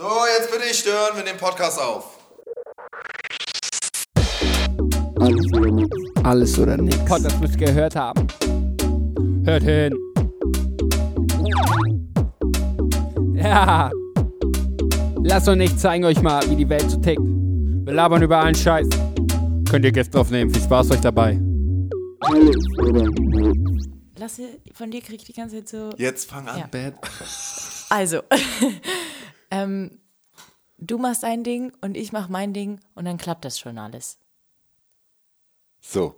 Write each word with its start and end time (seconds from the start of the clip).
So, 0.00 0.08
jetzt 0.34 0.50
bitte 0.50 0.64
ich 0.64 0.78
stören, 0.78 1.14
wir 1.14 1.24
nehmen 1.24 1.38
Podcast 1.38 1.78
auf. 1.78 2.18
Alles 5.20 5.52
oder 5.52 5.70
nichts. 5.70 5.96
Alles 6.24 6.58
oder 6.58 6.76
nichts. 6.78 7.04
Podcast 7.04 7.38
müsst 7.38 7.60
ihr 7.60 7.66
gehört 7.66 7.94
haben. 7.96 8.26
Hört 9.44 9.62
hin. 9.62 9.94
Ja. 13.34 13.90
Lasst 15.22 15.48
uns 15.48 15.58
nicht 15.58 15.78
zeigen 15.78 16.06
euch 16.06 16.22
mal, 16.22 16.48
wie 16.48 16.56
die 16.56 16.68
Welt 16.70 16.90
so 16.90 16.96
tickt. 16.96 17.20
Wir 17.20 17.92
labern 17.92 18.22
über 18.22 18.38
allen 18.38 18.54
Scheiß. 18.54 18.88
Könnt 19.68 19.84
ihr 19.84 19.92
Gäste 19.92 20.18
aufnehmen. 20.18 20.50
Viel 20.50 20.62
Spaß 20.62 20.92
euch 20.92 21.00
dabei. 21.02 21.38
Alles 22.20 22.56
oder 22.78 23.06
nichts. 23.06 23.90
Lasse, 24.16 24.44
von 24.72 24.90
dir 24.90 25.02
krieg 25.02 25.20
ich 25.20 25.26
die 25.26 25.34
ganze 25.34 25.56
Zeit 25.56 25.68
so. 25.68 25.90
Jetzt 25.98 26.30
fang 26.30 26.48
an. 26.48 26.58
Ja. 26.58 26.66
Bad. 26.70 26.94
Also, 27.90 28.20
ähm, 29.50 30.00
du 30.78 30.98
machst 30.98 31.22
dein 31.22 31.44
Ding 31.44 31.72
und 31.80 31.96
ich 31.96 32.12
mach 32.12 32.28
mein 32.28 32.52
Ding 32.52 32.80
und 32.94 33.04
dann 33.04 33.18
klappt 33.18 33.44
das 33.44 33.58
schon 33.58 33.78
alles. 33.78 34.18
So, 35.80 36.14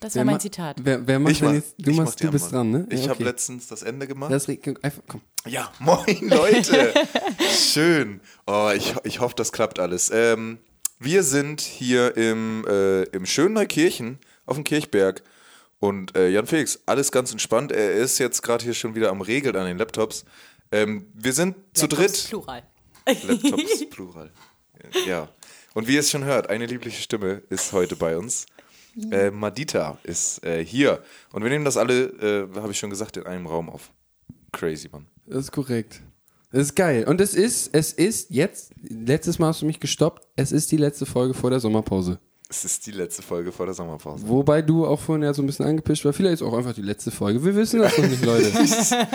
Das 0.00 0.14
Wer 0.14 0.20
war 0.20 0.32
mein 0.32 0.40
Zitat. 0.40 0.76
Wer, 0.82 1.06
wer 1.06 1.18
macht 1.18 1.32
ich 1.32 1.38
denn 1.40 1.48
mach, 1.48 1.54
jetzt? 1.54 1.74
Du, 1.78 1.90
ich 1.90 1.96
machst, 1.96 2.22
du 2.22 2.30
bist 2.30 2.52
dran, 2.52 2.70
ne? 2.70 2.86
Ich 2.90 3.00
Ja, 3.00 3.08
habe 3.08 3.14
okay. 3.14 3.24
letztens 3.24 3.66
das 3.66 3.82
Ende 3.82 4.06
gemacht. 4.06 4.32
Das 4.32 4.48
einfach, 4.48 5.02
komm. 5.08 5.20
Ja, 5.46 5.72
moin 5.80 6.20
Leute. 6.28 6.94
Schön. 7.50 8.20
Oh, 8.46 8.70
ich, 8.74 8.94
ich 9.04 9.20
hoffe, 9.20 9.34
das 9.36 9.52
klappt 9.52 9.78
alles. 9.78 10.10
Ähm, 10.12 10.58
wir 10.98 11.22
sind 11.22 11.60
hier 11.60 12.16
im, 12.16 12.64
äh, 12.68 13.02
im 13.04 13.26
schönen 13.26 13.54
Neukirchen 13.54 14.18
auf 14.46 14.56
dem 14.56 14.64
Kirchberg. 14.64 15.22
Und 15.80 16.16
äh, 16.16 16.28
Jan 16.30 16.46
Felix, 16.46 16.80
alles 16.86 17.12
ganz 17.12 17.32
entspannt. 17.32 17.72
Er 17.72 17.92
ist 17.92 18.18
jetzt 18.18 18.42
gerade 18.42 18.64
hier 18.64 18.74
schon 18.74 18.94
wieder 18.94 19.10
am 19.10 19.20
Regeln 19.20 19.56
an 19.56 19.66
den 19.66 19.76
Laptops. 19.76 20.24
Ähm, 20.74 21.06
wir 21.14 21.32
sind 21.32 21.54
zu 21.72 21.86
Laptops 21.86 22.12
dritt. 22.12 22.28
Plural. 22.28 22.62
Laptops, 23.06 23.84
Plural. 23.90 24.30
Ja. 25.06 25.28
Und 25.72 25.86
wie 25.86 25.94
ihr 25.94 26.00
es 26.00 26.10
schon 26.10 26.24
hört, 26.24 26.50
eine 26.50 26.66
liebliche 26.66 27.00
Stimme 27.00 27.42
ist 27.48 27.72
heute 27.72 27.94
bei 27.94 28.16
uns. 28.16 28.46
Äh, 29.10 29.30
Madita 29.30 29.98
ist 30.02 30.44
äh, 30.44 30.64
hier. 30.64 31.02
Und 31.32 31.42
wir 31.42 31.50
nehmen 31.50 31.64
das 31.64 31.76
alle, 31.76 32.48
äh, 32.52 32.60
habe 32.60 32.72
ich 32.72 32.78
schon 32.78 32.90
gesagt, 32.90 33.16
in 33.16 33.24
einem 33.24 33.46
Raum 33.46 33.70
auf. 33.70 33.92
Crazy, 34.52 34.88
Mann. 34.90 35.06
Das 35.26 35.44
ist 35.44 35.52
korrekt. 35.52 36.00
Das 36.50 36.62
ist 36.62 36.76
geil. 36.76 37.04
Und 37.04 37.20
es 37.20 37.34
ist, 37.34 37.70
es 37.72 37.92
ist 37.92 38.30
jetzt, 38.30 38.72
letztes 38.82 39.38
Mal 39.38 39.48
hast 39.48 39.62
du 39.62 39.66
mich 39.66 39.80
gestoppt, 39.80 40.26
es 40.36 40.52
ist 40.52 40.70
die 40.70 40.76
letzte 40.76 41.06
Folge 41.06 41.34
vor 41.34 41.50
der 41.50 41.60
Sommerpause. 41.60 42.18
Es 42.56 42.64
ist 42.64 42.86
die 42.86 42.92
letzte 42.92 43.20
Folge 43.22 43.50
vor 43.50 43.66
der 43.66 43.74
Sommerpause. 43.74 44.28
Wobei 44.28 44.62
du 44.62 44.86
auch 44.86 45.00
vorhin 45.00 45.24
ja 45.24 45.34
so 45.34 45.42
ein 45.42 45.46
bisschen 45.46 45.66
angepischt 45.66 46.04
war. 46.04 46.12
Vielleicht 46.12 46.34
ist 46.34 46.42
auch 46.42 46.52
einfach 46.56 46.72
die 46.72 46.82
letzte 46.82 47.10
Folge. 47.10 47.44
Wir 47.44 47.52
wissen 47.56 47.80
das 47.80 47.98
noch 47.98 48.06
nicht, 48.06 48.24
Leute. 48.24 48.52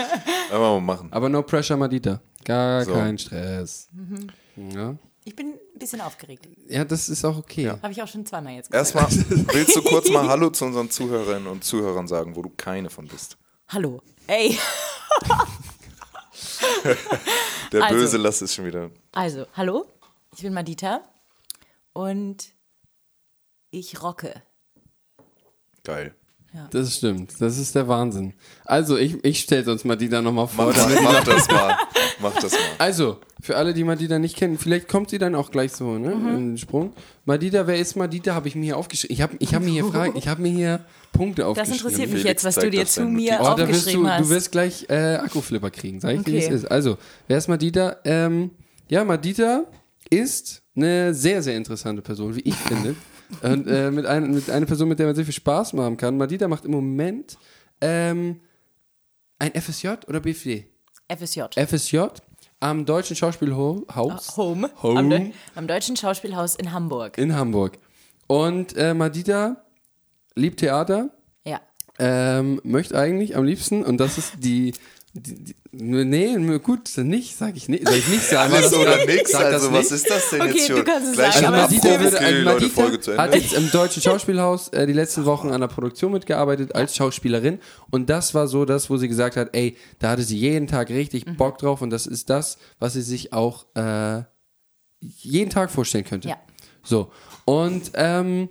Aber 0.52 0.78
mal 0.78 0.80
machen. 0.80 1.08
Aber 1.10 1.30
no 1.30 1.42
pressure, 1.42 1.76
Madita. 1.78 2.20
Gar 2.44 2.84
So. 2.84 2.92
kein 2.92 3.16
Stress. 3.16 3.88
Mhm. 3.92 4.70
Ja. 4.72 4.94
Ich 5.24 5.34
bin 5.34 5.54
ein 5.74 5.78
bisschen 5.78 6.02
aufgeregt. 6.02 6.46
ja, 6.68 6.84
das 6.84 7.08
ist 7.08 7.24
auch 7.24 7.38
okay. 7.38 7.70
Habe 7.70 7.92
ich 7.92 8.02
auch 8.02 8.08
schon 8.08 8.26
zweimal 8.26 8.52
jetzt 8.54 8.70
gesagt. 8.70 8.94
Erstmal, 8.94 9.46
willst 9.54 9.74
du 9.74 9.82
kurz 9.82 10.10
mal 10.10 10.28
Hallo 10.28 10.50
zu 10.50 10.66
unseren 10.66 10.90
Zuhörerinnen 10.90 11.46
und 11.46 11.64
Zuhörern 11.64 12.08
sagen, 12.08 12.36
wo 12.36 12.42
du 12.42 12.50
keine 12.54 12.90
von 12.90 13.06
bist? 13.06 13.38
Hallo. 13.68 14.02
Ey. 14.26 14.58
Der 17.72 17.84
Also. 17.84 17.94
böse 17.96 18.16
Lass 18.18 18.42
ist 18.42 18.54
schon 18.54 18.66
wieder. 18.66 18.90
Also, 19.12 19.46
hallo. 19.56 19.86
Ich 20.36 20.42
bin 20.42 20.52
Madita 20.52 21.00
und 21.92 22.48
ich 23.70 24.02
rocke. 24.02 24.42
Geil. 25.84 26.14
Das 26.72 26.96
stimmt. 26.96 27.40
Das 27.40 27.58
ist 27.58 27.76
der 27.76 27.86
Wahnsinn. 27.86 28.34
Also, 28.64 28.96
ich, 28.96 29.24
ich 29.24 29.38
stelle 29.38 29.62
sonst 29.64 29.84
Madita 29.84 30.20
nochmal 30.20 30.48
vor. 30.48 30.66
Mach, 30.66 30.74
damit- 30.74 31.00
mach 31.00 31.22
das 31.22 31.48
mal. 31.48 31.76
Mach 32.20 32.34
das 32.34 32.50
mal. 32.50 32.58
Also, 32.78 33.18
für 33.40 33.56
alle, 33.56 33.72
die 33.72 33.84
Madita 33.84 34.18
nicht 34.18 34.36
kennen, 34.36 34.58
vielleicht 34.58 34.88
kommt 34.88 35.10
sie 35.10 35.18
dann 35.18 35.36
auch 35.36 35.52
gleich 35.52 35.70
so, 35.72 35.96
ne? 35.96 36.12
Mhm. 36.12 36.28
In 36.28 36.36
den 36.50 36.58
Sprung. 36.58 36.92
Madita, 37.24 37.68
wer 37.68 37.76
ist 37.78 37.94
Madita? 37.94 38.34
Habe 38.34 38.48
ich 38.48 38.56
mir 38.56 38.64
hier 38.64 38.76
aufgeschrieben. 38.78 39.14
Ich 39.14 39.22
habe 39.22 39.36
ich 39.38 39.54
hab 39.54 39.62
mir 39.62 39.70
hier 39.70 39.84
Fragen, 39.84 40.16
ich 40.18 40.26
habe 40.26 40.42
mir 40.42 40.50
hier 40.50 40.84
Punkte 41.12 41.42
Das 41.42 41.50
aufgeschrieben. 41.50 41.76
interessiert 41.86 42.10
mich 42.14 42.24
jetzt, 42.24 42.42
was 42.44 42.56
du 42.56 42.68
dir 42.68 42.80
das 42.82 42.94
zu 42.94 43.04
mir 43.04 43.38
Oh, 43.40 43.44
da 43.44 43.56
wirst 43.56 43.60
du, 43.60 43.72
aufgeschrieben 43.76 44.08
hast. 44.10 44.20
du 44.24 44.28
wirst 44.30 44.50
gleich 44.52 44.86
äh, 44.90 45.14
Akkuflipper 45.18 45.70
kriegen, 45.70 46.00
sag 46.00 46.16
ich 46.16 46.22
dir, 46.24 46.32
wie 46.32 46.38
es 46.38 46.46
Okay. 46.46 46.54
ist. 46.56 46.64
Also, 46.70 46.98
wer 47.28 47.38
ist 47.38 47.46
Madita? 47.46 47.96
Ähm, 48.04 48.50
ja, 48.88 49.04
Madita 49.04 49.66
ist 50.10 50.62
eine 50.74 51.14
sehr, 51.14 51.42
sehr 51.44 51.56
interessante 51.56 52.02
Person, 52.02 52.34
wie 52.34 52.40
ich 52.40 52.56
finde. 52.56 52.96
Und 53.42 53.66
äh, 53.68 53.90
mit, 53.90 54.06
ein, 54.06 54.30
mit 54.32 54.50
einer 54.50 54.66
Person, 54.66 54.88
mit 54.88 54.98
der 54.98 55.06
man 55.06 55.14
sehr 55.14 55.24
viel 55.24 55.34
Spaß 55.34 55.72
machen 55.74 55.96
kann. 55.96 56.16
Madita 56.16 56.48
macht 56.48 56.64
im 56.64 56.72
Moment 56.72 57.38
ähm, 57.80 58.40
ein 59.38 59.52
FSJ 59.60 59.88
oder 60.08 60.20
BFD? 60.20 60.66
FSJ. 61.08 61.42
FSJ 61.56 61.98
am 62.60 62.84
Deutschen 62.84 63.16
Schauspielhaus 63.16 64.36
Home. 64.36 64.70
Home. 64.82 64.98
Am, 64.98 65.10
De 65.10 65.32
am 65.54 65.66
Deutschen 65.66 65.96
Schauspielhaus 65.96 66.54
in 66.56 66.72
Hamburg. 66.72 67.16
in 67.18 67.34
Hamburg. 67.34 67.78
Und 68.26 68.76
äh, 68.76 68.92
Madita 68.94 69.64
liebt 70.34 70.60
Theater, 70.60 71.10
Ja. 71.44 71.60
ähm, 71.98 72.60
möchte 72.62 72.98
eigentlich 72.98 73.36
am 73.36 73.44
liebsten, 73.44 73.82
und 73.84 73.98
das 73.98 74.18
ist 74.18 74.34
die. 74.44 74.72
Nee, 75.72 76.58
gut, 76.58 76.96
nicht, 76.98 77.36
sag 77.36 77.56
ich 77.56 77.68
nicht. 77.68 77.86
Soll 77.86 77.96
ich 77.96 78.08
nicht 78.08 78.22
sagen. 78.22 78.52
Alles 78.52 78.72
oder 78.72 79.04
nix, 79.06 79.34
also 79.34 79.72
was 79.72 79.90
ist 79.90 80.08
das 80.08 80.30
denn 80.30 80.42
Okay, 80.42 80.52
jetzt 80.52 80.66
schon? 80.68 80.84
Gleich 80.84 81.34
sagen, 81.34 81.50
mal 81.50 81.62
Madita, 81.62 81.88
Okay, 81.88 82.04
also 82.04 82.18
Leute, 82.18 82.44
Madita 82.44 82.68
Folge 82.80 83.00
zu 83.00 83.16
hat 83.18 83.34
jetzt 83.34 83.52
im 83.54 83.70
Deutschen 83.70 84.02
Schauspielhaus 84.02 84.68
äh, 84.68 84.86
die 84.86 84.92
letzten 84.92 85.24
Wochen 85.24 85.50
an 85.50 85.60
der 85.60 85.68
Produktion 85.68 86.12
mitgearbeitet 86.12 86.74
als 86.76 86.94
Schauspielerin 86.94 87.58
und 87.90 88.08
das 88.08 88.34
war 88.34 88.46
so 88.46 88.64
das, 88.64 88.88
wo 88.88 88.96
sie 88.98 89.08
gesagt 89.08 89.36
hat, 89.36 89.50
ey, 89.52 89.76
da 89.98 90.10
hatte 90.10 90.22
sie 90.22 90.36
jeden 90.38 90.68
Tag 90.68 90.90
richtig 90.90 91.26
Mhm. 91.26 91.36
Bock 91.36 91.58
drauf 91.58 91.82
und 91.82 91.90
das 91.90 92.06
ist 92.06 92.30
das, 92.30 92.58
was 92.78 92.92
sie 92.92 93.02
sich 93.02 93.32
auch 93.32 93.66
äh, 93.74 94.22
jeden 95.00 95.50
Tag 95.50 95.70
vorstellen 95.70 96.04
könnte. 96.04 96.28
Ja. 96.28 96.36
So 96.84 97.10
und 97.46 97.90
ähm, 97.94 98.48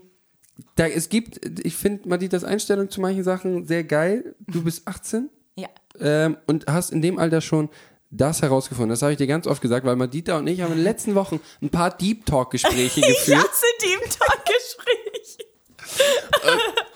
da, 0.75 0.87
es 0.87 1.07
gibt, 1.07 1.39
ich 1.63 1.75
finde 1.75 2.09
Maditas 2.09 2.43
Einstellung 2.43 2.89
zu 2.89 2.99
manchen 2.99 3.23
Sachen 3.23 3.65
sehr 3.65 3.85
geil. 3.85 4.35
Du 4.45 4.63
bist 4.63 4.87
18 4.87 5.21
Ja. 5.23 5.38
Ähm, 6.01 6.37
und 6.47 6.65
hast 6.67 6.91
in 6.91 7.01
dem 7.01 7.19
Alter 7.19 7.41
schon 7.41 7.69
das 8.11 8.41
herausgefunden. 8.41 8.89
Das 8.89 9.01
habe 9.01 9.11
ich 9.11 9.17
dir 9.17 9.27
ganz 9.27 9.45
oft 9.45 9.61
gesagt, 9.61 9.85
weil 9.85 9.95
Madita 9.95 10.37
und 10.37 10.47
ich 10.47 10.61
haben 10.61 10.71
in 10.71 10.77
den 10.79 10.83
letzten 10.83 11.13
Wochen 11.15 11.39
ein 11.61 11.69
paar 11.69 11.91
Deep 11.95 12.25
Talk 12.25 12.51
Gespräche 12.51 13.01
Ich 13.01 13.05
geführt. 13.07 13.37
hasse 13.37 13.65
Deep 13.81 14.09
Talk-Gespräch. 14.09 15.37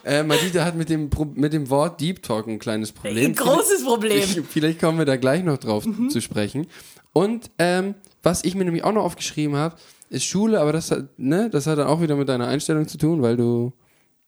Äh, 0.06 0.24
Madita 0.24 0.66
hat 0.66 0.76
mit 0.76 0.90
dem, 0.90 1.10
Pro 1.10 1.26
mit 1.26 1.54
dem 1.54 1.70
Wort 1.70 2.02
Deep 2.02 2.22
Talk 2.24 2.48
ein 2.48 2.60
kleines 2.60 2.92
Problem. 2.92 3.32
Ein 3.32 3.36
großes 3.36 3.84
Problem. 3.86 4.22
Vielleicht, 4.22 4.48
vielleicht 4.52 4.80
kommen 4.80 4.98
wir 4.98 5.06
da 5.06 5.16
gleich 5.16 5.44
noch 5.44 5.58
drauf 5.58 5.86
zu 6.10 6.22
sprechen. 6.22 6.68
Und 7.14 7.50
ähm, 7.60 7.96
was 8.22 8.44
ich 8.44 8.56
mir 8.56 8.66
nämlich 8.66 8.84
auch 8.84 8.92
noch 8.92 9.04
aufgeschrieben 9.04 9.56
habe, 9.56 9.76
ist 10.10 10.26
Schule, 10.26 10.60
aber 10.60 10.74
das 10.74 10.92
hat, 10.92 11.06
ne, 11.18 11.50
das 11.50 11.68
hat 11.68 11.78
dann 11.78 11.88
auch 11.88 12.02
wieder 12.02 12.16
mit 12.16 12.28
deiner 12.30 12.48
Einstellung 12.48 12.88
zu 12.88 12.98
tun, 12.98 13.22
weil 13.22 13.38
du. 13.38 13.72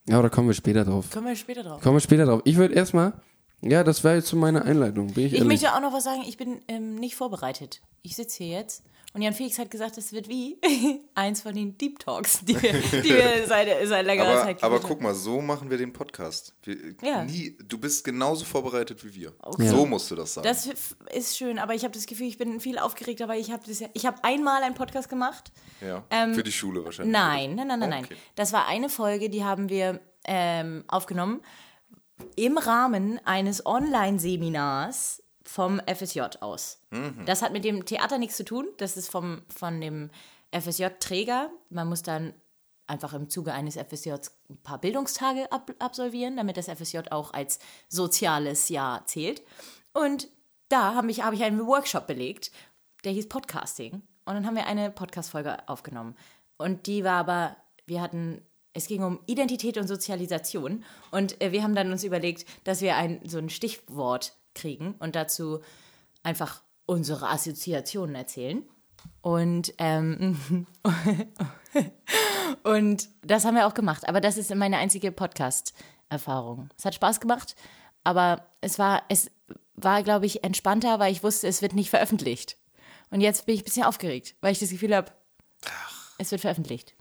Ja, 0.07 0.15
aber 0.19 0.29
da 0.29 0.35
kommen 0.35 0.47
wir 0.47 0.53
später 0.53 0.85
drauf. 0.85 1.09
Kommen 1.11 1.27
wir 1.27 1.35
später 1.35 1.63
drauf. 1.63 1.81
Kommen 1.81 1.95
wir 1.95 2.01
später 2.01 2.25
drauf. 2.25 2.41
Ich 2.45 2.57
würde 2.57 2.75
erstmal. 2.75 3.13
Ja, 3.65 3.83
das 3.83 4.03
wäre 4.03 4.15
jetzt 4.15 4.27
so 4.27 4.37
meine 4.37 4.63
Einleitung. 4.63 5.07
Bin 5.13 5.25
ich, 5.25 5.33
Ich 5.33 5.39
ehrlich. 5.39 5.47
möchte 5.61 5.73
auch 5.75 5.81
noch 5.81 5.93
was 5.93 6.03
sagen. 6.03 6.23
Ich 6.27 6.37
bin 6.37 6.61
ähm, 6.67 6.95
nicht 6.95 7.15
vorbereitet. 7.15 7.81
Ich 8.03 8.15
sitze 8.15 8.43
hier 8.43 8.57
jetzt 8.59 8.83
und 9.13 9.21
Jan 9.21 9.33
Felix 9.33 9.57
hat 9.57 9.71
gesagt, 9.71 9.97
es 9.97 10.11
wird 10.11 10.27
wie 10.27 10.57
eins 11.15 11.41
von 11.41 11.55
den 11.55 11.77
Deep 11.77 11.99
Talks, 11.99 12.41
die 12.43 12.61
wir, 12.61 12.73
die 12.73 13.03
wir 13.09 13.43
seit, 13.47 13.69
seit 13.87 14.05
längerer 14.05 14.27
Aber, 14.27 14.43
Zeit 14.43 14.61
aber 14.63 14.79
guck 14.81 14.99
mal, 15.01 15.13
so 15.15 15.41
machen 15.41 15.69
wir 15.69 15.77
den 15.77 15.93
Podcast. 15.93 16.53
Wir, 16.63 16.75
Ja. 17.01 17.23
nie, 17.23 17.57
du 17.65 17.77
bist 17.77 18.03
genauso 18.03 18.43
vorbereitet 18.43 19.03
wie 19.05 19.15
wir. 19.15 19.33
Okay. 19.41 19.69
So 19.69 19.85
musst 19.85 20.11
du 20.11 20.15
das 20.15 20.33
sagen. 20.33 20.45
Das 20.45 20.69
ist 21.13 21.37
schön, 21.37 21.59
aber 21.59 21.73
ich 21.73 21.83
habe 21.83 21.93
das 21.93 22.05
Gefühl, 22.07 22.27
ich 22.27 22.37
bin 22.37 22.59
viel 22.59 22.77
aufgeregter, 22.77 23.29
weil 23.29 23.39
ich 23.39 23.51
habe 23.51 23.63
das 23.65 23.79
ja, 23.79 23.87
ich 23.93 24.05
habe 24.05 24.17
einmal 24.23 24.61
einen 24.63 24.75
Podcast 24.75 25.07
gemacht. 25.07 25.49
ja. 25.79 26.03
ähm, 26.09 26.35
Für 26.35 26.43
die 26.43 26.51
Schule 26.51 26.83
wahrscheinlich. 26.83 27.13
Nein, 27.13 27.55
nein, 27.55 27.67
nein, 27.67 27.79
nein, 27.79 27.89
nein. 27.89 28.03
Okay. 28.05 28.17
Das 28.35 28.51
war 28.51 28.67
eine 28.67 28.89
Folge, 28.89 29.29
die 29.29 29.45
haben 29.45 29.69
wir 29.69 30.01
ähm, 30.25 30.83
aufgenommen 30.89 31.41
im 32.35 32.57
Rahmen 32.57 33.19
eines 33.25 33.65
Online-Seminars 33.65 35.23
vom 35.43 35.79
FSJ 35.85 36.21
aus. 36.41 36.79
Das 37.25 37.41
hat 37.41 37.53
mit 37.53 37.63
dem 37.63 37.85
Theater 37.85 38.17
nichts 38.17 38.37
zu 38.37 38.45
tun. 38.45 38.67
Das 38.77 38.97
ist 38.97 39.09
vom, 39.09 39.43
von 39.47 39.79
dem 39.79 40.09
FSJ-Träger. 40.51 41.49
Man 41.69 41.87
muss 41.87 42.01
dann 42.01 42.33
einfach 42.87 43.13
im 43.13 43.29
Zuge 43.29 43.53
eines 43.53 43.75
FSJs 43.75 44.31
ein 44.49 44.57
paar 44.61 44.79
Bildungstage 44.79 45.51
ab 45.51 45.71
absolvieren, 45.79 46.37
damit 46.37 46.57
das 46.57 46.67
FSJ 46.67 46.99
auch 47.11 47.33
als 47.33 47.59
soziales 47.89 48.69
Jahr 48.69 49.05
zählt. 49.05 49.43
Und 49.93 50.27
da 50.69 50.95
habe 50.95 51.09
ich, 51.11 51.23
hab 51.23 51.33
ich 51.33 51.43
einen 51.43 51.65
Workshop 51.65 52.07
belegt, 52.07 52.51
der 53.03 53.11
hieß 53.11 53.29
Podcasting. 53.29 54.01
Und 54.25 54.33
dann 54.33 54.45
haben 54.45 54.55
wir 54.55 54.65
eine 54.65 54.89
Podcast-Folge 54.89 55.69
aufgenommen. 55.69 56.15
Und 56.57 56.87
die 56.87 57.03
war 57.03 57.19
aber, 57.19 57.55
wir 57.85 58.01
hatten, 58.01 58.41
es 58.75 58.87
ging 58.87 59.03
um 59.03 59.19
Identität 59.25 59.77
und 59.77 59.87
Sozialisation. 59.87 60.83
Und 61.09 61.41
äh, 61.41 61.51
wir 61.51 61.63
haben 61.63 61.75
dann 61.75 61.91
uns 61.91 62.03
überlegt, 62.03 62.45
dass 62.65 62.81
wir 62.81 62.97
ein, 62.97 63.21
so 63.25 63.39
ein 63.39 63.49
Stichwort 63.49 64.37
kriegen 64.53 64.95
und 64.99 65.15
dazu 65.15 65.61
einfach 66.21 66.61
unsere 66.85 67.29
Assoziationen 67.29 68.15
erzählen. 68.15 68.63
Und, 69.21 69.73
ähm, 69.77 70.67
und 72.63 73.09
das 73.23 73.45
haben 73.45 73.55
wir 73.55 73.65
auch 73.65 73.73
gemacht. 73.73 74.07
Aber 74.09 74.19
das 74.19 74.37
ist 74.37 74.53
meine 74.53 74.77
einzige 74.77 75.11
Podcast-Erfahrung. 75.11 76.69
Es 76.77 76.83
hat 76.83 76.95
Spaß 76.95 77.21
gemacht, 77.21 77.55
aber 78.03 78.45
es 78.59 78.77
war, 78.77 79.03
es 79.07 79.31
war, 79.75 80.03
glaube 80.03 80.25
ich, 80.25 80.43
entspannter, 80.43 80.99
weil 80.99 81.13
ich 81.13 81.23
wusste, 81.23 81.47
es 81.47 81.61
wird 81.61 81.73
nicht 81.73 81.89
veröffentlicht. 81.89 82.57
Und 83.09 83.21
jetzt 83.21 83.45
bin 83.45 83.55
ich 83.55 83.61
ein 83.61 83.65
bisschen 83.65 83.83
aufgeregt, 83.83 84.35
weil 84.41 84.51
ich 84.51 84.59
das 84.59 84.69
Gefühl 84.69 84.95
habe, 84.95 85.11
es 86.17 86.31
wird 86.31 86.41
veröffentlicht. 86.41 86.94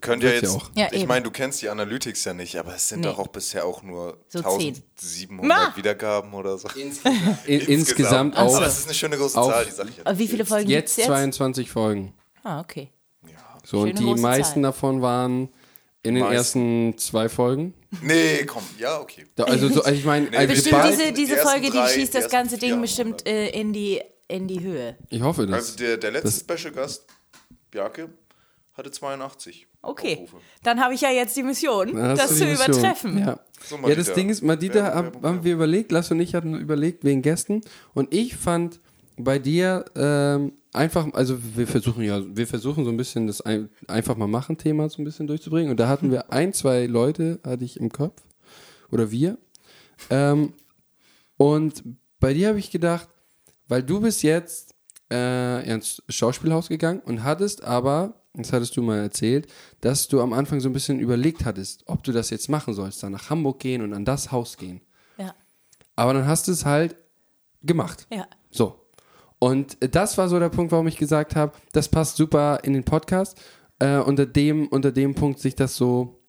Könnt 0.00 0.22
ihr 0.22 0.34
jetzt, 0.34 0.48
auch. 0.54 0.70
Ja, 0.74 0.88
ich 0.92 1.06
meine, 1.06 1.22
du 1.24 1.30
kennst 1.30 1.62
die 1.62 1.68
Analytics 1.70 2.24
ja 2.24 2.34
nicht, 2.34 2.56
aber 2.58 2.74
es 2.74 2.88
sind 2.88 3.00
Nee. 3.00 3.06
doch 3.06 3.18
auch 3.18 3.28
bisher 3.28 3.64
auch 3.64 3.82
nur 3.82 4.18
So 4.28 4.40
1700 4.40 5.44
Ma! 5.46 5.72
Wiedergaben 5.76 6.34
oder 6.34 6.58
so. 6.58 6.68
In, 6.76 6.92
insgesamt 7.46 8.34
so. 8.34 8.40
auch 8.42 8.56
Aber 8.56 8.66
es 8.66 8.80
ist 8.80 8.84
eine 8.86 8.94
schöne 8.94 9.16
große 9.16 9.40
auf- 9.40 9.50
Zahl, 9.52 9.64
die 9.64 9.70
sag 9.70 9.88
ich 9.88 9.96
jetzt. 9.96 10.06
Aber 10.06 10.18
wie 10.18 10.28
viele 10.28 10.44
Folgen 10.44 10.68
jetzt 10.68 10.98
jetzt? 10.98 11.06
22 11.06 11.70
Folgen. 11.70 12.12
Ah, 12.42 12.60
okay. 12.60 12.90
So, 13.64 13.78
und 13.80 13.88
Schöne 13.88 13.98
die 14.00 14.04
große 14.04 14.20
meisten 14.22 14.54
Zahl. 14.54 14.62
davon 14.62 15.00
waren 15.00 15.48
in 16.02 16.14
den 16.16 16.24
Meisten. 16.24 16.34
ersten 16.36 16.98
zwei 16.98 17.30
Folgen. 17.30 17.72
Nee, 18.02 18.44
komm, 18.44 18.62
ja, 18.78 19.00
okay. 19.00 19.24
Da, 19.36 19.44
also, 19.44 19.68
so, 19.70 19.82
also 19.82 19.98
ich 19.98 20.04
meine, 20.04 20.28
Nee, 20.28 20.36
also 20.36 20.52
bestimmt 20.54 20.82
diese, 20.90 21.06
die 21.06 21.12
diese 21.14 21.36
Folge, 21.38 21.70
die 21.70 21.70
drei, 21.70 21.88
schießt 21.88 22.12
die 22.12 22.16
das 22.18 22.24
ersten 22.24 22.30
ganze 22.36 22.58
Ding 22.58 22.78
bestimmt 22.82 23.26
äh, 23.26 23.48
in, 23.58 23.72
die, 23.72 24.02
in 24.28 24.46
die 24.48 24.60
Höhe. 24.60 24.98
ich 25.08 25.22
hoffe 25.22 25.46
das. 25.46 25.54
Also 25.54 25.76
der, 25.78 25.96
der 25.96 26.10
letzte 26.10 26.30
Special-Gast, 26.58 27.06
Bjarke, 27.70 28.10
hatte 28.74 28.90
82 28.90 29.66
Okay, 29.82 30.14
Aufrufe. 30.22 30.36
dann 30.62 30.80
habe 30.80 30.94
ich 30.94 31.00
ja 31.02 31.10
jetzt 31.10 31.36
die 31.36 31.42
Mission, 31.42 31.94
Da 31.94 32.14
das 32.14 32.30
du 32.30 32.34
zu 32.36 32.44
die 32.44 32.50
Mission. 32.50 32.70
übertreffen. 32.70 33.18
Ja. 33.18 33.40
So, 33.64 33.76
ja, 33.86 33.94
das 33.94 34.12
Ding 34.14 34.28
ist, 34.30 34.42
Madita 34.42 34.74
Werbung, 34.76 34.94
hab, 34.94 35.04
Werbung, 35.14 35.22
haben 35.24 35.44
wir 35.44 35.54
überlegt, 35.54 35.92
Lass 35.92 36.10
und 36.10 36.20
ich 36.20 36.34
hatten 36.34 36.54
überlegt 36.54 37.04
wegen 37.04 37.22
Gästen 37.22 37.60
und 37.94 38.12
ich 38.12 38.36
fand 38.36 38.80
bei 39.16 39.38
dir 39.38 39.84
ähm, 39.94 40.52
einfach, 40.72 41.06
also 41.12 41.38
wir 41.56 41.66
versuchen 41.68 42.02
ja, 42.02 42.20
wir 42.36 42.46
versuchen 42.48 42.84
so 42.84 42.90
ein 42.90 42.96
bisschen 42.96 43.26
das 43.28 43.40
ein, 43.42 43.68
einfach 43.86 44.16
mal 44.16 44.26
machen 44.26 44.58
Thema 44.58 44.88
so 44.88 45.00
ein 45.00 45.04
bisschen 45.04 45.26
durchzubringen 45.28 45.70
und 45.70 45.78
da 45.78 45.86
hatten 45.88 46.10
wir 46.10 46.32
ein, 46.32 46.52
zwei 46.52 46.86
Leute, 46.86 47.38
hatte 47.44 47.64
ich 47.64 47.78
im 47.78 47.90
Kopf 47.92 48.20
oder 48.90 49.10
wir 49.12 49.38
ähm, 50.10 50.52
und 51.36 51.82
bei 52.20 52.34
dir 52.34 52.48
habe 52.48 52.58
ich 52.58 52.70
gedacht, 52.70 53.08
weil 53.68 53.82
du 53.82 54.00
bist 54.00 54.22
jetzt 54.22 54.74
äh, 55.12 55.68
ins 55.70 56.02
Schauspielhaus 56.08 56.68
gegangen 56.68 57.00
und 57.04 57.22
hattest 57.22 57.62
aber, 57.64 58.14
das 58.34 58.52
hattest 58.52 58.76
du 58.76 58.82
mal 58.82 58.98
erzählt, 58.98 59.46
dass 59.80 60.08
du 60.08 60.20
am 60.20 60.32
Anfang 60.32 60.60
so 60.60 60.68
ein 60.68 60.72
bisschen 60.72 60.98
überlegt 60.98 61.44
hattest, 61.44 61.84
ob 61.86 62.02
du 62.02 62.12
das 62.12 62.30
jetzt 62.30 62.48
machen 62.48 62.74
sollst, 62.74 63.02
dann 63.02 63.12
nach 63.12 63.30
Hamburg 63.30 63.60
gehen 63.60 63.80
und 63.82 63.92
an 63.94 64.04
das 64.04 64.32
Haus 64.32 64.56
gehen. 64.56 64.80
Ja, 65.18 65.34
Aber 65.96 66.14
dann 66.14 66.26
hast 66.26 66.48
du 66.48 66.52
es 66.52 66.64
halt 66.64 66.96
gemacht. 67.62 68.06
ja. 68.10 68.26
So. 68.50 68.80
Und 69.40 69.76
das 69.94 70.16
war 70.16 70.28
so 70.28 70.38
der 70.38 70.48
Punkt, 70.48 70.72
warum 70.72 70.86
ich 70.86 70.96
gesagt 70.96 71.36
habe, 71.36 71.52
das 71.72 71.88
passt 71.88 72.16
super 72.16 72.60
in 72.62 72.72
den 72.72 72.84
Podcast, 72.84 73.38
äh, 73.78 73.98
unter, 73.98 74.24
dem, 74.26 74.68
unter 74.68 74.90
dem 74.90 75.14
Punkt 75.14 75.38
sich 75.38 75.54
das 75.54 75.76
so 75.76 76.20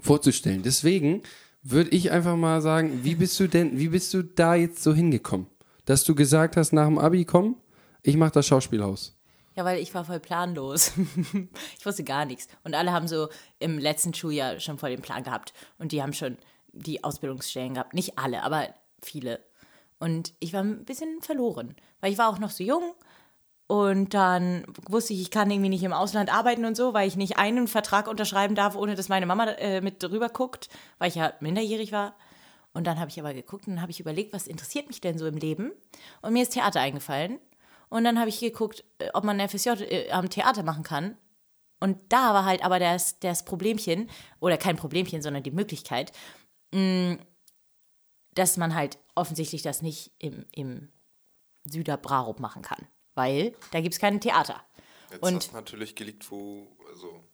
vorzustellen. 0.00 0.62
Deswegen 0.62 1.22
würde 1.62 1.90
ich 1.90 2.10
einfach 2.10 2.36
mal 2.36 2.62
sagen, 2.62 3.00
wie 3.02 3.14
bist 3.16 3.38
du 3.40 3.46
denn, 3.46 3.78
wie 3.78 3.88
bist 3.88 4.14
du 4.14 4.22
da 4.22 4.54
jetzt 4.54 4.82
so 4.82 4.94
hingekommen? 4.94 5.48
Dass 5.84 6.04
du 6.04 6.14
gesagt 6.14 6.56
hast, 6.56 6.72
nach 6.72 6.86
dem 6.86 6.98
Abi, 6.98 7.24
komm, 7.26 7.56
ich 8.02 8.16
mache 8.16 8.32
das 8.32 8.46
Schauspielhaus. 8.46 9.19
Ja, 9.60 9.66
weil 9.66 9.78
ich 9.78 9.94
war 9.94 10.06
voll 10.06 10.20
planlos. 10.20 10.92
ich 11.78 11.84
wusste 11.84 12.02
gar 12.02 12.24
nichts. 12.24 12.48
Und 12.64 12.74
alle 12.74 12.92
haben 12.92 13.06
so 13.06 13.28
im 13.58 13.78
letzten 13.78 14.14
Schuljahr 14.14 14.58
schon 14.58 14.78
voll 14.78 14.88
den 14.88 15.02
Plan 15.02 15.22
gehabt. 15.22 15.52
Und 15.78 15.92
die 15.92 16.02
haben 16.02 16.14
schon 16.14 16.38
die 16.72 17.04
Ausbildungsstellen 17.04 17.74
gehabt. 17.74 17.92
Nicht 17.92 18.18
alle, 18.18 18.42
aber 18.42 18.68
viele. 19.02 19.38
Und 19.98 20.32
ich 20.40 20.54
war 20.54 20.62
ein 20.62 20.86
bisschen 20.86 21.20
verloren, 21.20 21.76
weil 22.00 22.10
ich 22.10 22.16
war 22.16 22.30
auch 22.30 22.38
noch 22.38 22.48
so 22.48 22.64
jung. 22.64 22.94
Und 23.66 24.14
dann 24.14 24.64
wusste 24.88 25.12
ich, 25.12 25.20
ich 25.20 25.30
kann 25.30 25.50
irgendwie 25.50 25.68
nicht 25.68 25.82
im 25.82 25.92
Ausland 25.92 26.32
arbeiten 26.32 26.64
und 26.64 26.74
so, 26.74 26.94
weil 26.94 27.06
ich 27.06 27.16
nicht 27.16 27.36
einen 27.36 27.68
Vertrag 27.68 28.08
unterschreiben 28.08 28.54
darf, 28.54 28.76
ohne 28.76 28.94
dass 28.94 29.10
meine 29.10 29.26
Mama 29.26 29.44
äh, 29.44 29.82
mit 29.82 30.02
drüber 30.02 30.30
guckt, 30.30 30.70
weil 30.96 31.10
ich 31.10 31.16
ja 31.16 31.34
minderjährig 31.40 31.92
war. 31.92 32.14
Und 32.72 32.86
dann 32.86 32.98
habe 32.98 33.10
ich 33.10 33.20
aber 33.20 33.34
geguckt 33.34 33.68
und 33.68 33.82
habe 33.82 33.90
ich 33.90 34.00
überlegt, 34.00 34.32
was 34.32 34.46
interessiert 34.46 34.88
mich 34.88 35.02
denn 35.02 35.18
so 35.18 35.26
im 35.26 35.36
Leben? 35.36 35.70
Und 36.22 36.32
mir 36.32 36.44
ist 36.44 36.54
Theater 36.54 36.80
eingefallen. 36.80 37.38
Und 37.90 38.04
dann 38.04 38.18
habe 38.18 38.28
ich 38.30 38.40
geguckt, 38.40 38.84
äh, 38.98 39.10
ob 39.14 39.24
man 39.24 39.38
ein 39.40 39.48
FSJ 39.48 39.68
äh, 39.82 40.10
am 40.10 40.30
Theater 40.30 40.62
machen 40.62 40.82
kann. 40.84 41.18
Und 41.80 41.98
da 42.12 42.32
war 42.34 42.44
halt 42.44 42.62
aber 42.64 42.78
das, 42.78 43.18
das 43.20 43.44
Problemchen, 43.44 44.10
oder 44.40 44.56
kein 44.56 44.76
Problemchen, 44.76 45.22
sondern 45.22 45.42
die 45.42 45.50
Möglichkeit, 45.50 46.12
mh, 46.72 47.18
dass 48.34 48.56
man 48.56 48.74
halt 48.74 48.98
offensichtlich 49.14 49.62
das 49.62 49.82
nicht 49.82 50.12
im, 50.18 50.46
im 50.52 50.90
Süderbrarup 51.64 52.38
machen 52.40 52.62
kann. 52.62 52.86
Weil 53.14 53.54
da 53.72 53.80
gibt 53.80 53.94
es 53.94 54.00
kein 54.00 54.20
Theater. 54.20 54.62
Jetzt 55.10 55.22
Und- 55.22 55.34
hast 55.36 55.50
du 55.50 55.54
natürlich 55.54 55.94
geleakt, 55.96 56.30
wo, 56.30 56.68
also, 56.88 57.24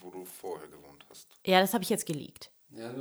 wo 0.00 0.10
du 0.10 0.24
vorher 0.24 0.68
gewohnt 0.68 1.06
hast. 1.08 1.28
Ja, 1.46 1.60
das 1.60 1.72
habe 1.72 1.82
ich 1.82 1.90
jetzt 1.90 2.06
geleakt. 2.06 2.50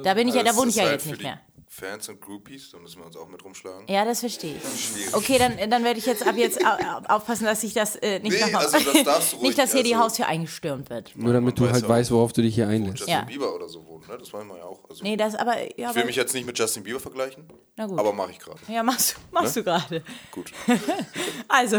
Da 0.03 0.13
bin 0.13 0.27
ich 0.27 0.35
ja, 0.35 0.43
da 0.43 0.55
wohne 0.55 0.69
ich 0.69 0.75
ja 0.75 0.83
halt 0.83 0.93
jetzt 0.93 1.07
nicht 1.07 1.19
die 1.21 1.25
mehr. 1.25 1.41
Fans 1.75 2.07
und 2.07 2.21
Groupies, 2.21 2.69
da 2.71 2.77
müssen 2.77 2.99
wir 2.99 3.07
uns 3.07 3.17
auch 3.17 3.27
mit 3.27 3.43
rumschlagen. 3.43 3.87
Ja, 3.87 4.05
das 4.05 4.19
verstehe 4.19 4.55
ich. 4.57 4.79
Schwierig. 4.79 5.15
Okay, 5.15 5.39
dann, 5.39 5.57
dann 5.71 5.83
werde 5.83 5.97
ich 5.97 6.05
jetzt 6.05 6.25
ab 6.25 6.35
jetzt 6.37 6.63
au- 6.63 6.67
au- 6.69 7.15
aufpassen, 7.15 7.45
dass 7.45 7.63
ich 7.63 7.73
das 7.73 7.95
äh, 7.95 8.19
nicht 8.19 8.33
Nee, 8.33 8.41
nochmal. 8.41 8.65
also 8.67 8.77
das 8.91 9.03
darfst 9.03 9.33
du 9.33 9.37
ruhig, 9.37 9.47
nicht, 9.47 9.57
dass 9.57 9.71
hier 9.73 9.81
die 9.81 9.93
also- 9.95 10.03
Haustür 10.05 10.27
eingestürmt 10.27 10.91
wird. 10.91 11.15
Nur 11.15 11.33
damit 11.33 11.57
du 11.57 11.63
weiß 11.65 11.73
halt 11.73 11.87
weißt, 11.89 12.11
worauf 12.11 12.31
du 12.31 12.43
dich 12.43 12.53
hier 12.53 12.67
einlässt. 12.67 12.99
Justin 12.99 13.15
Ja. 13.15 13.21
Bieber 13.23 13.55
oder 13.55 13.67
so 13.67 13.83
wohnen, 13.87 14.05
ne? 14.07 14.17
Das 14.19 14.31
wollen 14.33 14.47
wir 14.49 14.57
ja 14.57 14.65
auch. 14.65 14.87
Also, 14.87 15.03
Nee, 15.03 15.17
das 15.17 15.33
aber. 15.33 15.57
Ja, 15.57 15.65
ich 15.69 15.77
will 15.77 15.85
aber 15.87 16.05
mich 16.05 16.15
jetzt 16.15 16.33
nicht 16.35 16.45
mit 16.45 16.59
Justin 16.59 16.83
Bieber 16.83 16.99
vergleichen, 16.99 17.47
na 17.75 17.87
gut. 17.87 17.97
aber 17.97 18.13
mache 18.13 18.29
ich 18.31 18.39
gerade. 18.39 18.59
ja, 18.67 18.83
machst, 18.83 19.15
du- 19.15 19.33
machst 19.33 19.55
du 19.55 19.63
gerade. 19.63 20.03
Gut. 20.31 20.51
Also, 21.47 21.77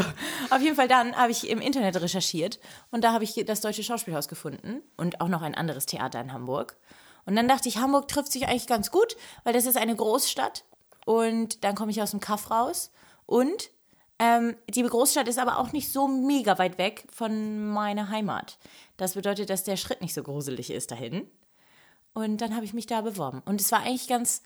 auf 0.50 0.60
jeden 0.60 0.76
Fall 0.76 0.88
dann 0.88 1.16
habe 1.16 1.32
ich 1.32 1.48
im 1.48 1.60
Internet 1.60 2.00
recherchiert 2.00 2.60
und 2.90 3.02
da 3.02 3.12
habe 3.12 3.24
ich 3.24 3.34
das 3.46 3.60
Deutsche 3.60 3.82
Schauspielhaus 3.82 4.28
gefunden 4.28 4.82
und 4.96 5.20
auch 5.20 5.28
noch 5.28 5.42
ein 5.42 5.54
anderes 5.54 5.86
Theater 5.86 6.20
in 6.20 6.32
Hamburg. 6.32 6.76
Und 7.26 7.36
dann 7.36 7.48
dachte 7.48 7.68
ich, 7.68 7.78
Hamburg 7.78 8.08
trifft 8.08 8.32
sich 8.32 8.46
eigentlich 8.46 8.66
ganz 8.66 8.90
gut, 8.90 9.16
weil 9.44 9.52
das 9.52 9.66
ist 9.66 9.76
eine 9.76 9.96
Großstadt 9.96 10.64
und 11.06 11.64
dann 11.64 11.74
komme 11.74 11.90
ich 11.90 12.02
aus 12.02 12.10
dem 12.10 12.20
Kaff 12.20 12.50
raus 12.50 12.90
und 13.26 13.70
ähm, 14.18 14.56
die 14.68 14.82
Großstadt 14.82 15.28
ist 15.28 15.38
aber 15.38 15.58
auch 15.58 15.72
nicht 15.72 15.92
so 15.92 16.06
mega 16.06 16.58
weit 16.58 16.78
weg 16.78 17.06
von 17.10 17.68
meiner 17.68 18.10
Heimat. 18.10 18.58
Das 18.96 19.14
bedeutet, 19.14 19.50
dass 19.50 19.64
der 19.64 19.76
Schritt 19.76 20.00
nicht 20.00 20.14
so 20.14 20.22
gruselig 20.22 20.70
ist 20.70 20.90
dahin. 20.90 21.28
Und 22.12 22.40
dann 22.40 22.54
habe 22.54 22.64
ich 22.64 22.74
mich 22.74 22.86
da 22.86 23.00
beworben. 23.00 23.42
Und 23.44 23.60
es 23.60 23.72
war 23.72 23.80
eigentlich 23.80 24.06
ganz, 24.06 24.42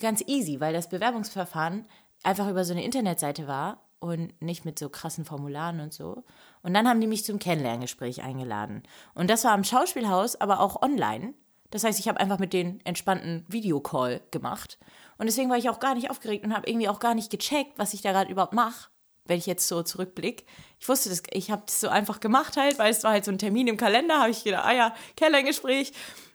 ganz 0.00 0.24
easy, 0.26 0.58
weil 0.58 0.72
das 0.72 0.88
Bewerbungsverfahren 0.88 1.86
einfach 2.24 2.48
über 2.48 2.64
so 2.64 2.72
eine 2.72 2.84
Internetseite 2.84 3.46
war 3.46 3.80
und 4.00 4.40
nicht 4.42 4.64
mit 4.64 4.78
so 4.78 4.88
krassen 4.88 5.24
Formularen 5.24 5.80
und 5.80 5.92
so. 5.92 6.24
Und 6.62 6.74
dann 6.74 6.88
haben 6.88 7.00
die 7.00 7.06
mich 7.06 7.24
zum 7.24 7.38
Kennenlerngespräch 7.38 8.22
eingeladen. 8.22 8.82
Und 9.14 9.30
das 9.30 9.44
war 9.44 9.52
am 9.52 9.62
Schauspielhaus, 9.62 10.36
aber 10.40 10.60
auch 10.60 10.82
online. 10.82 11.34
Das 11.70 11.84
heißt, 11.84 12.00
ich 12.00 12.08
habe 12.08 12.20
einfach 12.20 12.38
mit 12.38 12.52
denen 12.52 12.80
entspannten 12.84 13.44
Videocall 13.48 14.20
gemacht. 14.30 14.78
Und 15.18 15.26
deswegen 15.26 15.50
war 15.50 15.58
ich 15.58 15.68
auch 15.68 15.80
gar 15.80 15.94
nicht 15.94 16.10
aufgeregt 16.10 16.44
und 16.44 16.54
habe 16.54 16.68
irgendwie 16.68 16.88
auch 16.88 16.98
gar 16.98 17.14
nicht 17.14 17.30
gecheckt, 17.30 17.78
was 17.78 17.94
ich 17.94 18.02
da 18.02 18.12
gerade 18.12 18.30
überhaupt 18.30 18.54
mache, 18.54 18.90
wenn 19.26 19.38
ich 19.38 19.46
jetzt 19.46 19.68
so 19.68 19.82
zurückblicke. 19.82 20.44
Ich 20.78 20.88
wusste 20.88 21.08
das, 21.08 21.22
ich 21.30 21.50
habe 21.50 21.62
das 21.66 21.80
so 21.80 21.88
einfach 21.88 22.20
gemacht 22.20 22.56
halt, 22.56 22.78
weil 22.78 22.90
es 22.90 23.04
war 23.04 23.12
halt 23.12 23.24
so 23.24 23.30
ein 23.30 23.38
Termin 23.38 23.68
im 23.68 23.76
Kalender, 23.76 24.18
habe 24.20 24.30
ich 24.30 24.44
gedacht, 24.44 24.64
ah 24.64 24.72
ja, 24.72 24.94
Kennenlerngespräch. 25.16 25.92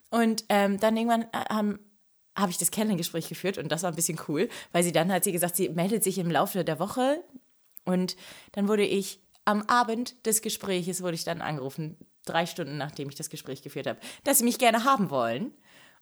Und 0.10 0.45
ähm, 0.50 0.79
dann 0.79 0.95
irgendwann 0.95 1.24
äh, 1.24 1.45
haben 1.50 1.79
habe 2.38 2.51
ich 2.51 2.57
das 2.57 2.71
Kennenlerngespräch 2.71 3.29
geführt 3.29 3.57
und 3.57 3.71
das 3.71 3.83
war 3.83 3.91
ein 3.91 3.95
bisschen 3.95 4.19
cool, 4.27 4.50
weil 4.74 4.83
sie 4.83 4.91
dann 4.91 5.12
hat 5.12 5.24
sie 5.24 5.31
gesagt, 5.31 5.55
sie 5.55 5.69
meldet 5.69 6.03
sich 6.03 6.17
im 6.17 6.29
Laufe 6.29 6.65
der 6.65 6.79
Woche 6.79 7.24
und 7.86 8.17
dann 8.51 8.67
wurde 8.67 8.83
ich 8.83 9.21
am 9.45 9.62
Abend 9.63 10.25
des 10.25 10.41
Gespräches 10.41 11.01
wurde 11.01 11.15
ich 11.15 11.24
dann 11.24 11.41
angerufen, 11.41 11.98
drei 12.25 12.46
Stunden 12.46 12.77
nachdem 12.77 13.10
ich 13.10 13.15
das 13.15 13.29
Gespräch 13.29 13.62
geführt 13.62 13.88
habe, 13.88 14.00
dass 14.24 14.39
sie 14.39 14.44
mich 14.44 14.60
gerne 14.60 14.84
haben 14.84 15.10
wollen 15.10 15.53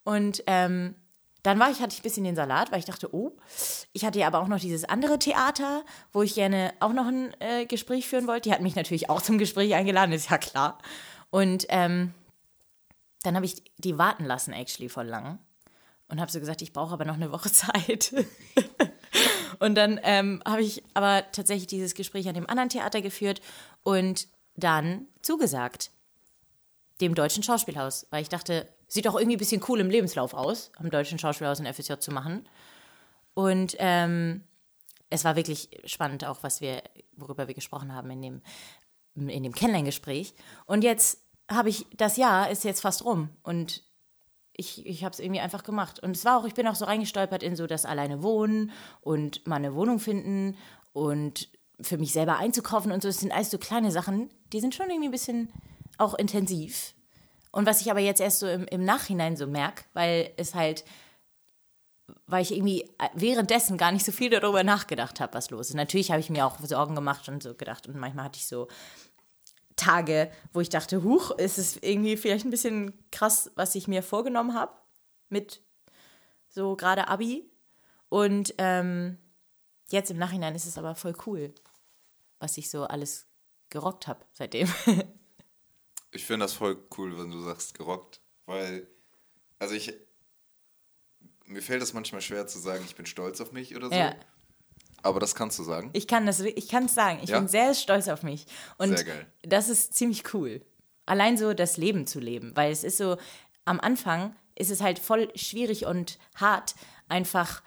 und 0.04 0.44
ähm, 0.48 0.96
dann 1.44 1.60
war 1.60 1.70
ich, 1.70 1.82
hatte 1.82 1.94
ich 1.94 2.00
ein 2.00 2.04
bisschen 2.04 2.24
den 2.24 2.38
Salat, 2.38 2.72
weil 2.72 2.80
ich 2.80 2.86
dachte, 2.86 3.14
oh, 3.14 3.38
ich 3.92 4.06
hatte 4.06 4.18
ja 4.18 4.28
aber 4.28 4.40
auch 4.40 4.48
noch 4.48 4.60
dieses 4.60 4.86
andere 4.86 5.20
Theater, 5.20 5.84
wo 6.14 6.24
ich 6.24 6.36
gerne 6.36 6.74
auch 6.80 6.94
noch 6.94 7.06
ein 7.06 7.36
äh, 7.42 7.66
Gespräch 7.66 8.08
führen 8.08 8.28
wollte. 8.28 8.48
Die 8.48 8.54
hat 8.54 8.62
mich 8.62 8.76
natürlich 8.76 9.10
auch 9.10 9.22
zum 9.22 9.38
Gespräch 9.38 9.74
eingeladen, 9.74 10.14
ist 10.14 10.30
ja 10.30 10.38
klar. 10.38 10.80
Und 11.32 11.66
ähm, 11.68 12.14
dann 13.24 13.36
habe 13.36 13.46
ich 13.46 13.62
die 13.78 13.98
warten 13.98 14.24
lassen, 14.24 14.54
actually, 14.54 14.88
voll 14.88 15.06
lang. 15.06 15.40
Und 16.08 16.22
habe 16.22 16.32
so 16.32 16.40
gesagt, 16.40 16.62
ich 16.62 16.72
brauche 16.72 16.94
aber 16.94 17.06
noch 17.06 17.16
eine 17.16 17.32
Woche 17.32 17.52
Zeit. 17.52 18.14
und 19.60 19.76
dann 19.76 20.00
ähm, 20.04 20.42
habe 20.46 20.62
ich 20.62 20.82
aber 20.94 21.30
tatsächlich 21.34 21.68
dieses 21.68 21.94
Gespräch 21.94 22.30
an 22.30 22.36
dem 22.36 22.50
anderen 22.50 22.70
Theater 22.70 23.02
geführt 23.02 23.42
und 23.84 24.30
dann 24.56 25.08
zugesagt. 25.22 25.92
Dem 27.02 27.16
Deutschen 27.16 27.44
Schauspielhaus. 27.44 28.08
Weil 28.10 28.22
ich 28.22 28.30
dachte, 28.30 28.68
sieht 28.88 29.06
doch 29.06 29.16
irgendwie 29.16 29.36
ein 29.36 29.40
bisschen 29.40 29.64
cool 29.68 29.80
im 29.80 29.90
Lebenslauf 29.90 30.34
aus, 30.34 30.72
am 30.78 30.90
Deutschen 30.90 31.20
Schauspielhaus 31.20 31.60
ein 31.60 31.72
FSJ 31.74 31.94
zu 32.00 32.12
machen. 32.12 32.48
Und 33.34 33.76
ähm, 33.80 34.44
es 35.10 35.24
war 35.24 35.36
wirklich 35.36 35.70
spannend, 35.86 36.26
auch 36.26 36.44
was 36.44 36.62
wir, 36.62 36.84
worüber 37.16 37.48
wir 37.48 37.56
gesprochen 37.56 37.94
haben 37.94 38.10
in 38.12 38.22
dem, 38.22 38.42
in 39.16 39.44
dem 39.44 39.54
Kennenlerngespräch. 39.54 40.34
Und 40.66 40.84
jetzt 40.84 41.20
habe 41.50 41.70
ich, 41.70 41.86
das 41.96 42.18
Jahr 42.18 42.50
ist 42.50 42.64
jetzt 42.64 42.82
fast 42.82 43.04
rum 43.06 43.30
und 43.44 43.84
ich, 44.56 44.86
ich 44.86 45.04
habe 45.04 45.14
es 45.14 45.20
irgendwie 45.20 45.42
einfach 45.42 45.64
gemacht. 45.64 46.00
Und 46.00 46.16
es 46.16 46.26
war 46.26 46.40
auch, 46.40 46.46
ich 46.46 46.54
bin 46.54 46.68
auch 46.68 46.76
so 46.76 46.86
reingestolpert 46.86 47.44
in 47.44 47.56
so 47.56 47.68
das 47.68 47.86
alleine 47.86 48.22
wohnen 48.22 48.72
und 49.02 49.46
mal 49.48 49.56
eine 49.56 49.74
Wohnung 49.74 50.00
finden 50.00 50.56
und 50.94 51.50
für 51.82 51.98
mich 51.98 52.14
selber 52.14 52.38
einzukaufen 52.38 52.92
und 52.92 53.02
so. 53.02 53.10
Das 53.10 53.20
sind 53.20 53.32
alles 53.32 53.50
so 53.50 53.58
kleine 53.58 53.92
Sachen, 53.92 54.30
die 54.52 54.60
sind 54.60 54.76
schon 54.76 54.90
irgendwie 54.90 55.10
ein 55.10 55.12
bisschen 55.12 55.50
auch 55.98 56.14
intensiv. 56.14 56.94
Und 57.52 57.66
was 57.66 57.82
ich 57.82 57.92
aber 57.92 58.00
jetzt 58.00 58.22
erst 58.22 58.40
so 58.40 58.48
im, 58.48 58.66
im 58.66 58.84
Nachhinein 58.84 59.38
so 59.38 59.48
merke, 59.48 59.84
weil 59.94 60.32
es 60.38 60.56
halt 60.56 60.84
weil 62.26 62.42
ich 62.42 62.52
irgendwie 62.52 62.82
äh, 63.00 63.10
währenddessen 63.14 63.78
gar 63.78 63.92
nicht 63.92 64.06
so 64.06 64.12
viel 64.12 64.30
darüber 64.30 64.64
nachgedacht 64.64 65.20
habe, 65.20 65.34
was 65.34 65.50
los 65.50 65.70
ist. 65.70 65.76
Natürlich 65.76 66.12
habe 66.12 66.20
ich 66.20 66.30
mir 66.30 66.46
auch 66.46 66.60
Sorgen 66.60 66.96
gemacht 66.96 67.30
und 67.30 67.44
so 67.44 67.54
gedacht 67.54 67.88
und 67.88 67.96
manchmal 67.96 68.26
hatte 68.26 68.38
ich 68.38 68.48
so 68.48 68.68
Tage, 69.76 70.32
wo 70.52 70.62
ich 70.62 70.70
dachte, 70.70 71.04
huch, 71.04 71.32
ist 71.32 71.58
es 71.58 71.78
irgendwie 71.78 72.18
vielleicht 72.18 72.46
ein 72.46 72.52
bisschen 72.52 72.94
krass, 73.12 73.52
was 73.56 73.76
ich 73.76 73.88
mir 73.88 74.04
vorgenommen 74.04 74.54
habe 74.54 74.74
mit 75.30 75.62
so 76.50 76.76
gerade 76.76 77.08
Abi. 77.08 77.50
Und 78.10 78.54
ähm, 78.60 79.18
jetzt 79.90 80.12
im 80.12 80.18
Nachhinein 80.18 80.56
ist 80.56 80.68
es 80.68 80.78
aber 80.78 80.96
voll 80.96 81.16
cool, 81.26 81.54
was 82.40 82.58
ich 82.58 82.70
so 82.70 82.84
alles 82.84 83.28
gerockt 83.70 84.08
habe 84.08 84.24
seitdem. 84.32 84.68
Ich 86.14 86.26
finde 86.26 86.46
das 86.46 86.54
voll 86.54 86.78
cool, 86.98 87.18
wenn 87.18 87.32
du 87.32 87.42
sagst 87.42 87.78
gerockt, 87.78 88.22
weil, 88.46 88.88
also 89.60 89.74
ich, 89.76 89.94
mir 91.46 91.62
fällt 91.62 91.82
es 91.82 91.94
manchmal 91.94 92.22
schwer 92.22 92.48
zu 92.48 92.60
sagen, 92.60 92.84
ich 92.86 92.96
bin 92.96 93.06
stolz 93.06 93.42
auf 93.42 93.52
mich 93.52 93.76
oder 93.76 93.90
so. 93.90 93.96
ja, 93.96 94.16
Aber 95.02 95.20
das 95.20 95.36
kannst 95.36 95.58
du 95.60 95.64
sagen. 95.64 95.90
ich 95.94 96.08
kann 96.08 96.26
das, 96.26 96.40
ich 96.40 96.68
kann 96.70 96.86
es 96.86 96.94
sagen. 96.96 97.20
Ich 97.24 97.30
Ja? 97.30 97.40
bin 97.40 97.48
sehr 97.48 97.74
stolz 97.74 98.08
auf 98.08 98.24
mich. 98.24 98.46
Und 98.78 98.96
Sehr 98.98 99.06
geil. 99.06 99.28
das 99.42 99.70
ist 99.70 99.94
ziemlich 99.96 100.34
cool. 100.34 100.62
Allein 101.06 101.38
so 101.38 101.54
das 101.54 101.78
Leben 101.78 102.08
zu 102.08 102.20
leben, 102.20 102.56
weil 102.56 102.72
es 102.72 102.84
ist 102.84 102.98
so, 102.98 103.18
am 103.66 103.80
Anfang 103.80 104.36
ist 104.56 104.72
es 104.72 104.82
halt 104.82 105.00
voll 105.00 105.30
schwierig 105.36 105.86
und 105.86 106.18
hart, 106.36 106.76
einfach 107.10 107.62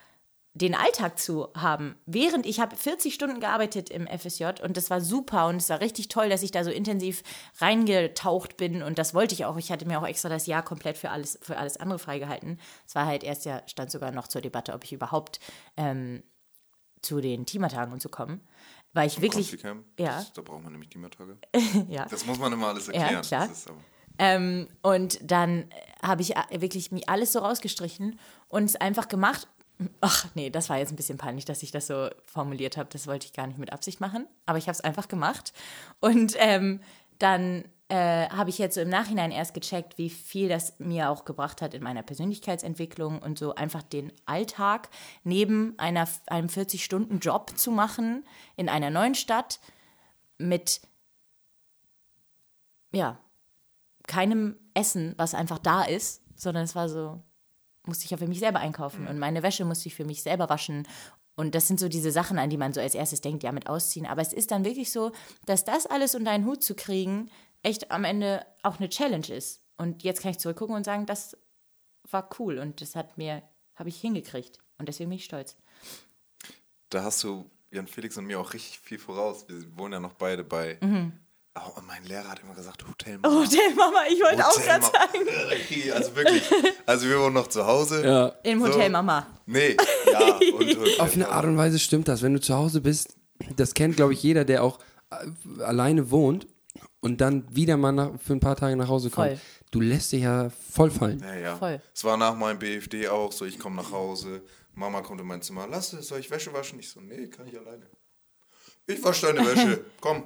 den 0.59 0.75
Alltag 0.75 1.19
zu 1.19 1.49
haben. 1.55 1.97
Während 2.07 2.47
ich 2.47 2.61
habe 2.61 2.77
40 2.77 3.13
Stunden 3.13 3.41
gearbeitet 3.41 3.91
im 3.91 4.07
FSJ 4.07 4.45
und 4.63 4.77
das 4.79 4.89
war 4.89 5.01
super 5.03 5.49
und 5.49 5.57
es 5.57 5.69
war 5.69 5.81
richtig 5.81 6.09
toll, 6.09 6.29
dass 6.31 6.43
ich 6.43 6.51
da 6.51 6.65
so 6.65 6.71
intensiv 6.71 7.23
reingetaucht 7.59 8.57
bin 8.57 8.83
und 8.83 8.99
das 8.99 9.13
wollte 9.13 9.35
ich 9.35 9.45
auch. 9.45 9.57
Ich 9.59 9.71
hatte 9.71 9.87
mir 9.87 10.01
auch 10.01 10.07
extra 10.07 10.29
das 10.31 10.47
Jahr 10.47 10.63
komplett 10.63 10.97
für 10.97 11.11
alles, 11.11 11.39
für 11.43 11.59
alles 11.59 11.77
andere 11.77 11.99
freigehalten. 11.99 12.59
Es 12.87 12.95
war 12.95 13.05
halt 13.07 13.23
erst 13.23 13.45
ja, 13.45 13.63
stand 13.67 13.91
sogar 13.91 14.13
noch 14.13 14.29
zur 14.29 14.41
Debatte, 14.41 14.73
ob 14.73 14.83
ich 14.85 14.93
überhaupt 14.93 15.41
ähm, 15.77 16.23
zu 17.03 17.21
den 17.21 17.45
Teamertagen 17.45 17.93
und 17.93 18.01
so 18.01 18.09
kommen. 18.09 18.41
Weil 18.95 19.09
ich 19.09 19.21
wirklich, 19.21 19.51
Coffee-Camp, 19.51 19.85
ja. 19.99 20.07
das, 20.07 20.33
da 20.33 20.41
braucht 20.41 20.63
man 20.63 20.73
nämlich 20.73 20.89
Klimatage. 20.89 21.37
ja. 21.89 22.07
Das 22.07 22.25
muss 22.25 22.39
man 22.39 22.51
immer 22.55 22.69
alles 22.69 22.89
erklären. 22.89 23.21
klar. 23.23 23.47
Das 23.49 23.59
ist 23.59 23.69
aber, 23.69 23.79
Ähm, 24.19 24.69
und 24.81 25.19
dann 25.23 25.71
äh, 25.71 25.75
habe 26.03 26.23
ich 26.23 26.35
a- 26.35 26.47
wirklich 26.51 26.91
mir 26.93 27.03
alles 27.07 27.33
so 27.33 27.41
rausgestrichen 27.41 28.19
und 28.49 28.65
es 28.65 28.77
einfach 28.77 29.09
gemacht. 29.09 29.49
Ach 30.01 30.27
nee, 30.35 30.49
das 30.49 30.71
war 30.71 30.79
jetzt 30.79 30.93
ein 30.93 30.97
bisschen 30.97 31.19
peinlich, 31.19 31.45
dass 31.45 31.63
ich 31.63 31.71
das 31.71 31.87
so 31.87 32.09
formuliert 32.25 32.77
habe. 32.77 32.89
Das 32.91 33.07
wollte 33.07 33.27
ich 33.27 33.33
gar 33.33 33.47
nicht 33.47 33.59
mit 33.59 33.73
Absicht 33.73 34.01
machen, 34.01 34.27
aber 34.47 34.59
ich 34.59 34.69
habe 34.69 34.73
es 34.73 34.81
einfach 34.81 35.09
gemacht. 35.09 35.53
Und 36.01 36.35
ähm, 36.39 36.81
dann 37.19 37.65
äh, 37.89 38.29
habe 38.31 38.51
ich 38.51 38.59
jetzt 38.59 38.75
so 38.75 38.81
im 38.81 38.89
Nachhinein 38.89 39.31
erst 39.31 39.55
gecheckt, 39.55 39.99
wie 39.99 40.11
viel 40.11 40.49
das 40.49 40.79
mir 40.79 41.11
auch 41.11 41.25
gebracht 41.25 41.63
hat 41.63 41.75
in 41.75 41.83
meiner 41.83 42.03
Persönlichkeitsentwicklung 42.03 43.21
und 43.21 43.39
so 43.39 43.55
einfach 43.55 43.83
den 43.83 44.13
Alltag 44.25 44.89
neben 45.25 45.79
einer, 45.79 46.09
einem 46.27 46.49
40-Stunden-Job 46.49 47.57
zu 47.57 47.71
machen 47.71 48.25
in 48.57 48.69
einer 48.69 48.91
neuen 48.91 49.15
Stadt 49.15 49.61
mit 50.39 50.81
ja, 52.93 53.19
keinem 54.07 54.57
Essen, 54.75 55.15
was 55.17 55.35
einfach 55.35 55.59
da 55.59 55.83
ist, 55.83 56.23
sondern 56.35 56.65
es 56.65 56.75
war 56.75 56.89
so, 56.89 57.21
musste 57.87 58.05
ich 58.05 58.11
ja 58.11 58.17
für 58.17 58.27
mich 58.27 58.41
selber 58.41 58.61
einkaufen 58.61 59.07
und 59.07 59.19
meine 59.19 59.43
Wäsche 59.43 59.65
musste 59.65 59.89
ich 59.89 59.95
für 59.95 60.05
mich 60.05 60.23
selber 60.23 60.49
waschen. 60.49 60.87
Und 61.37 61.55
das 61.55 61.69
sind 61.69 61.79
so 61.79 61.89
diese 61.89 62.11
Sachen, 62.11 62.39
an 62.39 62.49
die 62.51 62.57
man 62.57 62.73
so 62.73 62.81
als 62.81 62.95
erstes 62.95 63.21
denkt, 63.21 63.43
ja, 63.43 63.53
mit 63.53 63.69
ausziehen. 63.69 64.07
Aber 64.07 64.23
es 64.23 64.33
ist 64.33 64.51
dann 64.51 64.65
wirklich 64.65 64.91
so, 64.91 65.13
dass 65.45 65.65
das 65.65 65.87
alles 65.87 66.15
unter 66.15 66.31
einen 66.31 66.47
Hut 66.47 66.63
zu 66.63 66.75
kriegen, 66.75 67.31
echt 67.63 67.91
am 67.91 68.05
Ende 68.05 68.47
auch 68.63 68.79
eine 68.79 68.89
Challenge 68.89 69.29
ist. 69.29 69.63
Und 69.77 70.03
jetzt 70.03 70.23
kann 70.23 70.31
ich 70.31 70.39
zurückgucken 70.39 70.75
und 70.75 70.85
sagen, 70.85 71.05
das 71.05 71.37
war 72.11 72.31
cool 72.39 72.59
und 72.59 72.81
das 72.81 72.97
hat 72.97 73.19
mir, 73.19 73.43
habe 73.75 73.91
ich 73.91 74.01
hingekriegt. 74.01 74.59
Und 74.79 74.89
deswegen 74.89 75.11
bin 75.11 75.19
ich 75.19 75.25
stolz. 75.25 75.57
da 76.91 77.03
hast 77.03 77.23
du 77.25 77.51
Jan 77.71 77.87
Felix 77.87 78.17
und 78.17 78.27
mir 78.27 78.41
auch 78.41 78.55
richtig 78.55 78.79
viel 78.79 78.99
voraus. 78.99 79.47
Wir 79.49 79.77
wohnen 79.77 79.95
ja 79.95 80.01
noch 80.01 80.15
beide 80.15 80.45
bei. 80.45 80.79
Oh, 81.59 81.79
und 81.79 81.87
mein 81.87 82.05
Lehrer 82.05 82.29
hat 82.29 82.41
immer 82.41 82.55
gesagt, 82.55 82.87
Hotel 82.87 83.19
Mama. 83.19 83.35
Hotel 83.35 83.75
Mama, 83.75 83.99
ich 84.11 84.21
wollte 84.23 84.47
auch 84.47 84.61
gerade 84.63 84.85
sagen. 84.85 85.27
Also 85.95 86.15
wirklich. 86.15 86.43
Also 86.85 87.09
wir 87.09 87.19
wohnen 87.21 87.35
noch 87.35 87.47
zu 87.47 87.67
Hause. 87.67 88.05
Ja. 88.07 88.33
Im 88.43 88.61
So. 88.61 88.67
Hotel 88.69 88.91
Mama. 88.91 89.27
Nee, 89.47 89.77
ja. 90.13 90.35
Und 90.35 90.77
Hotel 90.77 91.01
Auf 91.01 91.15
eine. 91.15 91.29
Art 91.29 91.45
und 91.47 91.57
Weise 91.57 91.79
stimmt 91.79 92.09
das. 92.09 92.23
Wenn 92.23 92.35
du 92.35 92.41
zu 92.41 92.55
Hause 92.55 92.81
bist, 92.81 93.17
das 93.57 93.73
kennt, 93.75 93.97
glaube 93.97 94.13
ich, 94.13 94.23
jeder, 94.23 94.45
der 94.45 94.63
auch 94.63 94.79
äh, 95.11 95.63
alleine 95.63 96.11
wohnt 96.11 96.47
und 97.01 97.21
dann 97.21 97.45
wieder 97.55 97.77
mal 97.77 97.93
nach, 97.93 98.11
für 98.21 98.35
ein 98.35 98.41
paar 98.41 98.57
Tage 98.57 98.77
nach 98.77 98.89
Hause 98.89 99.11
kommt. 99.11 99.29
Voll. 99.29 99.41
Du 99.71 99.81
lässt 99.81 100.13
dich 100.13 100.23
ja 100.23 100.51
voll 100.51 100.91
fallen. 100.91 101.21
Ja, 101.21 101.35
ja. 101.35 101.57
Voll. 101.57 101.81
Es 101.95 102.05
war 102.05 102.17
nach 102.17 102.35
meinem 102.37 102.59
BFD 102.59 103.09
auch 103.09 103.33
so, 103.33 103.45
ich 103.45 103.59
komme 103.59 103.77
nach 103.77 103.91
Hause, 103.93 104.43
Mama 104.75 105.01
kommt 105.01 105.21
in 105.21 105.27
mein 105.27 105.43
Zimmer, 105.43 105.67
lass 105.71 105.93
es, 105.93 106.09
soll 106.09 106.21
ich 106.21 106.31
Wäsche 106.31 106.53
waschen? 106.53 106.79
Ich 106.79 106.91
so, 106.91 107.01
nee, 107.01 107.29
kann 107.29 107.47
ich 107.47 107.59
alleine. 107.59 107.87
Ich 108.87 109.03
wasche 109.03 109.33
deine 109.33 109.47
Wäsche, 109.47 109.85
komm. 110.01 110.25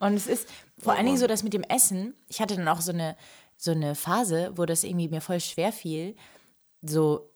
Und 0.00 0.14
es 0.14 0.26
ist 0.26 0.48
vor 0.78 0.92
Oh 0.92 0.96
allen 0.96 1.06
Dingen 1.06 1.18
so, 1.18 1.26
dass 1.26 1.42
mit 1.42 1.52
dem 1.52 1.62
Essen, 1.62 2.14
ich 2.28 2.40
hatte 2.40 2.56
dann 2.56 2.68
auch 2.68 2.80
so 2.80 2.92
eine, 2.92 3.16
so 3.56 3.70
eine 3.70 3.94
Phase, 3.94 4.52
wo 4.56 4.66
das 4.66 4.84
irgendwie 4.84 5.08
mir 5.08 5.20
voll 5.20 5.40
schwer 5.40 5.72
fiel, 5.72 6.16
so 6.82 7.30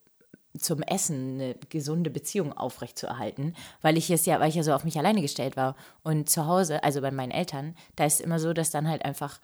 zum 0.58 0.82
Essen 0.82 1.34
eine 1.34 1.54
gesunde 1.68 2.10
Beziehung 2.10 2.52
aufrechtzuerhalten, 2.52 3.54
weil 3.80 3.96
ich 3.96 4.10
es 4.10 4.26
ja, 4.26 4.40
weil 4.40 4.48
ich 4.48 4.56
ja 4.56 4.62
so 4.62 4.72
auf 4.72 4.84
mich 4.84 4.98
alleine 4.98 5.22
gestellt 5.22 5.56
war. 5.56 5.76
Und 6.02 6.28
zu 6.28 6.46
Hause, 6.46 6.82
also 6.82 7.00
bei 7.00 7.10
meinen 7.10 7.30
Eltern, 7.30 7.74
da 7.96 8.04
ist 8.04 8.14
es 8.14 8.20
immer 8.20 8.38
so, 8.38 8.52
dass 8.52 8.70
dann 8.70 8.88
halt 8.88 9.04
einfach 9.04 9.40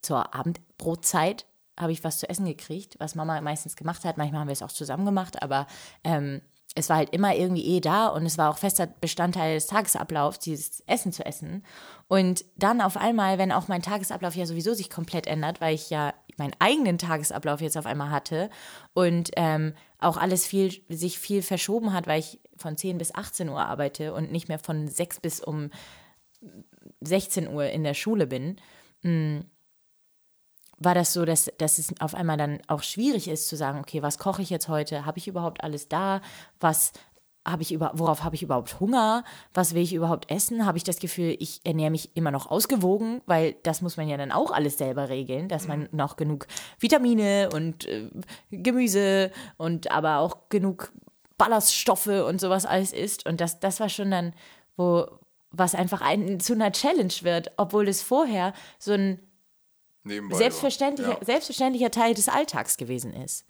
zur 0.00 0.34
Abendbrotzeit 0.34 1.46
habe 1.78 1.92
ich 1.92 2.04
was 2.04 2.18
zu 2.18 2.28
essen 2.28 2.46
gekriegt, 2.46 2.96
was 2.98 3.14
Mama 3.14 3.40
meistens 3.42 3.76
gemacht 3.76 4.04
hat. 4.04 4.16
Manchmal 4.16 4.40
haben 4.40 4.48
wir 4.48 4.52
es 4.52 4.62
auch 4.62 4.72
zusammen 4.72 5.04
gemacht, 5.04 5.42
aber 5.42 5.66
ähm, 6.04 6.40
es 6.76 6.90
war 6.90 6.98
halt 6.98 7.10
immer 7.10 7.34
irgendwie 7.34 7.64
eh 7.64 7.80
da 7.80 8.08
und 8.08 8.26
es 8.26 8.36
war 8.36 8.50
auch 8.50 8.58
fester 8.58 8.86
Bestandteil 8.86 9.54
des 9.54 9.66
Tagesablaufs, 9.66 10.38
dieses 10.38 10.80
Essen 10.86 11.10
zu 11.10 11.24
essen. 11.24 11.64
Und 12.06 12.44
dann 12.56 12.82
auf 12.82 12.98
einmal, 12.98 13.38
wenn 13.38 13.50
auch 13.50 13.66
mein 13.66 13.82
Tagesablauf 13.82 14.36
ja 14.36 14.44
sowieso 14.44 14.74
sich 14.74 14.90
komplett 14.90 15.26
ändert, 15.26 15.60
weil 15.60 15.74
ich 15.74 15.88
ja 15.88 16.12
meinen 16.36 16.54
eigenen 16.58 16.98
Tagesablauf 16.98 17.62
jetzt 17.62 17.78
auf 17.78 17.86
einmal 17.86 18.10
hatte 18.10 18.50
und 18.92 19.30
ähm, 19.36 19.72
auch 19.98 20.18
alles 20.18 20.46
viel, 20.46 20.70
sich 20.90 21.18
viel 21.18 21.40
verschoben 21.40 21.94
hat, 21.94 22.06
weil 22.06 22.20
ich 22.20 22.40
von 22.58 22.76
10 22.76 22.98
bis 22.98 23.14
18 23.14 23.48
Uhr 23.48 23.64
arbeite 23.64 24.12
und 24.12 24.30
nicht 24.30 24.48
mehr 24.48 24.58
von 24.58 24.86
6 24.86 25.20
bis 25.20 25.40
um 25.40 25.70
16 27.00 27.48
Uhr 27.48 27.70
in 27.70 27.84
der 27.84 27.94
Schule 27.94 28.26
bin, 28.26 28.60
war 30.78 30.94
das 30.94 31.12
so, 31.12 31.24
dass, 31.24 31.50
dass 31.58 31.78
es 31.78 31.92
auf 32.00 32.14
einmal 32.14 32.36
dann 32.36 32.60
auch 32.68 32.82
schwierig 32.82 33.28
ist 33.28 33.48
zu 33.48 33.56
sagen, 33.56 33.78
okay, 33.78 34.02
was 34.02 34.18
koche 34.18 34.42
ich 34.42 34.50
jetzt 34.50 34.68
heute? 34.68 35.06
Habe 35.06 35.18
ich 35.18 35.28
überhaupt 35.28 35.64
alles 35.64 35.88
da? 35.88 36.20
Was 36.60 36.92
habe 37.46 37.62
ich 37.62 37.72
über, 37.72 37.92
worauf 37.94 38.24
habe 38.24 38.34
ich 38.34 38.42
überhaupt 38.42 38.80
Hunger? 38.80 39.24
Was 39.54 39.74
will 39.74 39.82
ich 39.82 39.94
überhaupt 39.94 40.30
essen? 40.30 40.66
Habe 40.66 40.78
ich 40.78 40.84
das 40.84 40.98
Gefühl, 40.98 41.36
ich 41.38 41.60
ernähre 41.64 41.90
mich 41.90 42.14
immer 42.14 42.30
noch 42.30 42.50
ausgewogen? 42.50 43.22
Weil 43.26 43.54
das 43.62 43.82
muss 43.82 43.96
man 43.96 44.08
ja 44.08 44.16
dann 44.16 44.32
auch 44.32 44.50
alles 44.50 44.76
selber 44.78 45.08
regeln, 45.08 45.48
dass 45.48 45.68
man 45.68 45.88
noch 45.92 46.16
genug 46.16 46.46
Vitamine 46.78 47.48
und 47.54 47.86
äh, 47.86 48.10
Gemüse 48.50 49.30
und 49.56 49.90
aber 49.90 50.18
auch 50.18 50.48
genug 50.48 50.92
Ballaststoffe 51.38 52.06
und 52.08 52.40
sowas 52.40 52.66
alles 52.66 52.92
isst. 52.92 53.26
Und 53.26 53.40
das, 53.40 53.60
das 53.60 53.80
war 53.80 53.88
schon 53.88 54.10
dann, 54.10 54.34
wo 54.76 55.06
was 55.50 55.74
einfach 55.74 56.02
ein, 56.02 56.40
zu 56.40 56.52
einer 56.52 56.72
Challenge 56.72 57.14
wird, 57.22 57.52
obwohl 57.56 57.88
es 57.88 58.02
vorher 58.02 58.52
so 58.78 58.92
ein 58.92 59.20
Nebenbei 60.06 60.36
selbstverständlicher, 60.38 61.18
Ja. 61.20 61.24
selbstverständlicher 61.24 61.90
Teil 61.90 62.14
des 62.14 62.28
Alltags 62.28 62.76
gewesen 62.76 63.12
ist. 63.12 63.44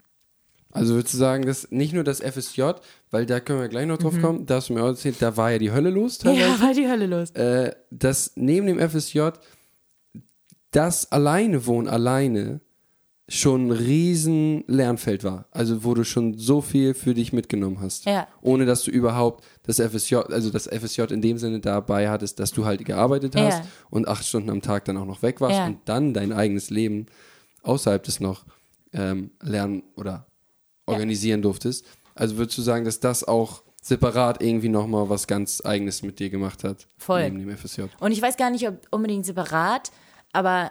Also 0.72 0.94
würdest 0.94 1.14
du 1.14 1.18
sagen, 1.18 1.46
dass 1.46 1.70
nicht 1.70 1.92
nur 1.94 2.04
das 2.04 2.20
FSJ, 2.20 2.62
weil 3.10 3.24
da 3.24 3.40
können 3.40 3.60
wir 3.60 3.68
gleich 3.68 3.86
noch 3.86 3.96
drauf 3.98 4.20
kommen, 4.20 4.44
da 4.46 4.56
hast 4.56 4.68
du 4.68 4.74
mir 4.74 4.82
auch 4.82 4.88
erzählt, 4.88 5.16
da 5.22 5.36
war 5.36 5.50
ja 5.52 5.58
die 5.58 5.70
Hölle 5.72 5.88
los 5.90 6.18
teilweise. 6.18 6.40
Ja, 6.48 6.60
war 6.60 6.74
die 6.74 6.88
Hölle 6.88 7.06
los. 7.06 7.30
äh, 7.30 7.74
dass 7.90 8.32
neben 8.36 8.66
dem 8.66 8.78
FSJ 8.78 9.30
das 10.70 11.10
Alleinewohnen 11.12 11.88
alleine 11.88 12.60
schon 13.28 13.68
ein 13.68 13.70
riesen 13.72 14.62
Lernfeld 14.68 15.24
war. 15.24 15.46
Also 15.50 15.82
wo 15.84 15.94
du 15.94 16.04
schon 16.04 16.38
so 16.38 16.60
viel 16.60 16.94
für 16.94 17.12
dich 17.12 17.32
mitgenommen 17.32 17.80
hast. 17.80 18.04
Ja. 18.04 18.28
Ohne 18.40 18.66
dass 18.66 18.84
du 18.84 18.92
überhaupt 18.92 19.44
das 19.64 19.80
FSJ, 19.80 20.14
also 20.16 20.50
das 20.50 20.68
FSJ 20.68 21.02
in 21.12 21.22
dem 21.22 21.36
Sinne 21.38 21.58
dabei 21.58 22.08
hattest, 22.08 22.38
dass 22.38 22.52
du 22.52 22.64
halt 22.64 22.84
gearbeitet 22.84 23.34
hast 23.34 23.58
Ja. 23.64 23.66
und 23.90 24.06
acht 24.06 24.24
Stunden 24.24 24.48
am 24.50 24.62
Tag 24.62 24.84
dann 24.84 24.96
auch 24.96 25.06
noch 25.06 25.22
weg 25.22 25.40
warst 25.40 25.56
Ja. 25.56 25.66
und 25.66 25.78
dann 25.86 26.14
dein 26.14 26.32
eigenes 26.32 26.70
Leben 26.70 27.06
außerhalb 27.64 28.02
des 28.04 28.20
noch 28.20 28.44
ähm, 28.92 29.32
lernen 29.42 29.82
oder 29.96 30.26
organisieren 30.86 31.42
durftest. 31.42 31.84
Also 32.14 32.36
würdest 32.38 32.56
du 32.58 32.62
sagen, 32.62 32.84
dass 32.84 33.00
das 33.00 33.24
auch 33.24 33.64
separat 33.82 34.40
irgendwie 34.40 34.68
nochmal 34.68 35.08
was 35.10 35.26
ganz 35.26 35.60
Eigenes 35.64 36.02
mit 36.02 36.20
dir 36.20 36.30
gemacht 36.30 36.62
hat? 36.62 36.86
Voll. 36.96 37.24
Neben 37.24 37.40
dem 37.40 37.56
FSJ. 37.56 37.82
Und 37.98 38.12
ich 38.12 38.22
weiß 38.22 38.36
gar 38.36 38.50
nicht, 38.50 38.68
ob 38.68 38.86
unbedingt 38.90 39.26
separat, 39.26 39.90
aber 40.32 40.70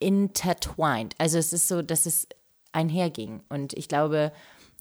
intertwined. 0.00 1.14
Also 1.18 1.38
es 1.38 1.52
ist 1.52 1.68
so, 1.68 1.82
dass 1.82 2.06
es 2.06 2.28
einherging. 2.72 3.42
Und 3.48 3.72
ich 3.74 3.88
glaube, 3.88 4.32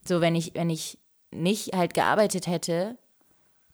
so 0.06 0.22
wenn 0.22 0.36
ich, 0.36 0.54
wenn 0.56 0.70
ich 0.70 1.00
nicht 1.32 1.76
halt 1.76 1.94
gearbeitet 1.94 2.48
hätte, 2.48 2.98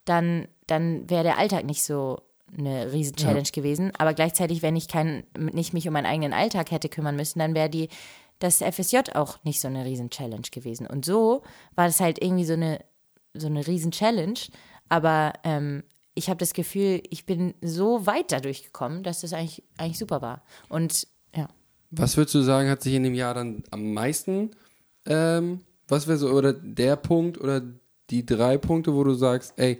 dann, 0.05 0.47
dann 0.67 1.09
wäre 1.09 1.23
der 1.23 1.37
Alltag 1.37 1.65
nicht 1.65 1.83
so 1.83 2.21
eine 2.57 2.91
riesen 2.91 3.15
Challenge 3.15 3.49
gewesen. 3.51 3.91
Aber 3.97 4.13
gleichzeitig, 4.13 4.61
wenn 4.61 4.75
ich 4.75 4.87
kein, 4.87 5.23
nicht 5.37 5.73
mich 5.73 5.87
um 5.87 5.93
meinen 5.93 6.05
eigenen 6.05 6.33
Alltag 6.33 6.71
hätte 6.71 6.89
kümmern 6.89 7.15
müssen, 7.15 7.39
dann 7.39 7.55
wäre 7.55 7.69
die 7.69 7.89
das 8.39 8.57
FSJ 8.57 8.97
auch 9.15 9.43
nicht 9.43 9.61
so 9.61 9.67
eine 9.67 9.85
riesen 9.85 10.09
Challenge 10.09 10.47
gewesen. 10.51 10.85
Und 10.85 11.05
so 11.05 11.43
war 11.75 11.87
das 11.87 11.99
halt 11.99 12.21
irgendwie 12.21 12.45
so 12.45 12.53
eine, 12.53 12.79
so 13.33 13.47
eine 13.47 13.65
riesen 13.65 13.91
Challenge. 13.91 14.39
Aber 14.89 15.33
ähm, 15.43 15.83
ich 16.13 16.29
habe 16.29 16.37
das 16.37 16.53
Gefühl, 16.53 17.01
ich 17.09 17.25
bin 17.25 17.53
so 17.61 18.05
weit 18.05 18.31
dadurch 18.31 18.63
gekommen, 18.63 19.03
dass 19.03 19.21
das 19.21 19.33
eigentlich, 19.33 19.63
eigentlich 19.77 19.97
super 19.97 20.21
war. 20.21 20.43
Und 20.69 21.03
ja. 21.03 21.09
Was 21.95 22.17
würdest 22.17 22.35
du 22.35 22.41
sagen, 22.41 22.69
hat 22.69 22.81
sich 22.81 22.93
in 22.93 23.03
dem 23.03 23.13
Jahr 23.13 23.33
dann 23.33 23.63
am 23.71 23.93
meisten, 23.93 24.51
ähm, 25.05 25.61
was 25.87 26.07
wäre 26.07 26.17
so, 26.17 26.29
oder 26.29 26.53
der 26.53 26.95
Punkt 26.95 27.39
oder 27.39 27.61
die 28.09 28.25
drei 28.25 28.57
Punkte, 28.57 28.93
wo 28.93 29.03
du 29.03 29.13
sagst, 29.13 29.53
ey, 29.57 29.79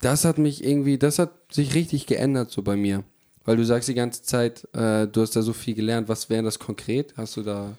das 0.00 0.24
hat 0.24 0.38
mich 0.38 0.64
irgendwie, 0.64 0.98
das 0.98 1.18
hat 1.18 1.32
sich 1.50 1.74
richtig 1.74 2.06
geändert 2.06 2.50
so 2.50 2.62
bei 2.62 2.76
mir. 2.76 3.04
Weil 3.44 3.56
du 3.56 3.64
sagst 3.64 3.88
die 3.88 3.94
ganze 3.94 4.22
Zeit, 4.22 4.66
äh, 4.74 5.06
du 5.06 5.20
hast 5.20 5.36
da 5.36 5.42
so 5.42 5.52
viel 5.52 5.74
gelernt. 5.74 6.08
Was 6.08 6.30
wäre 6.30 6.42
das 6.42 6.58
konkret? 6.58 7.14
Hast 7.16 7.36
du 7.36 7.42
da, 7.42 7.76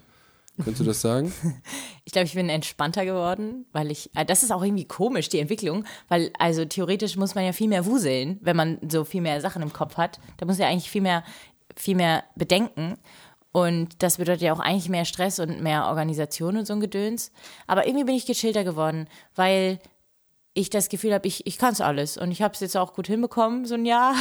könntest 0.58 0.82
du 0.82 0.86
das 0.86 1.02
sagen? 1.02 1.34
Ich 2.08 2.14
glaube, 2.14 2.28
ich 2.28 2.36
bin 2.36 2.50
entspannter 2.50 3.04
geworden, 3.04 3.66
weil 3.72 3.90
ich, 3.90 4.12
äh, 4.16 4.24
das 4.24 4.44
ist 4.44 4.52
auch 4.52 4.64
irgendwie 4.64 4.86
komisch, 4.86 5.28
die 5.28 5.40
Entwicklung, 5.40 5.86
weil 6.08 6.32
also 6.38 6.64
theoretisch 6.64 7.18
muss 7.18 7.34
man 7.34 7.44
ja 7.44 7.52
viel 7.52 7.68
mehr 7.68 7.88
wuseln, 7.88 8.38
wenn 8.42 8.56
man 8.56 8.78
so 8.88 9.06
viel 9.06 9.22
mehr 9.22 9.42
Sachen 9.42 9.64
im 9.64 9.74
Kopf 9.74 9.98
hat. 9.98 10.20
Da 10.38 10.46
muss 10.46 10.60
ja 10.60 10.68
eigentlich 10.68 10.92
viel 10.92 11.02
mehr, 11.02 11.24
viel 11.76 11.96
mehr 11.96 12.24
bedenken. 12.36 12.98
Und 13.52 14.04
das 14.04 14.18
bedeutet 14.18 14.42
ja 14.42 14.54
auch 14.54 14.60
eigentlich 14.60 14.90
mehr 14.90 15.06
Stress 15.06 15.40
und 15.40 15.62
mehr 15.62 15.88
Organisation 15.88 16.58
und 16.58 16.66
so 16.66 16.74
ein 16.74 16.82
Gedöns. 16.82 17.32
Aber 17.68 17.88
irgendwie 17.88 18.04
bin 18.06 18.16
ich 18.16 18.26
gechillter 18.26 18.66
geworden, 18.66 19.08
weil 19.34 19.80
ich 20.54 20.70
das 20.70 20.90
Gefühl 20.90 21.14
habe, 21.14 21.28
ich, 21.28 21.46
ich 21.46 21.58
kann 21.58 21.74
es 21.74 21.82
alles 21.82 22.18
und 22.18 22.32
ich 22.32 22.42
habe 22.42 22.54
es 22.54 22.62
jetzt 22.62 22.78
auch 22.78 22.94
gut 22.94 23.08
hinbekommen, 23.08 23.66
so 23.66 23.76
ein 23.76 23.86
Jahr. 23.86 24.16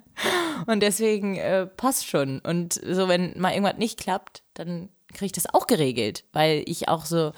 und 0.66 0.80
deswegen 0.80 1.36
äh, 1.36 1.66
passt 1.66 2.06
schon. 2.06 2.40
Und 2.40 2.74
so, 2.74 3.08
wenn 3.08 3.38
mal 3.38 3.52
irgendwas 3.52 3.76
nicht 3.76 3.98
klappt, 3.98 4.42
dann 4.54 4.88
kriege 5.08 5.26
ich 5.26 5.32
das 5.32 5.52
auch 5.52 5.66
geregelt, 5.66 6.24
weil 6.32 6.62
ich 6.66 6.88
auch 6.88 7.04
so 7.04 7.32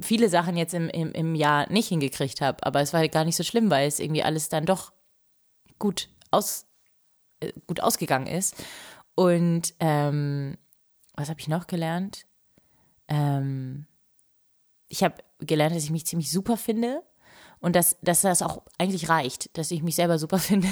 viele 0.00 0.28
Sachen 0.28 0.56
jetzt 0.56 0.74
im, 0.74 0.88
im, 0.88 1.12
im 1.12 1.34
Jahr 1.34 1.70
nicht 1.70 1.88
hingekriegt 1.88 2.40
habe. 2.40 2.64
Aber 2.66 2.80
es 2.80 2.92
war 2.92 3.00
halt 3.00 3.12
gar 3.12 3.24
nicht 3.24 3.36
so 3.36 3.44
schlimm, 3.44 3.70
weil 3.70 3.86
es 3.86 4.00
irgendwie 4.00 4.22
alles 4.22 4.48
dann 4.48 4.66
doch 4.66 4.92
gut, 5.78 6.08
aus, 6.30 6.66
gut 7.66 7.80
ausgegangen 7.80 8.26
ist. 8.26 8.54
Und 9.14 9.74
ähm, 9.80 10.56
was 11.14 11.28
habe 11.28 11.40
ich 11.40 11.48
noch 11.48 11.66
gelernt? 11.66 12.26
Ähm, 13.08 13.86
ich 14.88 15.02
habe 15.02 15.16
gelernt, 15.40 15.74
dass 15.74 15.84
ich 15.84 15.90
mich 15.90 16.06
ziemlich 16.06 16.30
super 16.30 16.56
finde 16.56 17.02
und 17.60 17.76
dass, 17.76 17.96
dass 18.02 18.22
das 18.22 18.42
auch 18.42 18.62
eigentlich 18.78 19.08
reicht, 19.08 19.56
dass 19.56 19.70
ich 19.70 19.82
mich 19.82 19.94
selber 19.94 20.18
super 20.18 20.38
finde 20.50 20.68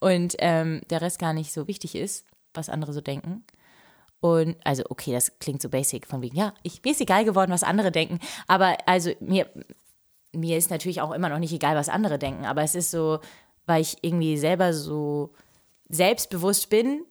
und 0.00 0.36
ähm, 0.38 0.82
der 0.90 1.00
Rest 1.00 1.18
gar 1.18 1.32
nicht 1.32 1.52
so 1.52 1.68
wichtig 1.68 1.94
ist, 1.94 2.26
was 2.54 2.68
andere 2.68 2.92
so 2.92 3.00
denken. 3.00 3.44
Und 4.20 4.56
also, 4.64 4.82
okay, 4.88 5.12
das 5.12 5.38
klingt 5.38 5.62
so 5.62 5.68
basic, 5.68 6.06
von 6.06 6.22
wegen, 6.22 6.36
ja, 6.36 6.52
ich, 6.64 6.82
mir 6.82 6.90
ist 6.90 7.00
egal 7.00 7.24
geworden, 7.24 7.52
was 7.52 7.62
andere 7.62 7.92
denken. 7.92 8.18
Aber 8.48 8.76
also 8.86 9.12
mir, 9.20 9.48
mir 10.32 10.58
ist 10.58 10.70
natürlich 10.70 11.00
auch 11.00 11.12
immer 11.12 11.28
noch 11.28 11.38
nicht 11.38 11.52
egal, 11.52 11.76
was 11.76 11.88
andere 11.88 12.18
denken. 12.18 12.44
Aber 12.44 12.62
es 12.62 12.74
ist 12.74 12.90
so, 12.90 13.20
weil 13.66 13.82
ich 13.82 13.98
irgendwie 14.02 14.36
selber 14.36 14.74
so 14.74 15.32
selbstbewusst 15.88 16.70
bin, 16.70 17.04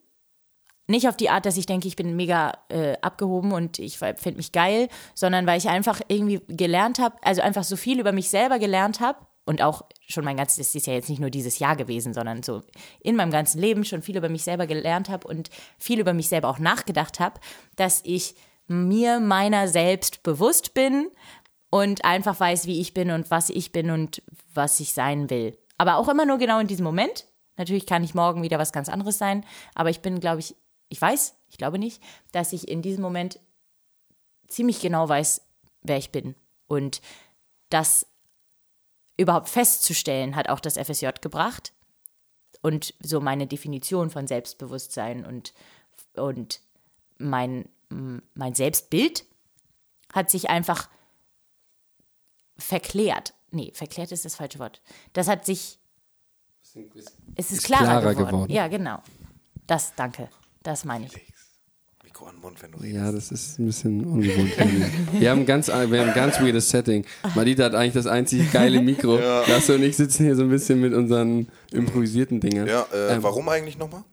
nicht 0.88 1.10
auf 1.10 1.18
die 1.18 1.30
Art, 1.30 1.46
dass 1.46 1.58
ich 1.58 1.66
denke, 1.66 1.88
ich 1.88 1.98
bin 1.98 2.16
mega 2.16 2.54
äh, 2.70 2.96
abgehoben 3.02 3.52
und 3.52 3.78
ich 3.80 3.98
finde 3.98 4.38
mich 4.38 4.54
geil, 4.54 4.88
sondern 5.14 5.46
weil 5.46 5.58
ich 5.58 5.68
einfach 5.68 6.02
irgendwie 6.08 6.42
gelernt 6.48 7.00
habe, 7.00 7.18
also 7.22 7.42
einfach 7.42 7.66
so 7.66 7.76
viel 7.76 8.00
über 8.00 8.14
mich 8.14 8.30
selber 8.30 8.58
gelernt 8.58 9.02
habe 9.02 9.20
und 9.46 9.62
auch 9.62 9.84
schon 10.08 10.24
mein 10.24 10.38
ganzes, 10.38 10.58
das 10.58 10.76
ist 10.76 10.88
ja 10.88 10.94
jetzt 10.94 11.10
nicht 11.10 11.20
nur 11.20 11.30
dieses 11.30 11.60
Jahr 11.60 11.76
gewesen, 11.76 12.14
sondern 12.14 12.42
so 12.42 12.62
in 13.02 13.16
meinem 13.16 13.32
ganzen 13.32 13.60
Leben 13.60 13.84
schon 13.84 14.02
viel 14.02 14.18
über 14.18 14.30
mich 14.30 14.44
selber 14.44 14.66
gelernt 14.66 15.10
habe 15.10 15.28
und 15.28 15.50
viel 15.78 16.00
über 16.00 16.14
mich 16.14 16.30
selber 16.30 16.50
auch 16.50 16.60
nachgedacht 16.60 17.20
habe, 17.20 17.40
dass 17.76 18.02
ich 18.06 18.36
mir 18.68 19.20
meiner 19.20 19.68
selbst 19.68 20.24
bewusst 20.24 20.74
bin 20.74 21.10
und 21.70 22.06
einfach 22.06 22.40
weiß, 22.40 22.66
wie 22.66 22.80
ich 22.80 22.94
bin 22.94 23.12
und 23.12 23.30
was 23.32 23.50
ich 23.50 23.72
bin 23.72 23.90
und 23.90 24.22
was 24.54 24.80
ich 24.80 24.94
sein 24.94 25.30
will. 25.30 25.58
Aber 25.78 25.98
auch 25.98 26.10
immer 26.10 26.26
nur 26.26 26.38
genau 26.38 26.60
in 26.60 26.68
diesem 26.68 26.84
Moment. 26.84 27.26
Natürlich 27.58 27.86
kann 27.86 28.04
ich 28.04 28.16
morgen 28.16 28.44
wieder 28.44 28.60
was 28.60 28.72
ganz 28.72 28.90
anderes 28.90 29.18
sein, 29.18 29.46
aber 29.76 29.90
ich 29.90 30.02
bin, 30.02 30.20
glaube 30.20 30.40
ich, 30.40 30.56
ich 30.90 31.02
weiß, 31.02 31.36
ich 31.50 31.58
glaube 31.58 31.80
nicht, 31.80 32.02
dass 32.32 32.54
ich 32.54 32.68
in 32.68 32.82
diesem 32.82 33.02
Moment 33.02 33.40
ziemlich 34.48 34.80
genau 34.80 35.10
weiß, 35.10 35.42
wer 35.82 35.98
ich 35.98 36.12
bin. 36.12 36.36
Und 36.68 37.02
das 37.70 38.08
überhaupt 39.18 39.50
festzustellen, 39.50 40.36
hat 40.36 40.50
auch 40.50 40.60
das 40.60 40.78
FSJ 40.78 41.08
gebracht. 41.22 41.74
Und 42.62 42.94
so 43.02 43.20
meine 43.20 43.48
Definition 43.48 44.10
von 44.10 44.28
Selbstbewusstsein 44.28 45.26
und, 45.26 45.54
und 46.14 46.62
mein, 47.18 47.68
mein 47.90 48.56
Selbstbild 48.56 49.26
hat 50.14 50.30
sich 50.30 50.50
einfach 50.50 50.90
verklärt. 52.58 53.34
Nee, 53.52 53.72
verklärt 53.74 54.12
ist 54.12 54.26
das 54.26 54.36
falsche 54.36 54.60
Wort. 54.60 54.82
Das 55.14 55.28
hat 55.28 55.46
sich. 55.46 55.77
Es 57.36 57.52
ist, 57.52 57.64
klarer, 57.66 57.86
klarer 57.86 58.14
geworden. 58.14 58.32
geworden. 58.32 58.52
Ja, 58.52 58.68
genau. 58.68 59.00
Das, 59.68 59.94
danke. 59.96 60.30
Das 60.64 60.86
meine 60.86 61.06
ich. 61.06 61.14
Mikro 62.04 62.26
an 62.26 62.36
den 62.36 62.42
Mund, 62.42 62.62
wenn 62.64 62.72
du 62.72 62.78
redest. 62.80 62.96
Ja, 62.96 63.12
das 63.12 63.32
ist 63.32 63.60
ein 63.60 63.66
bisschen 63.68 64.06
ungewohnt. 64.06 64.52
wir 65.20 65.30
haben 65.30 65.46
ganz, 65.46 65.68
wir 65.68 65.76
haben 65.76 66.10
ein 66.10 66.14
ganz 66.16 66.40
weirdes 66.40 66.70
Setting. 66.70 67.06
Madita 67.36 67.66
hat 67.66 67.76
eigentlich 67.76 67.94
das 67.94 68.08
einzig 68.08 68.52
geile 68.52 68.82
Mikro. 68.82 69.18
Lasse 69.18 69.76
und 69.76 69.84
ich 69.84 69.96
sitzen 69.98 70.26
hier 70.26 70.36
so 70.36 70.44
ein 70.44 70.50
bisschen 70.50 70.80
mit 70.82 70.94
unseren 70.94 71.48
improvisierten 71.72 72.40
Dingen. 72.40 72.66
Ja, 72.68 72.86
äh, 72.94 73.16
Ähm, 73.16 73.24
warum 73.24 73.48
eigentlich 73.50 73.78
nochmal? 73.78 74.04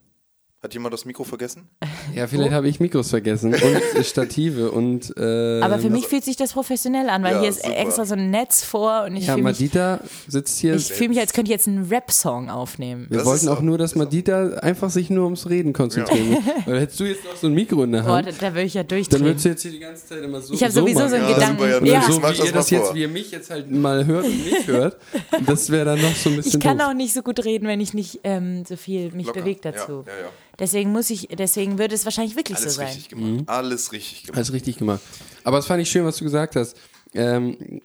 Hat 0.65 0.73
jemand 0.73 0.95
das 0.95 1.05
Mikro 1.05 1.25
vergessen? 1.25 1.69
Ja, 2.15 2.27
vielleicht 2.27 2.53
habe 2.53 2.67
ich 2.69 2.81
Mikros 2.81 3.11
vergessen 3.11 3.53
und 3.53 3.61
Stative 4.07 4.71
und 4.71 5.13
äh, 5.19 5.61
Aber 5.61 5.79
für 5.79 5.91
mich 5.91 6.07
fühlt 6.07 6.25
sich 6.25 6.37
das 6.37 6.55
professionell 6.55 7.11
an, 7.11 7.23
weil 7.23 7.35
Ja, 7.35 7.41
hier 7.41 7.51
ist 7.51 7.63
super. 7.63 7.77
extra 7.77 8.05
so 8.07 8.15
ein 8.15 8.31
Netz 8.31 8.65
vor 8.65 9.05
und 9.05 9.15
ich 9.15 9.27
ja, 9.27 9.35
fühle 9.35 9.45
mich, 9.45 9.53
Madita 9.61 10.01
sitzt 10.27 10.59
hier. 10.61 10.75
ich 10.75 10.91
fühl 10.91 11.09
mich, 11.11 11.19
als 11.21 11.35
könnte 11.35 11.51
ich 11.51 11.55
jetzt 11.55 11.69
einen 11.69 11.87
Rap-Song 11.91 12.49
aufnehmen. 12.49 13.09
wir 13.11 13.19
Das 13.19 13.27
wollten 13.27 13.49
auch 13.49 13.59
auch- 13.59 13.61
nur, 13.61 13.77
dass 13.77 13.95
Madita 13.95 14.55
einfach 14.63 14.89
sich 14.89 15.11
nur 15.11 15.25
ums 15.27 15.51
Reden 15.51 15.75
konzentrieren 15.75 16.31
muss. 16.31 16.45
Weil 16.65 16.81
hättest 16.81 16.99
du 16.99 17.05
jetzt 17.05 17.25
noch 17.27 17.37
so 17.37 17.47
ein 17.49 17.53
Mikro 17.53 17.85
in 17.85 17.93
der 17.93 18.01
Boah, 18.01 18.13
Hand, 18.17 18.29
da, 18.29 18.31
da 18.33 18.55
würde 18.55 18.63
ich 18.63 18.73
ja 18.73 18.85
dann 18.85 18.89
durchdrehen. 18.97 19.23
würdest 19.27 19.45
du 19.45 19.49
jetzt 19.51 19.61
hier 19.63 19.71
die 19.71 19.79
ganze 19.81 20.07
Zeit 20.07 20.23
immer 20.23 20.41
so 20.41 20.55
Ich 20.55 20.63
habe 20.63 20.73
sowieso 20.73 21.07
so 21.09 21.15
einen 21.17 21.29
Ja, 21.29 21.35
Gedanken. 21.35 21.59
super, 21.63 21.69
ja, 21.69 21.85
ja, 21.85 21.99
das 22.01 22.07
so 22.07 22.17
wie 22.23 22.23
das 22.23 22.39
ihr 22.47 22.53
das 22.53 22.71
jetzt, 22.71 22.87
vor. 22.87 22.95
wie 22.95 23.01
ihr 23.03 23.09
mich 23.09 23.31
jetzt 23.33 23.51
halt 23.51 23.71
mal 23.71 24.07
hört 24.07 24.25
und 24.25 24.45
nicht 24.47 24.67
hört, 24.67 24.97
das 25.45 25.69
wäre 25.69 25.85
dann 25.85 26.01
noch 26.01 26.17
so 26.17 26.31
ein 26.31 26.37
bisschen 26.37 26.59
ich 26.59 26.65
kann 26.65 26.79
doof. 26.79 26.89
auch 26.89 26.95
nicht 26.95 27.13
so 27.13 27.21
gut 27.21 27.45
reden, 27.45 27.67
wenn 27.69 27.83
ich 27.83 27.93
nicht 27.93 28.21
ähm, 28.25 28.65
so 28.67 28.77
viel 28.77 29.13
mich 29.13 29.27
Locker. 29.27 29.41
bewegt 29.41 29.67
dazu. 29.67 30.05
Ja, 30.07 30.13
ja, 30.13 30.21
ja. 30.23 30.29
Deswegen 30.59 30.93
muss 30.93 31.11
ich, 31.11 31.29
deswegen 31.29 31.79
würde 31.79 31.95
es 31.95 32.05
wahrscheinlich 32.05 32.37
wirklich 32.37 32.59
Alles 32.59 32.75
so 32.75 32.79
sein. 32.79 32.87
richtig 32.89 33.09
gemacht. 33.09 33.49
Alles 33.49 33.93
richtig 33.93 34.23
gemacht. 34.25 34.37
Alles 34.37 34.53
richtig 34.53 34.77
gemacht. 34.77 35.01
Aber 35.43 35.59
es 35.59 35.67
fand 35.67 35.83
ich 35.83 35.91
schön, 35.91 36.05
was 36.05 36.17
du 36.17 36.25
gesagt 36.25 36.57
hast. 36.57 36.77
Ähm, 37.15 37.81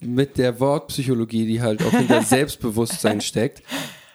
mit 0.00 0.38
der 0.38 0.60
Wortpsychologie, 0.60 1.46
die 1.46 1.60
halt 1.60 1.82
auch 1.82 1.90
hinter 1.90 2.22
Selbstbewusstsein 2.22 3.20
steckt. 3.20 3.62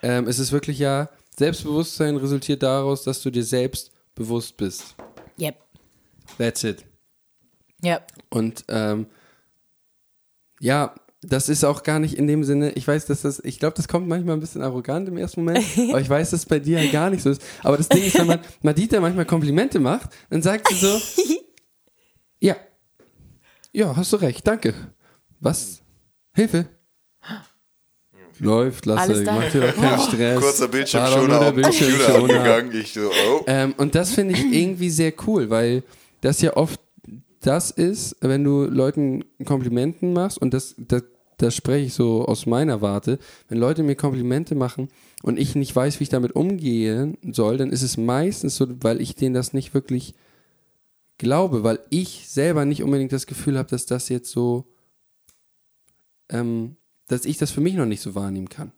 Ähm, 0.01 0.27
es 0.27 0.39
ist 0.39 0.51
wirklich 0.51 0.79
ja, 0.79 1.09
Selbstbewusstsein 1.37 2.15
resultiert 2.17 2.63
daraus, 2.63 3.03
dass 3.03 3.21
du 3.21 3.29
dir 3.29 3.43
selbst 3.43 3.91
bewusst 4.15 4.57
bist. 4.57 4.95
Yep. 5.39 5.55
That's 6.37 6.63
it. 6.63 6.85
Yep. 7.83 8.07
Und 8.29 8.65
ähm, 8.69 9.07
ja, 10.59 10.95
das 11.21 11.49
ist 11.49 11.63
auch 11.63 11.83
gar 11.83 11.99
nicht 11.99 12.15
in 12.15 12.27
dem 12.27 12.43
Sinne, 12.43 12.71
ich 12.73 12.87
weiß, 12.87 13.05
dass 13.07 13.21
das, 13.21 13.39
ich 13.43 13.59
glaube, 13.59 13.75
das 13.75 13.87
kommt 13.87 14.07
manchmal 14.07 14.35
ein 14.35 14.39
bisschen 14.39 14.61
arrogant 14.61 15.07
im 15.07 15.17
ersten 15.17 15.43
Moment, 15.43 15.65
aber 15.89 16.01
ich 16.01 16.09
weiß, 16.09 16.29
dass 16.31 16.41
es 16.41 16.45
bei 16.45 16.59
dir 16.59 16.77
halt 16.79 16.91
gar 16.91 17.09
nicht 17.09 17.23
so 17.23 17.29
ist. 17.31 17.41
Aber 17.63 17.77
das 17.77 17.89
Ding 17.89 18.03
ist, 18.03 18.17
wenn 18.19 18.27
man 18.27 18.39
Madita 18.61 18.99
manchmal 18.99 19.25
Komplimente 19.25 19.79
macht, 19.79 20.11
dann 20.29 20.41
sagt 20.41 20.67
sie 20.69 20.75
so, 20.75 21.01
ja, 22.39 22.55
ja, 23.71 23.95
hast 23.95 24.13
du 24.13 24.17
recht, 24.17 24.45
danke. 24.47 24.73
Was? 25.39 25.81
Hilfe? 26.33 26.67
Läuft, 28.39 28.87
Alles 28.87 29.07
lasse, 29.09 29.23
da. 29.23 29.33
mach 29.33 29.51
dir 29.51 29.61
doch 29.61 29.75
keinen 29.75 29.99
Stress. 29.99 30.39
Kurzer 30.39 30.67
Bildschirm 30.67 31.01
War 31.01 31.09
doch 31.09 31.17
schon 31.17 31.27
nur 31.27 31.39
der 31.39 31.47
auf 31.47 31.53
dem 31.55 31.63
Computer 31.63 31.87
Bildschirmschoner. 31.87 32.33
angegangen. 32.39 32.81
Ich 32.81 32.93
so, 32.93 33.09
oh. 33.09 33.43
Ähm, 33.47 33.73
und 33.77 33.95
das 33.95 34.13
finde 34.13 34.35
ich 34.35 34.45
irgendwie 34.51 34.89
sehr 34.91 35.13
cool, 35.25 35.49
weil 35.49 35.83
das 36.21 36.41
ja 36.41 36.55
oft 36.55 36.79
das 37.41 37.71
ist, 37.71 38.15
wenn 38.21 38.43
du 38.43 38.65
Leuten 38.65 39.23
Komplimenten 39.45 40.13
machst, 40.13 40.37
und 40.37 40.53
das, 40.53 40.75
das, 40.77 41.03
das 41.37 41.55
spreche 41.55 41.85
ich 41.85 41.93
so 41.93 42.25
aus 42.25 42.45
meiner 42.45 42.81
Warte, 42.81 43.19
wenn 43.47 43.59
Leute 43.59 43.83
mir 43.83 43.95
Komplimente 43.95 44.55
machen 44.55 44.89
und 45.23 45.37
ich 45.37 45.55
nicht 45.55 45.75
weiß, 45.75 45.99
wie 45.99 46.03
ich 46.03 46.09
damit 46.09 46.35
umgehen 46.35 47.17
soll, 47.31 47.57
dann 47.57 47.71
ist 47.71 47.83
es 47.83 47.97
meistens 47.97 48.55
so, 48.55 48.67
weil 48.81 49.01
ich 49.01 49.15
denen 49.15 49.35
das 49.35 49.53
nicht 49.53 49.73
wirklich 49.73 50.15
glaube, 51.17 51.63
weil 51.63 51.79
ich 51.89 52.27
selber 52.27 52.65
nicht 52.65 52.83
unbedingt 52.83 53.11
das 53.11 53.27
Gefühl 53.27 53.57
habe, 53.57 53.69
dass 53.69 53.85
das 53.85 54.09
jetzt 54.09 54.31
so, 54.31 54.65
ähm, 56.29 56.75
dass 57.07 57.25
ich 57.25 57.37
das 57.37 57.51
für 57.51 57.61
mich 57.61 57.75
noch 57.75 57.85
nicht 57.85 58.01
so 58.01 58.15
wahrnehmen 58.15 58.49
kann. 58.49 58.71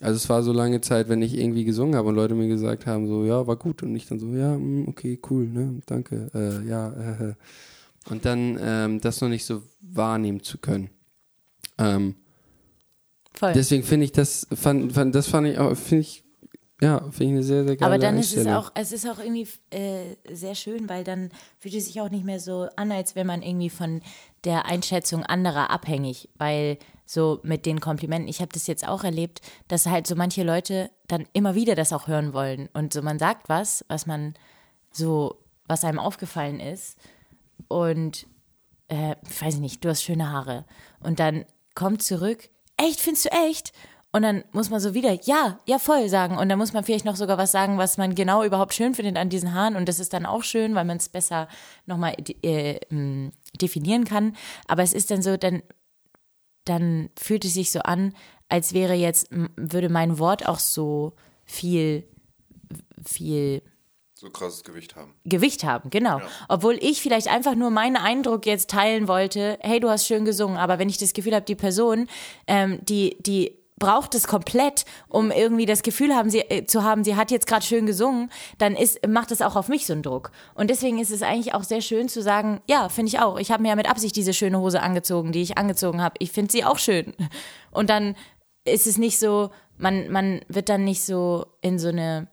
Also 0.00 0.16
es 0.16 0.28
war 0.28 0.42
so 0.42 0.52
lange 0.52 0.80
Zeit, 0.80 1.08
wenn 1.08 1.22
ich 1.22 1.38
irgendwie 1.38 1.64
gesungen 1.64 1.94
habe 1.94 2.08
und 2.08 2.14
Leute 2.14 2.34
mir 2.34 2.48
gesagt 2.48 2.86
haben, 2.86 3.06
so, 3.06 3.24
ja, 3.24 3.46
war 3.46 3.56
gut. 3.56 3.82
Und 3.82 3.94
ich 3.94 4.06
dann 4.06 4.18
so, 4.18 4.28
ja, 4.34 4.56
mm, 4.56 4.88
okay, 4.88 5.18
cool, 5.30 5.46
ne, 5.46 5.80
danke, 5.86 6.30
äh, 6.34 6.66
ja, 6.66 6.90
äh, 6.90 7.30
äh. 7.30 7.34
Und 8.08 8.24
dann 8.24 8.58
ähm, 8.60 9.00
das 9.00 9.20
noch 9.20 9.28
nicht 9.28 9.44
so 9.44 9.62
wahrnehmen 9.80 10.42
zu 10.42 10.58
können. 10.58 10.90
Ähm, 11.78 12.16
Voll. 13.34 13.52
deswegen 13.52 13.82
finde 13.82 14.04
ich 14.04 14.12
das, 14.12 14.46
fand, 14.52 14.92
fand, 14.92 15.14
das 15.14 15.28
fand 15.28 15.46
ich 15.46 15.58
auch, 15.58 15.74
finde 15.76 16.02
ich 16.02 16.24
Ja, 16.80 16.98
finde 17.10 17.24
ich 17.24 17.30
eine 17.30 17.42
sehr, 17.42 17.64
sehr 17.64 17.76
geile 17.76 17.92
Aber 17.92 17.98
dann 17.98 18.18
ist 18.18 18.34
es 18.34 18.46
auch, 18.46 18.72
es 18.74 18.92
ist 18.92 19.06
auch 19.06 19.18
irgendwie 19.18 19.46
äh, 19.70 20.16
sehr 20.32 20.54
schön, 20.54 20.88
weil 20.88 21.04
dann 21.04 21.30
fühlt 21.58 21.74
es 21.74 21.86
sich 21.86 22.00
auch 22.00 22.10
nicht 22.10 22.24
mehr 22.24 22.40
so 22.40 22.68
an, 22.76 22.90
als 22.90 23.14
wäre 23.14 23.26
man 23.26 23.42
irgendwie 23.42 23.70
von 23.70 24.00
der 24.44 24.66
Einschätzung 24.66 25.22
anderer 25.22 25.70
abhängig, 25.70 26.30
weil 26.36 26.78
so 27.04 27.40
mit 27.42 27.66
den 27.66 27.80
Komplimenten, 27.80 28.28
ich 28.28 28.40
habe 28.40 28.52
das 28.52 28.66
jetzt 28.66 28.86
auch 28.86 29.04
erlebt, 29.04 29.42
dass 29.68 29.86
halt 29.86 30.06
so 30.06 30.16
manche 30.16 30.42
Leute 30.42 30.90
dann 31.08 31.26
immer 31.32 31.54
wieder 31.54 31.74
das 31.74 31.92
auch 31.92 32.08
hören 32.08 32.32
wollen 32.32 32.68
und 32.72 32.92
so 32.92 33.02
man 33.02 33.18
sagt 33.18 33.48
was, 33.48 33.84
was 33.88 34.06
man 34.06 34.34
so, 34.90 35.36
was 35.66 35.84
einem 35.84 35.98
aufgefallen 35.98 36.60
ist 36.60 36.96
und 37.70 38.26
äh, 38.88 39.14
ich 39.28 39.40
weiß 39.40 39.58
nicht, 39.58 39.84
du 39.84 39.88
hast 39.88 40.02
schöne 40.02 40.30
Haare 40.30 40.66
und 41.00 41.20
dann 41.20 41.44
kommt 41.74 42.02
zurück, 42.02 42.50
echt, 42.76 43.00
findest 43.00 43.26
du 43.26 43.30
echt? 43.30 43.72
Und 44.12 44.22
dann 44.22 44.42
muss 44.50 44.70
man 44.70 44.80
so 44.80 44.92
wieder, 44.92 45.12
ja, 45.22 45.60
ja, 45.66 45.78
voll 45.78 46.08
sagen. 46.08 46.36
Und 46.36 46.48
dann 46.48 46.58
muss 46.58 46.72
man 46.72 46.82
vielleicht 46.82 47.04
noch 47.04 47.14
sogar 47.14 47.38
was 47.38 47.52
sagen, 47.52 47.78
was 47.78 47.96
man 47.96 48.16
genau 48.16 48.42
überhaupt 48.42 48.74
schön 48.74 48.94
findet 48.94 49.16
an 49.16 49.28
diesen 49.28 49.54
Haaren. 49.54 49.76
Und 49.76 49.88
das 49.88 50.00
ist 50.00 50.12
dann 50.12 50.26
auch 50.26 50.42
schön, 50.42 50.74
weil 50.74 50.84
man 50.84 50.96
es 50.96 51.08
besser 51.08 51.46
nochmal 51.86 52.16
äh, 52.42 52.80
definieren 53.60 54.04
kann. 54.04 54.34
Aber 54.66 54.82
es 54.82 54.92
ist 54.94 55.12
dann 55.12 55.22
so, 55.22 55.36
dann, 55.36 55.62
dann 56.64 57.10
fühlt 57.16 57.44
es 57.44 57.54
sich 57.54 57.70
so 57.70 57.80
an, 57.80 58.12
als 58.48 58.72
wäre 58.74 58.94
jetzt, 58.94 59.28
würde 59.30 59.88
mein 59.88 60.18
Wort 60.18 60.48
auch 60.48 60.58
so 60.58 61.12
viel, 61.44 62.04
viel 63.04 63.62
So 64.20 64.28
krasses 64.28 64.64
Gewicht 64.64 64.96
haben. 64.96 65.14
Gewicht 65.24 65.64
haben, 65.64 65.88
genau. 65.88 66.20
Obwohl 66.50 66.76
ich 66.78 67.00
vielleicht 67.00 67.28
einfach 67.28 67.54
nur 67.54 67.70
meinen 67.70 67.96
Eindruck 67.96 68.44
jetzt 68.44 68.68
teilen 68.68 69.08
wollte, 69.08 69.56
hey, 69.62 69.80
du 69.80 69.88
hast 69.88 70.06
schön 70.06 70.26
gesungen, 70.26 70.58
aber 70.58 70.78
wenn 70.78 70.90
ich 70.90 70.98
das 70.98 71.14
Gefühl 71.14 71.34
habe, 71.34 71.46
die 71.46 71.54
Person, 71.54 72.06
ähm, 72.46 72.80
die, 72.82 73.16
die 73.20 73.56
braucht 73.78 74.14
es 74.14 74.26
komplett, 74.26 74.84
um 75.08 75.30
irgendwie 75.30 75.64
das 75.64 75.82
Gefühl 75.82 76.14
haben, 76.14 76.28
sie, 76.28 76.40
äh, 76.40 76.66
zu 76.66 76.84
haben, 76.84 77.02
sie 77.02 77.16
hat 77.16 77.30
jetzt 77.30 77.46
gerade 77.46 77.64
schön 77.64 77.86
gesungen, 77.86 78.30
dann 78.58 78.76
ist, 78.76 79.08
macht 79.08 79.30
es 79.30 79.40
auch 79.40 79.56
auf 79.56 79.68
mich 79.68 79.86
so 79.86 79.94
einen 79.94 80.02
Druck. 80.02 80.32
Und 80.54 80.68
deswegen 80.68 80.98
ist 80.98 81.12
es 81.12 81.22
eigentlich 81.22 81.54
auch 81.54 81.64
sehr 81.64 81.80
schön 81.80 82.10
zu 82.10 82.20
sagen, 82.20 82.60
ja, 82.68 82.90
finde 82.90 83.08
ich 83.08 83.20
auch. 83.20 83.38
Ich 83.38 83.50
habe 83.50 83.62
mir 83.62 83.70
ja 83.70 83.76
mit 83.76 83.88
Absicht 83.88 84.16
diese 84.16 84.34
schöne 84.34 84.60
Hose 84.60 84.82
angezogen, 84.82 85.32
die 85.32 85.40
ich 85.40 85.56
angezogen 85.56 86.02
habe. 86.02 86.16
Ich 86.18 86.30
finde 86.30 86.52
sie 86.52 86.62
auch 86.62 86.78
schön. 86.78 87.14
Und 87.70 87.88
dann 87.88 88.16
ist 88.66 88.86
es 88.86 88.98
nicht 88.98 89.18
so, 89.18 89.48
man, 89.78 90.12
man 90.12 90.42
wird 90.48 90.68
dann 90.68 90.84
nicht 90.84 91.06
so 91.06 91.46
in 91.62 91.78
so 91.78 91.88
eine 91.88 92.28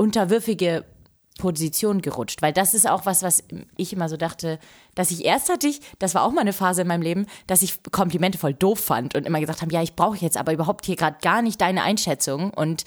unterwürfige 0.00 0.86
Position 1.38 2.00
gerutscht, 2.00 2.40
weil 2.40 2.54
das 2.54 2.72
ist 2.72 2.88
auch 2.88 3.04
was, 3.04 3.22
was 3.22 3.44
ich 3.76 3.92
immer 3.92 4.08
so 4.08 4.16
dachte, 4.16 4.58
dass 4.94 5.10
ich 5.10 5.26
erst 5.26 5.50
hatte 5.50 5.68
ich, 5.68 5.80
das 5.98 6.14
war 6.14 6.22
auch 6.22 6.32
mal 6.32 6.40
eine 6.40 6.54
Phase 6.54 6.82
in 6.82 6.88
meinem 6.88 7.02
Leben, 7.02 7.26
dass 7.46 7.60
ich 7.60 7.82
Komplimente 7.92 8.38
voll 8.38 8.54
doof 8.54 8.80
fand 8.80 9.14
und 9.14 9.26
immer 9.26 9.40
gesagt 9.40 9.60
habe, 9.60 9.72
ja, 9.72 9.82
ich 9.82 9.96
brauche 9.96 10.16
jetzt 10.16 10.38
aber 10.38 10.54
überhaupt 10.54 10.86
hier 10.86 10.96
gerade 10.96 11.18
gar 11.20 11.42
nicht 11.42 11.60
deine 11.60 11.82
Einschätzung 11.82 12.50
und 12.50 12.84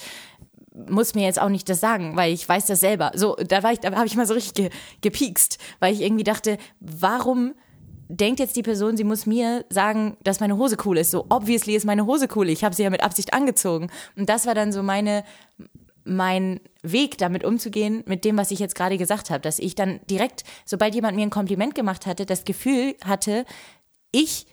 muss 0.88 1.13
mir 1.13 1.23
jetzt 1.23 1.39
auch 1.39 1.49
nicht 1.49 1.69
das 1.69 1.80
sagen, 1.80 2.15
weil 2.15 2.34
ich 2.34 2.49
weiß 2.49 2.65
das 2.65 2.80
selber. 2.80 3.12
So, 3.13 3.36
da 3.36 3.62
war 3.62 3.73
ich, 3.73 3.80
da 3.80 3.91
habe 3.91 4.08
ich 4.08 4.15
mal 4.15 4.26
so 4.26 4.34
richtig 4.34 4.56
ge, 4.56 4.69
gepiekst, 5.02 5.60
weil 5.80 5.93
ich 5.93 6.02
irgendwie 6.02 6.23
dachte, 6.23 6.58
warum 6.80 7.54
denkt 8.08 8.39
jetzt 8.39 8.56
die 8.56 8.63
Person, 8.63 8.97
sie 8.97 9.04
muss 9.04 9.28
mir 9.28 9.65
sagen, 9.69 10.17
dass 10.23 10.39
meine 10.39 10.58
Hose 10.58 10.78
cool 10.84 10.97
ist. 10.97 11.12
So 11.12 11.28
obviously 11.30 11.76
ist 11.76 11.86
meine 11.86 12.08
Hose 12.08 12.28
cool. 12.36 12.49
Ich 12.49 12.63
habe 12.63 12.73
sie 12.73 12.84
ja 12.84 12.89
mit 12.89 13.04
Absicht 13.04 13.34
angezogen. 13.34 13.89
Und 14.15 14.30
das 14.30 14.47
war 14.47 14.56
dann 14.56 14.71
so 14.71 14.82
meine 14.84 15.23
mein 16.05 16.59
Weg, 16.81 17.17
damit 17.17 17.43
umzugehen, 17.43 18.03
mit 18.07 18.25
dem, 18.25 18.37
was 18.37 18.51
ich 18.51 18.59
jetzt 18.59 18.75
gerade 18.75 18.97
gesagt 18.97 19.29
habe, 19.29 19.41
dass 19.41 19.59
ich 19.59 19.75
dann 19.75 19.99
direkt, 20.09 20.43
sobald 20.65 20.95
jemand 20.95 21.15
mir 21.15 21.23
ein 21.23 21.29
Kompliment 21.29 21.75
gemacht 21.75 22.05
hatte, 22.05 22.25
das 22.25 22.43
Gefühl 22.45 22.95
hatte, 23.05 23.45
ich 24.11 24.45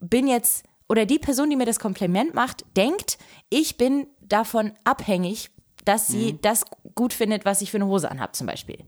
bin 0.00 0.26
jetzt, 0.26 0.64
oder 0.88 1.06
die 1.06 1.18
Person, 1.18 1.50
die 1.50 1.56
mir 1.56 1.66
das 1.66 1.78
Kompliment 1.78 2.34
macht, 2.34 2.64
denkt, 2.76 3.18
ich 3.50 3.76
bin 3.76 4.06
davon 4.20 4.72
abhängig, 4.84 5.50
dass 5.84 6.08
sie 6.08 6.38
das 6.42 6.64
gut 6.94 7.12
findet, 7.12 7.44
was 7.44 7.62
ich 7.62 7.70
für 7.70 7.78
eine 7.78 7.86
Hose 7.86 8.10
anhabe, 8.10 8.32
zum 8.32 8.46
Beispiel. 8.46 8.78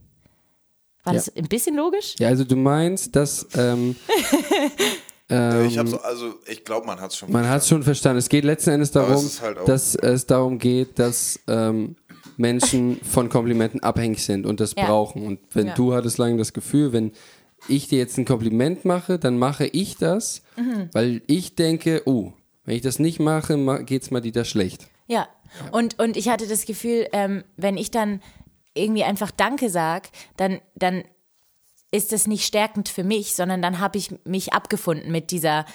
War 1.03 1.13
Ja. 1.13 1.19
das 1.19 1.35
ein 1.35 1.47
bisschen 1.47 1.75
logisch? 1.75 2.15
Ja, 2.19 2.27
also 2.29 2.43
du 2.43 2.55
meinst, 2.55 3.15
dass 3.15 3.47
ähm, 3.55 3.95
ich 5.65 5.77
habe 5.77 5.89
so, 5.89 5.99
also 6.01 6.33
ich 6.47 6.63
glaube, 6.65 6.85
man 6.87 6.99
hat 7.01 7.11
es 7.11 7.17
schon. 7.17 7.31
man 7.31 7.47
hat 7.49 7.61
es 7.61 7.67
schon 7.67 7.83
verstanden. 7.83 8.17
Es 8.19 8.29
geht 8.29 8.43
letzten 8.43 8.71
Endes 8.71 8.89
es 8.89 8.93
darum, 8.93 9.25
ist 9.25 9.41
halt 9.41 9.57
dass 9.67 9.95
es 9.95 10.25
darum 10.25 10.59
geht, 10.59 10.99
dass 10.99 11.39
ähm, 11.47 11.95
Menschen 12.37 12.99
von 13.03 13.29
Komplimenten 13.29 13.81
abhängig 13.81 14.23
sind 14.23 14.45
und 14.45 14.59
das 14.59 14.73
Ja. 14.77 14.85
brauchen. 14.85 15.25
Und 15.25 15.39
wenn 15.53 15.67
Ja. 15.67 15.73
du 15.75 15.93
hattest 15.93 16.17
lange 16.17 16.37
das 16.37 16.53
Gefühl, 16.53 16.93
wenn 16.93 17.11
ich 17.67 17.87
dir 17.87 17.97
jetzt 17.99 18.17
ein 18.17 18.25
Kompliment 18.25 18.83
mache, 18.85 19.17
dann 19.19 19.37
mache 19.37 19.65
ich 19.67 19.97
das, 19.97 20.41
Mhm. 20.57 20.89
weil 20.93 21.21
ich 21.27 21.55
denke, 21.55 22.01
oh, 22.05 22.33
wenn 22.65 22.75
ich 22.75 22.81
das 22.81 22.99
nicht 22.99 23.19
mache, 23.19 23.57
ma 23.57 23.77
geht's 23.79 24.11
mal 24.11 24.23
wieder 24.23 24.45
schlecht. 24.45 24.87
Ja. 25.07 25.27
Und, 25.71 25.99
und 25.99 26.17
ich 26.17 26.29
hatte 26.29 26.47
das 26.47 26.65
Gefühl, 26.65 27.07
ähm, 27.13 27.43
wenn 27.57 27.77
ich 27.77 27.91
dann 27.91 28.21
irgendwie 28.73 29.03
einfach 29.03 29.29
Danke 29.31 29.69
sag, 29.69 30.09
dann, 30.37 30.59
dann 30.75 31.03
ist 31.93 32.11
das 32.11 32.27
nicht 32.27 32.45
stärkend 32.45 32.89
für 32.89 33.03
mich, 33.03 33.35
sondern 33.35 33.61
dann 33.61 33.79
habe 33.79 33.97
ich 33.97 34.13
mich 34.25 34.51
abgefunden 34.53 35.11
mit 35.11 35.29
dieser 35.31 35.65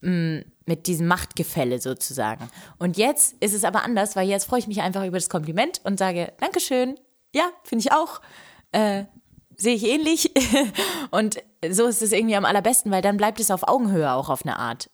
mh, 0.00 0.42
mit 0.64 0.86
diesem 0.86 1.06
Machtgefälle 1.08 1.80
sozusagen. 1.80 2.48
Und 2.78 2.96
jetzt 2.96 3.34
ist 3.40 3.54
es 3.54 3.64
aber 3.64 3.82
anders, 3.84 4.16
weil 4.16 4.28
jetzt 4.28 4.44
freue 4.44 4.58
ich 4.60 4.66
mich 4.68 4.80
einfach 4.82 5.04
über 5.04 5.16
das 5.16 5.28
Kompliment 5.28 5.80
und 5.84 5.98
sage 5.98 6.32
Dankeschön. 6.40 6.98
Ja, 7.34 7.50
finde 7.64 7.84
ich 7.84 7.92
auch. 7.92 8.20
Äh, 8.72 9.04
Sehe 9.58 9.74
ich 9.74 9.86
ähnlich. 9.86 10.32
und 11.10 11.36
so 11.70 11.86
ist 11.86 12.02
es 12.02 12.12
irgendwie 12.12 12.36
am 12.36 12.44
allerbesten, 12.44 12.92
weil 12.92 13.00
dann 13.00 13.16
bleibt 13.16 13.40
es 13.40 13.50
auf 13.50 13.66
Augenhöhe 13.66 14.12
auch 14.12 14.28
auf 14.28 14.44
eine 14.44 14.58
Art. 14.58 14.90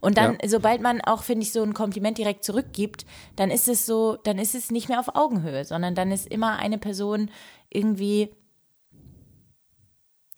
Und 0.00 0.16
dann, 0.16 0.38
Ja. 0.40 0.48
sobald 0.48 0.80
man 0.80 1.00
auch, 1.00 1.22
finde 1.24 1.42
ich, 1.42 1.52
so 1.52 1.62
ein 1.62 1.74
Kompliment 1.74 2.16
direkt 2.16 2.44
zurückgibt, 2.44 3.04
dann 3.34 3.50
ist 3.50 3.66
es 3.68 3.84
so, 3.84 4.16
dann 4.22 4.38
ist 4.38 4.54
es 4.54 4.70
nicht 4.70 4.88
mehr 4.88 5.00
auf 5.00 5.14
Augenhöhe, 5.16 5.64
sondern 5.64 5.94
dann 5.94 6.12
ist 6.12 6.26
immer 6.28 6.56
eine 6.58 6.78
Person 6.78 7.30
irgendwie 7.68 8.30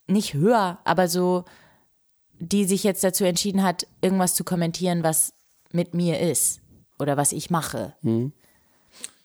nicht 0.08 0.34
höher, 0.34 0.78
aber 0.84 1.08
so, 1.08 1.44
die 2.38 2.64
sich 2.64 2.84
jetzt 2.84 3.04
dazu 3.04 3.24
entschieden 3.24 3.62
hat, 3.62 3.86
irgendwas 4.00 4.34
zu 4.34 4.44
kommentieren, 4.44 5.02
was 5.02 5.32
mit 5.72 5.94
mir 5.94 6.18
ist 6.20 6.60
oder 6.98 7.16
was 7.16 7.32
ich 7.32 7.50
mache. 7.50 7.94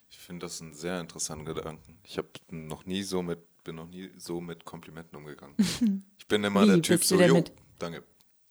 Ich 0.10 0.17
finde 0.17 0.46
das 0.46 0.62
einen 0.62 0.74
sehr 0.74 1.00
interessanten 1.00 1.46
Gedanken. 1.46 1.98
Ich 2.04 2.17
habe 2.17 2.28
noch 2.50 2.86
nie 2.86 3.04
so 3.04 3.22
mit, 3.22 3.39
bin 3.63 3.76
noch 3.76 3.88
nie 3.88 4.10
so 4.17 4.41
mit 4.41 4.65
Komplimenten 4.65 5.17
umgegangen. 5.17 5.56
Ich 6.24 6.28
bin 6.30 6.41
immer 6.46 6.63
Wie 6.63 6.67
der 6.67 6.82
Typ 6.82 7.04
so, 7.04 7.19
jo, 7.22 7.34
mit- 7.36 7.52
danke. 7.80 8.02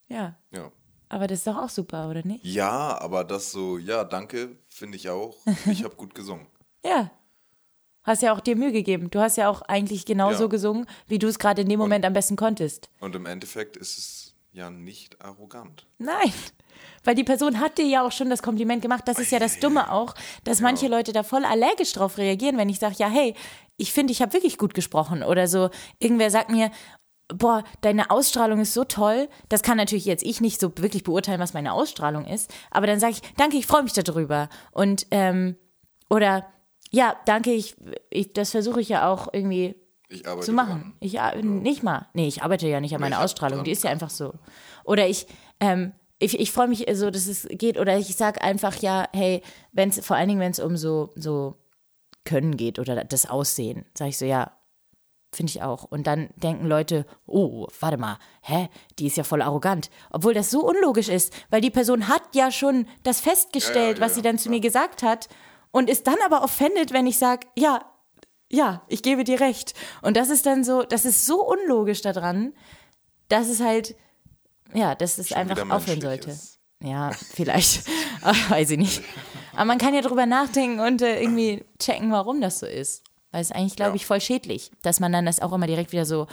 Ja, 0.07 0.37
Ja. 0.51 0.71
aber 1.09 1.27
das 1.27 1.39
ist 1.39 1.47
doch 1.47 1.57
auch 1.57 1.71
super, 1.71 2.11
oder 2.11 2.23
nicht? 2.25 2.45
Ja, 2.45 3.01
aber 3.01 3.25
das 3.25 3.51
so, 3.51 3.79
ja, 3.79 4.05
danke, 4.05 4.57
finde 4.69 4.97
ich 4.99 5.09
auch. 5.09 5.35
Ich 5.67 5.83
habe 5.83 5.97
gut 5.97 6.15
gesungen. 6.15 6.47
Ja. 6.85 7.11
Hast 8.05 8.23
ja 8.23 8.33
auch 8.35 8.41
dir 8.41 8.57
Mühe 8.57 8.73
gegeben. 8.73 9.11
Du 9.11 9.21
hast 9.21 9.37
ja 9.37 9.49
auch 9.49 9.63
eigentlich 9.63 10.05
genauso 10.05 10.45
Ja. 10.45 10.49
gesungen, 10.49 10.87
wie 11.07 11.19
du 11.19 11.29
es 11.29 11.39
gerade 11.39 11.63
in 11.63 11.69
dem 11.69 11.79
Moment 11.79 12.05
am 12.05 12.13
besten 12.13 12.37
konntest. 12.37 12.89
Und 13.01 13.15
im 13.15 13.27
Endeffekt 13.27 13.77
ist 13.77 13.97
es 13.99 14.35
ja 14.53 14.71
nicht 14.71 15.21
arrogant. 15.25 15.87
Nein. 15.99 16.33
Weil 17.05 17.15
die 17.15 17.25
Person 17.25 17.61
hat 17.61 17.79
dir 17.79 17.87
ja 17.87 18.05
auch 18.05 18.13
schon 18.13 18.29
das 18.31 18.43
Kompliment 18.43 18.83
gemacht. 18.83 19.05
Das 19.07 19.19
ist 19.19 19.31
ja 19.31 19.39
das 19.39 19.61
Dumme 19.61 19.91
auch, 19.93 20.15
dass 20.45 20.61
manche 20.61 20.89
Leute 20.89 21.13
da 21.13 21.23
voll 21.23 21.45
allergisch 21.45 21.93
drauf 21.93 22.19
reagieren, 22.19 22.59
wenn 22.59 22.69
ich 22.69 22.79
sage, 22.79 22.97
ja, 22.99 23.09
hey, 23.09 23.35
ich 23.77 23.93
finde, 23.93 24.13
ich 24.13 24.21
habe 24.21 24.33
wirklich 24.33 24.59
gut 24.59 24.75
gesprochen. 24.75 25.23
Oder 25.23 25.47
so, 25.47 25.71
irgendwer 26.01 26.31
sagt 26.31 26.51
mir, 26.51 26.71
boah, 27.29 27.63
deine 27.83 28.11
Ausstrahlung 28.11 28.61
ist 28.61 28.75
so 28.75 28.85
toll. 28.85 29.29
Das 29.49 29.63
kann 29.63 29.77
natürlich 29.77 30.05
jetzt 30.07 30.25
ich 30.25 30.41
nicht 30.41 30.61
so 30.61 30.73
wirklich 30.77 31.05
beurteilen, 31.05 31.41
was 31.41 31.55
meine 31.55 31.73
Ausstrahlung 31.73 32.27
ist. 32.27 32.53
Aber 32.71 32.87
dann 32.87 33.01
sage 33.01 33.13
ich, 33.15 33.23
danke, 33.37 33.57
ich 33.57 33.67
freue 33.67 33.85
mich 33.85 33.93
darüber. 33.93 34.49
Und, 34.73 35.07
ähm, 35.13 35.57
oder, 36.11 36.47
ja, 36.93 37.17
danke, 37.25 37.53
ich, 37.53 37.75
ich 38.11 38.33
das 38.33 38.51
versuche 38.51 38.81
ich 38.81 38.89
ja 38.89 39.11
auch 39.11 39.29
irgendwie 39.33 39.75
zu 40.43 40.53
machen. 40.53 40.69
dran. 40.81 40.93
Ich 41.01 41.21
ar- 41.21 41.37
nicht 41.37 41.83
mal. 41.83 42.07
Nee, 42.13 42.29
ich 42.29 42.43
arbeite 42.43 42.69
ja 42.69 42.81
nicht 42.81 42.95
an 42.95 43.01
meiner 43.01 43.21
Ausstrahlung. 43.23 43.59
dran 43.59 43.65
Die 43.65 43.71
ist 43.71 43.83
ja 43.85 43.91
einfach 43.91 44.11
so. 44.11 44.35
Oder 44.85 45.09
ich, 45.09 45.27
ähm, 45.59 45.93
ich, 46.19 46.39
ich 46.39 46.53
freue 46.53 46.69
mich 46.69 46.85
so, 46.93 47.11
dass 47.11 47.27
es 47.27 47.49
geht. 47.51 47.79
Oder 47.79 47.97
ich 47.97 48.15
sag 48.15 48.45
einfach 48.45 48.77
ja, 48.77 49.07
hey, 49.15 49.43
wenn 49.73 49.89
es 49.89 50.05
vor 50.05 50.17
allen 50.17 50.29
Dingen, 50.29 50.41
wenn 50.41 50.51
es 50.53 50.61
um 50.61 50.77
so 50.77 51.11
so 51.17 51.57
Können 52.25 52.57
geht 52.59 52.79
oder 52.79 53.05
das 53.05 53.29
Aussehen, 53.29 53.87
sage 53.97 54.11
ich 54.11 54.19
so 54.19 54.27
ja. 54.27 54.53
Finde 55.35 55.49
ich 55.49 55.63
auch. 55.63 55.85
Und 55.85 56.07
dann 56.07 56.29
denken 56.37 56.67
Leute, 56.67 57.07
oh, 57.27 57.67
warte 57.81 57.97
mal, 57.97 58.19
hä, 58.43 58.69
die 58.99 59.07
ist 59.07 59.17
ja 59.17 59.25
voll 59.25 59.41
arrogant. 59.41 59.89
Obwohl 60.11 60.35
das 60.35 60.51
so 60.51 60.61
unlogisch 60.63 61.09
ist, 61.09 61.33
weil 61.49 61.63
die 61.63 61.71
Person 61.71 62.09
hat 62.09 62.35
ja 62.35 62.51
schon 62.51 62.87
das 63.03 63.23
festgestellt, 63.23 63.97
Ja, 63.97 64.03
ja, 64.05 64.07
was 64.11 64.15
sie 64.15 64.21
dann 64.21 64.37
zu 64.37 64.51
mir 64.51 64.61
gesagt 64.61 65.03
hat 65.03 65.31
und 65.73 65.91
ist 65.91 66.07
dann 66.07 66.17
aber 66.25 66.43
offended, 66.45 66.93
wenn 66.93 67.07
ich 67.07 67.19
sage, 67.19 67.47
ja, 67.57 67.85
ja, 68.51 68.83
ich 68.89 69.03
gebe 69.03 69.25
dir 69.25 69.41
recht. 69.41 69.75
Und 70.03 70.17
das 70.17 70.29
ist 70.31 70.47
dann 70.47 70.63
so, 70.63 70.83
das 70.83 71.05
ist 71.05 71.27
so 71.27 71.43
unlogisch 71.45 72.03
daran, 72.03 72.53
dass 73.29 73.49
es 73.49 73.61
halt, 73.61 73.97
ja, 74.75 74.95
dass 74.95 75.19
es 75.19 75.29
Schon 75.31 75.39
einfach 75.39 75.69
aufhören 75.71 76.01
sollte. 76.01 76.31
ist. 76.31 76.59
Ja, 76.83 77.11
vielleicht. 77.13 77.85
Aber 78.21 78.37
weiß 78.51 78.71
ich 78.73 78.79
nicht. 78.79 79.03
Aber 79.55 79.65
man 79.65 79.79
kann 79.79 79.95
ja 79.95 80.01
drüber 80.03 80.27
nachdenken 80.27 80.81
und 80.81 81.01
äh, 81.03 81.21
irgendwie 81.21 81.65
checken, 81.79 82.11
warum 82.13 82.41
das 82.41 82.59
so 82.59 82.67
ist. 82.67 83.03
Weil 83.31 83.41
es 83.41 83.53
eigentlich, 83.53 83.77
glaube 83.77 83.93
Ja. 83.93 83.97
ich, 83.97 84.05
voll 84.07 84.21
schädlich, 84.21 84.71
dass 84.83 85.01
man 85.01 85.13
dann 85.13 85.25
das 85.25 85.41
auch 85.41 85.53
immer 85.53 85.67
direkt 85.67 85.93
wieder 85.93 86.05
so 86.05 86.27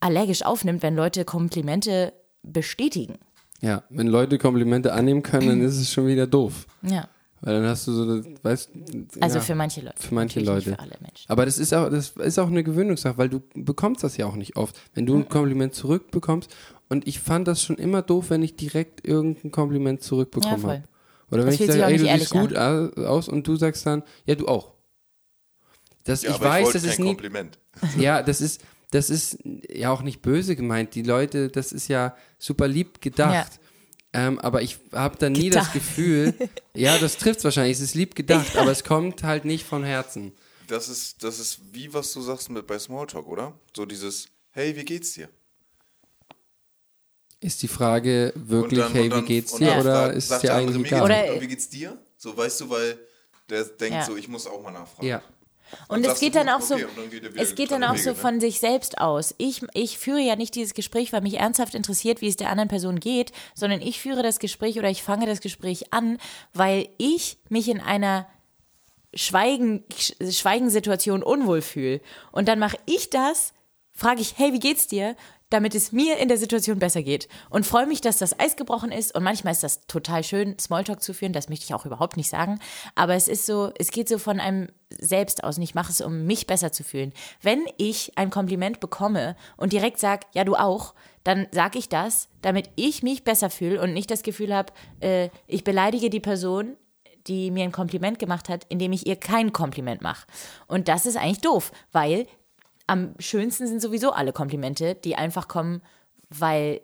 allergisch 0.00 0.42
aufnimmt, 0.44 0.82
wenn 0.82 0.96
Leute 0.96 1.24
Komplimente 1.24 2.12
bestätigen. 2.42 3.18
Ja, 3.60 3.84
wenn 3.88 4.08
Leute 4.08 4.38
Komplimente 4.38 4.92
annehmen 4.92 5.22
können, 5.22 5.48
dann 5.48 5.60
ist 5.68 5.76
es 5.76 5.92
schon 5.92 6.06
wieder 6.08 6.26
doof. 6.26 6.66
Ja. 6.82 7.08
Weil 7.46 7.60
dann 7.60 7.66
hast 7.70 7.86
du 7.86 7.92
so, 7.92 8.24
weißt 8.42 8.70
Also 9.20 9.36
ja, 9.36 9.40
für 9.40 9.54
manche 9.54 9.80
Leute. 9.80 9.94
für 10.02 10.12
manche 10.14 10.40
Leute. 10.40 10.68
Nicht 10.70 10.76
für 10.76 10.78
alle 10.80 10.96
Menschen. 11.00 11.24
Aber 11.30 11.46
das 11.46 11.58
ist 11.58 11.72
auch, 11.72 11.88
das 11.88 12.08
ist 12.16 12.38
auch 12.40 12.48
eine 12.48 12.64
Gewöhnungssache, 12.64 13.16
weil 13.18 13.28
du 13.28 13.40
bekommst 13.54 14.02
das 14.02 14.16
ja 14.16 14.26
auch 14.26 14.34
nicht 14.34 14.56
oft. 14.56 14.74
Wenn 14.94 15.06
du 15.06 15.14
ein 15.16 15.28
Kompliment 15.28 15.72
zurückbekommst 15.72 16.52
und 16.88 17.06
ich 17.06 17.20
fand 17.20 17.46
das 17.46 17.62
schon 17.62 17.76
immer 17.76 18.02
doof, 18.02 18.30
wenn 18.30 18.42
ich 18.42 18.56
direkt 18.56 19.06
irgendein 19.06 19.52
Kompliment 19.52 20.00
Ja, 20.00 20.06
zurückbekommen 20.08 20.58
voll. 20.58 20.70
habe. 20.72 20.82
Oder 21.30 21.38
wenn 21.42 21.46
Das 21.46 21.54
ich 21.54 21.58
fühlt 21.58 21.70
sich 21.72 21.80
sage, 21.80 21.86
auch 21.86 21.92
ey, 21.92 21.98
du 21.98 22.12
nicht 22.12 22.18
siehst 22.18 22.30
gut 22.32 22.56
au- 22.56 23.06
aus 23.06 23.28
und 23.28 23.46
du 23.46 23.54
sagst 23.54 23.86
dann, 23.86 24.02
ja, 24.24 24.34
du 24.34 24.48
auch. 24.48 24.72
Das, 26.04 26.22
Ja, 26.22 26.30
ich 26.30 26.34
aber 26.36 26.44
weiß, 26.46 26.64
wollte 26.66 26.78
das 26.78 26.84
ist 26.84 26.96
kein 26.96 27.04
nie, 27.04 27.10
Kompliment. 27.12 27.58
ja, 27.98 28.22
das 28.22 28.40
ist, 28.40 28.60
das 28.90 29.08
ist 29.10 29.38
ja 29.68 29.90
auch 29.90 30.02
nicht 30.02 30.20
böse 30.22 30.56
gemeint. 30.56 30.94
Die 30.96 31.02
Leute, 31.02 31.48
das 31.48 31.70
ist 31.72 31.86
ja 31.88 32.16
super 32.38 32.66
lieb 32.68 33.00
gedacht. 33.00 33.60
Ähm, 34.18 34.38
aber 34.38 34.62
ich 34.62 34.78
habe 34.92 35.16
da 35.18 35.28
nie 35.28 35.50
das 35.50 35.66
Gedacht. 35.66 35.72
Gefühl, 35.74 36.34
ja, 36.74 36.96
das 36.98 37.18
trifft 37.18 37.38
es 37.40 37.44
wahrscheinlich, 37.44 37.76
es 37.76 37.82
ist 37.82 37.94
lieb 37.94 38.14
gedacht, 38.14 38.56
aber 38.56 38.70
es 38.70 38.82
kommt 38.82 39.22
halt 39.22 39.44
nicht 39.44 39.66
von 39.66 39.84
Herzen. 39.84 40.32
Das 40.68 40.88
ist, 40.88 41.22
das 41.22 41.38
ist 41.38 41.60
wie 41.72 41.92
was 41.92 42.12
du 42.12 42.20
sagst 42.22 42.48
mit 42.50 42.66
bei 42.66 42.78
Smalltalk, 42.78 43.26
oder? 43.26 43.52
So 43.76 43.84
dieses, 43.84 44.28
hey, 44.50 44.74
wie 44.74 44.84
geht's 44.84 45.12
dir? 45.12 45.28
Ist 47.40 47.62
die 47.62 47.68
Frage 47.68 48.32
wirklich, 48.34 48.80
dann- 48.80 48.92
hey, 48.92 49.08
dann- 49.08 49.22
wie 49.22 49.26
geht's 49.26 49.54
dir? 49.54 49.66
dann 49.68 49.80
Oder 49.80 50.12
ist 50.14 50.28
sagt 50.28 50.42
dir 50.44 50.54
eigentlich 50.54 50.86
egal? 50.86 51.02
Oder- 51.02 51.40
wie 51.40 51.46
geht's 51.46 51.68
dir? 51.68 51.98
So, 52.16 52.34
weißt 52.36 52.62
du, 52.62 52.70
weil 52.70 52.98
der 53.50 53.64
denkt 53.64 53.94
Ja. 53.96 54.04
so, 54.04 54.16
ich 54.16 54.26
muss 54.28 54.46
auch 54.46 54.62
mal 54.62 54.70
nachfragen. 54.72 55.06
ja. 55.06 55.22
Und 55.88 56.06
es 56.06 56.20
geht 56.20 56.34
dann 56.34 56.48
auch 56.48 56.60
so, 56.60 56.76
geht 56.76 56.86
es 57.36 57.54
geht 57.54 57.70
dann 57.70 57.80
getrennte 57.80 57.90
auch 57.90 57.96
so 57.96 58.10
ne? 58.10 58.16
von 58.16 58.40
sich 58.40 58.60
selbst 58.60 58.98
aus. 58.98 59.34
Ich, 59.38 59.62
ich 59.74 59.98
führe 59.98 60.20
ja 60.20 60.36
nicht 60.36 60.54
dieses 60.54 60.74
Gespräch, 60.74 61.12
weil 61.12 61.20
mich 61.20 61.38
ernsthaft 61.38 61.74
interessiert, 61.74 62.20
wie 62.20 62.28
es 62.28 62.36
der 62.36 62.50
anderen 62.50 62.68
Person 62.68 63.00
geht, 63.00 63.32
sondern 63.54 63.80
ich 63.80 64.00
führe 64.00 64.22
das 64.22 64.38
Gespräch 64.38 64.78
oder 64.78 64.90
ich 64.90 65.02
fange 65.02 65.26
das 65.26 65.40
Gespräch 65.40 65.92
an, 65.92 66.18
weil 66.52 66.88
ich 66.98 67.38
mich 67.48 67.68
in 67.68 67.80
einer 67.80 68.26
Schweigen, 69.14 69.84
Schweigensituation 70.30 71.22
unwohl 71.22 71.62
fühle. 71.62 72.00
Und 72.32 72.48
dann 72.48 72.58
mache 72.58 72.78
ich 72.86 73.10
das, 73.10 73.54
frage 73.92 74.20
ich, 74.20 74.34
hey, 74.36 74.52
wie 74.52 74.60
geht's 74.60 74.86
dir? 74.86 75.16
Damit 75.50 75.74
es 75.74 75.92
mir 75.92 76.18
in 76.18 76.28
der 76.28 76.38
Situation 76.38 76.78
besser 76.78 77.02
geht. 77.02 77.28
Und 77.50 77.66
freue 77.66 77.86
mich, 77.86 78.00
dass 78.00 78.18
das 78.18 78.38
Eis 78.38 78.56
gebrochen 78.56 78.90
ist. 78.90 79.14
Und 79.14 79.22
manchmal 79.22 79.52
ist 79.52 79.62
das 79.62 79.86
total 79.86 80.24
schön, 80.24 80.58
Smalltalk 80.58 81.02
zu 81.02 81.14
führen. 81.14 81.32
Das 81.32 81.48
möchte 81.48 81.64
ich 81.64 81.74
auch 81.74 81.86
überhaupt 81.86 82.16
nicht 82.16 82.28
sagen. 82.28 82.58
Aber 82.94 83.14
es 83.14 83.28
ist 83.28 83.46
so, 83.46 83.72
es 83.78 83.90
geht 83.90 84.08
so 84.08 84.18
von 84.18 84.40
einem 84.40 84.68
selbst 84.90 85.44
aus. 85.44 85.56
Und 85.56 85.62
ich 85.62 85.74
mache 85.74 85.92
es, 85.92 86.00
um 86.00 86.26
mich 86.26 86.46
besser 86.46 86.72
zu 86.72 86.84
fühlen. 86.84 87.12
Wenn 87.42 87.64
ich 87.76 88.12
ein 88.16 88.30
Kompliment 88.30 88.80
bekomme 88.80 89.36
und 89.56 89.72
direkt 89.72 90.00
sage, 90.00 90.26
ja, 90.34 90.44
du 90.44 90.56
auch, 90.56 90.94
dann 91.22 91.46
sage 91.52 91.78
ich 91.78 91.88
das, 91.88 92.28
damit 92.42 92.70
ich 92.76 93.02
mich 93.02 93.24
besser 93.24 93.50
fühle 93.50 93.80
und 93.80 93.92
nicht 93.92 94.10
das 94.10 94.22
Gefühl 94.22 94.54
habe, 94.54 94.72
äh, 95.00 95.28
ich 95.46 95.64
beleidige 95.64 96.10
die 96.10 96.20
Person, 96.20 96.76
die 97.26 97.50
mir 97.50 97.64
ein 97.64 97.72
Kompliment 97.72 98.18
gemacht 98.18 98.48
hat, 98.48 98.64
indem 98.68 98.92
ich 98.92 99.06
ihr 99.06 99.16
kein 99.16 99.52
Kompliment 99.52 100.02
mache. 100.02 100.26
Und 100.66 100.88
das 100.88 101.06
ist 101.06 101.16
eigentlich 101.16 101.40
doof, 101.40 101.72
weil 101.92 102.26
am 102.86 103.14
schönsten 103.18 103.66
sind 103.66 103.80
sowieso 103.82 104.12
alle 104.12 104.32
Komplimente, 104.32 104.94
die 104.94 105.16
einfach 105.16 105.48
kommen, 105.48 105.82
weil 106.30 106.80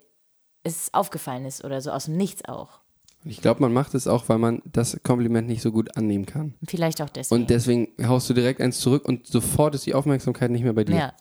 es 0.64 0.92
aufgefallen 0.94 1.44
ist 1.44 1.64
oder 1.64 1.80
so 1.80 1.90
aus 1.90 2.04
dem 2.06 2.16
Nichts 2.16 2.44
auch. 2.46 2.80
Ich 3.24 3.40
glaube, 3.40 3.60
man 3.60 3.72
macht 3.72 3.94
es 3.94 4.08
auch, 4.08 4.28
weil 4.28 4.38
man 4.38 4.62
das 4.64 4.98
Kompliment 5.04 5.46
nicht 5.46 5.62
so 5.62 5.70
gut 5.70 5.96
annehmen 5.96 6.26
kann. 6.26 6.54
Vielleicht 6.66 7.00
auch 7.00 7.08
deswegen. 7.08 7.42
Und 7.42 7.50
deswegen 7.50 7.88
haust 8.08 8.28
du 8.28 8.34
direkt 8.34 8.60
eins 8.60 8.80
zurück 8.80 9.04
und 9.06 9.26
sofort 9.28 9.76
ist 9.76 9.86
die 9.86 9.94
Aufmerksamkeit 9.94 10.50
nicht 10.50 10.64
mehr 10.64 10.72
bei 10.72 10.84
dir. 10.84 10.96
ja. 10.96 11.12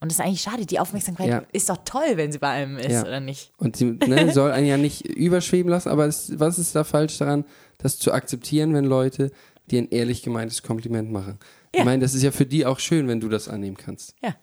Und 0.00 0.12
das 0.12 0.20
ist 0.20 0.24
eigentlich 0.24 0.40
schade. 0.42 0.64
Die 0.64 0.78
Aufmerksamkeit 0.78 1.26
Ja. 1.28 1.42
ist 1.52 1.68
doch 1.68 1.78
toll, 1.84 2.12
wenn 2.14 2.30
sie 2.30 2.38
bei 2.38 2.50
einem 2.50 2.78
ist, 2.78 2.92
Ja. 2.92 3.02
oder 3.02 3.18
nicht? 3.18 3.52
Und 3.58 3.76
sie 3.76 3.84
ne, 3.86 4.32
soll 4.32 4.52
einen 4.52 4.66
ja 4.68 4.76
nicht 4.76 5.04
überschweben 5.04 5.68
lassen, 5.70 5.88
aber 5.88 6.06
es, 6.06 6.38
was 6.38 6.56
ist 6.60 6.74
da 6.76 6.84
falsch 6.84 7.18
daran, 7.18 7.44
das 7.78 7.98
zu 7.98 8.12
akzeptieren, 8.12 8.72
wenn 8.74 8.84
Leute 8.84 9.32
dir 9.70 9.82
ein 9.82 9.88
ehrlich 9.90 10.22
gemeintes 10.22 10.62
Kompliment 10.62 11.10
machen? 11.10 11.38
Ja. 11.78 11.82
Ich 11.82 11.84
meine, 11.84 12.02
das 12.02 12.14
ist 12.14 12.22
ja 12.22 12.32
für 12.32 12.46
die 12.46 12.66
auch 12.66 12.80
schön, 12.80 13.06
wenn 13.06 13.20
du 13.20 13.28
das 13.28 13.48
annehmen 13.48 13.76
kannst. 13.76 14.14
Ja. 14.22 14.34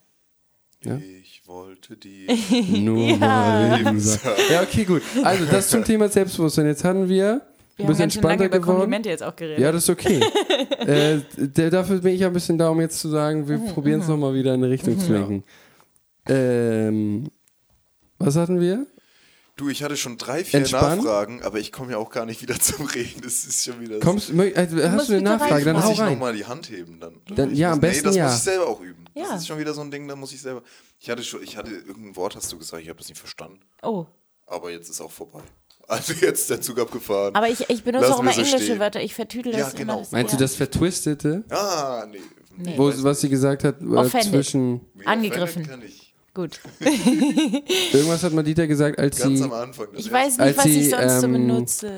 Ja. 0.84 0.98
Ich 0.98 1.42
wollte 1.46 1.98
dir. 1.98 2.28
Nur 2.80 3.18
mal 3.18 3.80
eben 3.82 4.00
sagen. 4.00 4.42
Ja, 4.50 4.62
okay, 4.62 4.86
gut. 4.86 5.02
Also, 5.24 5.46
das 5.46 5.70
zum 5.70 5.84
Thema 5.84 6.08
Selbstbewusstsein. 6.08 6.68
Jetzt 6.68 6.84
hatten 6.84 7.10
wir 7.10 7.34
ein 7.34 7.42
Wir 7.78 7.86
haben 7.86 7.88
bisschen 7.88 7.98
ganz 7.98 8.14
schön 8.14 8.24
lange 8.24 8.34
entspannter 8.34 8.46
über 8.46 8.60
geworden. 8.60 8.78
Komplimente 8.78 9.10
jetzt 9.10 9.24
auch 9.24 9.36
geredet. 9.36 9.60
Ja, 9.60 9.72
das 9.72 9.84
ist 9.84 9.90
okay. 9.90 10.22
äh, 10.80 11.20
der, 11.38 11.72
dafür 11.72 12.00
bin 12.00 12.14
ich 12.14 12.24
ein 12.24 12.34
bisschen 12.34 12.58
da, 12.58 12.70
um 12.70 12.80
jetzt 12.80 13.00
zu 13.00 13.10
sagen, 13.10 13.48
wir 13.50 13.58
probieren 13.58 14.00
es 14.02 14.08
nochmal 14.08 14.34
wieder 14.34 14.54
in 14.54 14.64
eine 14.64 14.72
Richtung 14.72 14.98
zu 14.98 15.12
lenken. 15.12 15.44
Ähm, 16.28 17.30
was 18.18 18.36
hatten 18.36 18.62
wir? 18.62 18.86
Du, 19.58 19.70
ich 19.70 19.84
hatte 19.84 19.96
schon 19.96 20.18
drei, 20.18 20.44
vier 20.44 20.60
Entspannt? 20.60 20.98
Nachfragen, 21.04 21.42
aber 21.44 21.60
ich 21.60 21.72
komme 21.72 21.94
ja 21.94 21.98
auch 21.98 22.10
gar 22.10 22.26
nicht 22.26 22.42
wieder 22.42 22.60
zum 22.60 22.86
Reden. 22.88 23.22
Das 23.22 23.46
ist 23.46 23.64
schon 23.64 23.80
wieder. 23.80 24.00
Kommst, 24.02 24.30
mö- 24.32 24.54
also, 24.54 24.78
hast 24.84 24.92
musst 24.94 25.10
du 25.10 25.14
eine 25.14 25.22
Nachfrage? 25.22 25.64
Dann 25.64 25.76
muss 25.78 25.86
hau 25.86 25.92
ich 25.94 26.00
rein. 26.02 26.14
nochmal 26.14 26.36
die 26.36 26.46
Hand 26.46 26.70
heben 26.70 27.00
dann. 27.00 27.22
Dann- 27.34 27.56
ja, 27.56 27.70
muss- 27.70 27.74
am 27.76 27.80
besten 27.82 28.00
nee, 28.00 28.06
das 28.08 28.16
ja. 28.18 28.26
muss 28.26 28.36
ich 28.36 28.42
selber 28.44 28.68
auch 28.68 28.82
üben. 28.82 29.06
Ja. 29.14 29.24
Das 29.30 29.42
ist 29.42 29.48
schon 29.48 29.58
wieder 29.60 29.74
so 29.74 29.80
ein 29.82 29.92
Ding, 29.92 30.08
da 30.10 30.16
muss 30.18 30.34
ich 30.34 30.42
selber. 30.42 30.62
Ich 31.00 31.10
hatte 31.10 31.24
schon, 31.24 31.42
ich 31.42 31.56
hatte 31.56 31.72
irgendein 31.72 32.16
Wort, 32.18 32.36
hast 32.36 32.52
du 32.52 32.58
gesagt, 32.58 32.84
ich 32.84 32.90
habe 32.90 32.98
das 33.00 33.08
nicht 33.08 33.18
verstanden. 33.18 33.60
Oh. 33.82 34.06
Aber 34.46 34.72
jetzt 34.72 34.90
ist 34.90 35.02
auch 35.02 35.12
vorbei. 35.12 35.42
Also 35.88 36.14
jetzt 36.14 36.42
ist 36.42 36.50
der 36.50 36.62
Zug 36.62 36.80
abgefahren. 36.80 37.36
Aber 37.36 37.48
ich, 37.48 37.70
ich 37.70 37.84
benutze 37.84 38.08
Lassen 38.08 38.14
auch 38.16 38.20
immer 38.22 38.34
so 38.34 38.42
englische 38.42 38.60
stehen. 38.64 38.80
Wörter. 38.80 39.04
Ich 39.04 39.14
vertüdel 39.14 39.52
das 39.52 39.74
Ja, 39.74 39.78
genau. 39.78 39.94
immer. 39.94 40.02
Das, 40.02 40.12
Meinst 40.14 40.32
ja. 40.34 40.38
du 40.40 40.44
das 40.44 40.56
Vertwistete, 40.56 41.44
ah, 41.52 42.08
nee. 42.10 42.18
Nee. 42.58 42.74
wo, 42.76 42.92
was 43.04 43.22
sie 43.22 43.30
gesagt 43.30 43.64
hat, 43.64 43.76
äh, 43.84 44.22
zwischen. 44.24 44.82
Wie 44.96 45.06
Angegriffen. 45.06 45.68
Kann 45.68 45.84
ich. 45.84 46.05
Gut. 46.36 46.60
Irgendwas 47.94 48.22
hat 48.24 48.34
Madita 48.34 48.66
gesagt, 48.68 49.00
als 49.00 49.18
Ganz 49.18 49.40
sie. 49.40 49.44
am 49.46 49.54
Anfang. 49.54 49.88
das 49.94 50.06
Ich 50.06 50.12
weiß 50.12 50.32
nicht, 50.38 50.42
Als 50.42 50.58
was 50.58 50.64
sie, 50.66 50.80
ich 50.82 50.90
sonst 50.92 51.22
so 51.22 51.26
ähm, 51.28 51.32
benutze. 51.34 51.92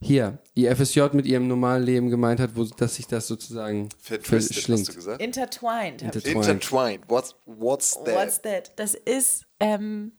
Hier, 0.00 0.38
ihr 0.54 0.74
FSJ 0.74 1.00
mit 1.12 1.26
ihrem 1.26 1.46
normalen 1.46 1.84
Leben 1.84 2.10
gemeint 2.10 2.40
hat, 2.40 2.56
wo, 2.56 2.64
dass 2.64 2.96
sich 2.96 3.06
das 3.06 3.28
sozusagen 3.28 3.88
Vertwisted, 4.00 4.32
hast 4.38 4.52
verschlingt. 4.54 4.88
du 4.88 4.94
gesagt? 4.94 5.22
Intertwined. 5.22 6.02
Intertwined. 6.02 6.36
Intertwined. 6.36 7.00
What's, 7.08 7.36
what's 7.46 7.94
that? 8.02 8.14
What's 8.16 8.40
that? 8.42 8.72
Das 8.76 8.94
ist, 8.94 9.44
ähm, 9.60 10.12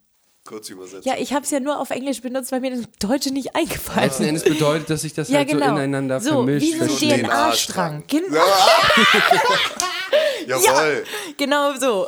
Kurz 0.46 0.70
übersetzt. 0.70 1.06
ja, 1.06 1.16
ich 1.18 1.34
habe 1.34 1.44
es 1.44 1.52
ja 1.52 1.60
nur 1.60 1.80
auf 1.80 1.90
Englisch 1.90 2.22
benutzt, 2.22 2.52
weil 2.52 2.60
mir 2.62 2.72
das 2.72 2.86
Deutsche 3.00 3.34
nicht 3.34 3.56
eingefallen 3.56 4.04
Letzten 4.08 4.24
Endes 4.26 4.44
bedeutet, 4.44 4.90
dass 4.90 5.02
sich 5.02 5.14
das 5.14 5.30
Ja, 5.30 5.40
halt 5.40 5.50
genau. 5.50 5.66
so 5.68 5.72
ineinander 5.72 6.20
so, 6.22 6.30
vermischt. 6.30 6.66
wie 6.68 6.78
so 6.78 6.84
ein 6.84 6.90
verschlingt. 6.90 7.24
DNA-Strang. 7.24 8.04
Genau, 8.08 8.38
Jawohl. 10.48 11.04
genau 11.38 11.76
so. 11.76 12.08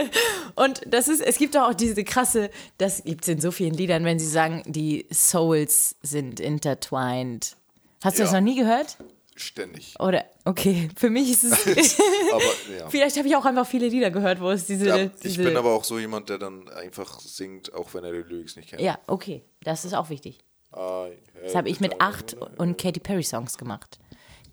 Und 0.54 0.80
das 0.86 1.08
ist, 1.08 1.20
es 1.20 1.36
gibt 1.38 1.56
auch 1.56 1.74
diese 1.74 2.04
krasse, 2.04 2.50
das 2.78 3.02
gibt 3.04 3.22
es 3.22 3.28
in 3.28 3.40
so 3.40 3.50
vielen 3.50 3.74
Liedern, 3.74 4.04
wenn 4.04 4.18
sie 4.18 4.26
sagen, 4.28 4.62
die 4.66 5.06
Souls 5.12 5.96
sind 6.02 6.40
intertwined. 6.40 7.56
Hast 8.02 8.18
du 8.18 8.22
Ja. 8.22 8.26
das 8.26 8.32
noch 8.34 8.40
nie 8.40 8.56
gehört? 8.56 8.96
Ständig. 9.36 9.94
Oder, 9.98 10.26
okay, 10.44 10.90
für 10.96 11.08
mich 11.08 11.30
ist 11.30 11.44
es, 11.44 11.98
Aber 12.32 12.42
ja. 12.78 12.88
vielleicht 12.90 13.16
habe 13.16 13.26
ich 13.28 13.36
auch 13.36 13.44
einfach 13.46 13.66
viele 13.66 13.88
Lieder 13.88 14.10
gehört, 14.10 14.40
wo 14.40 14.50
es 14.50 14.66
diese, 14.66 14.86
ja. 14.86 14.96
Ich 15.04 15.10
diese 15.22 15.42
bin 15.44 15.56
aber 15.56 15.70
auch 15.74 15.84
so 15.84 15.98
jemand, 15.98 16.28
der 16.28 16.38
dann 16.38 16.68
einfach 16.68 17.20
singt, 17.20 17.72
auch 17.72 17.94
wenn 17.94 18.04
er 18.04 18.12
die 18.12 18.18
Lyrics 18.18 18.56
nicht 18.56 18.68
kennt. 18.70 18.82
ja, 18.82 18.98
okay, 19.06 19.42
das 19.64 19.84
ist 19.84 19.94
auch 19.94 20.10
wichtig. 20.10 20.38
Das 20.72 21.54
habe 21.54 21.68
ich 21.68 21.80
mit 21.80 22.00
acht 22.00 22.36
und 22.58 22.78
Katy 22.78 23.00
Perry 23.00 23.24
Songs 23.24 23.58
gemacht. 23.58 23.98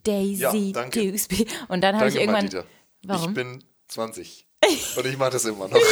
Daisy, 0.04 0.42
Ja, 0.42 0.52
danke. 0.74 1.02
Dewsby. 1.02 1.46
Und 1.68 1.82
dann 1.82 1.96
habe 1.98 2.08
ich 2.10 2.16
irgendwann. 2.16 2.46
Madita. 2.46 2.63
Warum? 3.08 3.30
Ich 3.30 3.36
bin 3.36 3.63
20. 3.88 4.46
Und 4.98 5.06
ich 5.06 5.17
mache 5.17 5.32
das 5.32 5.46
immer 5.46 5.67
noch. 5.67 5.80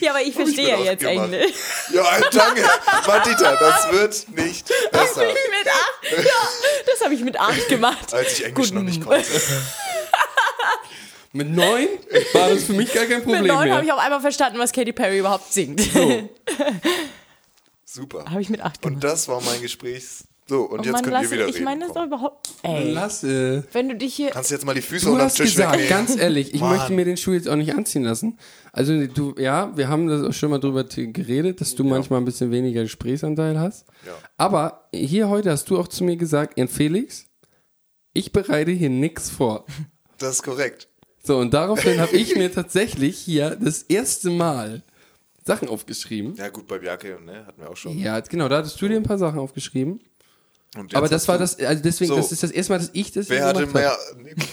Ja, 0.00 0.12
aber 0.12 0.22
ich 0.22 0.32
verstehe 0.34 0.68
ja 0.68 0.78
jetzt 0.78 1.04
acht 1.04 1.12
gemacht. 1.12 1.32
Englisch. 1.32 1.54
Ja, 1.92 2.20
danke. 2.30 2.62
Madita, 3.06 3.56
das 3.56 3.92
wird 3.92 4.28
nicht 4.30 4.66
besser. 4.90 5.26
mit 5.26 5.68
acht? 5.68 6.24
Ja, 6.24 6.48
das 6.86 7.04
habe 7.04 7.14
ich 7.14 7.20
mit 7.20 7.38
acht 7.38 7.68
gemacht. 7.68 8.14
Als 8.14 8.32
ich 8.32 8.44
Englisch 8.46 8.68
Gut. 8.68 8.74
noch 8.76 8.82
nicht 8.82 9.02
konnte. 9.04 9.26
Mit 11.32 11.50
neun 11.50 11.88
war 12.32 12.48
das 12.48 12.64
für 12.64 12.72
mich 12.72 12.92
gar 12.94 13.04
kein 13.04 13.22
Problem 13.22 13.42
Mit 13.42 13.52
neun 13.52 13.70
habe 13.70 13.84
ich 13.84 13.92
auf 13.92 13.98
einmal 13.98 14.20
verstanden, 14.20 14.58
was 14.58 14.72
Katy 14.72 14.92
Perry 14.94 15.18
überhaupt 15.18 15.52
singt. 15.52 15.82
Super. 17.84 18.24
habe 18.30 18.40
ich 18.40 18.48
mit 18.48 18.62
acht 18.62 18.80
gemacht. 18.80 18.94
Und 18.96 19.04
das 19.04 19.28
war 19.28 19.40
mein 19.42 19.60
Gespräch. 19.60 20.04
So, 20.46 20.64
und, 20.64 20.80
Und 20.80 20.84
jetzt 20.84 20.92
man 20.92 21.02
könnt 21.02 21.12
lass, 21.14 21.24
ihr 21.24 21.30
wieder 21.30 21.48
ich 21.48 21.60
meine 21.62 21.86
das 21.86 21.94
doch 21.94 22.04
überhaupt. 22.04 22.50
Ey, 22.62 22.92
Lasse. 22.92 23.64
wenn 23.72 23.88
du 23.88 23.96
dich 23.96 24.14
hier. 24.14 24.28
Kannst 24.30 24.50
du 24.50 24.54
jetzt 24.56 24.66
mal 24.66 24.74
die 24.74 24.82
Füße 24.82 25.06
Du 25.06 25.12
unter 25.12 25.26
den 25.26 25.34
Tisch 25.34 25.52
gesagt, 25.54 25.72
wegnehmen? 25.72 25.88
ganz 25.88 26.16
ehrlich, 26.16 26.52
ich 26.52 26.60
Mann. 26.60 26.76
möchte 26.76 26.92
mir 26.92 27.06
den 27.06 27.16
Schuh 27.16 27.32
jetzt 27.32 27.48
auch 27.48 27.56
nicht 27.56 27.74
anziehen 27.74 28.04
lassen. 28.04 28.38
Also 28.70 29.06
du, 29.06 29.34
ja, 29.38 29.74
wir 29.74 29.88
haben 29.88 30.06
das 30.06 30.22
auch 30.22 30.34
schon 30.34 30.50
mal 30.50 30.58
drüber 30.58 30.84
geredet, 30.84 31.62
dass 31.62 31.74
du 31.74 31.82
manchmal 31.84 32.20
ein 32.20 32.26
bisschen 32.26 32.50
weniger 32.50 32.82
Gesprächsanteil 32.82 33.58
hast. 33.58 33.86
Ja. 34.04 34.12
Aber 34.36 34.88
hier 34.94 35.30
heute 35.30 35.50
hast 35.50 35.70
du 35.70 35.78
auch 35.78 35.88
zu 35.88 36.04
mir 36.04 36.16
gesagt, 36.18 36.58
Ian 36.58 36.68
Felix, 36.68 37.24
ich 38.12 38.30
bereite 38.32 38.70
hier 38.70 38.90
nichts 38.90 39.30
vor. 39.30 39.64
Das 40.18 40.36
ist 40.36 40.42
korrekt. 40.44 40.88
So, 41.24 41.38
und 41.38 41.52
daraufhin 41.52 42.00
habe 42.00 42.14
ich 42.16 42.36
mir 42.36 42.52
tatsächlich 42.52 43.18
hier 43.18 43.56
das 43.60 43.82
erste 43.82 44.30
Mal 44.30 44.82
Sachen 45.44 45.68
aufgeschrieben. 45.68 46.34
Ja, 46.36 46.48
gut, 46.50 46.68
bei 46.68 46.78
Bjarke, 46.78 47.18
ne, 47.24 47.44
hatten 47.46 47.60
wir 47.60 47.68
auch 47.68 47.76
schon. 47.76 47.98
Ja, 47.98 48.20
genau, 48.20 48.48
da 48.48 48.58
hattest 48.58 48.80
du 48.80 48.86
dir 48.88 48.96
ein 48.96 49.02
paar 49.02 49.18
Sachen 49.18 49.40
aufgeschrieben. 49.40 50.00
Aber 50.92 51.08
das 51.08 51.28
war 51.28 51.38
das, 51.38 51.58
also 51.60 51.82
deswegen, 51.82 52.08
So. 52.10 52.16
das 52.16 52.32
ist 52.32 52.42
das 52.42 52.50
erste 52.50 52.72
Mal, 52.72 52.78
dass 52.80 52.90
ich 52.92 53.12
das 53.12 53.28
Wer 53.28 53.44
hatte 53.44 53.60
gemacht 53.66 53.74
mehr. 53.74 53.96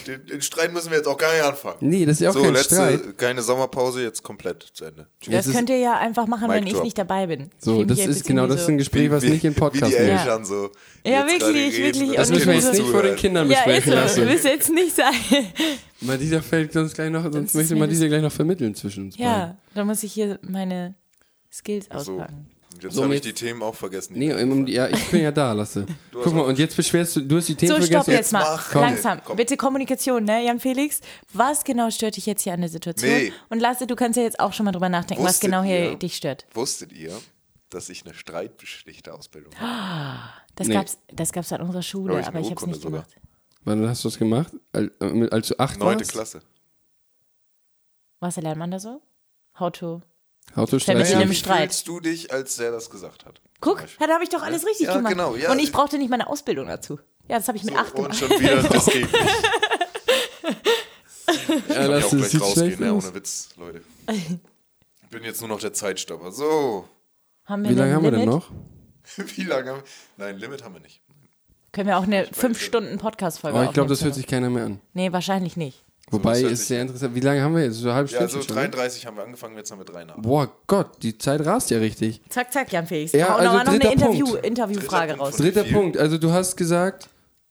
Den, 0.06 0.26
den 0.26 0.42
Streit 0.42 0.72
müssen 0.72 0.90
wir 0.90 0.98
jetzt 0.98 1.06
auch 1.08 1.16
gar 1.16 1.32
nicht 1.32 1.42
anfangen. 1.44 1.76
Nee, 1.80 2.04
das 2.06 2.14
ist 2.16 2.20
ja 2.20 2.30
auch 2.30 2.34
so, 2.34 2.42
kein 2.42 2.52
letzte, 2.54 2.74
Streit. 2.76 3.18
keine 3.18 3.42
Sommerpause, 3.42 4.02
jetzt 4.02 4.22
komplett 4.22 4.62
zu 4.72 4.84
Ende. 4.84 5.06
Tschüss. 5.20 5.32
Das 5.34 5.46
ist- 5.46 5.54
könnt 5.56 5.70
ihr 5.70 5.78
ja 5.78 5.98
einfach 5.98 6.26
machen, 6.26 6.48
Mic 6.48 6.56
wenn 6.56 6.66
ich 6.66 6.72
drop. 6.74 6.84
nicht 6.84 6.96
dabei 6.98 7.26
bin. 7.26 7.42
Ich 7.42 7.48
So, 7.64 7.84
das 7.84 7.98
ist 7.98 8.24
genau, 8.24 8.44
wie 8.44 8.48
das 8.48 8.60
ist 8.60 8.66
so- 8.66 8.72
ein 8.72 8.78
Gespräch, 8.78 9.10
was 9.10 9.22
nicht 9.24 9.44
im 9.44 9.54
Wie 9.56 9.58
Podcast 9.60 9.92
die. 9.92 9.96
Eltern 9.96 10.44
so. 10.44 10.70
die 11.04 11.10
Ja, 11.10 11.26
jetzt 11.26 11.38
gerade 11.40 11.54
wirklich, 11.54 11.78
wirklich. 11.78 12.12
Das 12.16 12.30
müssen 12.30 12.46
wir 12.46 12.54
ich 12.58 12.64
jetzt 12.64 12.72
nicht 12.78 12.88
vor 12.90 13.02
den. 13.02 13.16
Kindern 13.16 13.50
Ja, 13.50 13.58
ist 13.58 13.64
besprechen 13.64 13.92
so. 13.92 13.98
lassen. 13.98 14.24
Müsste 14.26 14.48
jetzt 14.48 14.70
nicht 14.70 14.94
sein. 14.96 15.12
Mal 16.00 16.18
dieser 16.18 16.42
fällt 16.42 16.72
sonst 16.72 16.94
gleich 16.94 17.10
noch, 17.10 17.22
sonst 17.24 17.36
ist 17.50 17.54
möchte 17.54 17.76
das- 17.76 17.88
dieser 17.88 18.08
gleich 18.08 18.22
noch 18.22 18.32
vermitteln 18.32 18.74
zwischen 18.74 19.04
uns. 19.06 19.16
Ja, 19.18 19.56
dann 19.74 19.86
muss 19.86 20.02
ich 20.02 20.12
hier 20.12 20.38
meine 20.42 20.94
Skills 21.52 21.86
So. 21.86 22.12
auspacken. 22.12 22.46
Jetzt 22.80 22.94
So, 22.94 23.02
habe 23.04 23.14
ich 23.14 23.24
jetzt- 23.24 23.38
die 23.40 23.44
Themen 23.46 23.62
auch 23.62 23.74
vergessen. 23.74 24.14
Nee, 24.18 24.32
um, 24.32 24.66
ja, 24.66 24.88
ich 24.88 25.10
bin 25.10 25.22
ja 25.22 25.30
da, 25.32 25.52
Lasse. 25.52 25.86
Guck 26.12 26.32
mal, 26.32 26.42
und 26.42 26.58
jetzt 26.58 26.76
beschwerst 26.76 27.16
du, 27.16 27.20
du 27.20 27.36
hast 27.36 27.48
die 27.48 27.54
Themen 27.54 27.70
So, 27.72 27.76
vergessen. 27.78 28.02
stopp 28.02 28.14
jetzt 28.14 28.32
mal. 28.32 28.40
mach. 28.42 28.70
Komm. 28.70 28.80
Langsam. 28.82 29.20
Komm. 29.24 29.36
Bitte 29.36 29.56
Kommunikation, 29.56 30.24
ne, 30.24 30.44
Jan 30.46 30.58
Felix? 30.60 31.00
Was 31.32 31.64
genau 31.64 31.90
stört 31.90 32.16
dich 32.16 32.26
jetzt 32.26 32.42
hier 32.42 32.52
an 32.54 32.60
der 32.60 32.70
Situation? 32.70 33.10
Nee. 33.12 33.32
Und 33.50 33.60
Lasse, 33.60 33.86
du 33.86 33.94
kannst 33.96 34.16
ja 34.16 34.22
jetzt 34.22 34.40
auch 34.40 34.52
schon 34.52 34.64
mal 34.64 34.72
drüber 34.72 34.88
nachdenken, 34.88 35.22
was 35.24 35.32
Wusstet 35.34 35.50
genau 35.50 35.62
hier 35.62 35.90
ihr- 35.90 35.96
dich 35.96 36.16
stört. 36.16 36.46
Wusstet 36.54 36.92
ihr, 36.92 37.12
dass 37.70 37.88
ich 37.88 38.04
eine 38.04 38.14
Streitschlichter-Ausbildung 38.14 39.54
habe? 39.56 40.18
Das 40.54 40.68
Nee. 40.68 40.74
gab's, 40.74 40.98
das 41.10 41.32
gab's 41.32 41.50
an 41.52 41.62
unserer 41.62 41.80
Schule, 41.82 42.20
ich 42.20 42.26
aber 42.26 42.38
ich 42.40 42.44
hab's 42.50 42.60
Urkunde 42.60 42.74
nicht 42.74 42.82
sogar. 42.82 43.00
gemacht. 43.04 43.16
Wann 43.64 43.88
hast 43.88 44.04
du 44.04 44.08
das 44.08 44.18
gemacht? 44.18 44.52
Äh, 44.74 44.88
Als 45.30 45.48
du 45.48 45.58
acht 45.58 45.78
Neunte 45.78 46.00
warst? 46.00 46.12
Klasse. 46.12 46.42
Was 48.20 48.36
lernt 48.36 48.58
man 48.58 48.70
da 48.70 48.78
so? 48.78 49.00
How 49.58 49.72
to. 49.72 50.02
Autostreit. 50.54 50.96
Mit 50.98 51.06
Naja, 51.06 51.18
einem 51.18 51.30
wie 51.30 51.34
Streit. 51.34 51.70
fühlst 51.70 51.88
du 51.88 52.00
dich, 52.00 52.32
als 52.32 52.56
der 52.56 52.70
das 52.72 52.90
gesagt 52.90 53.24
hat? 53.24 53.40
Guck, 53.60 53.84
dann 53.98 54.10
habe 54.10 54.24
ich 54.24 54.30
doch 54.30 54.42
alles 54.42 54.66
richtig 54.66 54.86
Ja, 54.88 54.96
gemacht. 54.96 55.12
genau, 55.12 55.34
ja. 55.36 55.50
Und 55.52 55.58
ich 55.58 55.72
brauchte 55.72 55.98
nicht 55.98 56.10
meine 56.10 56.26
Ausbildung 56.28 56.66
dazu. 56.68 56.98
Ja, 57.28 57.36
das 57.38 57.48
habe 57.48 57.56
ich 57.58 57.64
mit 57.64 57.76
acht 57.76 57.94
Und 57.94 58.02
gemacht. 58.04 58.18
schon 58.18 58.30
wieder, 58.40 58.62
das 58.62 58.86
geht 58.86 59.10
nicht. 59.12 59.24
Ja, 61.26 61.34
Ich 61.34 61.66
kann 61.68 61.76
ja 61.76 61.86
Lasse, 61.86 62.06
auch 62.06 62.10
das 62.20 62.30
gleich 62.30 62.42
rausgehen, 62.42 62.80
ne? 62.80 62.94
ohne 62.94 63.14
Witz, 63.14 63.48
Leute. 63.56 63.82
Ich 64.10 65.08
bin 65.08 65.22
jetzt 65.24 65.40
nur 65.40 65.48
noch 65.48 65.60
der 65.60 65.72
Zeitstopper. 65.72 66.32
So, 66.32 66.88
Haben 67.44 67.62
wir 67.64 67.70
Wie 67.70 67.74
lange 67.74 67.94
haben 67.94 68.02
wir 68.02 68.10
denn 68.10 68.20
Limit? 68.20 68.34
noch? 68.34 68.50
wie 69.36 69.44
lange 69.44 69.70
haben 69.70 69.76
wir? 69.78 69.84
Nein, 70.16 70.38
Limit 70.38 70.64
haben 70.64 70.74
wir 70.74 70.80
nicht. 70.80 71.00
Können 71.72 71.88
wir 71.88 71.96
auch 71.98 72.02
eine 72.02 72.26
fünf 72.32 72.60
Stunden 72.60 72.98
Podcast-Folge 72.98 73.56
Aber 73.56 73.66
Oh, 73.66 73.68
ich 73.70 73.74
glaube, 73.74 73.88
das 73.88 74.04
hört 74.04 74.14
sich 74.14 74.26
keiner 74.26 74.50
mehr 74.50 74.64
an. 74.66 74.80
Nee, 74.92 75.12
wahrscheinlich 75.12 75.56
nicht. 75.56 75.84
Wobei, 76.10 76.40
hört 76.42 76.52
ist 76.52 76.68
sehr 76.68 76.82
interessant. 76.82 77.14
Wie 77.14 77.20
lange 77.20 77.40
haben 77.40 77.54
wir 77.56 77.64
jetzt? 77.64 77.76
So 77.76 77.86
eine 77.88 77.94
halbe 77.94 78.10
Ja, 78.10 78.16
Stunde 78.18 78.34
also 78.34 78.42
schon? 78.46 78.54
ne? 78.56 78.62
33 78.68 79.06
haben 79.06 79.16
wir 79.16 79.24
angefangen, 79.24 79.56
jetzt 79.56 79.70
haben 79.70 79.78
wir 79.78 79.84
drei 79.86 80.04
nach. 80.04 80.16
Boah, 80.18 80.50
Gott, 80.66 81.02
die 81.02 81.16
Zeit 81.16 81.44
rast 81.46 81.70
ja 81.70 81.78
richtig. 81.78 82.20
Zack, 82.28 82.52
zack, 82.52 82.70
Jan 82.70 82.86
Felix. 82.86 83.12
Ja, 83.12 83.34
also 83.34 83.56
noch, 83.56 83.64
noch 83.64 83.72
eine 83.72 83.92
Interview, 83.92 84.26
Punkt. 84.26 84.46
Interviewfrage 84.46 85.06
Dritter 85.12 85.18
raus. 85.22 85.30
Punkt. 85.36 85.40
Dritter 85.44 85.64
viel. 85.64 85.72
Punkt. 85.72 85.96
Also 85.98 86.18
du 86.18 86.30
hast 86.30 86.56
gesagt, 86.56 87.08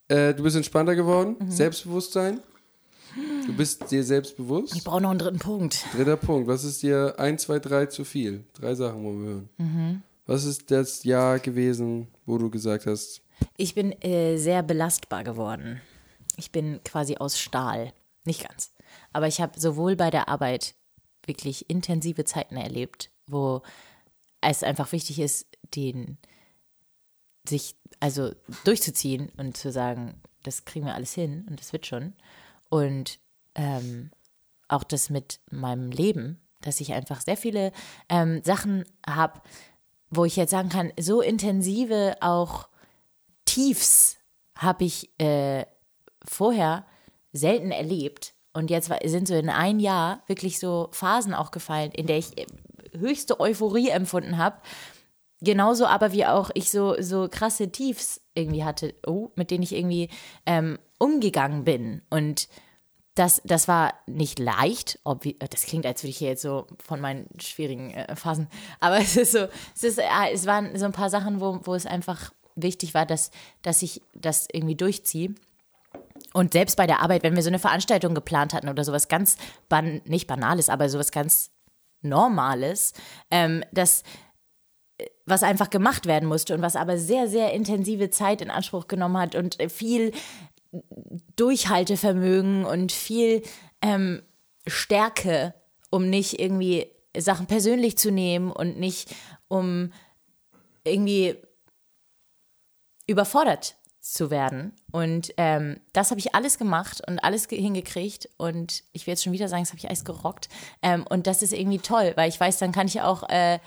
äh, 0.10 0.34
du 0.36 0.44
bist 0.44 0.56
entspannter 0.56 0.96
geworden, 0.96 1.38
Mhm. 1.40 1.50
Selbstbewusstsein. 1.52 2.40
Du 3.46 3.54
bist 3.54 3.92
dir 3.92 4.04
selbstbewusst. 4.04 4.74
Ich 4.76 4.84
brauche 4.86 5.02
noch 5.02 5.10
einen 5.10 5.20
dritten 5.20 5.40
Punkt. 5.40 5.84
Dritter 5.94 6.16
Punkt. 6.16 6.48
Was 6.48 6.64
ist 6.64 6.82
dir 6.82 7.16
1, 7.18 7.42
2, 7.42 7.60
3 7.60 7.86
zu 7.88 8.06
viel? 8.06 8.46
Drei 8.54 8.74
Sachen 8.76 9.04
wollen 9.04 9.22
wir 9.24 9.30
hören. 9.32 9.50
Mhm. 9.58 10.02
Was 10.28 10.46
ist 10.46 10.72
das 10.72 11.04
Jahr 11.04 11.40
gewesen, 11.40 12.08
wo 12.26 12.38
du 12.38 12.50
gesagt 12.50 12.86
hast, 12.86 13.22
Ich 13.58 13.74
bin 13.76 13.92
äh, 14.02 14.38
sehr 14.38 14.62
belastbar 14.64 15.24
geworden. 15.26 15.82
Ich 16.38 16.52
bin 16.52 16.80
quasi 16.86 17.18
aus 17.18 17.38
Stahl. 17.40 17.92
Nicht 18.26 18.48
ganz. 18.48 18.74
Aber 19.14 19.28
ich 19.28 19.42
habe 19.42 19.60
sowohl 19.60 19.96
bei 19.96 20.10
der 20.10 20.30
Arbeit 20.30 20.76
wirklich 21.26 21.70
intensive 21.70 22.26
Zeiten 22.26 22.58
erlebt, 22.58 23.12
wo 23.28 23.62
es 24.42 24.64
einfach 24.64 24.92
wichtig 24.92 25.20
ist, 25.20 25.48
den 25.76 26.18
sich 27.48 27.76
also 28.00 28.34
durchzuziehen 28.64 29.32
und 29.38 29.58
zu 29.58 29.72
sagen, 29.72 30.22
das 30.44 30.66
kriegen 30.66 30.86
wir 30.86 30.96
alles 30.96 31.14
hin 31.14 31.46
und 31.50 31.60
das 31.60 31.74
wird 31.74 31.86
schon. 31.86 32.14
Und 32.70 33.20
ähm, 33.56 34.12
auch 34.68 34.84
das 34.84 35.10
mit 35.10 35.40
meinem 35.52 35.92
Leben, 35.92 36.40
dass 36.62 36.82
ich 36.82 36.94
einfach 36.94 37.22
sehr 37.22 37.38
viele 37.38 37.72
ähm, 38.10 38.42
Sachen 38.44 38.86
habe, 39.06 39.42
wo 40.10 40.26
ich 40.26 40.36
jetzt 40.36 40.52
sagen 40.52 40.70
kann, 40.70 40.92
so 41.00 41.22
intensive 41.22 42.16
auch 42.22 42.68
Tiefs 43.46 44.18
habe 44.56 44.86
ich 44.86 45.10
äh, 45.20 45.66
vorher 46.24 46.86
selten 47.34 47.72
erlebt. 47.72 48.34
Und 48.54 48.70
jetzt 48.70 48.92
sind 49.06 49.28
so 49.28 49.34
in 49.36 49.50
ein 49.50 49.80
Jahr 49.80 50.24
wirklich 50.28 50.60
so 50.60 50.90
Phasen 50.92 51.34
auch 51.34 51.52
gefallen, 51.52 51.92
in 51.92 52.08
der 52.08 52.18
ich 52.18 52.38
äh, 52.38 52.46
höchste 52.98 53.40
Euphorie 53.40 53.90
empfunden 53.90 54.38
habe. 54.38 54.58
Genauso 55.44 55.86
aber 55.88 56.12
wie 56.12 56.26
auch 56.26 56.52
ich 56.54 56.70
so, 56.70 56.96
so 57.02 57.28
krasse 57.30 57.72
Tiefs 57.72 58.22
irgendwie 58.36 58.64
hatte, 58.64 58.94
oh, 59.08 59.30
mit 59.36 59.50
denen 59.50 59.64
ich 59.64 59.74
irgendwie 59.74 60.10
ähm, 60.46 60.78
umgegangen 61.00 61.64
bin. 61.64 62.02
Und 62.12 62.48
das, 63.16 63.42
das 63.44 63.68
war 63.68 63.94
nicht 64.06 64.38
leicht. 64.38 65.00
obvi- 65.04 65.38
Das 65.50 65.64
klingt, 65.64 65.86
als 65.86 66.04
würde 66.04 66.12
ich 66.12 66.18
hier 66.18 66.30
jetzt 66.30 66.44
so 66.44 66.68
von 66.84 67.02
meinen 67.02 67.28
schwierigen 67.40 67.92
äh, 67.92 68.16
Phasen. 68.16 68.48
Aber 68.80 68.98
es 69.00 69.16
ist 69.18 69.32
so, 69.32 69.48
es, 69.76 69.84
ist, 69.84 69.98
äh, 69.98 70.04
es 70.32 70.46
waren 70.46 70.78
so 70.78 70.86
ein 70.86 70.92
paar 70.92 71.10
Sachen, 71.10 71.42
wo, 71.42 71.60
wo 71.64 71.74
es 71.74 71.86
einfach 71.88 72.32
wichtig 72.56 72.94
war, 72.94 73.06
dass, 73.06 73.32
dass 73.64 73.82
ich 73.82 74.02
das 74.14 74.48
irgendwie 74.52 74.76
durchziehe. 74.76 75.34
Und 76.34 76.54
selbst 76.54 76.78
bei 76.78 76.88
der 76.88 77.02
Arbeit, 77.02 77.24
wenn 77.24 77.36
wir 77.36 77.44
so 77.44 77.50
eine 77.50 77.60
Veranstaltung 77.60 78.16
geplant 78.16 78.54
hatten 78.54 78.70
oder 78.70 78.84
sowas 78.84 79.08
ganz, 79.08 79.38
ban 79.70 80.02
nicht 80.06 80.28
Banales, 80.28 80.70
aber 80.70 80.90
sowas 80.90 81.12
ganz 81.12 81.52
Normales, 82.02 82.94
ähm, 83.30 83.64
das, 83.72 84.04
äh, 84.98 85.06
was 85.26 85.44
einfach 85.44 85.70
gemacht 85.70 86.06
werden 86.06 86.28
musste 86.28 86.56
und 86.56 86.62
was 86.62 86.76
aber 86.76 86.98
sehr, 86.98 87.28
sehr 87.28 87.54
intensive 87.54 88.10
Zeit 88.10 88.42
in 88.42 88.50
Anspruch 88.50 88.88
genommen 88.88 89.18
hat 89.18 89.36
und 89.36 89.60
äh, 89.60 89.70
viel 89.70 90.12
Durchhaltevermögen 91.36 92.66
und 92.66 92.92
viel 92.92 93.44
ähm, 93.82 94.24
Stärke, 94.66 95.54
um 95.90 96.10
nicht 96.10 96.40
irgendwie 96.40 96.88
Sachen 97.18 97.46
persönlich 97.46 97.98
zu 97.98 98.10
nehmen 98.10 98.52
und 98.52 98.80
nicht 98.80 99.14
um 99.48 99.92
irgendwie 100.84 101.36
überfordert 103.06 103.76
zu 104.12 104.30
werden. 104.30 104.74
Und 104.92 105.34
ähm, 105.38 105.80
das 105.94 106.12
habe 106.12 106.20
ich 106.20 106.36
alles 106.36 106.58
gemacht 106.58 107.02
und 107.08 107.20
alles 107.20 107.48
ge- 107.48 107.62
hingekriegt. 107.62 108.30
Und 108.38 108.84
ich 108.92 109.08
will 109.08 109.14
jetzt 109.14 109.24
schon 109.24 109.34
wieder 109.34 109.48
sagen, 109.48 109.64
das 109.64 109.70
habe 109.70 109.80
ich 109.80 109.88
alles 109.88 110.04
gerockt. 110.04 110.50
Ähm, 110.82 111.06
und 111.10 111.28
das 111.28 111.42
ist 111.42 111.54
irgendwie 111.54 111.80
toll, 111.80 112.12
weil 112.16 112.28
ich 112.28 112.40
weiß, 112.40 112.58
dann 112.60 112.74
kann 112.74 112.88
ich 112.88 113.02
auch 113.02 113.30
äh, 113.30 113.60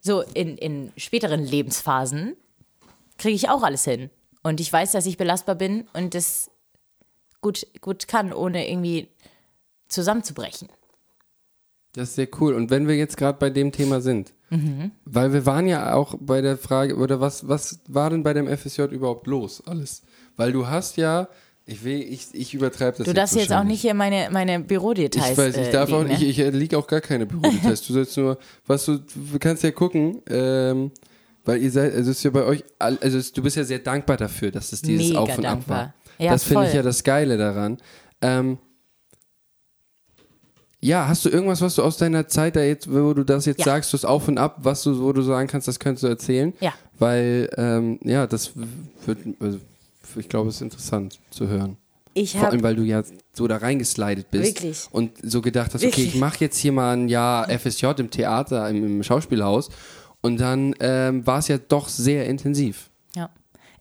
so 0.00 0.20
in, 0.22 0.56
in 0.56 0.92
späteren 0.96 1.42
Lebensphasen 1.44 2.36
kriege 3.18 3.34
ich 3.34 3.48
auch 3.48 3.62
alles 3.62 3.84
hin. 3.84 4.10
Und 4.42 4.60
ich 4.60 4.72
weiß, 4.72 4.92
dass 4.92 5.06
ich 5.06 5.16
belastbar 5.16 5.54
bin 5.54 5.88
und 5.92 6.14
das 6.14 6.50
gut, 7.40 7.66
gut 7.80 8.08
kann, 8.08 8.32
ohne 8.32 8.68
irgendwie 8.68 9.08
zusammenzubrechen. 9.88 10.68
Das 11.92 12.10
ist 12.10 12.14
sehr 12.14 12.28
cool. 12.40 12.54
Und 12.54 12.70
wenn 12.70 12.88
wir 12.88 12.96
jetzt 12.96 13.16
gerade 13.16 13.38
bei 13.38 13.50
dem 13.50 13.72
Thema 13.72 14.00
sind, 14.00 14.32
weil 15.04 15.32
wir 15.32 15.46
waren 15.46 15.66
ja 15.66 15.94
auch 15.94 16.14
bei 16.20 16.40
der 16.40 16.58
Frage, 16.58 16.96
oder 16.96 17.20
was, 17.20 17.48
was 17.48 17.80
war 17.88 18.10
denn 18.10 18.22
bei 18.22 18.34
dem 18.34 18.46
FSJ 18.46 18.82
überhaupt 18.90 19.26
los 19.26 19.62
alles? 19.66 20.02
Weil 20.36 20.52
du 20.52 20.66
hast 20.66 20.96
ja, 20.96 21.28
ich 21.64 21.84
will, 21.84 22.00
ich, 22.00 22.28
ich 22.32 22.54
übertreibe 22.54 22.98
das 22.98 23.06
Du 23.06 23.14
darfst 23.14 23.36
jetzt 23.36 23.52
auch 23.52 23.64
nicht 23.64 23.80
hier 23.80 23.94
meine, 23.94 24.28
meine 24.30 24.60
Bürodetails 24.60 25.30
Ich 25.30 25.38
weiß, 25.38 25.56
ich 25.56 25.68
äh, 25.68 25.72
darf 25.72 25.92
auch 25.92 26.00
liegen, 26.00 26.10
nicht, 26.10 26.22
ne? 26.22 26.28
ich, 26.28 26.38
ich 26.38 26.52
liege 26.52 26.76
auch 26.76 26.86
gar 26.86 27.00
keine 27.00 27.26
Bürodetails. 27.26 27.82
du 27.86 27.92
sollst 27.92 28.16
nur, 28.16 28.38
was 28.66 28.84
du, 28.84 28.98
du 28.98 29.38
kannst 29.38 29.62
ja 29.62 29.70
gucken, 29.70 30.20
ähm, 30.28 30.90
weil 31.44 31.62
ihr 31.62 31.70
seid, 31.70 31.94
also 31.94 32.10
es 32.10 32.18
ist 32.18 32.24
ja 32.24 32.30
bei 32.30 32.44
euch, 32.44 32.64
also 32.78 33.18
es, 33.18 33.32
du 33.32 33.42
bist 33.42 33.56
ja 33.56 33.64
sehr 33.64 33.78
dankbar 33.78 34.16
dafür, 34.16 34.50
dass 34.50 34.72
es 34.72 34.82
dieses 34.82 35.08
Mega 35.08 35.20
Auf 35.20 35.38
und 35.38 35.44
Ab 35.46 35.52
dankbar. 35.52 35.78
war. 35.78 35.94
Ja, 36.18 36.32
das 36.32 36.44
finde 36.44 36.66
ich 36.66 36.74
ja 36.74 36.82
das 36.82 37.02
Geile 37.02 37.36
daran. 37.36 37.78
Ähm, 38.20 38.58
ja, 40.82 41.06
hast 41.06 41.24
du 41.24 41.28
irgendwas, 41.28 41.60
was 41.60 41.76
du 41.76 41.82
aus 41.82 41.96
deiner 41.96 42.26
Zeit 42.26 42.56
da 42.56 42.62
jetzt, 42.62 42.92
wo 42.92 43.14
du 43.14 43.24
das 43.24 43.46
jetzt 43.46 43.60
Ja. 43.60 43.66
sagst, 43.66 43.94
das 43.94 44.04
Auf 44.04 44.26
und 44.28 44.36
Ab, 44.38 44.58
was 44.62 44.82
du, 44.82 45.00
wo 45.00 45.12
du 45.12 45.22
sagen 45.22 45.48
kannst, 45.48 45.68
das 45.68 45.78
könntest 45.78 46.02
du 46.02 46.08
erzählen? 46.08 46.52
Ja. 46.60 46.72
Weil, 46.98 47.48
ähm, 47.56 47.98
ja, 48.02 48.26
das 48.26 48.52
wird, 49.06 49.18
also, 49.40 49.58
ich 50.16 50.28
glaube, 50.28 50.48
es 50.48 50.56
ist 50.56 50.62
interessant 50.62 51.20
zu 51.30 51.48
hören. 51.48 51.76
Ich 52.14 52.32
Vor 52.36 52.48
allem, 52.48 52.62
weil 52.62 52.76
du 52.76 52.82
ja 52.82 53.02
so 53.32 53.46
da 53.48 53.56
reingeslidet 53.56 54.30
bist. 54.30 54.56
Wirklich. 54.56 54.86
Und 54.90 55.12
so 55.22 55.40
gedacht 55.40 55.72
hast, 55.72 55.82
okay, 55.82 55.86
Wirklich. 55.92 56.14
ich 56.14 56.20
mache 56.20 56.38
jetzt 56.40 56.58
hier 56.58 56.72
mal 56.72 56.94
ein 56.96 57.08
Jahr 57.08 57.48
FSJ 57.48 57.86
im 57.98 58.10
Theater, 58.10 58.68
im, 58.68 58.84
im 58.84 59.02
Schauspielhaus. 59.02 59.70
Und 60.20 60.38
dann 60.38 60.74
ähm, 60.80 61.26
war 61.26 61.38
es 61.38 61.48
ja 61.48 61.56
doch 61.58 61.88
sehr 61.88 62.26
intensiv. 62.26 62.90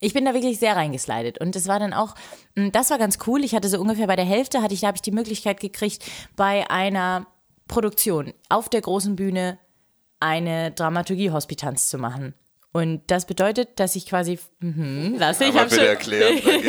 Ich 0.04 0.14
bin 0.14 0.26
da 0.26 0.34
wirklich 0.34 0.58
sehr 0.60 0.76
reingeslidet 0.76 1.38
und 1.40 1.56
es 1.56 1.68
war 1.68 1.80
dann 1.80 1.94
auch, 1.94 2.16
mh, 2.56 2.72
das 2.72 2.90
war 2.90 2.98
ganz 2.98 3.20
cool. 3.28 3.44
Ich 3.44 3.54
hatte 3.56 3.70
so 3.70 3.80
ungefähr 3.80 4.08
bei 4.08 4.16
der 4.16 4.26
Hälfte, 4.26 4.62
hatte 4.64 4.74
ich, 4.74 4.82
da 4.82 4.88
habe 4.88 4.98
ich 4.98 5.04
die 5.04 5.12
Möglichkeit 5.12 5.60
gekriegt, 5.60 6.04
bei 6.36 6.70
einer 6.72 7.28
Produktion 7.68 8.34
auf 8.50 8.68
der 8.68 8.82
großen 8.82 9.16
Bühne 9.16 9.60
eine 10.20 10.72
Dramaturgie-Hospitanz 10.72 11.88
zu 11.88 11.98
machen. 12.00 12.34
Und 12.74 13.02
das 13.08 13.26
bedeutet, 13.26 13.80
dass 13.80 13.96
ich 13.96 14.06
quasi, 14.08 14.40
mhm, 14.60 15.16
lass 15.20 15.40
ich, 15.42 15.50
Aber 15.50 15.62
hab 15.62 15.70
bitte 15.70 15.82
schon, 15.82 15.90
erklären. 15.90 16.42
Danke. 16.44 16.68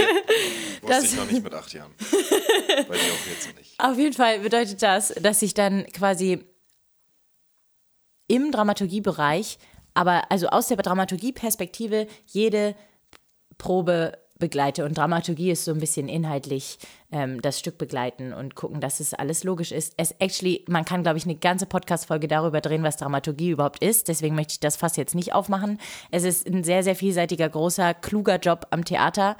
Wusste 0.82 0.86
Das- 0.88 1.04
ich 1.04 1.16
noch 1.16 1.30
nicht 1.30 1.42
mit 1.44 1.54
acht 1.54 1.72
Jahren. 1.72 1.92
Bei 2.00 2.94
dir 2.96 3.12
auch 3.12 3.26
jetzt 3.30 3.56
nicht. 3.58 3.74
Auf 3.78 3.96
jeden 3.98 4.12
Fall 4.12 4.40
bedeutet 4.40 4.82
das, 4.82 5.08
dass 5.08 5.40
ich 5.42 5.54
dann 5.54 5.86
quasi 5.86 6.44
im 8.28 8.50
Dramaturgiebereich, 8.50 9.58
aber 9.94 10.30
also 10.30 10.48
aus 10.48 10.68
der 10.68 10.76
Dramaturgie-Perspektive 10.78 12.06
jede 12.26 12.74
Probe 13.62 14.18
begleite. 14.40 14.84
Und 14.84 14.98
Dramaturgie 14.98 15.52
ist 15.52 15.64
so 15.64 15.70
ein 15.70 15.78
bisschen 15.78 16.08
inhaltlich 16.08 16.78
ähm, 17.12 17.40
das 17.40 17.60
Stück 17.60 17.78
begleiten 17.78 18.32
und 18.32 18.56
gucken, 18.56 18.80
dass 18.80 18.98
es 18.98 19.14
alles 19.14 19.44
logisch 19.44 19.70
ist. 19.70 19.94
Es 19.98 20.10
actually, 20.18 20.64
man 20.66 20.84
kann, 20.84 21.04
glaube 21.04 21.18
ich, 21.18 21.24
eine 21.24 21.36
ganze 21.36 21.66
Podcast-Folge 21.66 22.26
darüber 22.26 22.60
drehen, 22.60 22.82
was 22.82 22.96
Dramaturgie 22.96 23.50
überhaupt 23.50 23.80
ist. 23.84 24.08
Deswegen 24.08 24.34
möchte 24.34 24.54
ich 24.54 24.60
das 24.60 24.74
fast 24.74 24.96
jetzt 24.96 25.14
nicht 25.14 25.32
aufmachen. 25.32 25.78
Es 26.10 26.24
ist 26.24 26.48
ein 26.48 26.64
sehr, 26.64 26.82
sehr 26.82 26.96
vielseitiger, 26.96 27.48
großer, 27.48 27.94
kluger 27.94 28.38
Job 28.38 28.66
am 28.70 28.84
Theater. 28.84 29.36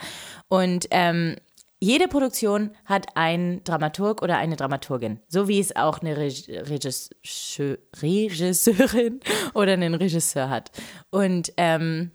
Und 0.46 0.86
ähm, 0.92 1.34
jede 1.80 2.06
Produktion 2.06 2.70
hat 2.84 3.16
einen 3.16 3.64
Dramaturg 3.64 4.22
oder 4.22 4.36
eine 4.36 4.54
Dramaturgin. 4.54 5.18
So 5.26 5.48
wie 5.48 5.58
es 5.58 5.74
auch 5.74 5.98
eine 5.98 6.16
Reg 6.16 6.48
Regisseur 6.48 7.76
Regisseurin 8.00 9.18
oder 9.54 9.72
einen 9.72 9.94
Regisseur 9.94 10.48
hat. 10.48 10.70
Und 11.10 11.52
ähm, 11.56 12.12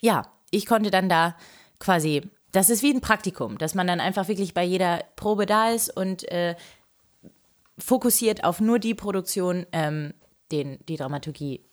ja, 0.00 0.22
ich 0.56 0.66
konnte 0.66 0.90
dann 0.90 1.08
da 1.08 1.36
quasi, 1.78 2.22
das 2.52 2.70
ist 2.70 2.82
wie 2.82 2.92
ein 2.92 3.00
Praktikum, 3.00 3.58
dass 3.58 3.74
man 3.74 3.86
dann 3.86 4.00
einfach 4.00 4.28
wirklich 4.28 4.54
bei 4.54 4.64
jeder 4.64 5.04
Probe 5.16 5.46
da 5.46 5.70
ist 5.70 5.94
und 5.94 6.30
äh, 6.30 6.56
fokussiert 7.78 8.44
auf 8.44 8.60
nur 8.60 8.78
die 8.78 8.94
Produktion 8.94 9.66
ähm, 9.72 10.14
den, 10.50 10.78
die 10.88 10.96
Dramaturgie 10.96 11.64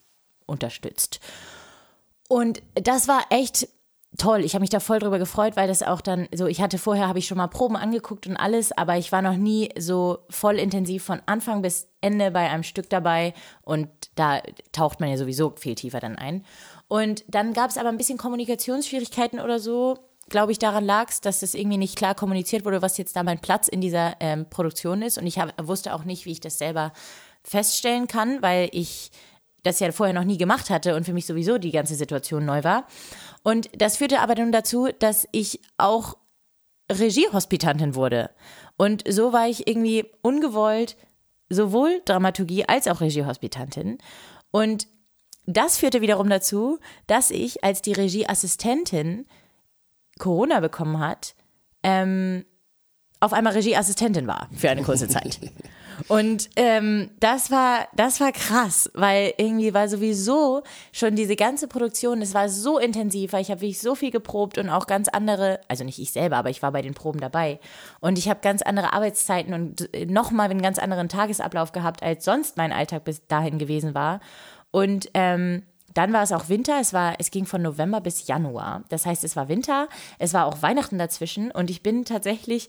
unterstützt. 0.46 1.20
Und 2.28 2.62
das 2.74 3.08
war 3.08 3.24
echt 3.30 3.68
toll. 4.18 4.44
Ich 4.44 4.54
habe 4.54 4.60
mich 4.60 4.70
da 4.70 4.80
voll 4.80 4.98
drüber 4.98 5.18
gefreut, 5.18 5.56
weil 5.56 5.68
das 5.68 5.82
auch 5.82 6.00
dann 6.00 6.28
so, 6.34 6.46
ich 6.46 6.60
hatte 6.60 6.78
vorher, 6.78 7.08
habe 7.08 7.18
ich 7.18 7.26
schon 7.26 7.38
mal 7.38 7.48
Proben 7.48 7.76
angeguckt 7.76 8.26
und 8.26 8.36
alles, 8.36 8.72
aber 8.72 8.96
ich 8.96 9.12
war 9.12 9.22
noch 9.22 9.36
nie 9.36 9.70
so 9.78 10.18
voll 10.30 10.58
intensiv 10.58 11.04
von 11.04 11.20
Anfang 11.26 11.62
bis 11.62 11.88
Ende 12.00 12.30
bei 12.30 12.48
einem 12.50 12.62
Stück 12.62 12.88
dabei 12.90 13.34
und 13.62 13.88
da 14.14 14.40
taucht 14.72 15.00
man 15.00 15.08
ja 15.08 15.16
sowieso 15.16 15.54
viel 15.56 15.74
tiefer 15.74 16.00
dann 16.00 16.16
ein. 16.16 16.44
Und 16.88 17.24
dann 17.28 17.52
gab 17.52 17.70
es 17.70 17.78
aber 17.78 17.88
ein 17.88 17.96
bisschen 17.96 18.18
Kommunikationsschwierigkeiten 18.18 19.40
oder 19.40 19.58
so. 19.58 19.98
Glaube 20.28 20.52
ich, 20.52 20.58
daran 20.58 20.84
lag 20.84 21.10
es, 21.10 21.20
dass 21.20 21.42
es 21.42 21.54
irgendwie 21.54 21.76
nicht 21.76 21.96
klar 21.96 22.14
kommuniziert 22.14 22.64
wurde, 22.64 22.82
was 22.82 22.98
jetzt 22.98 23.16
da 23.16 23.22
mein 23.22 23.40
Platz 23.40 23.68
in 23.68 23.80
dieser 23.80 24.14
ähm, 24.20 24.48
Produktion 24.48 25.02
ist. 25.02 25.18
Und 25.18 25.26
ich 25.26 25.38
hab, 25.38 25.52
wusste 25.66 25.94
auch 25.94 26.04
nicht, 26.04 26.24
wie 26.24 26.32
ich 26.32 26.40
das 26.40 26.58
selber 26.58 26.92
feststellen 27.42 28.06
kann, 28.06 28.40
weil 28.42 28.68
ich 28.72 29.10
das 29.62 29.80
ja 29.80 29.90
vorher 29.92 30.14
noch 30.14 30.24
nie 30.24 30.38
gemacht 30.38 30.70
hatte 30.70 30.94
und 30.94 31.04
für 31.04 31.12
mich 31.12 31.26
sowieso 31.26 31.58
die 31.58 31.72
ganze 31.72 31.94
Situation 31.94 32.44
neu 32.44 32.64
war. 32.64 32.86
Und 33.42 33.70
das 33.76 33.96
führte 33.96 34.20
aber 34.20 34.34
dann 34.34 34.52
dazu, 34.52 34.88
dass 34.98 35.26
ich 35.32 35.60
auch 35.78 36.16
Regiehospitantin 36.92 37.94
wurde. 37.94 38.30
Und 38.76 39.04
so 39.08 39.32
war 39.32 39.48
ich 39.48 39.66
irgendwie 39.66 40.06
ungewollt 40.22 40.96
sowohl 41.48 42.02
Dramaturgie 42.04 42.66
als 42.66 42.88
auch 42.88 43.00
Regiehospitantin. 43.00 43.98
Und 44.50 44.86
das 45.46 45.78
führte 45.78 46.00
wiederum 46.00 46.28
dazu, 46.28 46.78
dass 47.06 47.30
ich, 47.30 47.64
als 47.64 47.82
die 47.82 47.92
Regieassistentin 47.92 49.26
Corona 50.18 50.60
bekommen 50.60 51.00
hat, 51.00 51.34
ähm, 51.82 52.44
auf 53.20 53.32
einmal 53.32 53.54
Regieassistentin 53.54 54.26
war 54.26 54.48
für 54.54 54.70
eine 54.70 54.82
kurze 54.82 55.08
Zeit. 55.08 55.40
Und 56.08 56.50
ähm, 56.56 57.10
das 57.20 57.50
war, 57.50 57.86
das 57.94 58.20
war 58.20 58.32
krass, 58.32 58.90
weil 58.94 59.32
irgendwie 59.36 59.74
war 59.74 59.88
sowieso 59.88 60.62
schon 60.92 61.14
diese 61.14 61.36
ganze 61.36 61.68
Produktion, 61.68 62.20
es 62.20 62.34
war 62.34 62.48
so 62.48 62.78
intensiv, 62.78 63.32
weil 63.32 63.42
ich 63.42 63.50
habe 63.50 63.60
wirklich 63.60 63.80
so 63.80 63.94
viel 63.94 64.10
geprobt 64.10 64.58
und 64.58 64.68
auch 64.68 64.86
ganz 64.86 65.08
andere, 65.08 65.60
also 65.68 65.84
nicht 65.84 65.98
ich 65.98 66.12
selber, 66.12 66.36
aber 66.36 66.50
ich 66.50 66.62
war 66.62 66.72
bei 66.72 66.82
den 66.82 66.94
Proben 66.94 67.20
dabei. 67.20 67.60
Und 68.00 68.18
ich 68.18 68.28
habe 68.28 68.40
ganz 68.42 68.62
andere 68.62 68.92
Arbeitszeiten 68.92 69.54
und 69.54 69.88
nochmal 70.10 70.50
einen 70.50 70.62
ganz 70.62 70.78
anderen 70.78 71.08
Tagesablauf 71.08 71.72
gehabt, 71.72 72.02
als 72.02 72.24
sonst 72.24 72.56
mein 72.56 72.72
Alltag 72.72 73.04
bis 73.04 73.26
dahin 73.26 73.58
gewesen 73.58 73.94
war. 73.94 74.20
Und 74.74 75.08
ähm, 75.14 75.62
dann 75.94 76.12
war 76.12 76.24
es 76.24 76.32
auch 76.32 76.48
Winter, 76.48 76.80
es 76.80 76.92
war, 76.92 77.14
es 77.20 77.30
ging 77.30 77.46
von 77.46 77.62
November 77.62 78.00
bis 78.00 78.26
Januar. 78.26 78.82
Das 78.88 79.06
heißt, 79.06 79.22
es 79.22 79.36
war 79.36 79.48
Winter, 79.48 79.88
es 80.18 80.34
war 80.34 80.46
auch 80.46 80.62
Weihnachten 80.62 80.98
dazwischen 80.98 81.52
und 81.52 81.70
ich 81.70 81.84
bin 81.84 82.04
tatsächlich 82.04 82.68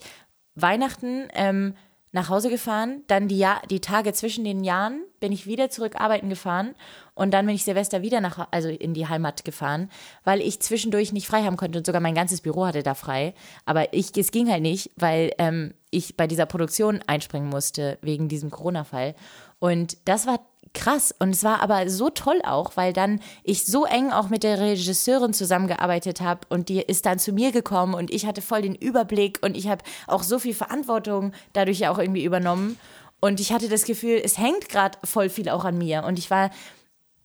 Weihnachten 0.54 1.30
ähm, 1.34 1.74
nach 2.12 2.30
Hause 2.30 2.52
gefahren, 2.52 3.02
dann 3.08 3.28
die, 3.28 3.40
Jahr, 3.40 3.64
die 3.72 3.82
Tage 3.82 4.14
zwischen 4.14 4.46
den 4.46 4.64
Jahren 4.64 5.04
bin 5.20 5.32
ich 5.32 5.48
wieder 5.48 5.72
zurück 5.72 6.00
arbeiten 6.00 6.30
gefahren 6.30 6.76
und 7.16 7.34
dann 7.34 7.48
bin 7.48 7.56
ich 7.56 7.66
Silvester 7.66 8.04
wieder 8.04 8.22
nach, 8.22 8.50
also 8.52 8.70
in 8.70 8.94
die 8.94 9.08
Heimat 9.08 9.44
gefahren, 9.44 9.90
weil 10.24 10.42
ich 10.42 10.62
zwischendurch 10.62 11.12
nicht 11.12 11.28
frei 11.28 11.42
haben 11.42 11.58
konnte 11.58 11.80
und 11.80 11.88
sogar 11.88 12.02
mein 12.02 12.14
ganzes 12.14 12.42
Büro 12.42 12.68
hatte 12.68 12.84
da 12.84 12.94
frei. 12.94 13.34
Aber 13.66 13.92
ich, 13.94 14.16
es 14.16 14.32
ging 14.32 14.50
halt 14.50 14.62
nicht, 14.62 14.92
weil 14.96 15.32
ähm, 15.40 15.74
ich 15.90 16.16
bei 16.16 16.28
dieser 16.28 16.46
Produktion 16.46 17.02
einspringen 17.08 17.50
musste 17.50 17.98
wegen 18.02 18.30
diesem 18.30 18.52
Corona-Fall. 18.52 19.16
Und 19.60 19.98
das 20.08 20.28
war 20.28 20.40
krass. 20.74 21.14
Und 21.18 21.30
es 21.30 21.44
war 21.44 21.62
aber 21.62 21.90
so 21.90 22.10
toll 22.10 22.42
auch, 22.44 22.76
weil 22.76 22.94
dann 22.94 23.22
ich 23.44 23.66
so 23.66 23.86
eng 23.86 24.12
auch 24.12 24.30
mit 24.30 24.44
der 24.44 24.60
Regisseurin 24.60 25.34
zusammengearbeitet 25.34 26.22
habe 26.22 26.42
und 26.50 26.70
die 26.70 26.82
ist 26.82 27.06
dann 27.06 27.20
zu 27.20 27.32
mir 27.32 27.52
gekommen 27.52 27.94
und 27.94 28.12
ich 28.12 28.26
hatte 28.26 28.42
voll 28.42 28.62
den 28.62 28.76
Überblick 28.76 29.40
und 29.42 29.56
ich 29.56 29.68
habe 29.68 29.84
auch 30.08 30.24
so 30.24 30.40
viel 30.40 30.54
Verantwortung 30.54 31.32
dadurch 31.54 31.88
auch 31.88 31.98
irgendwie 31.98 32.24
übernommen. 32.24 32.78
Und 33.22 33.40
ich 33.40 33.52
hatte 33.52 33.70
das 33.70 33.86
Gefühl, 33.86 34.22
es 34.24 34.38
hängt 34.38 34.70
gerade 34.70 34.98
voll 35.04 35.30
viel 35.30 35.50
auch 35.50 35.66
an 35.66 35.78
mir. 35.78 36.04
Und 36.04 36.20
ich 36.20 36.30
war 36.30 36.52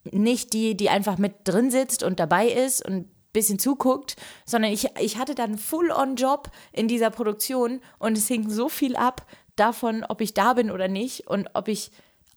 nicht 0.04 0.52
die, 0.52 0.76
die 0.76 0.88
einfach 0.88 1.18
mit 1.18 1.34
drin 1.44 1.70
sitzt 1.70 2.02
und 2.02 2.20
dabei 2.20 2.46
ist 2.48 2.84
und 2.84 2.94
ein 2.94 3.10
bisschen 3.32 3.58
zuguckt, 3.58 4.16
sondern 4.46 4.72
ich, 4.72 4.88
ich 4.98 5.18
hatte 5.18 5.34
dann 5.34 5.58
Full-on-Job 5.58 6.50
in 6.72 6.88
dieser 6.88 7.10
Produktion 7.10 7.80
und 7.98 8.16
es 8.16 8.28
hing 8.28 8.48
so 8.48 8.68
viel 8.68 8.96
ab 8.96 9.26
davon, 9.56 10.04
ob 10.08 10.20
ich 10.20 10.32
da 10.32 10.54
bin 10.54 10.70
oder 10.70 10.88
nicht 10.88 11.26
und 11.26 11.50
ob 11.54 11.68
ich 11.68 11.90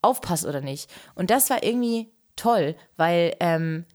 aufpasse 0.03 0.47
oder 0.47 0.61
nicht. 0.61 0.89
Und 1.15 1.29
das 1.29 1.49
war 1.49 1.63
irgendwie 1.63 2.11
toll, 2.35 2.75
weil 2.97 3.35
ähm, 3.39 3.85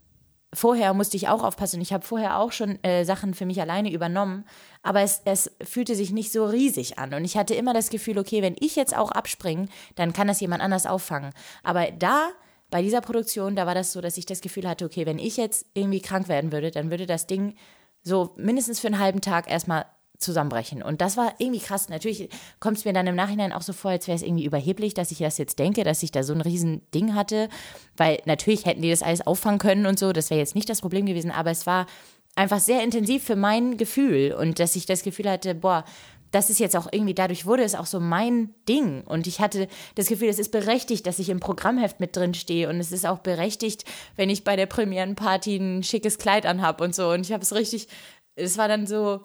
vorher 0.53 0.95
musste 0.95 1.17
ich 1.17 1.29
auch 1.29 1.43
aufpassen 1.43 1.81
ich 1.81 1.93
habe 1.93 2.07
vorher 2.07 2.39
auch 2.39 2.53
schon 2.53 2.83
äh, 2.83 3.05
Sachen 3.05 3.35
für 3.35 3.47
mich 3.47 3.61
alleine 3.61 3.93
übernommen, 3.93 4.45
aber 4.83 5.03
es, 5.03 5.21
es 5.25 5.51
fühlte 5.63 5.95
sich 5.95 6.11
nicht 6.11 6.33
so 6.33 6.47
riesig 6.47 6.99
an 6.99 7.13
und 7.13 7.25
ich 7.25 7.37
hatte 7.37 7.55
immer 7.55 7.75
das 7.75 7.91
Gefühl, 7.91 8.19
okay, 8.19 8.41
wenn 8.43 8.57
ich 8.59 8.77
jetzt 8.77 8.97
auch 8.97 9.11
abspringe, 9.11 9.69
dann 9.97 10.13
kann 10.13 10.29
das 10.29 10.41
jemand 10.41 10.63
anders 10.63 10.87
auffangen. 10.87 11.33
Aber 11.63 11.91
da 11.91 12.31
bei 12.71 12.83
dieser 12.83 13.01
Produktion, 13.01 13.57
da 13.57 13.67
war 13.67 13.75
das 13.75 13.93
so, 13.93 14.01
dass 14.01 14.19
ich 14.19 14.27
das 14.27 14.41
Gefühl 14.41 14.69
hatte, 14.69 14.85
okay, 14.85 15.07
wenn 15.07 15.19
ich 15.19 15.37
jetzt 15.37 15.67
irgendwie 15.75 16.01
krank 16.01 16.29
werden 16.29 16.53
würde, 16.53 16.71
dann 16.71 16.91
würde 16.91 17.07
das 17.07 17.27
Ding 17.27 17.55
so 18.03 18.35
mindestens 18.37 18.81
für 18.81 18.89
einen 18.89 18.99
halben 18.99 19.21
Tag 19.21 19.51
erstmal 19.51 19.87
zusammenbrechen. 20.19 20.83
Und 20.83 21.01
das 21.01 21.17
war 21.17 21.35
irgendwie 21.39 21.61
krass. 21.61 21.89
Natürlich 21.89 22.29
kommt 22.61 22.79
es 22.79 22.85
mir 22.85 22.93
dann 22.93 23.07
im 23.07 23.15
Nachhinein 23.15 23.53
auch 23.53 23.63
so 23.63 23.73
vor, 23.73 23.91
als 23.91 24.07
wäre 24.09 24.17
es 24.17 24.23
irgendwie 24.23 24.45
überheblich, 24.45 24.95
dass 24.95 25.11
ich 25.11 25.19
das 25.19 25.39
jetzt 25.39 25.59
denke, 25.59 25.85
dass 25.85 26.03
ich 26.03 26.11
da 26.11 26.23
so 26.23 26.33
ein 26.33 26.41
riesen 26.41 26.83
Ding 26.93 27.15
hatte. 27.15 27.49
Weil 27.97 28.21
natürlich 28.25 28.67
hätten 28.67 28.83
die 28.83 28.91
das 28.91 29.03
alles 29.03 29.27
auffangen 29.27 29.59
können 29.59 29.87
und 29.87 29.99
so. 29.99 30.13
Das 30.13 30.31
wäre 30.31 30.41
jetzt 30.41 30.55
nicht 30.55 30.69
das 30.69 30.81
Problem 30.81 31.07
gewesen. 31.07 31.31
Aber 31.31 31.51
es 31.51 31.67
war 31.67 31.87
einfach 32.35 32.61
sehr 32.61 32.83
intensiv 32.83 33.25
für 33.25 33.37
mein 33.37 33.77
Gefühl. 33.77 34.35
Und 34.35 34.59
dass 34.59 34.77
ich 34.77 34.87
das 34.87 35.03
Gefühl 35.03 35.31
hatte, 35.31 35.55
boah, 35.55 35.85
das 36.31 36.51
ist 36.51 36.61
jetzt 36.61 36.77
auch 36.77 36.89
irgendwie, 36.93 37.15
dadurch 37.15 37.47
wurde 37.47 37.63
es 37.63 37.75
auch 37.75 37.87
so 37.87 38.01
mein 38.01 38.55
Ding. 38.69 39.03
Und 39.03 39.27
ich 39.27 39.41
hatte 39.41 39.69
das 39.95 40.09
Gefühl, 40.09 40.29
es 40.29 40.39
ist 40.39 40.53
berechtigt, 40.53 41.07
dass 41.07 41.19
ich 41.19 41.31
im 41.31 41.41
Programmheft 41.41 42.01
mit 42.01 42.17
drin 42.17 42.35
stehe. 42.35 42.69
Und 42.69 42.81
es 42.81 42.93
ist 42.93 43.07
auch 43.07 43.19
berechtigt, 43.19 43.85
wenn 44.17 44.31
ich 44.31 44.45
bei 44.45 44.57
der 44.57 44.67
Premierenparty 44.67 45.57
ein 45.57 45.83
schickes 45.83 46.19
Kleid 46.19 46.45
anhab 46.45 46.81
und 46.81 46.95
so. 46.95 47.11
Und 47.11 47.21
ich 47.21 47.33
habe 47.33 47.43
es 47.43 47.55
richtig, 47.55 47.89
es 48.35 48.59
war 48.59 48.69
dann 48.69 48.87
so, 48.87 49.25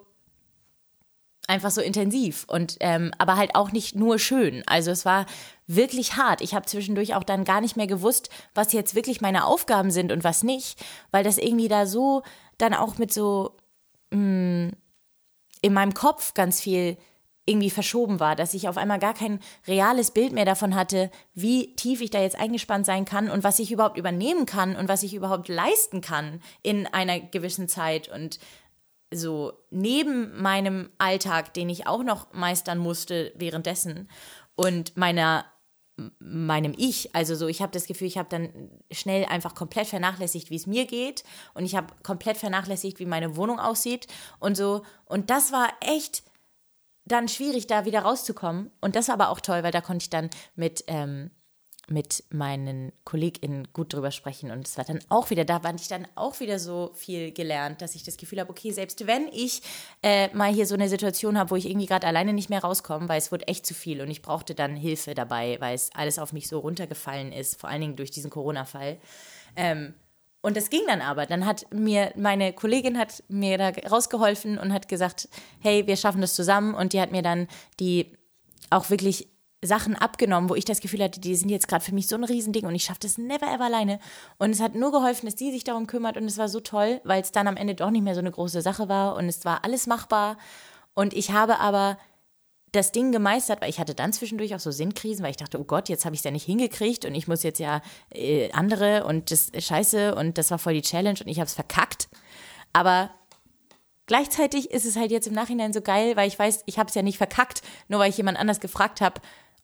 einfach 1.48 1.72
so 1.72 1.82
intensiv 1.82 2.46
und 2.48 2.78
ähm, 2.80 3.12
aber 3.18 3.36
halt 3.36 3.56
auch 3.56 3.72
nicht 3.72 3.96
nur 3.96 4.18
schön. 4.20 4.64
Also 4.66 4.92
es 4.92 5.06
war 5.06 5.26
wirklich 5.68 6.16
hart. 6.16 6.42
Ich 6.42 6.54
habe 6.54 6.66
zwischendurch 6.66 7.16
auch 7.16 7.24
dann 7.24 7.44
gar 7.44 7.62
nicht 7.62 7.76
mehr 7.76 7.88
gewusst, 7.88 8.30
was 8.56 8.74
jetzt 8.74 8.96
wirklich 8.96 9.22
meine 9.22 9.46
Aufgaben 9.46 9.92
sind 9.92 10.12
und 10.12 10.24
was 10.24 10.44
nicht, 10.44 10.84
weil 11.12 11.24
das 11.24 11.38
irgendwie 11.38 11.68
da 11.68 11.86
so 11.86 12.24
dann 12.58 12.74
auch 12.74 12.98
mit 12.98 13.14
so 13.14 13.58
mh, 14.12 14.20
mm, 14.20 14.72
in 15.62 15.74
meinem 15.74 15.94
Kopf 15.94 16.34
ganz 16.34 16.62
viel 16.62 16.98
irgendwie 17.46 17.70
verschoben 17.70 18.20
war, 18.20 18.36
dass 18.36 18.54
ich 18.54 18.70
auf 18.70 18.78
einmal 18.78 19.00
gar 19.00 19.14
kein 19.14 19.40
reales 19.68 20.12
Bild 20.12 20.32
mehr 20.32 20.46
davon 20.46 20.76
hatte, 20.76 21.12
wie 21.34 21.76
tief 21.76 22.00
ich 22.00 22.10
da 22.10 22.22
jetzt 22.22 22.40
eingespannt 22.40 22.86
sein 22.86 23.04
kann 23.04 23.30
und 23.30 23.44
was 23.44 23.60
ich 23.60 23.72
überhaupt 23.72 23.98
übernehmen 23.98 24.46
kann 24.46 24.78
und 24.78 24.88
was 24.88 25.04
ich 25.04 25.14
überhaupt 25.14 25.50
leisten 25.50 26.00
kann 26.00 26.42
in 26.62 26.88
einer 26.88 27.20
gewissen 27.20 27.68
Zeit 27.68 28.08
und 28.08 28.40
so 29.14 29.54
neben 29.70 30.42
meinem 30.42 30.90
Alltag, 30.98 31.54
den 31.54 31.70
ich 31.70 31.88
auch 31.88 32.04
noch 32.04 32.34
meistern 32.34 32.78
musste 32.78 33.32
währenddessen 33.36 34.10
und 34.56 34.98
meiner 34.98 35.46
meinem 36.20 36.74
Ich, 36.76 37.16
also 37.16 37.36
so, 37.36 37.48
ich 37.48 37.62
habe 37.62 37.72
das 37.72 37.86
Gefühl, 37.86 38.08
ich 38.08 38.18
habe 38.18 38.30
dann 38.30 38.72
schnell 38.92 39.26
einfach 39.26 39.54
komplett 39.54 39.88
vernachlässigt, 39.88 40.50
wie 40.50 40.56
es 40.56 40.66
mir 40.66 40.86
geht 40.86 41.24
und 41.54 41.66
ich 41.66 41.76
habe 41.76 41.94
komplett 42.02 42.38
vernachlässigt, 42.38 43.00
wie 43.00 43.06
meine 43.06 43.36
Wohnung 43.36 43.60
aussieht 43.60 44.08
und 44.40 44.58
so. 44.58 44.82
Und 45.06 45.30
das 45.30 45.52
war 45.52 45.70
echt 45.82 46.24
dann 47.06 47.28
schwierig, 47.28 47.68
da 47.68 47.86
wieder 47.86 48.02
rauszukommen. 48.02 48.72
Und 48.82 48.96
das 48.96 49.08
war 49.08 49.16
aber 49.16 49.30
auch 49.30 49.40
toll, 49.40 49.62
weil 49.62 49.72
da 49.72 49.82
konnte 49.82 50.04
ich 50.04 50.10
dann 50.10 50.30
mit 50.56 50.84
ähm, 50.88 51.30
mit 51.90 52.24
meinen 52.30 52.94
KollegInnen 53.04 53.68
gut 53.74 53.94
drüber 53.94 54.12
sprechen. 54.12 54.52
Und 54.52 54.68
es 54.68 54.78
war 54.78 54.86
dann 54.86 55.00
auch 55.10 55.30
wieder, 55.30 55.44
da 55.44 55.60
fand 55.60 55.82
ich 55.82 55.90
dann 55.90 56.08
auch 56.16 56.40
wieder 56.40 56.58
so 56.58 56.92
viel 56.94 57.32
gelernt, 57.32 57.82
dass 57.82 57.96
ich 57.96 58.04
das 58.04 58.18
Gefühl 58.18 58.40
habe, 58.40 58.50
okay, 58.50 58.72
selbst 58.72 59.06
wenn 59.06 59.28
ich 59.28 59.62
äh, 60.02 60.34
mal 60.34 60.54
hier 60.54 60.66
so 60.66 60.76
eine 60.76 60.88
Situation 60.88 61.38
habe, 61.38 61.52
wo 61.52 61.56
ich 61.56 61.68
irgendwie 61.68 61.88
gerade 61.88 62.08
alleine 62.08 62.34
nicht 62.34 62.50
mehr 62.50 62.64
rauskomme, 62.64 63.10
weil 63.10 63.18
es 63.18 63.32
wurde 63.32 63.48
echt 63.48 63.66
zu 63.66 63.74
viel 63.74 64.02
und 64.02 64.10
ich 64.10 64.22
brauchte 64.22 64.56
dann 64.56 64.76
Hilfe 64.76 65.14
dabei, 65.14 65.58
weil 65.60 65.76
es 65.76 65.90
alles 65.94 66.20
auf 66.20 66.32
mich 66.32 66.48
so 66.48 66.60
runtergefallen 66.60 67.34
ist, 67.34 67.60
vor 67.60 67.70
allen 67.70 67.82
Dingen 67.82 67.96
durch 67.98 68.12
diesen 68.12 68.30
Corona-Fall. 68.30 68.98
Ähm, 69.56 69.94
Und 70.42 70.58
das 70.58 70.70
ging 70.70 70.84
dann 70.88 71.02
aber. 71.02 71.26
Dann 71.26 71.46
hat 71.46 71.66
mir 71.74 72.12
meine 72.18 72.52
Kollegin 72.54 72.98
hat 72.98 73.24
mir 73.30 73.58
da 73.58 73.72
rausgeholfen 73.90 74.58
und 74.58 74.74
hat 74.74 74.90
gesagt, 74.90 75.30
hey, 75.60 75.88
wir 75.88 75.96
schaffen 75.96 76.22
das 76.22 76.34
zusammen. 76.34 76.76
Und 76.76 76.92
die 76.94 77.00
hat 77.00 77.12
mir 77.12 77.22
dann 77.22 77.48
die 77.80 78.18
auch 78.70 78.90
wirklich 78.90 79.30
Sachen 79.64 79.96
abgenommen, 79.96 80.50
wo 80.50 80.56
ich 80.56 80.66
das 80.66 80.82
Gefühl 80.82 81.04
hatte, 81.04 81.20
die 81.20 81.36
sind 81.36 81.50
jetzt 81.50 81.68
gerade 81.68 81.84
für 81.84 81.94
mich 81.94 82.08
so 82.08 82.16
ein 82.16 82.24
Riesending 82.24 82.66
und 82.66 82.76
ich 82.76 82.84
schaffe 82.84 83.00
das 83.02 83.18
never 83.18 83.48
ever 83.48 83.66
alleine. 83.66 84.00
Und 84.38 84.52
es 84.52 84.60
hat 84.60 84.76
nur 84.76 84.92
geholfen, 84.92 85.26
dass 85.26 85.36
die 85.36 85.52
sich 85.52 85.64
darum 85.64 85.88
kümmert 85.88 86.18
und 86.18 86.26
es 86.26 86.38
war 86.38 86.50
so 86.50 86.60
toll, 86.60 87.02
weil 87.04 87.22
es 87.22 87.32
dann 87.32 87.48
am 87.48 87.58
Ende 87.58 87.76
doch 87.76 87.92
nicht 87.92 88.04
mehr 88.04 88.16
so 88.16 88.20
eine 88.20 88.32
große 88.32 88.62
Sache 88.62 88.90
war 88.90 89.16
und 89.16 89.26
es 89.26 89.46
war 89.46 89.64
alles 89.64 89.88
machbar. 89.88 90.38
Und 90.94 91.14
ich 91.14 91.32
habe 91.32 91.60
aber 91.60 91.98
das 92.74 92.92
Ding 92.92 93.12
gemeistert, 93.12 93.62
weil 93.62 93.70
ich 93.70 93.80
hatte 93.80 93.94
dann 93.94 94.14
zwischendurch 94.14 94.54
auch 94.56 94.60
so 94.60 94.72
Sinnkrisen, 94.72 95.24
weil 95.24 95.32
ich 95.32 95.38
dachte, 95.38 95.60
oh 95.60 95.64
Gott, 95.64 95.90
jetzt 95.90 96.06
habe 96.06 96.16
ich 96.16 96.20
es 96.22 96.26
ja 96.26 96.32
nicht 96.32 96.46
hingekriegt 96.46 97.06
und 97.06 97.14
ich 97.14 97.28
muss 97.28 97.44
jetzt 97.44 97.60
ja 97.60 97.82
äh, 98.10 98.52
andere 98.52 99.06
und 99.06 99.32
das 99.32 99.50
ist 99.50 99.68
scheiße 99.68 100.16
und 100.16 100.38
das 100.40 100.50
war 100.50 100.58
voll 100.58 100.74
die 100.74 100.82
Challenge 100.82 101.20
und 101.20 101.28
ich 101.28 101.38
habe 101.38 101.46
es 101.46 101.54
verkackt. 101.54 102.10
Aber 102.74 103.12
gleichzeitig 104.08 104.72
ist 104.72 104.86
es 104.86 104.96
halt 104.96 105.12
jetzt 105.12 105.28
im 105.28 105.34
Nachhinein 105.34 105.72
so 105.72 105.82
geil, 105.82 106.16
weil 106.16 106.28
ich 106.28 106.38
weiß, 106.38 106.64
ich 106.66 106.80
habe 106.80 106.90
es 106.90 106.96
ja 106.96 107.04
nicht 107.04 107.20
verkackt, 107.20 107.62
nur 107.90 108.00
weil 108.00 108.10
ich 108.10 108.18
jemand 108.18 108.40
anders 108.40 108.60
gefragt 108.60 109.02
habe, 109.02 109.22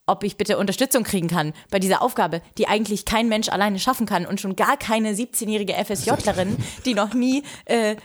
ob 0.10 0.24
ich 0.24 0.38
bitte 0.38 0.58
Unterstützung 0.58 1.04
kriegen 1.04 1.28
kann 1.28 1.54
bei 1.70 1.80
dieser 1.80 2.02
Aufgabe, 2.02 2.42
die 2.58 2.68
eigentlich 2.68 3.06
kein 3.06 3.30
Mensch 3.30 3.50
alleine 3.50 3.80
schaffen 3.80 4.06
kann 4.06 4.26
und 4.26 4.42
schon 4.42 4.56
gar 4.56 4.78
keine 4.78 5.14
17-jährige 5.14 5.74
FSJlerin, 5.74 6.58
die 6.86 6.94
noch 6.94 7.14
nie 7.14 7.44
äh, 7.66 7.96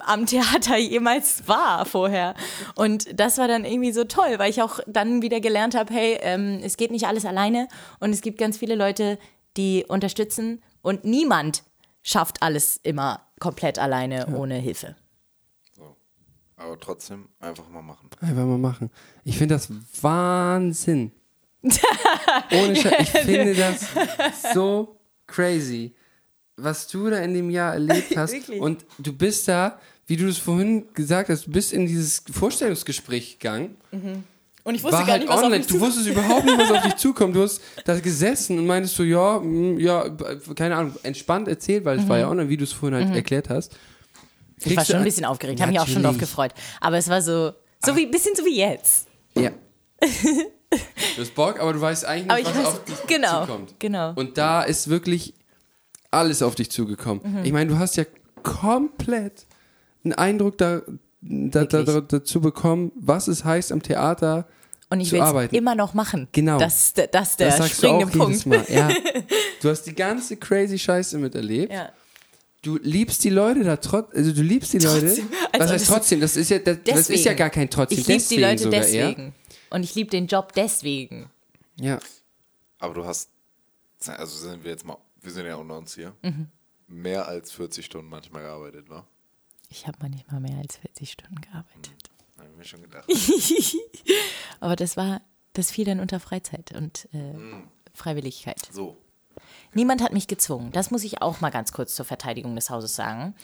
am 0.00 0.26
Theater 0.26 0.76
jemals 0.76 1.46
war 1.46 1.84
vorher. 1.86 2.34
Und 2.74 3.18
das 3.18 3.38
war 3.38 3.48
dann 3.48 3.64
irgendwie 3.64 3.92
so 3.92 4.04
toll, 4.04 4.38
weil 4.38 4.50
ich 4.50 4.62
auch 4.62 4.80
dann 4.86 5.22
wieder 5.22 5.40
gelernt 5.40 5.74
habe, 5.74 5.92
hey, 5.92 6.18
ähm, 6.20 6.60
es 6.62 6.76
geht 6.76 6.90
nicht 6.90 7.06
alles 7.06 7.24
alleine 7.24 7.68
und 8.00 8.10
es 8.10 8.20
gibt 8.20 8.38
ganz 8.38 8.58
viele 8.58 8.74
Leute, 8.74 9.18
die 9.56 9.84
unterstützen 9.88 10.62
und 10.82 11.04
niemand 11.04 11.62
schafft 12.02 12.42
alles 12.42 12.78
immer 12.82 13.20
komplett 13.38 13.78
alleine 13.78 14.34
ohne 14.36 14.56
Hilfe. 14.56 14.96
Aber 16.56 16.78
trotzdem 16.78 17.28
einfach 17.38 17.68
mal 17.68 17.82
machen. 17.82 18.10
Einfach 18.20 18.44
mal 18.44 18.58
machen. 18.58 18.90
Ich 19.22 19.38
finde 19.38 19.54
das 19.54 19.70
Wahnsinn. 20.02 21.12
Ohne 21.62 22.76
Scheiß. 22.76 23.00
Ich 23.00 23.08
finde 23.20 23.54
das 23.54 23.86
so 24.54 25.00
crazy, 25.26 25.94
was 26.56 26.86
du 26.88 27.10
da 27.10 27.18
in 27.18 27.34
dem 27.34 27.50
Jahr 27.50 27.74
erlebt 27.74 28.16
hast. 28.16 28.34
Und 28.58 28.84
du 28.98 29.12
bist 29.12 29.48
da, 29.48 29.80
wie 30.06 30.16
du 30.16 30.28
es 30.28 30.38
vorhin 30.38 30.86
gesagt 30.94 31.28
hast, 31.28 31.46
du 31.46 31.50
bist 31.50 31.72
in 31.72 31.86
dieses 31.86 32.22
Vorstellungsgespräch 32.30 33.38
gegangen. 33.38 33.76
Und 34.64 34.74
ich 34.74 34.82
wusste 34.82 34.98
gar 34.98 35.06
halt 35.06 35.22
nicht, 35.22 35.28
was 35.30 35.38
auf 35.38 35.44
online. 35.44 35.58
mich 35.58 35.66
Du 35.66 35.80
wusstest 35.80 36.08
überhaupt 36.08 36.44
nicht, 36.44 36.58
was 36.58 36.70
auf 36.70 36.82
dich 36.82 36.96
zukommt. 36.96 37.34
Du 37.34 37.42
hast 37.42 37.60
da 37.84 37.98
gesessen 37.98 38.58
und 38.58 38.66
meintest 38.66 38.96
so, 38.96 39.02
ja, 39.02 39.38
mm, 39.38 39.78
ja, 39.78 40.08
keine 40.54 40.76
Ahnung, 40.76 40.94
entspannt 41.02 41.48
erzählt, 41.48 41.84
weil 41.84 41.98
es 41.98 42.08
war 42.08 42.18
ja 42.18 42.28
online, 42.28 42.48
wie 42.48 42.56
du 42.56 42.64
es 42.64 42.72
vorhin 42.72 42.98
halt 42.98 43.14
erklärt 43.14 43.48
hast. 43.48 43.72
Mhm. 43.72 43.78
Ich 44.58 44.66
war 44.66 44.74
Kriegst 44.74 44.86
schon 44.88 44.96
ein 44.96 45.04
bisschen 45.04 45.24
aufgeregt, 45.24 45.60
habe 45.60 45.72
mich 45.72 45.80
auch 45.80 45.88
schon 45.88 46.02
drauf 46.02 46.18
gefreut. 46.18 46.52
Aber 46.80 46.98
es 46.98 47.08
war 47.08 47.22
so, 47.22 47.52
so 47.84 47.96
wie, 47.96 48.06
bisschen 48.06 48.34
so 48.34 48.44
wie 48.44 48.58
jetzt. 48.58 49.06
Ja. 49.36 49.50
Du 50.70 51.22
hast 51.22 51.34
Bock, 51.34 51.58
aber 51.60 51.72
du 51.72 51.80
weißt 51.80 52.04
eigentlich 52.04 52.26
nicht, 52.28 52.40
ich 52.40 52.46
was 52.46 52.56
weiß- 52.56 52.66
auf 52.66 52.84
dich 52.84 52.96
genau, 53.06 53.40
zukommt. 53.46 53.74
genau. 53.78 54.12
Und 54.14 54.36
da 54.38 54.62
ist 54.62 54.88
wirklich 54.88 55.34
alles 56.10 56.42
auf 56.42 56.54
dich 56.54 56.70
zugekommen. 56.70 57.20
Mhm. 57.24 57.44
Ich 57.44 57.52
meine, 57.52 57.70
du 57.70 57.78
hast 57.78 57.96
ja 57.96 58.04
komplett 58.42 59.46
einen 60.04 60.12
Eindruck 60.14 60.58
da, 60.58 60.80
da, 61.20 61.64
da, 61.64 61.86
Wirklich. 61.86 62.04
dazu 62.08 62.40
bekommen, 62.40 62.92
was 62.96 63.28
es 63.28 63.44
heißt, 63.44 63.72
am 63.72 63.82
Theater 63.82 64.46
Und 64.90 65.00
ich 65.00 65.10
will 65.12 65.20
es 65.20 65.52
immer 65.52 65.74
noch 65.74 65.94
machen. 65.94 66.28
Genau. 66.32 66.58
Das 66.58 66.78
ist 66.86 66.96
der, 66.98 67.06
das 67.08 67.30
ist 67.30 67.40
der 67.40 67.56
das 67.56 67.70
springende 67.70 68.06
Punkt. 68.06 68.44
Ja. 68.68 68.88
Du 69.60 69.68
hast 69.68 69.82
die 69.82 69.94
ganze 69.94 70.36
crazy 70.36 70.78
Scheiße 70.78 71.18
miterlebt. 71.18 71.72
Ja. 71.72 71.90
Du 72.62 72.78
liebst 72.80 73.24
die 73.24 73.30
Leute 73.30 73.64
da 73.64 73.76
trotzdem, 73.76 74.18
also 74.20 74.32
du 74.32 74.42
liebst 74.42 74.72
die 74.72 74.78
Leute. 74.78 75.06
Trotzdem. 75.06 75.28
Was 75.52 75.60
Also 75.60 75.72
heißt 75.74 75.88
das- 75.88 75.94
trotzdem? 75.94 76.20
Das 76.20 76.36
ist 76.36 76.50
ja, 76.50 76.58
das, 76.60 76.76
das 76.84 77.10
ist 77.10 77.24
ja 77.24 77.32
gar 77.34 77.50
kein 77.50 77.68
trotzdem. 77.68 77.98
Ich 77.98 78.06
liebe 78.06 78.24
die 78.30 78.36
Leute 78.36 78.70
deswegen. 78.70 79.34
Und 79.70 79.82
ich 79.82 79.94
liebe 79.94 80.10
den 80.10 80.26
Job 80.26 80.52
deswegen. 80.54 81.30
Ja. 81.76 81.98
Aber 82.78 82.94
du 82.94 83.04
hast, 83.04 83.30
also 84.06 84.36
sind 84.38 84.64
wir 84.64 84.70
jetzt 84.70 84.84
mal, 84.84 84.96
wir 85.20 85.30
sind 85.32 85.46
ja 85.46 85.56
unter 85.56 85.76
uns 85.78 85.94
hier, 85.94 86.14
Mhm. 86.22 86.48
mehr 86.86 87.26
als 87.28 87.52
40 87.52 87.84
Stunden 87.84 88.08
manchmal 88.08 88.42
gearbeitet, 88.42 88.88
wa? 88.88 89.06
Ich 89.68 89.86
habe 89.86 89.98
manchmal 90.00 90.40
mehr 90.40 90.58
als 90.58 90.76
40 90.78 91.12
Stunden 91.12 91.40
gearbeitet. 91.40 92.10
Habe 92.38 92.48
ich 92.50 92.56
mir 92.56 92.64
schon 92.64 92.82
gedacht. 92.82 93.06
Aber 94.60 94.76
das 94.76 94.96
war, 94.96 95.20
das 95.52 95.70
fiel 95.70 95.84
dann 95.84 96.00
unter 96.00 96.20
Freizeit 96.20 96.72
und 96.74 97.08
äh, 97.12 97.32
Mhm. 97.32 97.68
Freiwilligkeit. 97.94 98.60
So. 98.72 98.96
Niemand 99.74 100.02
hat 100.02 100.12
mich 100.12 100.28
gezwungen. 100.28 100.70
Das 100.72 100.90
muss 100.92 101.02
ich 101.04 101.20
auch 101.20 101.40
mal 101.40 101.50
ganz 101.50 101.72
kurz 101.72 101.94
zur 101.96 102.04
Verteidigung 102.04 102.54
des 102.54 102.70
Hauses 102.70 102.94
sagen. 102.94 103.34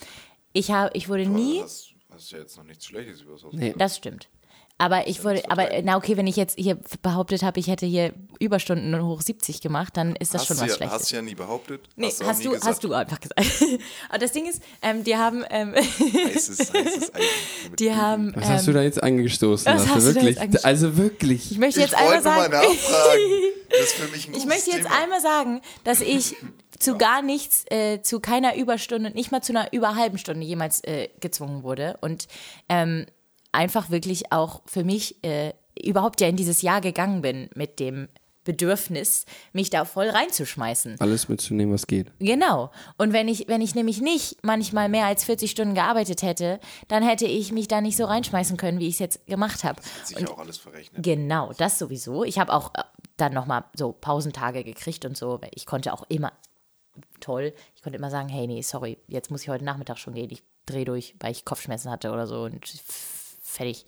Ich, 0.52 0.70
hab, 0.70 0.94
ich 0.94 1.08
wurde 1.08 1.26
nie. 1.26 1.56
Aber 1.58 1.64
das 1.64 1.88
hast 2.10 2.30
ja 2.30 2.38
jetzt 2.38 2.56
noch 2.56 2.64
nichts 2.64 2.86
Schlechtes 2.86 3.20
über 3.22 3.32
das 3.32 3.42
Haus. 3.42 3.52
Nee. 3.52 3.74
Das 3.76 3.96
stimmt. 3.96 4.28
Aber 4.76 5.06
ich 5.06 5.22
wurde, 5.22 5.48
aber 5.50 5.68
na 5.84 5.96
okay, 5.96 6.16
wenn 6.16 6.26
ich 6.26 6.34
jetzt 6.34 6.58
hier 6.58 6.76
behauptet 7.00 7.44
habe, 7.44 7.60
ich 7.60 7.68
hätte 7.68 7.86
hier 7.86 8.12
Überstunden 8.40 9.00
hoch 9.04 9.22
70 9.22 9.60
gemacht, 9.60 9.96
dann 9.96 10.16
ist 10.16 10.34
das 10.34 10.42
Hast 10.42 10.48
schon 10.48 10.56
was 10.58 10.68
ja, 10.68 10.74
Schlechtes. 10.74 11.00
hast 11.00 11.12
du 11.12 11.16
ja 11.16 11.22
nie 11.22 11.36
behauptet. 11.36 11.88
Nee, 11.94 12.08
hast 12.08 12.24
hast 12.24 12.38
nie 12.38 12.44
du, 12.46 12.50
gesagt. 12.50 12.66
hast 12.68 12.84
du 12.84 12.92
einfach 12.92 13.20
gesagt. 13.20 13.40
Aber 14.08 14.18
das 14.18 14.32
Ding 14.32 14.46
ist, 14.46 14.60
ähm, 14.82 15.04
die 15.04 15.16
haben, 15.16 15.44
ähm, 15.50 15.74
Heißes, 15.76 16.72
heißes 16.72 17.12
die 17.78 17.94
haben, 17.94 18.32
Was 18.34 18.48
hast 18.48 18.66
du 18.66 18.72
ähm, 18.72 18.76
da 18.78 18.82
jetzt 18.82 19.00
angestoßen? 19.00 19.72
was 19.72 19.86
hast 19.88 19.94
du 19.94 20.00
da 20.00 20.06
wirklich? 20.06 20.24
jetzt 20.34 20.40
angestoßen? 20.40 20.68
also 20.68 20.96
wirklich. 20.96 21.50
ich 21.52 21.58
möchte 21.58 21.78
Ich 21.80 21.86
jetzt 21.86 21.94
einmal 21.96 22.14
wollte 22.24 22.28
nur 22.28 22.36
mal 22.36 22.50
sagen, 22.50 22.66
nachfragen. 22.74 23.20
Das 23.70 23.80
ist 23.80 23.92
für 23.94 24.08
mich 24.12 24.28
ein 24.28 24.34
ich 24.34 24.46
möchte 24.46 24.70
jetzt 24.70 24.82
Thema. 24.84 25.02
einmal 25.02 25.20
sagen, 25.20 25.60
dass 25.82 26.00
ich 26.00 26.36
zu 26.78 26.96
gar 26.96 27.22
nichts, 27.22 27.64
äh, 27.70 28.02
zu 28.02 28.20
keiner 28.20 28.54
Überstunde, 28.56 29.10
nicht 29.10 29.32
mal 29.32 29.40
zu 29.42 29.52
einer 29.52 29.72
über 29.72 29.96
halben 29.96 30.18
Stunde 30.18 30.44
jemals 30.46 30.84
äh, 30.84 31.08
gezwungen 31.20 31.62
wurde 31.64 31.96
und 32.00 32.28
ähm, 32.68 33.06
einfach 33.54 33.90
wirklich 33.90 34.32
auch 34.32 34.62
für 34.66 34.84
mich 34.84 35.22
äh, 35.24 35.52
überhaupt 35.82 36.20
ja 36.20 36.28
in 36.28 36.36
dieses 36.36 36.62
Jahr 36.62 36.80
gegangen 36.80 37.22
bin 37.22 37.48
mit 37.54 37.80
dem 37.80 38.08
Bedürfnis, 38.44 39.24
mich 39.52 39.70
da 39.70 39.84
voll 39.84 40.08
reinzuschmeißen. 40.08 41.00
Alles 41.00 41.28
mitzunehmen, 41.28 41.74
was 41.74 41.86
geht. 41.86 42.12
Genau. 42.18 42.70
Und 42.98 43.12
wenn 43.12 43.26
ich, 43.26 43.48
wenn 43.48 43.62
ich 43.62 43.74
nämlich 43.74 44.00
nicht 44.00 44.36
manchmal 44.42 44.88
mehr 44.88 45.06
als 45.06 45.24
40 45.24 45.50
Stunden 45.50 45.74
gearbeitet 45.74 46.22
hätte, 46.22 46.60
dann 46.88 47.02
hätte 47.02 47.24
ich 47.24 47.52
mich 47.52 47.68
da 47.68 47.80
nicht 47.80 47.96
so 47.96 48.04
reinschmeißen 48.04 48.56
können, 48.56 48.78
wie 48.78 48.88
ich 48.88 48.94
es 48.94 48.98
jetzt 49.00 49.26
gemacht 49.26 49.64
habe. 49.64 49.80
Sich 50.04 50.28
auch 50.28 50.38
alles 50.38 50.58
verrechnet. 50.58 51.02
Genau, 51.02 51.52
das 51.56 51.78
sowieso. 51.78 52.24
Ich 52.24 52.38
habe 52.38 52.52
auch 52.52 52.74
äh, 52.74 52.82
dann 53.16 53.32
nochmal 53.32 53.64
so 53.74 53.92
Pausentage 53.92 54.62
gekriegt 54.62 55.04
und 55.06 55.16
so. 55.16 55.40
Ich 55.54 55.64
konnte 55.64 55.92
auch 55.92 56.04
immer, 56.08 56.32
toll, 57.20 57.54
ich 57.74 57.82
konnte 57.82 57.98
immer 57.98 58.10
sagen, 58.10 58.28
hey, 58.28 58.46
nee, 58.46 58.60
sorry, 58.60 58.98
jetzt 59.08 59.30
muss 59.30 59.42
ich 59.42 59.48
heute 59.48 59.64
Nachmittag 59.64 59.98
schon 59.98 60.14
gehen. 60.14 60.30
Ich 60.30 60.42
drehe 60.66 60.84
durch, 60.84 61.14
weil 61.20 61.32
ich 61.32 61.44
Kopfschmerzen 61.44 61.90
hatte 61.90 62.12
oder 62.12 62.26
so 62.26 62.42
und 62.42 62.60
fertig. 63.44 63.84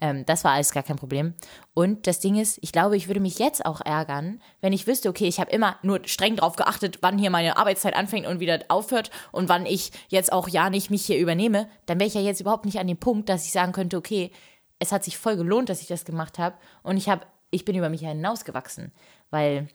Ähm, 0.00 0.26
das 0.26 0.44
war 0.44 0.52
alles 0.52 0.72
gar 0.72 0.82
kein 0.82 0.96
Problem. 0.96 1.34
Und 1.72 2.06
das 2.06 2.20
Ding 2.20 2.36
ist, 2.36 2.58
ich 2.60 2.72
glaube, 2.72 2.96
ich 2.96 3.06
würde 3.06 3.20
mich 3.20 3.38
jetzt 3.38 3.64
auch 3.64 3.80
ärgern, 3.80 4.42
wenn 4.60 4.72
ich 4.72 4.86
wüsste, 4.86 5.08
okay, 5.08 5.26
ich 5.26 5.40
habe 5.40 5.50
immer 5.52 5.78
nur 5.82 6.00
streng 6.06 6.36
drauf 6.36 6.56
geachtet, 6.56 6.98
wann 7.00 7.18
hier 7.18 7.30
meine 7.30 7.56
Arbeitszeit 7.56 7.94
anfängt 7.94 8.26
und 8.26 8.40
wieder 8.40 8.64
aufhört 8.68 9.10
und 9.32 9.48
wann 9.48 9.64
ich 9.64 9.92
jetzt 10.08 10.32
auch 10.32 10.48
ja 10.48 10.68
nicht 10.68 10.90
mich 10.90 11.06
hier 11.06 11.18
übernehme, 11.18 11.68
dann 11.86 11.98
wäre 11.98 12.08
ich 12.08 12.14
ja 12.14 12.20
jetzt 12.20 12.40
überhaupt 12.40 12.66
nicht 12.66 12.78
an 12.78 12.88
dem 12.88 12.98
Punkt, 12.98 13.28
dass 13.28 13.46
ich 13.46 13.52
sagen 13.52 13.72
könnte, 13.72 13.96
okay, 13.96 14.30
es 14.78 14.92
hat 14.92 15.04
sich 15.04 15.16
voll 15.16 15.36
gelohnt, 15.36 15.68
dass 15.68 15.80
ich 15.80 15.86
das 15.86 16.04
gemacht 16.04 16.38
habe 16.38 16.56
und 16.82 16.96
ich 16.96 17.08
habe 17.08 17.24
ich 17.50 17.64
bin 17.64 17.76
über 17.76 17.88
mich 17.88 18.00
hinausgewachsen, 18.00 18.92
weil 19.30 19.68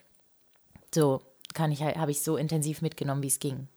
so 0.93 1.21
kann 1.53 1.71
ich 1.71 1.81
habe 1.81 2.11
ich 2.11 2.21
so 2.21 2.37
intensiv 2.37 2.81
mitgenommen, 2.81 3.23
wie 3.23 3.27
es 3.27 3.39
ging. 3.39 3.67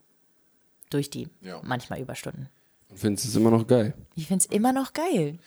Durch 0.90 1.10
die 1.10 1.28
Ja. 1.40 1.60
manchmal 1.62 2.00
Überstunden. 2.00 2.50
Und 2.94 3.00
findest 3.00 3.26
es 3.26 3.34
immer 3.34 3.50
noch 3.50 3.66
geil. 3.66 3.92
Ich 4.14 4.28
finde 4.28 4.44
es 4.44 4.54
immer 4.54 4.72
noch 4.72 4.92
geil. 4.92 5.40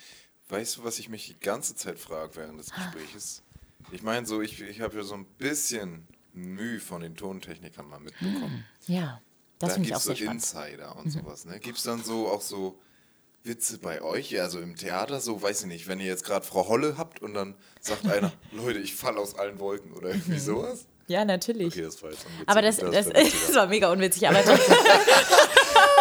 Weißt 0.49 0.75
du, 0.75 0.83
was 0.83 0.99
ich 0.99 1.07
mich 1.07 1.27
die 1.27 1.39
ganze 1.39 1.75
Zeit 1.75 1.97
frage 1.97 2.35
während 2.35 2.59
des 2.59 2.71
Gesprächs? 2.71 3.41
Ich 3.93 4.03
meine, 4.03 4.27
so, 4.27 4.41
ich, 4.41 4.61
ich 4.61 4.81
habe 4.81 4.97
ja 4.97 5.03
so 5.03 5.13
ein 5.13 5.23
bisschen 5.37 6.05
Mühe 6.33 6.81
von 6.81 7.01
den 7.01 7.15
Tontechnikern 7.15 7.87
mal 7.87 8.01
mitbekommen. 8.01 8.65
Ja, 8.87 9.21
das 9.59 9.69
da 9.69 9.73
finde 9.75 9.87
ich 9.89 9.95
auch 9.95 10.01
so 10.01 10.09
sehr 10.09 10.17
spannend. 10.17 10.53
Mhm. 10.53 10.59
Insider 10.59 10.95
und 10.97 11.09
sowas. 11.09 11.45
Ne? 11.45 11.57
Gibt 11.61 11.77
es 11.77 11.85
dann 11.85 12.03
so 12.03 12.27
auch 12.27 12.41
so 12.41 12.77
Witze 13.45 13.77
bei 13.77 14.01
euch? 14.01 14.37
Also 14.41 14.59
im 14.59 14.75
Theater, 14.75 15.21
so, 15.21 15.41
weiß 15.41 15.61
ich 15.61 15.67
nicht, 15.67 15.87
wenn 15.87 16.01
ihr 16.01 16.07
jetzt 16.07 16.25
gerade 16.25 16.45
Frau 16.45 16.67
Holle 16.67 16.97
habt 16.97 17.21
und 17.21 17.33
dann 17.33 17.55
sagt 17.79 18.05
einer, 18.11 18.33
Leute, 18.51 18.79
ich 18.79 18.93
falle 18.93 19.19
aus 19.19 19.35
allen 19.35 19.57
Wolken 19.59 19.93
oder 19.93 20.09
irgendwie 20.09 20.39
sowas. 20.39 20.85
Ja, 21.07 21.23
natürlich. 21.23 21.67
Okay, 21.67 21.83
das 21.83 22.03
war 22.03 22.09
jetzt 22.11 22.25
unwitzig. 22.25 22.39
Mhm. 22.39 22.49
aber 22.49 22.61
das, 22.61 22.77
das, 22.77 22.85
war 22.85 23.15
witziger. 23.15 23.39
das 23.47 23.55
war 23.55 23.67
mega 23.67 23.91
unwitzig. 23.91 24.27
Aber 24.27 24.41
trotzdem- 24.43 24.75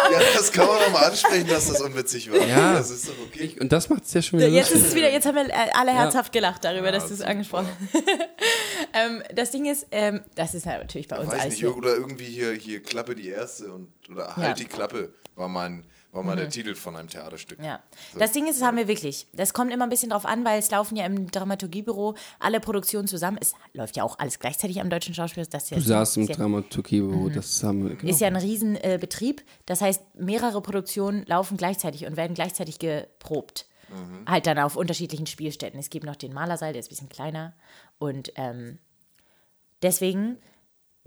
ja, 0.11 0.19
das 0.33 0.51
kann 0.51 0.67
man 0.67 0.79
doch 0.79 0.91
mal 0.91 1.05
ansprechen, 1.05 1.47
dass 1.47 1.67
das 1.67 1.81
unwitzig 1.81 2.31
war. 2.31 2.45
Ja. 2.45 2.73
Das 2.73 2.89
ist 2.89 3.07
doch 3.07 3.13
okay. 3.25 3.55
Und 3.59 3.71
das 3.71 3.89
macht 3.89 4.03
es 4.05 4.13
ja 4.13 4.21
schon 4.21 4.39
wieder 4.39 4.49
jetzt 4.49 4.69
lustig. 4.71 4.81
ist 4.81 4.87
es 4.89 4.95
wieder, 4.95 5.11
jetzt 5.11 5.25
haben 5.25 5.35
wir 5.35 5.75
alle 5.75 5.91
herzhaft 5.91 6.31
gelacht 6.31 6.63
darüber, 6.63 6.91
dass 6.91 7.07
du 7.07 7.13
es 7.13 7.21
angesprochen 7.21 7.67
hast. 7.93 8.03
ähm, 8.93 9.23
das 9.35 9.51
Ding 9.51 9.65
ist, 9.65 9.87
ähm, 9.91 10.21
das 10.35 10.53
ist 10.53 10.65
natürlich 10.65 11.07
bei 11.07 11.17
uns 11.19 11.31
Weiß 11.31 11.41
alles 11.41 11.53
nicht, 11.61 11.65
oder 11.65 11.95
irgendwie 11.95 12.25
hier, 12.25 12.53
hier 12.53 12.81
Klappe 12.81 13.15
die 13.15 13.29
erste 13.29 13.71
und 13.71 13.91
oder 14.09 14.35
halt 14.35 14.47
Ja. 14.47 14.53
die 14.53 14.65
Klappe 14.65 15.13
war 15.35 15.47
mein, 15.47 15.85
war 16.17 16.23
mal 16.23 16.35
der 16.35 16.49
Titel 16.49 16.75
von 16.75 16.95
einem 16.95 17.07
Theaterstück. 17.07 17.59
Mhm. 17.59 17.65
Ja. 17.65 17.79
Das 18.17 18.31
Ding 18.33 18.47
ist, 18.47 18.59
das 18.59 18.67
haben 18.67 18.77
wir 18.77 18.87
wirklich. 18.87 19.27
Das 19.33 19.53
kommt 19.53 19.71
immer 19.71 19.85
ein 19.85 19.89
bisschen 19.89 20.09
drauf 20.09 20.25
an, 20.25 20.43
weil 20.43 20.59
es 20.59 20.69
laufen 20.71 20.95
ja 20.95 21.05
im 21.05 21.31
Dramaturgiebüro 21.31 22.15
alle 22.39 22.59
Produktionen 22.59 23.07
zusammen. 23.07 23.37
Es 23.39 23.53
läuft 23.73 23.95
ja 23.95 24.03
auch 24.03 24.19
alles 24.19 24.39
gleichzeitig 24.39 24.81
am 24.81 24.89
Deutschen 24.89 25.13
Schauspiel. 25.13 25.45
Das 25.45 25.67
Du 25.67 25.75
ist, 25.75 25.85
saßt 25.85 26.17
im 26.17 26.23
ja, 26.23 26.35
Dramaturgiebüro, 26.35 27.29
das 27.29 27.63
haben 27.63 27.87
wir. 27.87 27.95
Genau. 27.95 28.11
ist 28.11 28.19
ja 28.19 28.27
ein 28.27 28.35
Riesenbetrieb. 28.35 29.41
Äh, 29.41 29.43
das 29.65 29.81
heißt, 29.81 30.15
mehrere 30.15 30.61
Produktionen 30.61 31.23
laufen 31.25 31.55
gleichzeitig 31.55 32.05
und 32.05 32.17
werden 32.17 32.33
gleichzeitig 32.33 32.79
geprobt. 32.79 33.67
Halt 34.25 34.47
dann 34.47 34.59
auf 34.59 34.75
unterschiedlichen 34.75 35.27
Spielstätten. 35.27 35.79
Es 35.79 35.89
gibt 35.89 36.05
noch 36.05 36.17
den 36.17 36.33
Malersaal, 36.33 36.73
der 36.73 36.81
ist 36.81 36.87
ein 36.87 36.89
bisschen 36.89 37.09
kleiner. 37.09 37.53
Und 37.99 38.33
ähm, 38.35 38.79
deswegen 39.81 40.37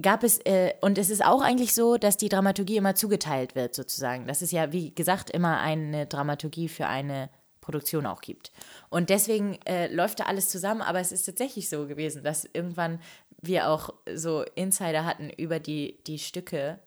gab 0.02 0.22
es, 0.22 0.38
äh, 0.44 0.74
und 0.80 0.98
es 0.98 1.10
ist 1.10 1.24
auch 1.24 1.42
eigentlich 1.42 1.74
so, 1.74 1.96
dass 1.96 2.16
die 2.16 2.28
Dramaturgie 2.28 2.76
immer 2.76 2.94
zugeteilt 2.94 3.54
wird, 3.54 3.74
sozusagen. 3.74 4.26
Das 4.26 4.42
ist 4.42 4.52
ja, 4.52 4.72
wie 4.72 4.94
gesagt, 4.94 5.30
immer 5.30 5.60
eine 5.60 6.06
Dramaturgie 6.06 6.68
für 6.68 6.86
eine 6.86 7.30
Produktion 7.60 8.06
auch 8.06 8.20
gibt. 8.20 8.52
Und 8.88 9.10
deswegen 9.10 9.58
äh, 9.66 9.92
läuft 9.92 10.20
da 10.20 10.24
alles 10.24 10.48
zusammen, 10.48 10.82
aber 10.82 11.00
es 11.00 11.12
ist 11.12 11.24
tatsächlich 11.24 11.68
so 11.68 11.86
gewesen, 11.86 12.24
dass 12.24 12.44
irgendwann 12.52 13.00
wir 13.40 13.68
auch 13.68 13.94
so 14.14 14.44
Insider 14.54 15.04
hatten 15.04 15.30
über 15.30 15.60
die, 15.60 16.02
die 16.06 16.18
Stücke 16.18 16.80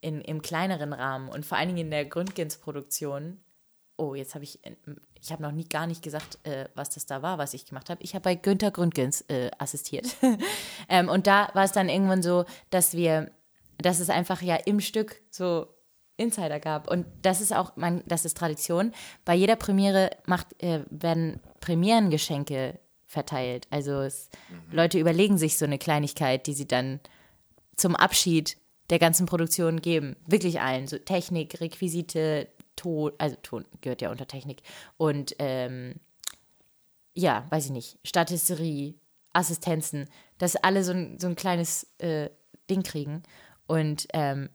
in, 0.00 0.20
im 0.20 0.42
kleineren 0.42 0.92
Rahmen 0.92 1.28
und 1.28 1.46
vor 1.46 1.58
allen 1.58 1.68
Dingen 1.68 1.86
in 1.86 1.90
der 1.90 2.04
Gründgens-Produktion. 2.04 3.40
Oh, 3.96 4.14
jetzt 4.14 4.34
habe 4.34 4.44
ich, 4.44 4.60
ich 5.24 5.32
habe 5.32 5.42
noch 5.42 5.52
nie 5.52 5.66
gar 5.66 5.86
nicht 5.86 6.02
gesagt, 6.02 6.38
äh, 6.42 6.68
was 6.74 6.90
das 6.90 7.06
da 7.06 7.22
war, 7.22 7.38
was 7.38 7.54
ich 7.54 7.64
gemacht 7.64 7.88
habe. 7.88 8.02
Ich 8.02 8.14
habe 8.14 8.22
bei 8.22 8.34
Günther 8.34 8.70
Gründgens 8.70 9.22
äh, 9.22 9.50
assistiert. 9.58 10.06
ähm, 10.90 11.08
und 11.08 11.26
da 11.26 11.48
war 11.54 11.64
es 11.64 11.72
dann 11.72 11.88
irgendwann 11.88 12.22
so, 12.22 12.44
dass 12.68 12.92
wir, 12.92 13.30
dass 13.78 14.00
es 14.00 14.10
einfach 14.10 14.42
ja 14.42 14.56
im 14.56 14.80
Stück 14.80 15.22
so 15.30 15.66
Insider 16.18 16.60
gab. 16.60 16.90
Und 16.90 17.06
das 17.22 17.40
ist 17.40 17.54
auch, 17.54 17.74
man, 17.76 18.02
das 18.06 18.26
ist 18.26 18.36
Tradition. 18.36 18.92
Bei 19.24 19.34
jeder 19.34 19.56
Premiere 19.56 20.10
macht, 20.26 20.62
äh, 20.62 20.80
werden 20.90 21.40
Premierengeschenke 21.60 22.78
verteilt. 23.06 23.66
Also 23.70 24.00
es, 24.00 24.28
Leute 24.70 24.98
überlegen 24.98 25.38
sich 25.38 25.56
so 25.56 25.64
eine 25.64 25.78
Kleinigkeit, 25.78 26.46
die 26.46 26.54
sie 26.54 26.68
dann 26.68 27.00
zum 27.76 27.96
Abschied 27.96 28.58
der 28.90 28.98
ganzen 28.98 29.24
Produktion 29.24 29.80
geben. 29.80 30.16
Wirklich 30.26 30.60
allen. 30.60 30.86
So 30.86 30.98
Technik, 30.98 31.62
Requisite, 31.62 32.48
Ton, 32.76 33.12
also 33.18 33.36
Ton 33.42 33.64
gehört 33.80 34.02
ja 34.02 34.10
unter 34.10 34.26
Technik. 34.26 34.62
Und 34.96 35.34
ähm, 35.38 36.00
ja, 37.14 37.46
weiß 37.50 37.66
ich 37.66 37.70
nicht, 37.70 37.98
Statisterie, 38.04 38.98
Assistenzen, 39.32 40.08
dass 40.38 40.56
alle 40.56 40.84
so 40.84 40.92
ein, 40.92 41.18
so 41.18 41.26
ein 41.26 41.36
kleines 41.36 41.86
äh, 41.98 42.30
Ding 42.70 42.82
kriegen. 42.82 43.22
Und 43.66 44.06
ähm, 44.12 44.50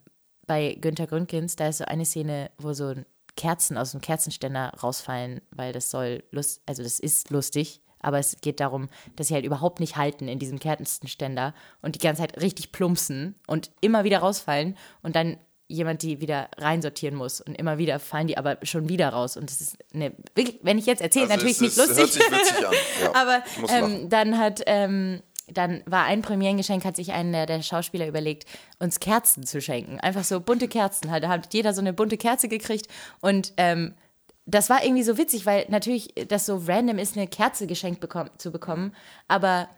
bei 0.45 0.75
Günther 0.79 1.07
Gründgens, 1.07 1.55
da 1.55 1.67
ist 1.67 1.77
so 1.77 1.85
eine 1.85 2.05
Szene, 2.05 2.51
wo 2.57 2.73
so 2.73 2.95
Kerzen 3.35 3.77
aus 3.77 3.91
dem 3.91 4.01
Kerzenständer 4.01 4.73
rausfallen, 4.81 5.41
weil 5.51 5.71
das 5.73 5.91
soll 5.91 6.23
lust, 6.31 6.61
also 6.65 6.83
das 6.83 6.99
ist 6.99 7.29
lustig, 7.29 7.81
aber 8.01 8.19
es 8.19 8.41
geht 8.41 8.59
darum, 8.59 8.89
dass 9.15 9.27
sie 9.27 9.33
halt 9.33 9.45
überhaupt 9.45 9.79
nicht 9.79 9.95
halten 9.95 10.27
in 10.27 10.39
diesem 10.39 10.59
Kerzenständer 10.59 11.53
und 11.81 11.95
die 11.95 11.99
ganze 11.99 12.21
Zeit 12.21 12.41
richtig 12.41 12.71
plumpsen 12.71 13.35
und 13.47 13.71
immer 13.81 14.03
wieder 14.03 14.19
rausfallen 14.19 14.77
und 15.01 15.15
dann 15.15 15.37
jemand 15.69 16.01
die 16.01 16.19
wieder 16.19 16.49
reinsortieren 16.57 17.15
muss 17.15 17.39
und 17.39 17.55
immer 17.55 17.77
wieder 17.77 17.99
fallen 17.99 18.27
die 18.27 18.37
aber 18.37 18.57
schon 18.63 18.89
wieder 18.89 19.09
raus 19.09 19.37
und 19.37 19.49
das 19.49 19.61
ist 19.61 19.77
eine, 19.93 20.11
wenn 20.63 20.77
ich 20.77 20.85
jetzt 20.87 21.01
erzähle, 21.01 21.25
Also 21.29 21.35
natürlich 21.35 21.55
es 21.57 21.61
nicht 21.61 21.77
ist- 21.77 21.87
lustig. 21.97 21.97
Hört 22.29 22.45
sich 22.45 22.53
witzig 22.53 22.67
an. 22.67 22.73
Ja, 23.03 23.15
Aber 23.15 23.43
ähm, 23.71 24.09
dann 24.09 24.37
hat, 24.37 24.61
ähm, 24.65 25.21
dann 25.47 25.81
war 25.85 26.05
ein 26.05 26.21
Premierengeschenk, 26.23 26.83
hat 26.85 26.95
sich 26.95 27.11
einer 27.11 27.45
der 27.45 27.61
Schauspieler 27.61 28.07
überlegt, 28.07 28.45
uns 28.79 28.99
Kerzen 28.99 29.45
zu 29.45 29.61
schenken. 29.61 29.99
Einfach 29.99 30.23
so 30.23 30.39
bunte 30.41 30.67
Kerzen. 30.67 31.07
Da 31.21 31.27
hat 31.29 31.53
jeder 31.53 31.73
so 31.73 31.81
eine 31.81 31.93
bunte 31.93 32.17
Kerze 32.17 32.47
gekriegt. 32.47 32.87
Und 33.21 33.53
ähm, 33.57 33.95
das 34.45 34.69
war 34.69 34.83
irgendwie 34.83 35.01
so 35.03 35.17
witzig, 35.17 35.45
weil 35.47 35.65
natürlich 35.69 36.13
das 36.27 36.45
so 36.45 36.61
random 36.67 36.97
ist, 36.99 37.15
eine 37.17 37.27
Kerze 37.27 37.65
geschenkt 37.67 37.99
bekommen, 37.99 38.29
zu 38.37 38.51
bekommen. 38.51 38.93
Aber 39.27 39.69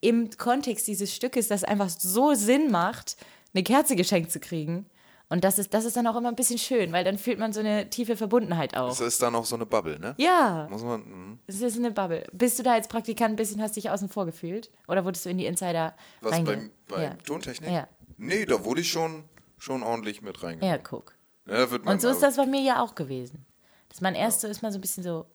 im 0.00 0.30
Kontext 0.36 0.86
dieses 0.86 1.14
Stückes, 1.14 1.48
das 1.48 1.64
einfach 1.64 1.88
so 1.88 2.34
Sinn 2.34 2.70
macht, 2.70 3.16
eine 3.52 3.62
Kerze 3.64 3.96
geschenkt 3.96 4.30
zu 4.30 4.38
kriegen. 4.40 4.86
Und 5.30 5.42
das 5.42 5.58
ist, 5.58 5.72
das 5.74 5.84
ist 5.84 5.96
dann 5.96 6.06
auch 6.06 6.16
immer 6.16 6.28
ein 6.28 6.36
bisschen 6.36 6.58
schön, 6.58 6.92
weil 6.92 7.02
dann 7.02 7.16
fühlt 7.18 7.38
man 7.38 7.52
so 7.52 7.60
eine 7.60 7.88
tiefe 7.90 8.16
Verbundenheit 8.16 8.76
auch. 8.76 8.88
Das 8.90 9.00
ist 9.00 9.22
dann 9.22 9.34
auch 9.34 9.46
so 9.46 9.56
eine 9.56 9.64
Bubble, 9.66 9.98
ne? 9.98 10.14
Ja. 10.18 10.68
Muss 10.70 10.82
man. 10.84 11.00
mhm. 11.00 11.38
Es 11.46 11.60
ist 11.60 11.76
eine 11.78 11.90
Bubble. 11.90 12.24
Bist 12.32 12.58
du 12.58 12.62
da 12.62 12.74
als 12.74 12.88
Praktikant 12.88 13.32
ein 13.32 13.36
bisschen, 13.36 13.60
hast 13.62 13.74
dich 13.76 13.90
außen 13.90 14.08
vor 14.08 14.26
gefühlt? 14.26 14.70
Oder 14.86 15.04
wurdest 15.04 15.24
du 15.24 15.30
in 15.30 15.38
die 15.38 15.46
Insider 15.46 15.94
Was 16.20 16.32
reinge- 16.34 16.44
beim, 16.44 16.70
beim 16.88 17.02
ja. 17.02 17.14
Tontechnik? 17.26 17.70
Ja. 17.70 17.88
Nee, 18.18 18.44
da 18.44 18.64
wurde 18.64 18.82
ich 18.82 18.90
schon, 18.92 19.24
schon 19.58 19.82
ordentlich 19.82 20.20
mit 20.22 20.42
reingegangen. 20.42 20.76
ja, 20.76 20.78
guck. 20.78 21.14
Ja, 21.46 21.54
da 21.54 21.70
wird 21.70 21.84
man 21.84 21.94
Und 21.94 22.00
so 22.02 22.08
ist 22.08 22.22
das 22.22 22.36
bei 22.36 22.46
mir 22.46 22.60
ja 22.60 22.82
auch 22.82 22.94
gewesen. 22.94 23.44
Dass 23.88 24.00
man 24.00 24.14
erst 24.14 24.42
so 24.42 24.48
ist 24.48 24.62
man 24.62 24.72
so 24.72 24.78
ein 24.78 24.82
bisschen 24.82 25.02
so, 25.02 25.26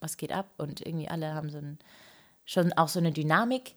was 0.00 0.16
geht 0.18 0.30
ab? 0.32 0.46
Und 0.58 0.86
irgendwie 0.86 1.08
alle 1.08 1.34
haben 1.34 1.50
so 1.50 1.58
ein, 1.58 1.78
schon 2.44 2.72
auch 2.74 2.88
so 2.88 2.98
eine 3.00 3.12
Dynamik. 3.12 3.74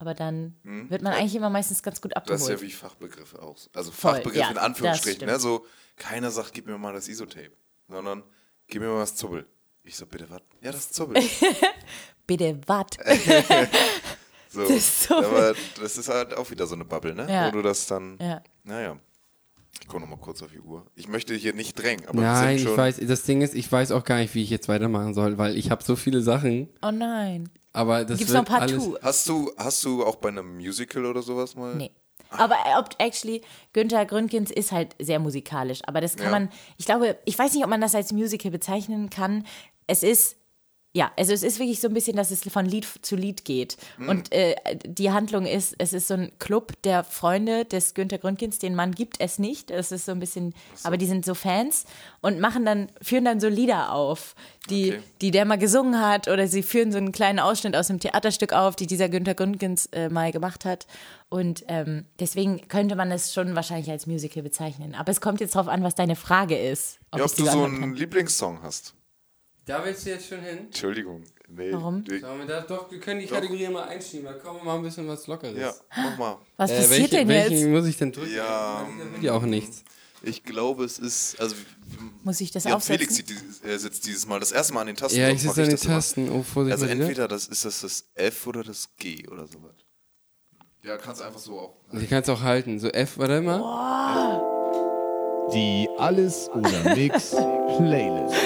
Aber 0.00 0.14
dann 0.14 0.56
wird 0.64 1.02
man 1.02 1.12
eigentlich 1.12 1.34
immer 1.36 1.50
meistens 1.50 1.82
ganz 1.82 2.00
gut 2.00 2.16
Hm? 2.16 2.22
Das 2.26 2.40
ist 2.40 2.48
ja 2.48 2.54
abgeholt. 2.54 2.72
wie 2.72 2.74
Fachbegriffe 2.74 3.42
auch. 3.42 3.56
Also 3.74 3.90
Voll, 3.92 4.14
Fachbegriffe 4.14 4.38
ja, 4.38 4.48
in 4.48 4.54
das 4.54 4.64
Anführungsstrichen. 4.64 5.26
Ne? 5.26 5.38
So, 5.38 5.66
keiner 5.96 6.30
sagt, 6.30 6.54
gib 6.54 6.66
mir 6.66 6.78
mal 6.78 6.94
das 6.94 7.06
Isotape, 7.06 7.52
sondern 7.86 8.22
gib 8.66 8.80
mir 8.80 8.88
mal 8.88 9.00
das 9.00 9.14
Zubbel. 9.14 9.46
Ich 9.82 9.96
so, 9.96 10.06
bitte 10.06 10.28
was? 10.30 10.40
Ja, 10.62 10.72
das 10.72 10.90
Zubbel. 10.90 11.22
Bitte, 12.26 12.60
wat? 12.66 12.96
So. 14.52 14.62
ist 14.62 15.04
so 15.04 15.14
Aber 15.16 15.54
das 15.80 15.96
ist 15.96 16.08
halt 16.08 16.34
auch 16.34 16.50
wieder 16.50 16.66
so 16.66 16.74
eine 16.74 16.84
Bubble, 16.84 17.14
ne? 17.14 17.32
Ja. 17.32 17.46
Wo 17.46 17.52
du 17.52 17.62
das 17.62 17.86
dann. 17.86 18.18
Ja. 18.20 18.42
Naja. 18.64 18.98
Ich 19.80 19.88
gucke 19.88 20.02
noch 20.02 20.08
mal 20.10 20.16
kurz 20.18 20.42
auf 20.42 20.50
die 20.52 20.60
Uhr. 20.60 20.86
Ich 20.94 21.08
möchte 21.08 21.34
hier 21.34 21.54
nicht 21.54 21.74
drängen, 21.74 22.06
aber 22.06 22.20
Nein, 22.20 22.58
sind 22.58 22.64
schon. 22.64 22.72
ich 22.72 22.78
weiß, 22.78 23.00
das 23.02 23.22
Ding 23.22 23.40
ist, 23.42 23.54
ich 23.54 23.70
weiß 23.70 23.92
auch 23.92 24.04
gar 24.04 24.18
nicht, 24.18 24.34
wie 24.34 24.42
ich 24.42 24.50
jetzt 24.50 24.68
weitermachen 24.68 25.14
soll, 25.14 25.38
weil 25.38 25.56
ich 25.56 25.70
habe 25.70 25.82
so 25.82 25.96
viele 25.96 26.20
Sachen, 26.22 26.68
Oh 26.82 26.90
nein. 26.90 27.48
aber 27.72 28.04
das 28.04 28.18
Gibt's 28.18 28.32
noch 28.32 28.40
ein 28.40 28.44
paar 28.46 28.60
alles. 28.62 28.88
Hast 29.02 29.28
du, 29.28 29.50
hast 29.56 29.84
du 29.84 30.04
auch 30.04 30.16
bei 30.16 30.28
einem 30.28 30.56
Musical 30.56 31.06
oder 31.06 31.22
sowas 31.22 31.56
mal? 31.56 31.74
Nee. 31.76 31.90
Aber 32.32 32.54
äh, 32.54 32.78
ob, 32.78 32.90
actually, 32.98 33.42
Günther 33.72 34.06
Gründgens 34.06 34.50
ist 34.52 34.70
halt 34.70 34.94
sehr 35.00 35.18
musikalisch. 35.18 35.80
Aber 35.86 36.00
das 36.00 36.14
kann 36.14 36.26
Ja. 36.26 36.30
man, 36.32 36.48
ich 36.76 36.84
glaube, 36.86 37.18
ich 37.24 37.36
weiß 37.36 37.54
nicht, 37.54 37.64
ob 37.64 37.70
man 37.70 37.80
das 37.80 37.94
als 37.96 38.12
Musical 38.12 38.52
bezeichnen 38.52 39.10
kann. 39.10 39.44
Es 39.88 40.04
ist, 40.04 40.36
ja, 40.92 41.12
also 41.16 41.32
es 41.32 41.44
ist 41.44 41.60
wirklich 41.60 41.80
so 41.80 41.86
ein 41.86 41.94
bisschen, 41.94 42.16
dass 42.16 42.32
es 42.32 42.42
von 42.52 42.66
Lied 42.66 42.84
zu 43.02 43.14
Lied 43.14 43.44
geht. 43.44 43.76
Hm. 43.96 44.08
Und 44.08 44.32
äh, 44.32 44.56
die 44.84 45.12
Handlung 45.12 45.46
ist, 45.46 45.76
es 45.78 45.92
ist 45.92 46.08
so 46.08 46.14
ein 46.14 46.32
Club 46.40 46.72
der 46.82 47.04
Freunde 47.04 47.64
des 47.64 47.94
Günther 47.94 48.18
Gründgens. 48.18 48.58
Den 48.58 48.74
Mann 48.74 48.92
gibt 48.92 49.20
es 49.20 49.38
nicht. 49.38 49.70
Es 49.70 49.92
ist 49.92 50.06
so 50.06 50.12
ein 50.12 50.18
bisschen, 50.18 50.52
aber 50.82 50.96
die 50.96 51.06
sind 51.06 51.24
so 51.24 51.34
Fans 51.34 51.84
und 52.22 52.40
machen 52.40 52.64
dann, 52.64 52.90
führen 53.00 53.24
dann 53.24 53.38
so 53.38 53.48
Lieder 53.48 53.92
auf, 53.92 54.34
die, 54.68 54.90
Okay. 54.90 55.02
die 55.20 55.30
der 55.30 55.44
mal 55.44 55.58
gesungen 55.58 56.00
hat. 56.00 56.26
Oder 56.26 56.48
sie 56.48 56.64
führen 56.64 56.90
so 56.90 56.98
einen 56.98 57.12
kleinen 57.12 57.38
Ausschnitt 57.38 57.76
aus 57.76 57.88
einem 57.88 58.00
Theaterstück 58.00 58.52
auf, 58.52 58.74
die 58.74 58.88
dieser 58.88 59.08
Günther 59.08 59.34
Gründgens 59.34 59.86
äh, 59.92 60.08
mal 60.08 60.32
gemacht 60.32 60.64
hat. 60.64 60.88
Und 61.28 61.64
ähm, 61.68 62.06
deswegen 62.18 62.66
könnte 62.66 62.96
man 62.96 63.12
es 63.12 63.32
schon 63.32 63.54
wahrscheinlich 63.54 63.88
als 63.92 64.08
Musical 64.08 64.42
bezeichnen. 64.42 64.96
Aber 64.96 65.12
es 65.12 65.20
kommt 65.20 65.40
jetzt 65.40 65.54
drauf 65.54 65.68
an, 65.68 65.84
was 65.84 65.94
deine 65.94 66.16
Frage 66.16 66.58
ist. 66.58 66.98
Ja, 67.14 67.24
ob 67.24 67.36
du 67.36 67.44
so 67.44 67.62
einen 67.62 67.78
kann. 67.78 67.94
Lieblingssong 67.94 68.60
hast. 68.64 68.94
Da 69.70 69.84
willst 69.84 70.04
du 70.04 70.10
jetzt 70.10 70.26
schon 70.28 70.40
hin? 70.40 70.58
Entschuldigung. 70.66 71.22
Nee. 71.48 71.72
Warum? 71.72 72.04
Sollen 72.06 72.38
wir 72.40 72.46
da, 72.46 72.60
doch, 72.62 72.90
wir 72.90 72.98
können 73.00 73.20
die 73.20 73.26
Kategorie 73.26 73.68
mal 73.68 73.84
einschieben, 73.84 74.24
da 74.26 74.32
kommen 74.34 74.58
wir 74.60 74.64
mal 74.64 74.76
ein 74.76 74.82
bisschen 74.82 75.06
was 75.08 75.26
Lockeres. 75.26 75.56
Ja, 75.58 75.72
mach 75.96 76.18
mal. 76.18 76.38
Was 76.56 76.70
Äh, 76.70 76.76
passiert 76.76 76.90
welche, 76.90 77.16
denn 77.16 77.28
welchen 77.28 77.52
jetzt? 77.58 77.66
muss 77.68 77.86
ich 77.86 77.96
denn 77.96 78.12
drücken? 78.12 78.34
Ja, 78.34 78.86
Da 78.98 79.12
wird 79.12 79.22
ja 79.22 79.32
auch 79.32 79.42
nichts. 79.42 79.82
ich 80.22 80.42
glaube, 80.44 80.84
es 80.84 80.98
ist. 80.98 81.40
Also, 81.40 81.54
Muss 82.24 82.40
ich 82.40 82.50
das 82.50 82.64
ja, 82.64 82.74
aufsetzen? 82.76 82.98
Felix 82.98 83.16
sitzt 83.16 83.30
dieses, 83.30 83.64
äh, 83.64 83.78
sitzt 83.78 84.06
dieses 84.06 84.26
Mal 84.26 84.38
das 84.40 84.52
erste 84.52 84.74
Mal 84.74 84.82
an 84.82 84.86
den 84.88 84.96
Tasten. 84.96 85.18
Ja, 85.18 85.28
ich 85.28 85.40
sitze 85.42 85.62
an 85.62 85.68
den 85.68 85.76
das 85.76 85.84
immer. 85.84 85.94
Tasten. 85.94 86.30
Oh, 86.30 86.42
Vorsicht 86.42 86.72
Also 86.72 86.86
entweder 86.86 87.26
das 87.28 87.46
ist 87.48 87.64
das 87.64 87.80
das 87.80 88.04
F 88.14 88.46
oder 88.46 88.62
das 88.62 88.88
G 88.96 89.26
oder 89.28 89.46
sowas. 89.46 89.74
Ja, 90.84 90.96
kannst 90.98 91.20
einfach 91.22 91.40
so 91.40 91.58
auch. 91.58 91.74
Die 91.92 92.06
kannst 92.06 92.28
du 92.28 92.32
auch 92.32 92.42
halten. 92.42 92.78
So 92.78 92.88
F, 92.88 93.18
warte 93.18 93.40
mal. 93.42 94.40
Die 95.52 95.88
Alles 95.98 96.48
oder 96.50 96.94
Nix 96.94 97.30
Playlist. 97.76 98.36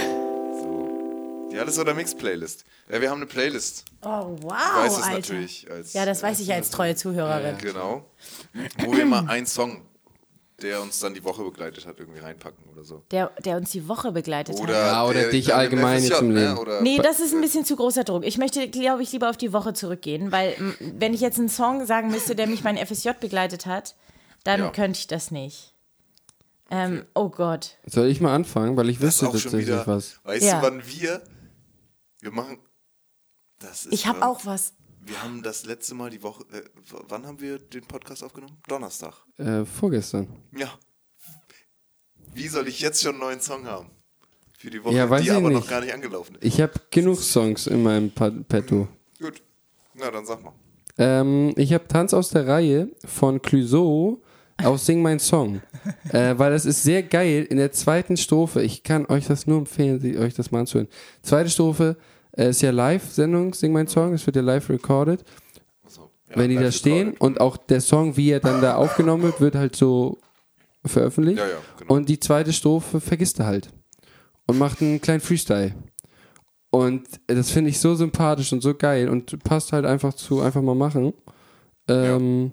Die 1.55 1.59
Alles 1.61 1.79
oder 1.79 1.95
Mix 1.95 2.15
Playlist. 2.15 2.65
Ja, 2.91 3.01
wir 3.01 3.11
haben 3.11 3.19
eine 3.19 3.27
Playlist. 3.27 3.85
Oh, 4.03 4.09
wow, 4.09 4.37
Du 4.43 4.49
weißt 4.51 4.99
es 4.99 5.03
Alter. 5.05 5.15
natürlich. 5.17 5.71
Als, 5.71 5.93
Ja, 5.93 6.05
das 6.05 6.23
weiß 6.23 6.41
ich 6.41 6.53
als 6.53 6.71
treue 6.71 6.97
Zuhörerin. 6.97 7.57
Genau. 7.59 8.05
Wo 8.85 8.93
wir 8.97 9.07
mal 9.07 9.27
einen 9.29 9.47
Song, 9.47 9.83
der 10.63 10.81
uns 10.83 10.99
dann 11.01 11.15
die 11.15 11.23
Woche 11.25 11.43
begleitet 11.45 11.87
hat, 11.87 11.99
irgendwie 12.01 12.21
reinpacken 12.21 12.65
oder 12.73 12.85
so. 12.85 13.03
Der, 13.11 13.31
der 13.45 13.57
uns 13.57 13.71
die 13.71 13.87
Woche 13.89 14.13
begleitet 14.13 14.57
Oder, 14.59 14.75
hat. 14.77 14.93
Ja, 14.93 15.05
oder 15.07 15.21
der, 15.21 15.31
dich 15.31 15.49
im 15.49 15.55
allgemein 15.55 16.03
jetzt 16.03 16.21
im 16.21 16.33
ne? 16.33 16.47
Leben. 16.49 16.59
Oder 16.59 16.81
Nee, 16.81 16.99
das 17.03 17.21
ist 17.21 17.35
ein 17.35 17.41
bisschen 17.41 17.65
zu 17.65 17.77
großer 17.77 18.05
Druck. 18.05 18.25
Ich 18.25 18.39
möchte, 18.39 18.69
glaube 18.69 19.03
ich, 19.03 19.13
lieber 19.13 19.31
auf 19.31 19.37
die 19.37 19.53
Woche 19.53 19.75
zurückgehen, 19.75 20.33
weil 20.33 20.55
wenn 20.81 21.15
ich 21.15 21.21
jetzt 21.21 21.39
einen 21.39 21.49
Song 21.49 21.87
sagen 21.87 22.11
müsste, 22.11 22.35
der 22.35 22.47
mich 22.47 22.63
mein 22.65 22.77
FSJ 22.79 23.11
begleitet 23.21 23.67
hat, 23.67 23.95
dann 24.45 24.61
Ja. 24.61 24.71
könnte 24.71 24.99
ich 24.99 25.07
das 25.07 25.31
nicht. 25.31 25.73
Ähm, 26.71 27.05
oh 27.15 27.29
Gott. 27.29 27.77
Soll 27.87 28.07
ich 28.07 28.21
mal 28.21 28.35
anfangen? 28.35 28.77
Weil 28.77 28.89
ich 28.89 28.99
das 28.99 29.17
ist 29.17 29.23
wüsste 29.23 29.33
tatsächlich 29.43 29.67
wieder. 29.67 29.87
was. 29.87 30.21
Weißt 30.25 30.45
Ja. 30.47 30.61
du, 30.61 30.67
wann 30.67 30.83
wir. 30.87 31.21
Wir 32.25 32.33
machen. 32.33 32.57
Das 33.59 33.85
ist 33.85 33.93
Ich 33.93 34.07
habe 34.07 34.25
auch 34.25 34.47
was. 34.47 34.72
Wir 35.05 35.22
haben 35.22 35.43
das 35.43 35.66
letzte 35.66 35.95
Mal 35.95 36.09
die 36.09 36.22
Woche. 36.22 36.43
Äh, 36.51 36.62
wann 37.09 37.27
haben 37.27 37.39
wir 37.39 37.59
den 37.59 37.85
Podcast 37.85 38.25
aufgenommen? 38.25 38.57
Donnerstag. 38.66 39.12
Äh, 39.37 39.66
vorgestern. 39.66 40.27
Ja. 40.57 40.72
Wie 42.33 42.49
soll 42.49 42.66
ich 42.68 42.81
jetzt 42.81 43.03
schon 43.03 43.11
einen 43.12 43.20
neuen 43.20 43.41
Song 43.43 43.66
haben? 43.66 43.91
Für 44.59 44.70
die 44.70 44.83
Woche, 44.83 44.95
Ja, 44.95 45.11
weiß 45.11 45.20
die 45.20 45.29
ich 45.29 45.35
aber 45.35 45.51
noch 45.51 45.59
nicht. 45.61 45.68
gar 45.68 45.83
nicht 45.83 45.93
angelaufen 45.93 46.37
ist. 46.37 46.45
Ich 46.45 46.59
habe 46.62 46.72
genug 46.91 47.18
Songs 47.20 47.66
in 47.66 47.83
meinem 47.83 48.11
Petto. 48.11 48.89
Gut. 49.20 49.43
Na, 49.93 50.11
dann 50.11 50.25
sag 50.25 50.43
mal. 50.43 50.55
Ähm, 50.97 51.53
ich 51.59 51.75
habe 51.75 51.87
Tanz 51.89 52.14
aus 52.14 52.31
der 52.31 52.47
Reihe 52.47 52.89
von 53.05 53.43
Clouseau 53.43 54.22
aus 54.62 54.87
Sing 54.87 55.03
Mein 55.03 55.18
Song. 55.20 55.61
äh, 56.09 56.39
weil 56.39 56.53
das 56.53 56.64
ist 56.64 56.83
sehr 56.85 57.03
geil. 57.03 57.47
In 57.51 57.59
der 57.59 57.72
zweiten 57.72 58.16
Strophe, 58.16 58.62
ich 58.62 58.83
kann 58.83 59.05
euch 59.05 59.27
das 59.27 59.47
nur 59.47 59.59
empfehlen, 59.59 60.01
sie- 60.01 60.16
euch 60.16 60.33
das 60.33 60.51
mal 60.51 60.61
anzuhören. 60.61 60.89
Zweite 61.22 61.51
Strophe 61.51 61.99
äh, 62.37 62.51
ist 62.51 62.62
ja 62.62 62.70
Live-Sendung, 62.70 63.55
Sing 63.55 63.72
Mein 63.72 63.87
Song, 63.87 64.14
es 64.14 64.26
wird 64.26 64.37
ja 64.37 64.43
live 64.43 64.68
recorded. 64.70 65.24
Achso. 65.85 66.11
Ja, 66.30 66.37
Wenn 66.37 66.51
die 66.51 66.57
da 66.57 66.70
stehen 66.72 67.09
recorded. 67.09 67.20
und 67.20 67.41
auch 67.41 67.57
der 67.57 67.80
Song, 67.80 68.16
wie 68.16 68.30
er 68.30 68.41
dann 68.41 68.61
da 68.61 68.76
aufgenommen 68.76 69.22
wird, 69.22 69.41
wird 69.41 69.55
halt 69.55 69.76
so 69.76 70.18
veröffentlicht. 70.85 71.39
Ja, 71.39 71.47
ja, 71.47 71.57
genau. 71.78 71.95
Und 71.95 72.09
die 72.09 72.20
zweite 72.20 72.53
Strophe 72.53 73.01
vergisst 73.01 73.39
er 73.41 73.47
halt. 73.47 73.70
Und 74.47 74.59
macht 74.59 74.82
einen 74.82 75.01
kleinen 75.01 75.20
Freestyle. 75.20 75.74
Und 76.70 77.07
das 77.28 77.51
finde 77.51 77.70
ich 77.70 77.78
so 77.78 77.95
sympathisch 77.95 78.53
und 78.53 78.61
so 78.61 78.74
geil 78.74 79.09
und 79.09 79.43
passt 79.45 79.72
halt 79.72 79.87
einfach 79.87 80.12
zu 80.12 80.41
einfach 80.41 80.61
mal 80.61 80.74
machen. 80.74 81.14
Ähm, 81.89 82.53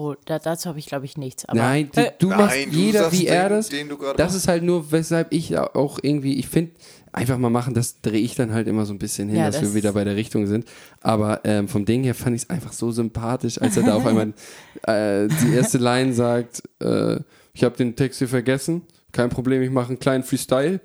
Oh, 0.00 0.14
da, 0.26 0.38
dazu 0.38 0.68
habe 0.68 0.78
ich, 0.78 0.86
glaube 0.86 1.06
ich, 1.06 1.16
nichts. 1.16 1.44
Aber 1.46 1.58
Nein, 1.58 1.90
du, 1.92 2.00
Äh, 2.00 2.12
du 2.20 2.28
Nein, 2.28 2.38
machst 2.38 2.56
du 2.66 2.68
jeder 2.70 2.98
sagst 3.04 3.18
wie 3.18 3.26
er 3.26 3.48
den, 3.48 3.56
das. 3.56 3.68
den 3.68 3.88
du 3.88 3.98
gerade 3.98 4.16
Das 4.16 4.32
ist 4.34 4.46
halt 4.46 4.62
nur, 4.62 4.92
weshalb 4.92 5.32
ich 5.32 5.58
auch 5.58 5.98
irgendwie, 6.00 6.34
ich 6.38 6.46
finde, 6.48 6.72
einfach 7.10 7.36
mal 7.38 7.50
machen, 7.50 7.74
das 7.74 8.00
drehe 8.00 8.20
ich 8.20 8.36
dann 8.36 8.52
halt 8.52 8.68
immer 8.68 8.86
so 8.86 8.92
ein 8.94 8.98
bisschen 8.98 9.28
hin, 9.28 9.38
Ja, 9.38 9.46
dass 9.46 9.56
das 9.56 9.64
wir 9.64 9.74
wieder 9.74 9.92
bei 9.94 10.04
der 10.04 10.14
Richtung 10.14 10.46
sind. 10.46 10.66
Aber 11.00 11.40
ähm, 11.44 11.66
vom 11.66 11.84
Ding 11.84 12.04
her 12.04 12.14
fand 12.14 12.36
ich 12.36 12.42
es 12.44 12.50
einfach 12.50 12.72
so 12.72 12.92
sympathisch, 12.92 13.60
als 13.60 13.76
er 13.76 13.82
da 13.82 13.94
auf 13.96 14.06
einmal 14.06 14.34
äh, 14.82 15.26
die 15.26 15.54
erste 15.54 15.78
Line 15.78 16.12
sagt, 16.12 16.62
äh, 16.80 17.18
ich 17.54 17.64
habe 17.64 17.76
den 17.76 17.96
Text 17.96 18.20
hier 18.20 18.28
vergessen, 18.28 18.82
kein 19.10 19.30
Problem, 19.30 19.62
ich 19.62 19.70
mache 19.70 19.88
einen 19.88 19.98
kleinen 19.98 20.22
Freestyle. 20.22 20.80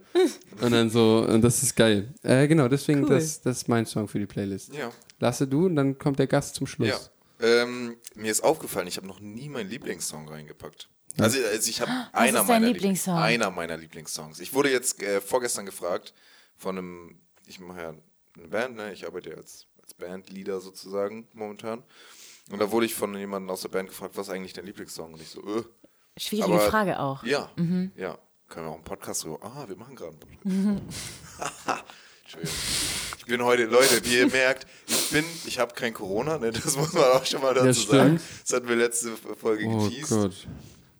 und 0.61 0.71
dann 0.71 0.89
so, 0.89 1.23
und 1.29 1.43
das 1.43 1.61
ist 1.61 1.75
geil. 1.75 2.07
Äh, 2.23 2.47
genau, 2.47 2.67
deswegen, 2.67 3.03
Cool. 3.03 3.09
das, 3.09 3.41
das 3.41 3.57
ist 3.57 3.67
mein 3.69 3.85
Song 3.85 4.07
für 4.07 4.17
die 4.17 4.25
Playlist. 4.25 4.73
Ja. 4.73 4.89
Lasse 5.19 5.45
du 5.45 5.67
und 5.67 5.75
dann 5.75 5.99
kommt 5.99 6.17
der 6.19 6.27
Gast 6.27 6.55
zum 6.55 6.65
Schluss. 6.65 6.87
Ja. 6.89 6.97
Ähm, 7.43 7.97
mir 8.15 8.31
ist 8.31 8.41
aufgefallen, 8.41 8.87
ich 8.87 8.95
habe 8.97 9.05
noch 9.07 9.19
nie 9.19 9.49
meinen 9.49 9.69
Lieblingssong 9.69 10.27
reingepackt. 10.29 10.89
Also, 11.19 11.37
also 11.45 11.69
ich 11.69 11.81
habe 11.81 11.91
einer 12.13 12.41
ist 12.41 12.47
meiner 12.47 12.67
Lieblingssong? 12.67 13.15
einer 13.17 13.51
meiner 13.51 13.77
Lieblingssongs. 13.77 14.39
Ich 14.39 14.53
wurde 14.53 14.71
jetzt 14.71 15.01
äh, 15.03 15.19
vorgestern 15.21 15.65
gefragt 15.65 16.13
von 16.57 16.77
einem, 16.77 17.19
ich 17.45 17.59
mache 17.59 17.81
ja 17.81 17.89
eine 18.37 18.47
Band, 18.47 18.77
ne? 18.77 18.93
Ich 18.93 19.05
arbeite 19.05 19.31
ja 19.31 19.35
als, 19.35 19.67
als 19.81 19.93
Bandleader 19.93 20.59
sozusagen 20.61 21.27
momentan. 21.33 21.83
Und 22.49 22.59
da 22.59 22.71
wurde 22.71 22.85
ich 22.85 22.95
von 22.95 23.15
jemandem 23.15 23.49
aus 23.51 23.61
der 23.61 23.69
Band 23.69 23.89
gefragt, 23.89 24.17
was 24.17 24.27
ist 24.27 24.33
eigentlich 24.33 24.53
dein 24.53 24.65
Lieblingssong? 24.65 25.13
Und 25.13 25.21
ich 25.21 25.29
so, 25.29 25.41
äh, 25.41 25.63
schwierige 26.17 26.55
aber- 26.55 26.69
Frage 26.69 26.99
auch. 26.99 27.23
ja, 27.23 27.51
ja. 27.95 28.17
Können 28.49 28.67
wir 28.67 28.71
auch 28.71 28.75
einen 28.75 28.83
Podcast 28.83 29.21
so, 29.21 29.39
ah, 29.41 29.65
wir 29.67 29.75
machen 29.75 29.95
gerade 29.95 30.11
einen 30.11 30.81
Podcast. 30.81 31.83
Entschuldigung. 32.33 32.53
Ich 33.19 33.25
bin 33.25 33.41
heute, 33.45 33.63
Leute, 33.65 34.01
wie 34.03 34.17
ihr 34.17 34.27
merkt, 34.27 34.67
ich 34.85 35.09
bin, 35.09 35.23
ich 35.47 35.57
habe 35.57 35.73
kein 35.73 35.93
Corona, 35.93 36.39
ne? 36.39 36.51
das 36.51 36.75
muss 36.75 36.91
man 36.91 37.03
auch 37.03 37.25
schon 37.25 37.41
mal 37.41 37.53
dazu 37.53 37.67
Das 37.67 37.83
sagen. 37.83 38.19
Das 38.45 38.53
hatten 38.55 38.67
wir 38.67 38.75
letzte 38.75 39.11
Folge 39.39 39.65
Oh 39.65 39.87
geteased. 39.87 40.09
Gott. 40.09 40.47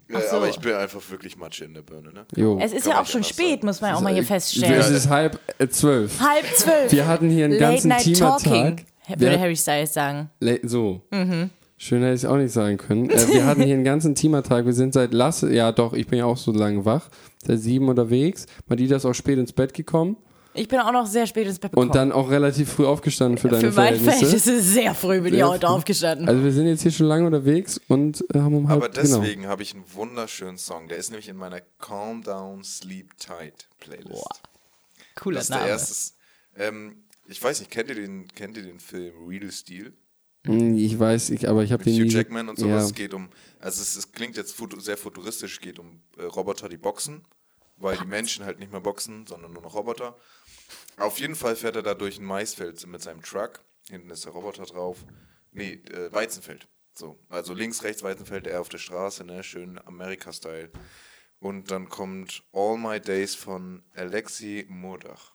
Äh, 0.07 0.21
so. 0.29 0.37
Aber 0.37 0.47
ich 0.47 0.57
bin 0.59 0.73
einfach 0.73 1.01
wirklich 1.11 1.35
Matsche 1.35 1.65
in 1.65 1.73
der 1.73 1.81
Birne. 1.81 2.13
Ne? 2.13 2.25
Jo. 2.35 2.57
Es 2.61 2.71
ist 2.71 2.83
Kann 2.83 2.93
ja 2.93 3.01
auch 3.01 3.05
schon 3.05 3.23
spät, 3.25 3.55
sagen. 3.59 3.65
muss 3.67 3.81
man 3.81 3.95
auch 3.95 4.01
mal 4.01 4.13
hier 4.13 4.21
Es 4.21 4.27
feststellen. 4.27 4.93
ist 4.95 5.09
halb 5.09 5.37
äh, 5.57 5.67
zwölf. 5.67 6.17
Halb 6.21 6.45
zwölf. 6.55 6.91
Wir 6.91 7.07
hatten 7.07 7.29
hier 7.29 7.45
einen 7.45 7.55
Late 7.59 7.71
ganzen 7.73 7.87
Night 7.89 8.03
Teamertag. 8.03 8.41
Talking, 8.43 8.85
Wir 9.07 9.19
würde 9.19 9.39
Harry 9.39 9.55
Styles 9.57 9.93
sagen. 9.93 10.29
So. 10.63 11.01
Mhm. 11.11 11.49
Schön 11.77 12.01
hätte 12.03 12.13
ich 12.13 12.23
es 12.23 12.25
auch 12.25 12.37
nicht 12.37 12.53
sagen 12.53 12.77
können. 12.77 13.09
Äh, 13.09 13.27
wir 13.33 13.45
hatten 13.45 13.63
hier 13.63 13.73
einen 13.73 13.83
ganzen 13.83 14.15
Teamertag. 14.15 14.65
Wir 14.65 14.73
sind 14.73 14.93
seit 14.93 15.13
Lasse, 15.13 15.53
ja 15.53 15.73
doch, 15.73 15.91
ich 15.91 16.07
bin 16.07 16.19
ja 16.19 16.25
auch 16.25 16.37
so 16.37 16.53
lange 16.53 16.85
wach, 16.85 17.09
seit 17.45 17.59
sieben 17.59 17.89
unterwegs. 17.89 18.45
Madida 18.67 18.95
ist 18.95 19.05
auch 19.05 19.13
spät 19.13 19.37
ins 19.39 19.51
Bett 19.51 19.73
gekommen 19.73 20.15
Ich 20.55 20.67
bin 20.67 20.79
auch 20.79 20.91
noch 20.91 21.07
sehr 21.07 21.25
spät 21.27 21.47
ins 21.47 21.57
Bett 21.59 21.71
gekommen. 21.71 21.89
und 21.89 21.95
dann 21.95 22.11
auch 22.11 22.29
relativ 22.29 22.71
früh 22.73 22.85
aufgestanden 22.85 23.37
für 23.37 23.47
deine 23.49 23.71
Für 23.71 23.75
mein 23.75 23.95
Verhältnisse. 23.99 24.11
Verhältnis 24.11 24.47
ist 24.47 24.65
es 24.67 24.73
sehr 24.73 24.93
früh, 24.93 25.21
bin 25.21 25.33
ich 25.33 25.39
Sehr 25.39 25.49
heute 25.49 25.67
früh. 25.67 25.73
aufgestanden. 25.73 26.27
Also 26.29 26.43
wir 26.43 26.51
sind 26.51 26.67
jetzt 26.67 26.81
hier 26.83 26.91
schon 26.91 27.07
lange 27.07 27.25
unterwegs 27.25 27.79
und 27.87 28.23
äh, 28.33 28.39
haben 28.39 28.55
um 28.55 28.69
halb, 28.69 28.83
Aber 28.83 28.89
genau. 28.89 29.19
deswegen 29.19 29.47
habe 29.47 29.63
ich 29.63 29.73
einen 29.73 29.83
wunderschönen 29.93 30.57
Song. 30.57 30.87
Der 30.87 30.97
ist 30.97 31.09
nämlich 31.09 31.27
in 31.29 31.37
meiner 31.37 31.61
Calm 31.79 32.21
Down 32.23 32.63
Sleep 32.63 33.17
Tight 33.17 33.67
Playlist. 33.79 34.25
Cooler 35.15 35.35
das 35.37 35.45
ist 35.45 35.49
der 35.49 35.57
Name. 35.57 35.69
erste. 35.69 36.13
Ähm, 36.57 37.03
ich 37.27 37.41
weiß 37.41 37.59
nicht, 37.59 37.71
kennt 37.71 37.89
ihr 37.89 37.95
den, 37.95 38.27
kennt 38.27 38.57
ihr 38.57 38.63
den 38.63 38.79
Film 38.79 39.13
Real 39.27 39.51
Steel? 39.51 39.93
Hm, 40.45 40.75
Ich 40.77 40.99
weiß, 40.99 41.29
ich, 41.31 41.47
aber 41.47 41.63
ich 41.63 41.71
habe 41.71 41.83
den 41.83 41.93
Hugh 41.95 42.03
nie... 42.03 42.09
Jackman 42.11 42.49
und 42.49 42.59
sowas. 42.59 42.69
Ja. 42.83 42.85
Es 42.87 42.93
geht 42.93 43.13
um, 43.13 43.29
also 43.59 43.81
es, 43.81 43.95
es 43.95 44.11
klingt 44.11 44.35
jetzt 44.37 44.53
futu 44.53 44.79
sehr 44.79 44.97
futuristisch, 44.97 45.53
es 45.53 45.61
geht 45.61 45.79
um 45.79 46.01
äh, 46.17 46.23
Roboter, 46.23 46.67
die 46.67 46.75
boxen, 46.77 47.23
weil 47.77 47.97
die 47.97 48.05
Menschen 48.05 48.43
halt 48.45 48.59
nicht 48.59 48.71
mehr 48.71 48.81
boxen, 48.81 49.25
sondern 49.25 49.53
nur 49.53 49.63
noch 49.63 49.73
Roboter. 49.73 50.15
Auf 50.97 51.19
jeden 51.19 51.35
Fall 51.35 51.55
fährt 51.55 51.75
er 51.75 51.83
da 51.83 51.93
durch 51.93 52.19
ein 52.19 52.25
Maisfeld 52.25 52.85
mit 52.87 53.01
seinem 53.01 53.21
Truck. 53.21 53.63
Hinten 53.89 54.09
ist 54.09 54.25
der 54.25 54.31
Roboter 54.31 54.63
drauf. 54.63 55.05
Nee, 55.51 55.73
äh, 55.73 56.11
Weizenfeld. 56.11 56.67
So, 56.95 57.19
also 57.29 57.53
links, 57.53 57.83
rechts 57.83 58.03
Weizenfeld, 58.03 58.45
er 58.45 58.61
auf 58.61 58.69
der 58.69 58.77
Straße, 58.77 59.23
ne, 59.23 59.43
schön 59.43 59.79
Amerika-Style. 59.85 60.71
Und 61.39 61.71
dann 61.71 61.89
kommt 61.89 62.43
All 62.53 62.77
My 62.77 62.99
Days 62.99 63.35
von 63.35 63.83
Alexi 63.95 64.65
Murdach. 64.69 65.33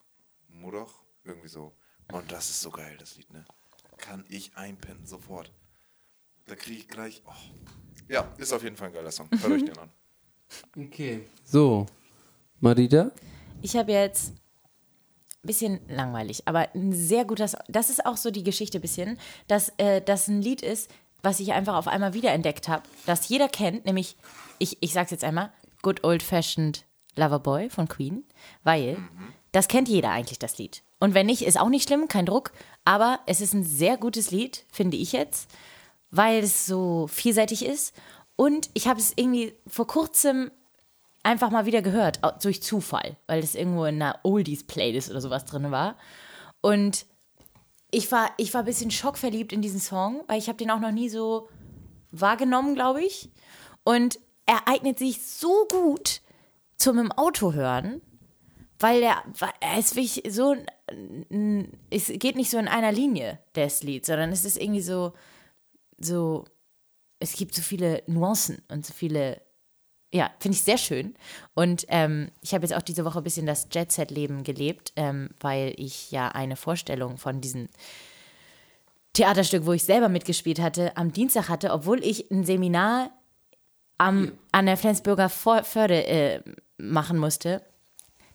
Murdach? 0.48 0.94
Irgendwie 1.24 1.48
so. 1.48 1.76
Und 2.12 2.30
das 2.32 2.48
ist 2.48 2.62
so 2.62 2.70
geil, 2.70 2.96
das 2.98 3.16
Lied, 3.16 3.30
ne? 3.32 3.44
Kann 3.98 4.24
ich 4.28 4.56
einpennen, 4.56 5.04
sofort. 5.04 5.52
Da 6.46 6.54
kriege 6.54 6.78
ich 6.78 6.88
gleich. 6.88 7.22
Oh. 7.26 7.32
Ja, 8.08 8.32
ist 8.38 8.52
auf 8.52 8.62
jeden 8.62 8.76
Fall 8.76 8.88
ein 8.88 8.94
geiler 8.94 9.10
Song. 9.10 9.28
Hört 9.30 9.52
euch 9.52 9.64
den 9.64 9.76
an. 9.76 9.90
Okay. 10.76 11.28
So, 11.44 11.84
Madida? 12.60 13.10
Ich 13.60 13.76
habe 13.76 13.92
jetzt 13.92 14.32
bisschen 15.42 15.80
langweilig, 15.88 16.42
aber 16.46 16.68
ein 16.74 16.92
sehr 16.92 17.24
guter 17.24 17.48
Song. 17.48 17.60
Das 17.68 17.90
ist 17.90 18.04
auch 18.04 18.16
so 18.16 18.30
die 18.30 18.42
Geschichte 18.42 18.80
bisschen, 18.80 19.18
dass 19.46 19.72
äh, 19.78 20.00
das 20.02 20.28
ein 20.28 20.42
Lied 20.42 20.62
ist, 20.62 20.90
was 21.22 21.40
ich 21.40 21.52
einfach 21.52 21.76
auf 21.76 21.88
einmal 21.88 22.14
wiederentdeckt 22.14 22.68
habe, 22.68 22.82
das 23.06 23.28
jeder 23.28 23.48
kennt, 23.48 23.86
nämlich, 23.86 24.16
ich, 24.58 24.78
ich 24.80 24.92
sag's 24.92 25.10
jetzt 25.10 25.24
einmal, 25.24 25.52
Good 25.82 26.04
Old 26.04 26.22
Fashioned 26.22 26.84
Loverboy 27.16 27.70
von 27.70 27.88
Queen, 27.88 28.24
weil 28.62 28.96
das 29.52 29.68
kennt 29.68 29.88
jeder 29.88 30.10
eigentlich, 30.10 30.38
das 30.38 30.58
Lied. 30.58 30.82
Und 31.00 31.14
wenn 31.14 31.26
nicht, 31.26 31.42
ist 31.42 31.58
auch 31.58 31.68
nicht 31.68 31.88
schlimm, 31.88 32.08
kein 32.08 32.26
Druck, 32.26 32.52
aber 32.84 33.20
es 33.26 33.40
ist 33.40 33.54
ein 33.54 33.64
sehr 33.64 33.96
gutes 33.96 34.30
Lied, 34.30 34.64
finde 34.72 34.96
ich 34.96 35.12
jetzt, 35.12 35.50
weil 36.10 36.42
es 36.42 36.66
so 36.66 37.06
vielseitig 37.08 37.64
ist. 37.64 37.94
Und 38.36 38.70
ich 38.74 38.86
habe 38.86 39.00
es 39.00 39.12
irgendwie 39.16 39.54
vor 39.66 39.86
kurzem 39.86 40.50
einfach 41.22 41.50
mal 41.50 41.66
wieder 41.66 41.82
gehört, 41.82 42.20
durch 42.42 42.62
Zufall, 42.62 43.16
weil 43.26 43.40
das 43.40 43.54
irgendwo 43.54 43.84
in 43.84 43.96
einer 43.96 44.20
Oldies-Playlist 44.22 45.10
oder 45.10 45.20
sowas 45.20 45.44
drin 45.44 45.70
war. 45.70 45.96
Und 46.60 47.06
ich 47.90 48.10
war, 48.12 48.30
ich 48.36 48.52
war 48.54 48.62
ein 48.62 48.66
bisschen 48.66 48.90
schockverliebt 48.90 49.52
in 49.52 49.62
diesen 49.62 49.80
Song, 49.80 50.22
weil 50.26 50.38
ich 50.38 50.48
habe 50.48 50.58
den 50.58 50.70
auch 50.70 50.80
noch 50.80 50.92
nie 50.92 51.08
so 51.08 51.48
wahrgenommen, 52.10 52.74
glaube 52.74 53.02
ich. 53.02 53.30
Und 53.84 54.18
er 54.46 54.68
eignet 54.68 54.98
sich 54.98 55.22
so 55.22 55.66
gut 55.70 56.20
zum 56.76 56.98
im 56.98 57.12
Auto 57.12 57.52
hören, 57.52 58.00
weil 58.78 59.02
weil 59.02 59.52
er 59.60 59.78
ist 59.78 59.96
wirklich 59.96 60.22
so, 60.28 60.54
es 61.90 62.06
geht 62.08 62.36
nicht 62.36 62.50
so 62.50 62.58
in 62.58 62.68
einer 62.68 62.92
Linie, 62.92 63.38
das 63.54 63.82
Lied, 63.82 64.06
sondern 64.06 64.30
es 64.30 64.44
ist 64.44 64.56
irgendwie 64.56 64.82
so, 64.82 65.12
so, 65.98 66.44
es 67.18 67.32
gibt 67.34 67.54
so 67.54 67.62
viele 67.62 68.02
Nuancen 68.06 68.62
und 68.68 68.86
so 68.86 68.92
viele 68.92 69.42
ja, 70.12 70.30
finde 70.40 70.56
ich 70.56 70.64
sehr 70.64 70.78
schön. 70.78 71.14
Und 71.54 71.84
ähm, 71.88 72.30
ich 72.40 72.54
habe 72.54 72.64
jetzt 72.64 72.74
auch 72.74 72.82
diese 72.82 73.04
Woche 73.04 73.18
ein 73.18 73.24
bisschen 73.24 73.46
das 73.46 73.68
Jet-Set-Leben 73.70 74.42
gelebt, 74.42 74.92
ähm, 74.96 75.30
weil 75.40 75.74
ich 75.76 76.10
ja 76.10 76.28
eine 76.28 76.56
Vorstellung 76.56 77.18
von 77.18 77.40
diesem 77.40 77.68
Theaterstück, 79.12 79.66
wo 79.66 79.72
ich 79.72 79.84
selber 79.84 80.08
mitgespielt 80.08 80.60
hatte, 80.60 80.96
am 80.96 81.12
Dienstag 81.12 81.48
hatte, 81.48 81.72
obwohl 81.72 82.02
ich 82.04 82.30
ein 82.30 82.44
Seminar 82.44 83.10
am, 83.98 84.32
an 84.52 84.66
der 84.66 84.76
Flensburger 84.76 85.28
Förde 85.28 86.06
äh, 86.06 86.42
machen 86.78 87.18
musste, 87.18 87.62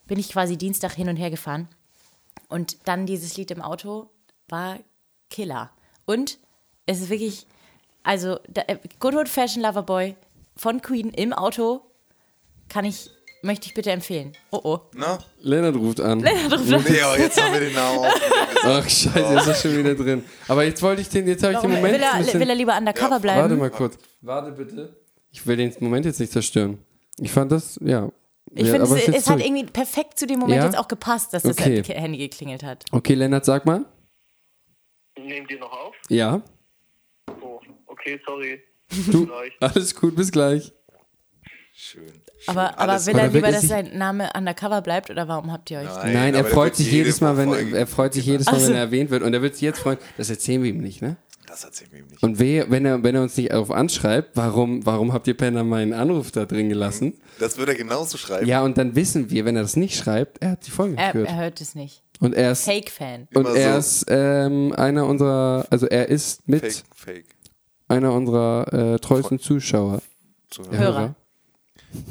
bin 0.06 0.18
ich 0.18 0.28
quasi 0.28 0.56
Dienstag 0.56 0.92
hin 0.92 1.08
und 1.08 1.16
her 1.16 1.30
gefahren. 1.30 1.68
Und 2.48 2.86
dann 2.86 3.06
dieses 3.06 3.36
Lied 3.36 3.50
im 3.50 3.62
Auto 3.62 4.10
war 4.48 4.78
Killer. 5.30 5.70
Und 6.04 6.38
es 6.86 7.00
ist 7.00 7.08
wirklich, 7.08 7.46
also 8.02 8.38
da, 8.48 8.62
äh, 8.66 8.78
Good 9.00 9.14
Old 9.14 9.28
Fashion 9.28 9.62
Loverboy 9.62 10.14
von 10.56 10.80
Queen 10.82 11.10
im 11.10 11.32
Auto 11.32 11.82
kann 12.68 12.84
ich, 12.84 13.10
möchte 13.42 13.66
ich 13.66 13.74
bitte 13.74 13.90
empfehlen. 13.90 14.32
Oh 14.50 14.60
oh. 14.62 14.78
Na? 14.94 15.18
Lennart 15.40 15.76
ruft 15.76 16.00
an. 16.00 16.18
Nee, 16.18 16.30
oh, 16.50 17.18
jetzt 17.18 17.42
haben 17.42 17.52
wir 17.52 17.60
den 17.60 17.74
Namen 17.74 17.98
auch. 17.98 18.14
Ach 18.64 18.88
scheiße, 18.88 19.34
ist 19.34 19.46
er 19.46 19.54
schon 19.54 19.76
wieder 19.76 19.94
drin. 19.94 20.24
Aber 20.48 20.64
jetzt 20.64 20.82
wollte 20.82 21.02
ich 21.02 21.08
den, 21.08 21.26
jetzt 21.26 21.42
habe 21.42 21.54
ich 21.54 21.58
den 21.60 21.70
Moment 21.70 21.94
will, 21.94 22.00
er, 22.02 22.18
bisschen... 22.18 22.40
will 22.40 22.48
er 22.48 22.54
lieber 22.54 22.76
undercover 22.76 23.10
Ja, 23.12 23.18
bleiben? 23.18 23.40
Warte 23.40 23.56
mal 23.56 23.70
kurz. 23.70 23.98
Warte 24.22 24.52
bitte. 24.52 24.96
Ich 25.30 25.46
will 25.46 25.56
den 25.56 25.74
Moment 25.80 26.06
jetzt 26.06 26.20
nicht 26.20 26.32
zerstören. 26.32 26.78
Ich 27.20 27.30
fand 27.30 27.52
das, 27.52 27.78
ja. 27.82 28.10
Ich 28.56 28.66
ja, 28.66 28.72
finde, 28.74 28.96
es, 28.96 29.08
es 29.08 29.28
hat 29.30 29.40
irgendwie 29.40 29.64
perfekt 29.64 30.18
zu 30.18 30.26
dem 30.26 30.38
Moment 30.38 30.58
Ja? 30.58 30.66
jetzt 30.66 30.78
auch 30.78 30.86
gepasst, 30.88 31.34
dass 31.34 31.42
das 31.42 31.58
Okay. 31.58 31.82
Handy 31.82 32.18
geklingelt 32.18 32.62
hat. 32.62 32.84
Okay, 32.92 33.14
Lennart, 33.14 33.44
sag 33.44 33.66
mal. 33.66 33.84
Nehmt 35.18 35.50
ihr 35.50 35.58
noch 35.58 35.72
auf? 35.72 35.94
Ja. 36.08 36.40
Oh, 37.40 37.60
okay, 37.86 38.20
sorry. 38.26 38.60
Du, 39.10 39.28
alles 39.60 39.94
gut, 39.94 40.16
bis 40.16 40.30
gleich. 40.32 40.72
Schön. 41.74 42.02
Aber, 42.46 42.68
Schön. 42.68 42.78
aber 42.78 43.06
will 43.06 43.16
er 43.18 43.28
lieber, 43.28 43.50
dass 43.52 43.62
sein 43.68 43.96
Name 43.96 44.28
undercover 44.36 44.82
bleibt 44.82 45.08
oder 45.10 45.26
warum 45.28 45.50
habt 45.50 45.70
ihr 45.70 45.78
euch. 45.78 45.86
Nein, 45.86 46.12
Nein, 46.12 46.34
er 46.34 46.44
freut 46.44 46.76
sich 46.76 46.86
jede 46.86 46.98
jedes 46.98 47.20
Mal, 47.20 47.36
wenn 47.38 47.74
er 47.74 47.86
freut 47.86 48.12
sich 48.14 48.26
jedes 48.26 48.46
Mal, 48.46 48.56
Ach 48.56 48.60
so. 48.60 48.66
wenn 48.68 48.74
er 48.74 48.80
erwähnt 48.82 49.10
wird. 49.10 49.22
Und 49.22 49.32
er 49.32 49.40
wird 49.42 49.54
sich 49.54 49.62
jetzt 49.62 49.78
freuen. 49.80 49.98
Das 50.18 50.28
erzählen 50.30 50.62
wir 50.62 50.70
ihm 50.70 50.78
nicht, 50.80 51.00
ne? 51.00 51.16
Das 51.46 51.64
erzählen 51.64 51.90
wir 51.92 52.00
ihm 52.00 52.06
nicht. 52.08 52.22
Und 52.22 52.38
wehe, 52.38 52.66
wenn 52.70 52.84
er, 52.84 53.02
wenn 53.02 53.14
er 53.14 53.22
uns 53.22 53.36
nicht 53.36 53.50
darauf 53.52 53.70
anschreibt, 53.70 54.36
warum, 54.36 54.84
warum 54.84 55.12
habt 55.12 55.26
ihr 55.26 55.34
Penner 55.36 55.64
meinen 55.64 55.92
Anruf 55.94 56.32
da 56.32 56.44
drin 56.44 56.68
gelassen? 56.68 57.14
Das 57.38 57.56
wird 57.56 57.68
er 57.68 57.74
genauso 57.76 58.18
schreiben. 58.18 58.46
Ja, 58.46 58.62
und 58.62 58.76
dann 58.76 58.94
wissen 58.94 59.30
wir, 59.30 59.44
wenn 59.46 59.56
er 59.56 59.62
das 59.62 59.76
nicht 59.76 59.96
schreibt, 59.96 60.42
er 60.42 60.50
hat 60.52 60.66
die 60.66 60.70
Folge 60.70 60.96
Er, 60.98 61.12
gehört. 61.12 61.28
er 61.30 61.36
hört 61.36 61.60
es 61.60 61.74
nicht. 61.74 62.02
Und 62.20 62.34
er 62.34 62.52
ist, 62.52 62.64
Fake-Fan. 62.64 63.28
und 63.34 63.46
Immer 63.46 63.56
er 63.56 63.72
so. 63.72 63.78
ist 63.78 64.06
ähm, 64.08 64.72
einer 64.76 65.06
unserer, 65.06 65.66
also 65.70 65.86
er 65.86 66.08
ist 66.08 66.46
mit 66.48 66.60
Fake, 66.60 66.74
fake. 66.94 67.24
Einer 67.88 68.12
unserer 68.12 68.72
äh, 68.94 68.98
treuesten 68.98 69.38
Zuschauer. 69.38 70.00
Zuhörer. 70.50 70.78
Hörer. 70.78 71.14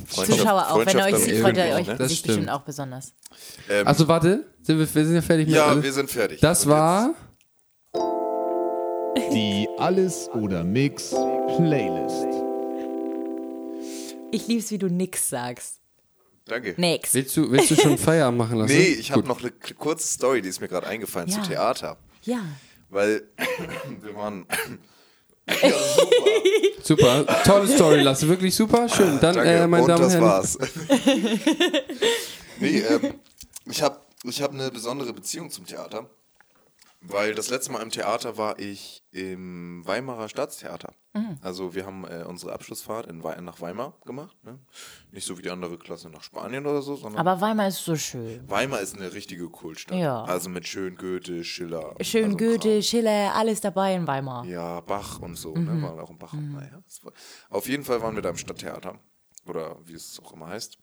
Freundschaft- 0.07 0.39
Zuschauer 0.39 0.71
auch. 0.71 0.85
Wenn 0.85 0.97
er 0.97 1.05
euch 1.07 1.15
sieht, 1.17 1.37
freut 1.39 1.57
er 1.57 1.75
euch 1.75 1.87
ne? 1.87 1.95
Das 1.97 2.09
sich 2.09 2.19
stimmt. 2.19 2.37
bestimmt 2.37 2.49
auch 2.51 2.61
besonders. 2.61 3.13
Ähm, 3.69 3.85
Also 3.87 4.07
warte, 4.07 4.45
sind 4.61 4.79
wir, 4.79 4.95
wir 4.95 5.05
sind 5.05 5.15
ja 5.15 5.21
fertig 5.21 5.47
mit 5.47 5.55
ja, 5.55 5.65
alles. 5.65 5.83
wir 5.83 5.93
sind 5.93 6.09
fertig. 6.09 6.39
Das 6.39 6.65
Und 6.65 6.71
war 6.71 7.13
Die 9.33 9.67
Alles 9.77 10.29
oder 10.33 10.63
Mix 10.63 11.09
Playlist. 11.57 12.27
Ich 14.31 14.47
lieb's, 14.47 14.71
wie 14.71 14.77
du 14.77 14.87
nix 14.87 15.29
sagst. 15.29 15.79
Danke. 16.45 16.73
Nix. 16.77 17.13
Willst 17.13 17.37
du, 17.37 17.51
willst 17.51 17.71
du 17.71 17.75
schon 17.75 17.97
Feierabend 17.97 18.37
machen 18.39 18.57
lassen? 18.57 18.73
Nee, 18.75 18.87
ich 18.87 19.11
habe 19.11 19.27
noch 19.27 19.39
eine 19.41 19.51
kurze 19.51 20.07
Story, 20.07 20.41
die 20.41 20.49
ist 20.49 20.59
mir 20.61 20.67
gerade 20.67 20.87
eingefallen 20.87 21.29
Ja. 21.29 21.35
zu 21.41 21.49
Theater. 21.49 21.97
Ja. 22.23 22.39
Weil 22.89 23.23
wir 24.01 24.15
waren. 24.15 24.45
Super, 26.83 27.25
tolle 27.43 27.67
Story, 27.67 28.01
Lasse, 28.01 28.27
wirklich 28.27 28.55
super, 28.55 28.87
schön. 28.89 29.19
Dann, 29.19 29.35
Danke, 29.35 29.49
äh, 29.49 29.67
meine 29.67 29.83
und 29.83 29.89
Damen 29.89 30.03
und 30.03 30.05
das 30.05 30.13
Herren, 30.13 30.25
war's. 30.25 30.57
nee, 32.59 32.79
ähm, 32.79 33.13
ich 33.69 33.81
habe 33.81 33.99
ich 34.23 34.41
hab 34.41 34.51
eine 34.51 34.71
besondere 34.71 35.13
Beziehung 35.13 35.49
zum 35.49 35.65
Theater. 35.65 36.09
Weil 37.05 37.35
das 37.35 37.49
letzte 37.49 37.71
Mal 37.73 37.81
im 37.81 37.89
Theater 37.89 38.37
war 38.37 38.59
ich 38.59 39.03
im 39.11 39.85
Weimarer 39.85 40.29
Staatstheater. 40.29 40.93
Mhm. 41.13 41.37
Also 41.41 41.75
wir 41.75 41.85
haben 41.85 42.05
äh, 42.05 42.23
unsere 42.25 42.53
Abschlussfahrt 42.53 43.07
in 43.07 43.23
Wei 43.23 43.35
nach 43.41 43.59
Weimar 43.59 43.97
gemacht. 44.05 44.35
Ne? 44.45 44.57
Nicht 45.11 45.25
so 45.27 45.37
wie 45.37 45.41
die 45.41 45.49
andere 45.49 45.77
Klasse 45.77 46.09
nach 46.09 46.23
Spanien 46.23 46.65
oder 46.65 46.81
so, 46.81 46.95
sondern 46.95 47.19
Aber 47.27 47.41
Weimar 47.41 47.67
ist 47.67 47.83
so 47.83 47.97
schön. 47.97 48.49
Weimar 48.49 48.79
ist 48.79 48.95
eine 48.95 49.11
richtige 49.13 49.49
Kultstadt. 49.49 49.97
Ja. 49.97 50.23
Also 50.23 50.49
mit 50.49 50.65
schön 50.65 50.95
Goethe, 50.95 51.43
Schiller. 51.43 51.93
Schön 52.01 52.25
also 52.25 52.37
Goethe, 52.37 52.81
Schiller, 52.81 53.35
alles 53.35 53.59
dabei 53.59 53.95
in 53.95 54.07
Weimar. 54.07 54.45
Ja, 54.45 54.79
Bach 54.79 55.19
und 55.19 55.35
so, 55.35 55.53
Mhm. 55.53 55.65
ne? 55.65 55.81
Waren 55.83 55.99
auch 55.99 56.09
im 56.09 56.17
Bach. 56.17 56.31
Naja, 56.33 56.79
das 56.85 57.03
war, 57.03 57.11
auf 57.49 57.67
jeden 57.67 57.83
Fall 57.83 58.01
waren 58.01 58.15
wir 58.15 58.21
da 58.21 58.29
im 58.29 58.37
Stadttheater. 58.37 58.97
Oder 59.45 59.77
wie 59.83 59.93
es 59.93 60.19
auch 60.23 60.31
immer 60.31 60.47
heißt. 60.47 60.77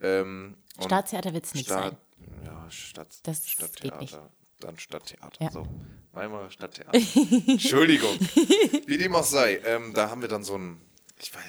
Ähm, 0.00 0.56
Staatstheater 0.80 1.32
wird's 1.32 1.54
nicht 1.54 1.66
Stadt, 1.66 1.96
sein. 2.18 2.44
Ja, 2.44 2.70
Stadt, 2.70 3.20
Das 3.22 3.48
Stadttheater. 3.48 4.30
Dann 4.60 4.78
Stadttheater. 4.78 5.42
Ja. 5.42 5.50
So. 5.50 5.66
Weimarer 6.12 6.50
Stadttheater. 6.50 6.92
Entschuldigung. 7.46 8.18
Wie 8.86 8.98
dem 8.98 9.14
auch 9.14 9.24
sei. 9.24 9.60
Ähm, 9.64 9.92
da 9.94 10.10
haben 10.10 10.20
wir 10.20 10.28
dann 10.28 10.44
so 10.44 10.56
ein. 10.56 10.80
Ich 11.18 11.34
weiß. 11.34 11.42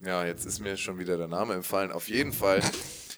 Ja, 0.00 0.24
jetzt 0.24 0.44
ist 0.46 0.60
mir 0.60 0.76
schon 0.76 0.98
wieder 0.98 1.16
der 1.16 1.26
Name 1.26 1.54
entfallen. 1.54 1.90
Auf 1.90 2.08
jeden 2.08 2.32
Fall. 2.32 2.60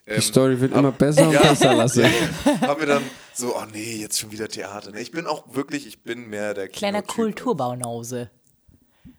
die 0.06 0.12
Ähm, 0.12 0.20
Story 0.22 0.60
wird 0.60 0.72
immer 0.74 0.92
besser 0.92 1.28
und 1.28 1.38
besser, 1.38 1.74
Lasse. 1.74 2.04
haben 2.62 2.80
wir 2.80 2.86
dann 2.86 3.02
so, 3.34 3.54
oh 3.54 3.64
nee, 3.70 3.96
jetzt 3.96 4.18
schon 4.18 4.32
wieder 4.32 4.48
Theater. 4.48 4.94
Ich 4.94 5.10
bin 5.10 5.26
auch 5.26 5.54
wirklich, 5.54 5.86
ich 5.86 6.02
bin 6.02 6.28
mehr 6.28 6.54
der 6.54 6.68
Kleiner. 6.68 7.02
Kulturbaunause. 7.02 8.30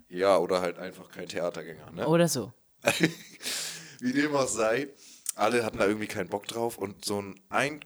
Ja, 0.10 0.38
oder 0.38 0.62
halt 0.62 0.80
einfach 0.80 1.10
kein 1.12 1.28
Theatergänger. 1.28 1.92
Ne? 1.92 2.08
Oder 2.08 2.28
so. 2.28 2.52
Wie 4.00 4.12
dem 4.12 4.36
auch 4.36 4.48
sei, 4.48 4.90
alle 5.36 5.64
hatten 5.64 5.78
da 5.78 5.86
irgendwie 5.86 6.08
keinen 6.08 6.30
Bock 6.30 6.48
drauf 6.48 6.78
und 6.78 7.06
so 7.06 7.22
ein, 7.22 7.40
ein 7.50 7.80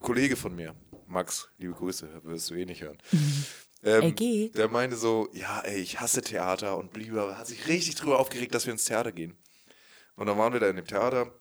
Kollege 0.00 0.36
von 0.36 0.54
mir, 0.54 0.74
Max, 1.06 1.48
liebe 1.58 1.74
Grüße, 1.74 2.08
wirst 2.24 2.50
du 2.50 2.54
eh 2.54 2.64
nicht 2.64 2.82
hören. 2.82 2.98
Ähm, 3.82 4.08
LG. 4.08 4.52
der 4.54 4.68
meinte 4.68 4.96
so, 4.96 5.28
ja, 5.32 5.60
ey, 5.60 5.80
ich 5.80 6.00
hasse 6.00 6.20
Theater 6.20 6.76
und 6.76 6.92
bliebe, 6.92 7.38
hat 7.38 7.46
sich 7.46 7.68
richtig 7.68 7.94
drüber 7.94 8.18
aufgeregt, 8.18 8.54
dass 8.54 8.66
wir 8.66 8.72
ins 8.72 8.84
Theater 8.84 9.12
gehen. 9.12 9.36
Und 10.16 10.26
dann 10.26 10.36
waren 10.36 10.52
wir 10.52 10.60
da 10.60 10.68
in 10.68 10.76
dem 10.76 10.86
Theater, 10.86 11.32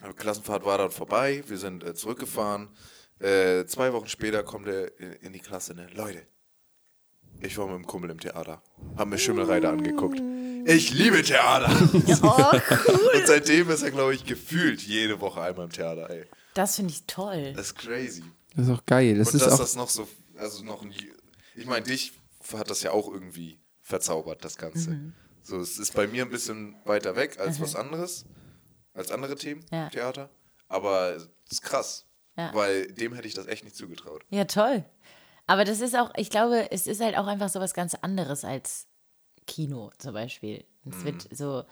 die 0.00 0.14
Klassenfahrt 0.14 0.64
war 0.64 0.78
dann 0.78 0.90
vorbei, 0.90 1.42
wir 1.46 1.58
sind 1.58 1.82
äh, 1.82 1.94
zurückgefahren. 1.94 2.70
Äh, 3.18 3.66
zwei 3.66 3.92
Wochen 3.92 4.08
später 4.08 4.42
kommt 4.42 4.68
er 4.68 4.98
in, 5.00 5.12
in 5.14 5.32
die 5.32 5.40
Klasse, 5.40 5.74
ne, 5.74 5.88
Leute, 5.94 6.26
ich 7.40 7.58
war 7.58 7.66
mit 7.66 7.74
dem 7.76 7.86
Kumpel 7.86 8.10
im 8.10 8.20
Theater, 8.20 8.62
hab 8.96 9.08
mir 9.08 9.18
Schimmelreiter 9.18 9.70
angeguckt. 9.70 10.20
Ich 10.64 10.92
liebe 10.92 11.22
Theater. 11.22 11.68
Und 11.92 13.26
seitdem 13.26 13.68
ist 13.70 13.82
er, 13.82 13.90
glaube 13.90 14.14
ich, 14.14 14.24
gefühlt 14.24 14.80
jede 14.80 15.20
Woche 15.20 15.40
einmal 15.40 15.64
im 15.64 15.72
Theater, 15.72 16.08
ey. 16.08 16.24
Das 16.54 16.76
finde 16.76 16.92
ich 16.92 17.04
toll. 17.06 17.52
Das 17.54 17.66
ist 17.68 17.74
crazy. 17.76 18.24
Das 18.54 18.66
ist 18.66 18.72
auch 18.72 18.84
geil. 18.86 19.16
Das 19.18 19.28
Und 19.28 19.36
ist 19.36 19.46
dass 19.46 19.54
auch, 19.54 19.58
das 19.58 19.76
noch 19.76 19.88
so, 19.88 20.08
also 20.36 20.62
noch 20.64 20.82
ein, 20.82 20.94
ich 21.54 21.66
meine, 21.66 21.84
dich 21.86 22.12
hat 22.52 22.68
das 22.70 22.82
ja 22.82 22.90
auch 22.90 23.08
irgendwie 23.08 23.58
verzaubert, 23.80 24.44
das 24.44 24.56
Ganze. 24.56 24.90
Mhm. 24.90 25.12
So, 25.42 25.58
es 25.58 25.78
ist 25.78 25.94
bei 25.94 26.06
mir 26.06 26.24
ein 26.24 26.30
bisschen 26.30 26.76
weiter 26.84 27.16
weg 27.16 27.38
als 27.40 27.60
was 27.60 27.74
anderes, 27.74 28.24
als 28.94 29.10
andere 29.10 29.34
Themen, 29.36 29.64
Ja. 29.70 29.88
Theater. 29.88 30.30
Aber 30.68 31.14
es 31.16 31.28
ist 31.50 31.62
krass, 31.62 32.06
Ja. 32.36 32.54
weil 32.54 32.92
dem 32.92 33.12
hätte 33.14 33.26
ich 33.28 33.34
das 33.34 33.46
echt 33.46 33.64
nicht 33.64 33.76
zugetraut. 33.76 34.24
Ja, 34.30 34.44
toll. 34.44 34.84
Aber 35.46 35.64
das 35.64 35.80
ist 35.80 35.96
auch, 35.96 36.12
ich 36.16 36.30
glaube, 36.30 36.70
es 36.70 36.86
ist 36.86 37.00
halt 37.00 37.16
auch 37.16 37.26
einfach 37.26 37.48
so 37.48 37.58
was 37.60 37.74
ganz 37.74 37.94
anderes 37.96 38.44
als 38.44 38.86
Kino 39.46 39.90
zum 39.98 40.12
Beispiel. 40.14 40.64
Es 40.88 41.04
wird 41.04 41.26
so, 41.36 41.64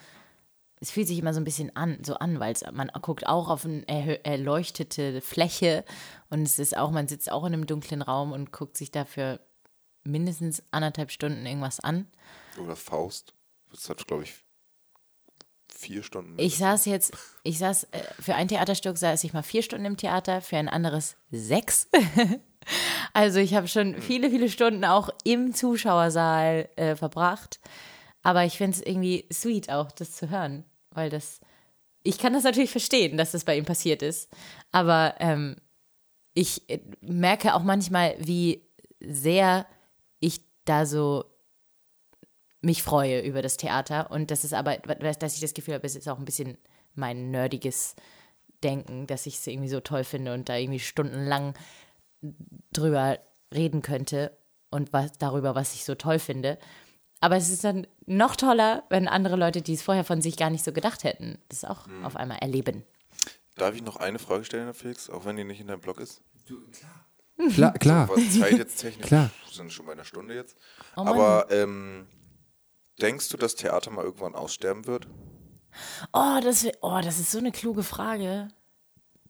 es 0.81 0.91
fühlt 0.91 1.07
sich 1.07 1.19
immer 1.19 1.35
so 1.35 1.41
ein 1.41 1.45
bisschen 1.45 1.75
an, 1.77 1.99
so 2.03 2.15
an, 2.15 2.41
weil 2.41 2.55
man 2.73 2.91
guckt 3.03 3.27
auch 3.27 3.49
auf 3.49 3.67
eine 3.67 4.25
erleuchtete 4.25 5.21
Fläche 5.21 5.85
und 6.31 6.43
es 6.43 6.59
ist 6.59 6.77
auch, 6.77 6.91
man 6.91 7.07
sitzt 7.07 7.31
auch 7.31 7.45
in 7.45 7.53
einem 7.53 7.67
dunklen 7.67 8.01
Raum 8.01 8.33
und 8.33 8.51
guckt 8.51 8.79
sich 8.79 8.91
dafür 8.91 9.41
mindestens 10.05 10.63
anderthalb 10.71 11.11
Stunden 11.11 11.45
irgendwas 11.45 11.81
an. 11.81 12.07
Oder 12.63 12.77
Faust. 12.77 13.35
Das 13.71 13.91
hat, 13.91 14.07
glaube 14.07 14.25
ich, 14.25 14.35
vier 15.69 16.03
Stunden. 16.03 16.35
Ich 16.39 16.57
saß 16.57 16.87
jetzt, 16.87 17.13
ich 17.43 17.59
saß, 17.59 17.85
äh, 17.85 18.03
für 18.19 18.35
ein 18.35 18.49
Theaterstück 18.49 18.97
saß 18.97 19.23
ich 19.25 19.35
mal 19.35 19.43
vier 19.43 19.63
Stunden 19.63 19.85
im 19.85 19.97
Theater, 19.99 20.41
für 20.41 20.57
ein 20.57 20.69
anderes 20.69 21.17
sechs. 21.31 21.89
also 23.13 23.39
ich 23.39 23.55
habe 23.55 23.69
schon 23.69 24.01
viele, 24.01 24.31
viele 24.31 24.49
Stunden 24.49 24.85
auch 24.85 25.11
im 25.25 25.55
Zuschauersaal 25.55 26.69
äh, 26.77 26.97
verbracht. 26.97 27.61
Aber 28.23 28.45
ich 28.45 28.59
finde 28.59 28.77
es 28.77 28.83
irgendwie 28.83 29.27
sweet 29.33 29.71
auch, 29.71 29.91
das 29.93 30.13
zu 30.13 30.29
hören, 30.29 30.65
weil 31.01 31.11
das, 31.11 31.41
ich 32.03 32.19
kann 32.19 32.35
das 32.35 32.45
natürlich 32.45 32.71
verstehen, 32.71 33.17
dass 33.17 33.33
das 33.33 33.45
bei 33.45 33.57
ihm 33.57 33.65
passiert 33.65 34.03
ist. 34.03 34.31
Aber 34.71 35.15
ähm, 35.19 35.57
ich 36.35 36.69
äh, 36.69 36.81
merke 37.01 37.55
auch 37.55 37.63
manchmal, 37.63 38.15
wie 38.19 38.63
sehr 39.01 39.67
ich 40.21 40.43
da 40.67 40.85
so 40.85 41.25
mich 42.61 42.83
freue 42.83 43.21
über 43.21 43.41
das 43.41 43.57
Theater 43.57 44.11
und 44.11 44.31
das 44.31 44.45
ist 44.45 44.53
aber, 44.53 44.77
dass 44.77 45.35
ich 45.35 45.41
das 45.41 45.55
Gefühl 45.55 45.75
habe, 45.75 45.87
es 45.87 45.97
ist 45.97 46.09
auch 46.09 46.19
ein 46.19 46.27
bisschen 46.27 46.59
mein 46.95 47.31
nerdiges 47.31 47.97
Denken, 48.63 49.07
dass 49.07 49.25
ich 49.25 49.37
es 49.37 49.47
irgendwie 49.47 49.71
so 49.71 49.81
toll 49.81 50.05
finde 50.05 50.35
und 50.35 50.51
da 50.51 50.57
irgendwie 50.57 50.81
stundenlang 50.81 51.55
drüber 52.71 53.19
reden 53.55 53.81
könnte 53.81 54.37
und 54.71 54.93
was 54.93 55.13
darüber, 55.13 55.55
was 55.55 55.73
ich 55.73 55.87
so 55.87 55.95
toll 55.95 56.19
finde. 56.19 56.59
Aber 57.21 57.37
es 57.37 57.51
ist 57.51 57.65
dann 57.65 57.87
noch 58.07 58.35
toller, 58.35 58.85
wenn 58.89 59.07
andere 59.07 59.37
Leute, 59.37 59.61
die 59.63 59.75
es 59.75 59.83
vorher 59.83 60.05
von 60.05 60.23
sich 60.23 60.37
gar 60.37 60.51
nicht 60.51 60.65
so 60.65 60.73
gedacht 60.73 61.05
hätten, 61.05 61.39
das 61.49 61.65
auch 61.65 61.87
auf 62.03 62.17
einmal 62.17 62.39
erleben. 62.39 62.85
Darf 63.57 63.75
ich 63.75 63.83
noch 63.83 63.97
eine 63.97 64.19
Frage 64.19 64.45
stellen, 64.45 64.65
Herr 64.65 64.75
Felix, 64.75 65.11
auch 65.11 65.27
wenn 65.27 65.37
die 65.37 65.45
nicht 65.45 65.61
in 65.61 65.67
deinem 65.67 65.81
Blog 65.81 66.01
ist? 66.01 66.23
klar, 67.55 67.73
klar. 67.75 68.09
Was 68.09 68.39
Zeit 68.39 68.59
jetzt 68.59 68.77
technisch, 68.81 69.07
Klar. 69.07 69.31
wir 69.47 69.55
sind 69.55 69.73
schon 69.73 69.87
bei 69.87 69.93
einer 69.93 70.05
Stunde 70.05 70.35
jetzt. 70.35 70.57
Oh. 70.97 71.03
Aber 71.03 71.47
ähm, 71.51 72.07
denkst 73.01 73.29
du, 73.29 73.37
dass 73.37 73.55
Theater 73.55 73.91
mal 73.91 74.05
irgendwann 74.05 74.35
aussterben 74.35 74.87
wird? 74.87 75.07
Oh, 76.13 76.39
das, 76.43 76.67
oh, 76.81 77.01
das 77.03 77.21
ist 77.21 77.31
so 77.31 77.39
eine 77.39 77.53
kluge 77.53 77.83
Frage. 77.83 78.49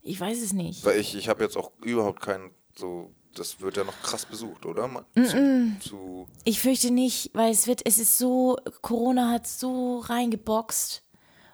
Ich 0.02 0.20
weiß 0.20 0.40
es 0.40 0.52
nicht. 0.52 0.84
Weil 0.84 0.98
ich, 0.98 1.14
ich 1.14 1.28
habe 1.28 1.42
jetzt 1.44 1.56
auch 1.56 1.72
überhaupt 1.84 2.20
keinen 2.20 2.50
so, 2.74 3.14
das 3.34 3.60
wird 3.60 3.76
ja 3.76 3.84
noch 3.84 4.00
krass 4.02 4.26
besucht, 4.26 4.66
oder? 4.66 5.04
Zu, 5.14 5.76
zu, 5.80 6.28
Ich 6.44 6.60
fürchte 6.60 6.90
nicht, 6.90 7.30
weil 7.34 7.50
es 7.50 7.66
wird, 7.66 7.82
es 7.84 7.98
ist 7.98 8.18
so, 8.18 8.56
Corona 8.82 9.30
hat 9.30 9.46
so 9.46 9.98
reingeboxt 9.98 11.02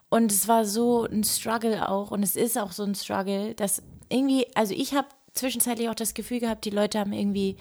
und 0.08 0.32
es 0.32 0.48
war 0.48 0.64
so 0.64 1.04
ein 1.04 1.24
Struggle 1.24 1.88
auch 1.88 2.10
und 2.10 2.22
es 2.22 2.36
ist 2.36 2.58
auch 2.58 2.72
so 2.72 2.84
ein 2.84 2.94
Struggle, 2.94 3.54
dass 3.54 3.82
irgendwie, 4.08 4.46
also 4.54 4.74
ich 4.74 4.94
habe 4.94 5.08
zwischenzeitlich 5.34 5.88
auch 5.88 5.94
das 5.94 6.14
Gefühl 6.14 6.40
gehabt, 6.40 6.64
die 6.64 6.70
Leute 6.70 6.98
haben 6.98 7.12
irgendwie 7.12 7.56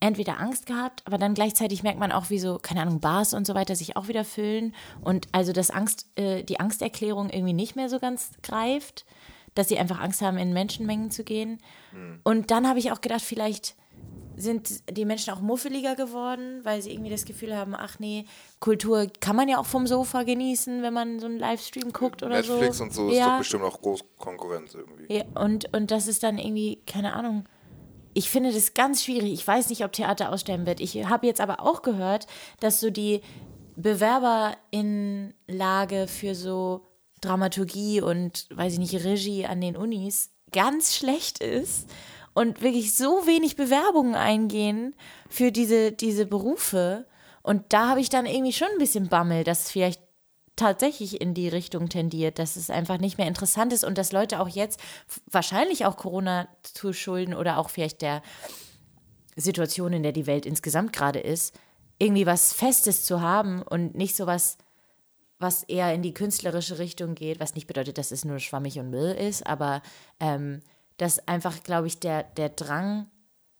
entweder 0.00 0.38
Angst 0.38 0.66
gehabt, 0.66 1.02
aber 1.06 1.16
dann 1.16 1.32
gleichzeitig 1.32 1.82
merkt 1.82 1.98
man 1.98 2.12
auch, 2.12 2.28
wie 2.28 2.38
so, 2.38 2.58
keine 2.58 2.82
Ahnung, 2.82 3.00
Bars 3.00 3.32
und 3.32 3.46
so 3.46 3.54
weiter 3.54 3.74
sich 3.74 3.96
auch 3.96 4.08
wieder 4.08 4.24
füllen 4.24 4.74
und 5.00 5.28
also 5.32 5.52
das 5.52 5.70
Angst, 5.70 6.06
äh, 6.16 6.44
die 6.44 6.60
Angsterklärung 6.60 7.30
irgendwie 7.30 7.54
nicht 7.54 7.74
mehr 7.74 7.88
so 7.88 7.98
ganz 7.98 8.32
greift, 8.42 9.06
dass 9.54 9.68
sie 9.68 9.78
einfach 9.78 10.00
Angst 10.00 10.22
haben, 10.22 10.38
in 10.38 10.52
Menschenmengen 10.52 11.10
zu 11.10 11.24
gehen. 11.24 11.58
Und 12.24 12.50
dann 12.50 12.68
habe 12.68 12.78
ich 12.78 12.92
auch 12.92 13.00
gedacht, 13.00 13.22
vielleicht 13.22 13.74
sind 14.36 14.96
die 14.96 15.04
Menschen 15.04 15.32
auch 15.32 15.40
muffeliger 15.40 15.94
geworden, 15.94 16.58
weil 16.64 16.82
sie 16.82 16.90
irgendwie 16.92 17.10
das 17.10 17.24
Gefühl 17.24 17.56
haben, 17.56 17.72
ach 17.74 17.98
nee, 17.98 18.26
Kultur 18.60 19.08
kann 19.20 19.34
man 19.36 19.48
ja 19.48 19.58
auch 19.58 19.66
vom 19.66 19.86
Sofa 19.86 20.24
genießen, 20.24 20.82
wenn 20.82 20.92
man 20.92 21.20
so 21.20 21.26
einen 21.26 21.38
Livestream 21.38 21.92
guckt 21.92 22.24
oder 22.24 22.42
so. 22.42 22.54
Netflix 22.54 22.80
und 22.80 22.92
so 22.92 23.10
ist 23.10 23.18
ja. 23.18 23.30
doch 23.30 23.38
bestimmt 23.38 23.62
auch 23.64 23.80
groß 23.80 24.04
Konkurrenz 24.18 24.74
irgendwie. 24.74 25.14
Ja, 25.14 25.24
und, 25.34 25.72
und 25.74 25.90
das 25.90 26.06
ist 26.08 26.22
dann 26.22 26.36
irgendwie, 26.38 26.82
keine 26.86 27.14
Ahnung. 27.14 27.46
Ich 28.12 28.28
finde 28.30 28.52
das 28.52 28.74
ganz 28.74 29.04
schwierig. 29.04 29.32
Ich 29.32 29.46
weiß 29.46 29.70
nicht, 29.70 29.84
ob 29.84 29.92
Theater 29.92 30.32
aussterben 30.32 30.66
wird. 30.66 30.80
Ich 30.80 31.06
habe 31.06 31.26
jetzt 31.26 31.40
aber 31.40 31.60
auch 31.60 31.80
gehört, 31.82 32.26
dass 32.60 32.80
so 32.80 32.90
die 32.90 33.22
Bewerberin-Lage 33.76 36.06
für 36.06 36.36
so 36.36 36.82
Dramaturgie 37.24 38.00
und, 38.00 38.46
weiß 38.50 38.74
ich 38.74 38.78
nicht, 38.78 39.04
Regie 39.04 39.46
an 39.46 39.60
den 39.60 39.76
Unis 39.76 40.30
ganz 40.52 40.94
schlecht 40.94 41.38
ist 41.40 41.88
und 42.34 42.62
wirklich 42.62 42.94
so 42.94 43.26
wenig 43.26 43.56
Bewerbungen 43.56 44.14
eingehen 44.14 44.94
für 45.28 45.52
diese, 45.52 45.92
diese 45.92 46.26
Berufe. 46.26 47.06
Und 47.42 47.72
da 47.72 47.88
habe 47.88 48.00
ich 48.00 48.08
dann 48.08 48.26
irgendwie 48.26 48.52
schon 48.52 48.68
ein 48.72 48.78
bisschen 48.78 49.08
Bammel, 49.08 49.44
dass 49.44 49.64
es 49.64 49.70
vielleicht 49.70 50.00
tatsächlich 50.56 51.20
in 51.20 51.34
die 51.34 51.48
Richtung 51.48 51.88
tendiert, 51.88 52.38
dass 52.38 52.56
es 52.56 52.70
einfach 52.70 52.98
nicht 52.98 53.18
mehr 53.18 53.26
interessant 53.26 53.72
ist 53.72 53.84
und 53.84 53.98
dass 53.98 54.12
Leute 54.12 54.40
auch 54.40 54.48
jetzt 54.48 54.80
wahrscheinlich 55.30 55.84
auch 55.84 55.96
Corona 55.96 56.48
zu 56.62 56.92
schulden 56.92 57.34
oder 57.34 57.58
auch 57.58 57.70
vielleicht 57.70 58.02
der 58.02 58.22
Situation, 59.36 59.92
in 59.92 60.02
der 60.02 60.12
die 60.12 60.26
Welt 60.26 60.46
insgesamt 60.46 60.92
gerade 60.92 61.18
ist, 61.18 61.58
irgendwie 61.98 62.26
was 62.26 62.52
Festes 62.52 63.04
zu 63.04 63.20
haben 63.20 63.62
und 63.62 63.94
nicht 63.94 64.14
so 64.14 64.26
was, 64.26 64.58
was 65.44 65.62
eher 65.62 65.94
in 65.94 66.02
die 66.02 66.14
künstlerische 66.14 66.78
Richtung 66.78 67.14
geht, 67.14 67.38
was 67.38 67.54
nicht 67.54 67.66
bedeutet, 67.66 67.98
dass 67.98 68.10
es 68.10 68.24
nur 68.24 68.38
schwammig 68.40 68.78
und 68.78 68.90
Müll 68.90 69.12
ist, 69.12 69.46
aber 69.46 69.82
ähm, 70.18 70.62
dass 70.96 71.28
einfach, 71.28 71.62
glaube 71.62 71.86
ich, 71.86 72.00
der, 72.00 72.22
der 72.22 72.48
Drang 72.48 73.10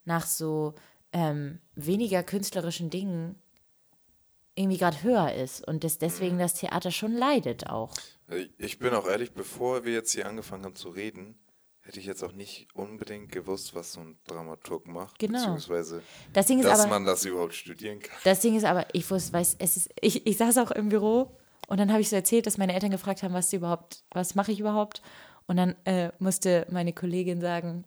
nach 0.04 0.26
so 0.26 0.74
ähm, 1.12 1.60
weniger 1.74 2.22
künstlerischen 2.22 2.90
Dingen 2.90 3.36
irgendwie 4.56 4.78
gerade 4.78 5.02
höher 5.02 5.32
ist 5.34 5.66
und 5.66 5.84
dass 5.84 5.98
deswegen 5.98 6.38
das 6.38 6.54
Theater 6.54 6.90
schon 6.90 7.12
leidet 7.12 7.68
auch. 7.68 7.92
Ich 8.56 8.78
bin 8.78 8.94
auch 8.94 9.06
ehrlich, 9.06 9.32
bevor 9.32 9.84
wir 9.84 9.92
jetzt 9.92 10.12
hier 10.12 10.26
angefangen 10.26 10.64
haben 10.64 10.76
zu 10.76 10.88
reden, 10.88 11.38
hätte 11.80 12.00
ich 12.00 12.06
jetzt 12.06 12.22
auch 12.22 12.32
nicht 12.32 12.68
unbedingt 12.74 13.30
gewusst, 13.30 13.74
was 13.74 13.92
so 13.92 14.00
ein 14.00 14.16
Dramaturg 14.26 14.86
macht. 14.86 15.18
Genau. 15.18 15.38
Beziehungsweise, 15.38 16.02
Das 16.32 16.46
Ding 16.46 16.60
ist 16.60 16.66
dass 16.66 16.80
aber, 16.80 16.88
man 16.90 17.04
das 17.04 17.24
überhaupt 17.24 17.54
studieren 17.54 18.00
kann. 18.00 18.16
das 18.24 18.40
Ding 18.40 18.56
ist 18.56 18.64
aber, 18.64 18.86
ich 18.94 19.10
wusste, 19.10 19.32
weiß, 19.34 19.56
es 19.58 19.76
ist, 19.76 19.90
ich, 20.00 20.26
ich 20.26 20.36
saß 20.36 20.58
auch 20.58 20.70
im 20.70 20.88
Büro 20.88 21.36
und 21.68 21.78
dann 21.78 21.90
habe 21.90 22.00
ich 22.00 22.08
so 22.08 22.16
erzählt, 22.16 22.46
dass 22.46 22.58
meine 22.58 22.74
Eltern 22.74 22.90
gefragt 22.90 23.22
haben, 23.22 23.34
was 23.34 23.50
sie 23.50 23.56
überhaupt, 23.56 24.04
was 24.10 24.34
mache 24.34 24.52
ich 24.52 24.60
überhaupt? 24.60 25.02
Und 25.46 25.56
dann 25.56 25.76
äh, 25.84 26.10
musste 26.18 26.66
meine 26.70 26.92
Kollegin 26.92 27.40
sagen, 27.40 27.84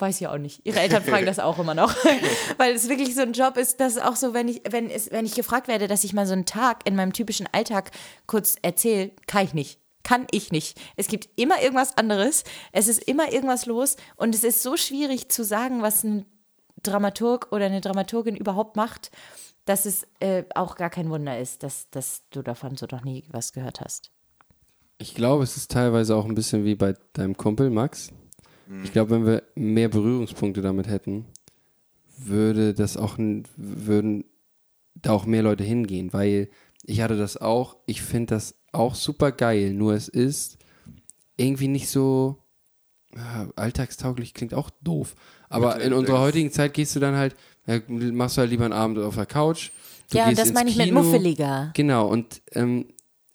weiß 0.00 0.20
ich 0.20 0.26
auch 0.26 0.38
nicht. 0.38 0.60
Ihre 0.64 0.80
Eltern 0.80 1.02
fragen 1.02 1.26
das 1.26 1.38
auch 1.38 1.58
immer 1.58 1.74
noch, 1.74 1.94
weil 2.56 2.74
es 2.74 2.88
wirklich 2.88 3.14
so 3.14 3.22
ein 3.22 3.32
Job 3.32 3.56
ist, 3.56 3.80
dass 3.80 3.98
auch 3.98 4.16
so, 4.16 4.34
wenn 4.34 4.48
ich, 4.48 4.62
wenn 4.68 4.90
es, 4.90 5.10
wenn 5.10 5.26
ich 5.26 5.34
gefragt 5.34 5.68
werde, 5.68 5.88
dass 5.88 6.04
ich 6.04 6.12
mal 6.12 6.26
so 6.26 6.32
einen 6.32 6.46
Tag 6.46 6.86
in 6.86 6.96
meinem 6.96 7.12
typischen 7.12 7.48
Alltag 7.52 7.90
kurz 8.26 8.56
erzähle, 8.62 9.12
kann 9.26 9.44
ich 9.44 9.54
nicht. 9.54 9.80
Kann 10.02 10.26
ich 10.30 10.50
nicht. 10.50 10.80
Es 10.96 11.08
gibt 11.08 11.28
immer 11.36 11.60
irgendwas 11.60 11.98
anderes. 11.98 12.44
Es 12.72 12.88
ist 12.88 13.02
immer 13.02 13.32
irgendwas 13.32 13.66
los 13.66 13.96
und 14.16 14.34
es 14.34 14.44
ist 14.44 14.62
so 14.62 14.76
schwierig 14.76 15.28
zu 15.28 15.44
sagen, 15.44 15.82
was 15.82 16.02
ein 16.04 16.24
Dramaturg 16.82 17.48
oder 17.52 17.66
eine 17.66 17.82
Dramaturgin 17.82 18.34
überhaupt 18.34 18.76
macht, 18.76 19.10
dass 19.64 19.86
es 19.86 20.06
äh, 20.20 20.44
auch 20.54 20.76
gar 20.76 20.90
kein 20.90 21.10
Wunder 21.10 21.38
ist, 21.38 21.62
dass, 21.62 21.88
dass 21.90 22.22
du 22.30 22.42
davon 22.42 22.76
so 22.76 22.86
noch 22.90 23.04
nie 23.04 23.24
was 23.30 23.52
gehört 23.52 23.80
hast. 23.80 24.10
Ich 24.98 25.14
glaube, 25.14 25.44
es 25.44 25.56
ist 25.56 25.70
teilweise 25.70 26.14
auch 26.14 26.26
ein 26.26 26.34
bisschen 26.34 26.64
wie 26.64 26.74
bei 26.74 26.94
deinem 27.14 27.36
Kumpel 27.36 27.70
Max. 27.70 28.12
Ich 28.84 28.92
glaube, 28.92 29.10
wenn 29.10 29.26
wir 29.26 29.42
mehr 29.56 29.88
Berührungspunkte 29.88 30.62
damit 30.62 30.86
hätten, 30.86 31.26
würde 32.18 32.72
das 32.72 32.96
auch 32.96 33.16
würden 33.56 34.24
da 34.94 35.12
auch 35.12 35.26
mehr 35.26 35.42
Leute 35.42 35.64
hingehen, 35.64 36.12
weil 36.12 36.50
ich 36.84 37.00
hatte 37.00 37.16
das 37.16 37.36
auch. 37.36 37.76
Ich 37.86 38.02
finde 38.02 38.34
das 38.34 38.54
auch 38.72 38.94
super 38.94 39.32
geil. 39.32 39.72
Nur 39.72 39.94
es 39.94 40.08
ist 40.08 40.58
irgendwie 41.36 41.68
nicht 41.68 41.88
so 41.88 42.38
alltagstauglich. 43.56 44.34
Klingt 44.34 44.54
auch 44.54 44.70
doof. 44.82 45.14
Aber 45.48 45.80
in 45.80 45.92
unserer 45.92 46.20
heutigen 46.20 46.52
Zeit 46.52 46.74
gehst 46.74 46.94
du 46.94 47.00
dann 47.00 47.16
halt, 47.16 47.34
ja, 47.66 47.80
machst 47.88 48.36
du 48.36 48.40
halt 48.40 48.50
lieber 48.50 48.64
einen 48.64 48.72
Abend 48.72 48.98
auf 48.98 49.14
der 49.14 49.26
Couch. 49.26 49.70
Du 50.10 50.18
ja, 50.18 50.30
das 50.30 50.46
ins 50.48 50.52
meine 50.54 50.70
ich 50.70 50.76
mit 50.76 50.86
Kino. 50.86 51.02
muffeliger. 51.02 51.70
Genau, 51.74 52.08
und 52.08 52.42
ähm, 52.52 52.86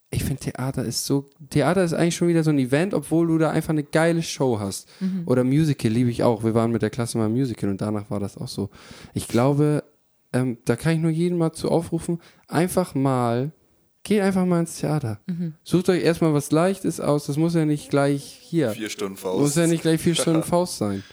ich 0.10 0.24
finde 0.24 0.42
Theater 0.42 0.84
ist 0.84 1.06
so, 1.06 1.30
Theater 1.50 1.84
ist 1.84 1.94
eigentlich 1.94 2.16
schon 2.16 2.28
wieder 2.28 2.44
so 2.44 2.50
ein 2.50 2.60
Event, 2.60 2.94
obwohl 2.94 3.28
du 3.28 3.38
da 3.38 3.52
einfach 3.52 3.72
eine 3.72 3.84
geile 3.84 4.24
Show 4.24 4.60
hast. 4.60 4.88
Oder 5.26 5.44
Musical 5.44 5.92
liebe 5.92 6.10
ich 6.10 6.24
auch. 6.24 6.44
Wir 6.44 6.54
waren 6.54 6.72
mit 6.72 6.82
der 6.82 6.90
Klasse 6.90 7.18
mal 7.18 7.26
im 7.26 7.34
Musical 7.34 7.70
und 7.70 7.82
danach 7.82 8.10
war 8.10 8.20
das 8.20 8.38
auch 8.38 8.48
so. 8.48 8.70
Ich 9.14 9.28
glaube, 9.28 9.84
ähm, 10.32 10.58
da 10.66 10.76
kann 10.76 10.94
ich 10.94 11.00
nur 11.00 11.12
jeden 11.12 11.38
mal 11.38 11.54
zu 11.54 11.70
aufrufen, 11.70 12.22
einfach 12.48 12.96
mal, 12.96 13.52
geht 14.04 14.22
einfach 14.22 14.46
mal 14.46 14.62
ins 14.62 14.78
Theater. 14.78 15.20
Sucht 15.64 15.90
euch 15.90 16.04
erstmal 16.04 16.34
was 16.34 16.52
Leichtes 16.52 17.00
aus, 17.00 17.26
das 17.26 17.38
muss 17.38 17.56
ja 17.56 17.66
nicht 17.66 17.90
gleich 17.90 18.24
hier. 18.24 18.72
Vier 18.72 18.90
Stunden 18.90 19.18
Faust. 19.18 19.40
Muss 19.40 19.56
ja 19.56 19.68
nicht 19.68 19.82
gleich 19.82 20.00
vier 20.00 20.16
Stunden 20.16 20.44
Faust 20.44 20.78
sein. 20.78 21.04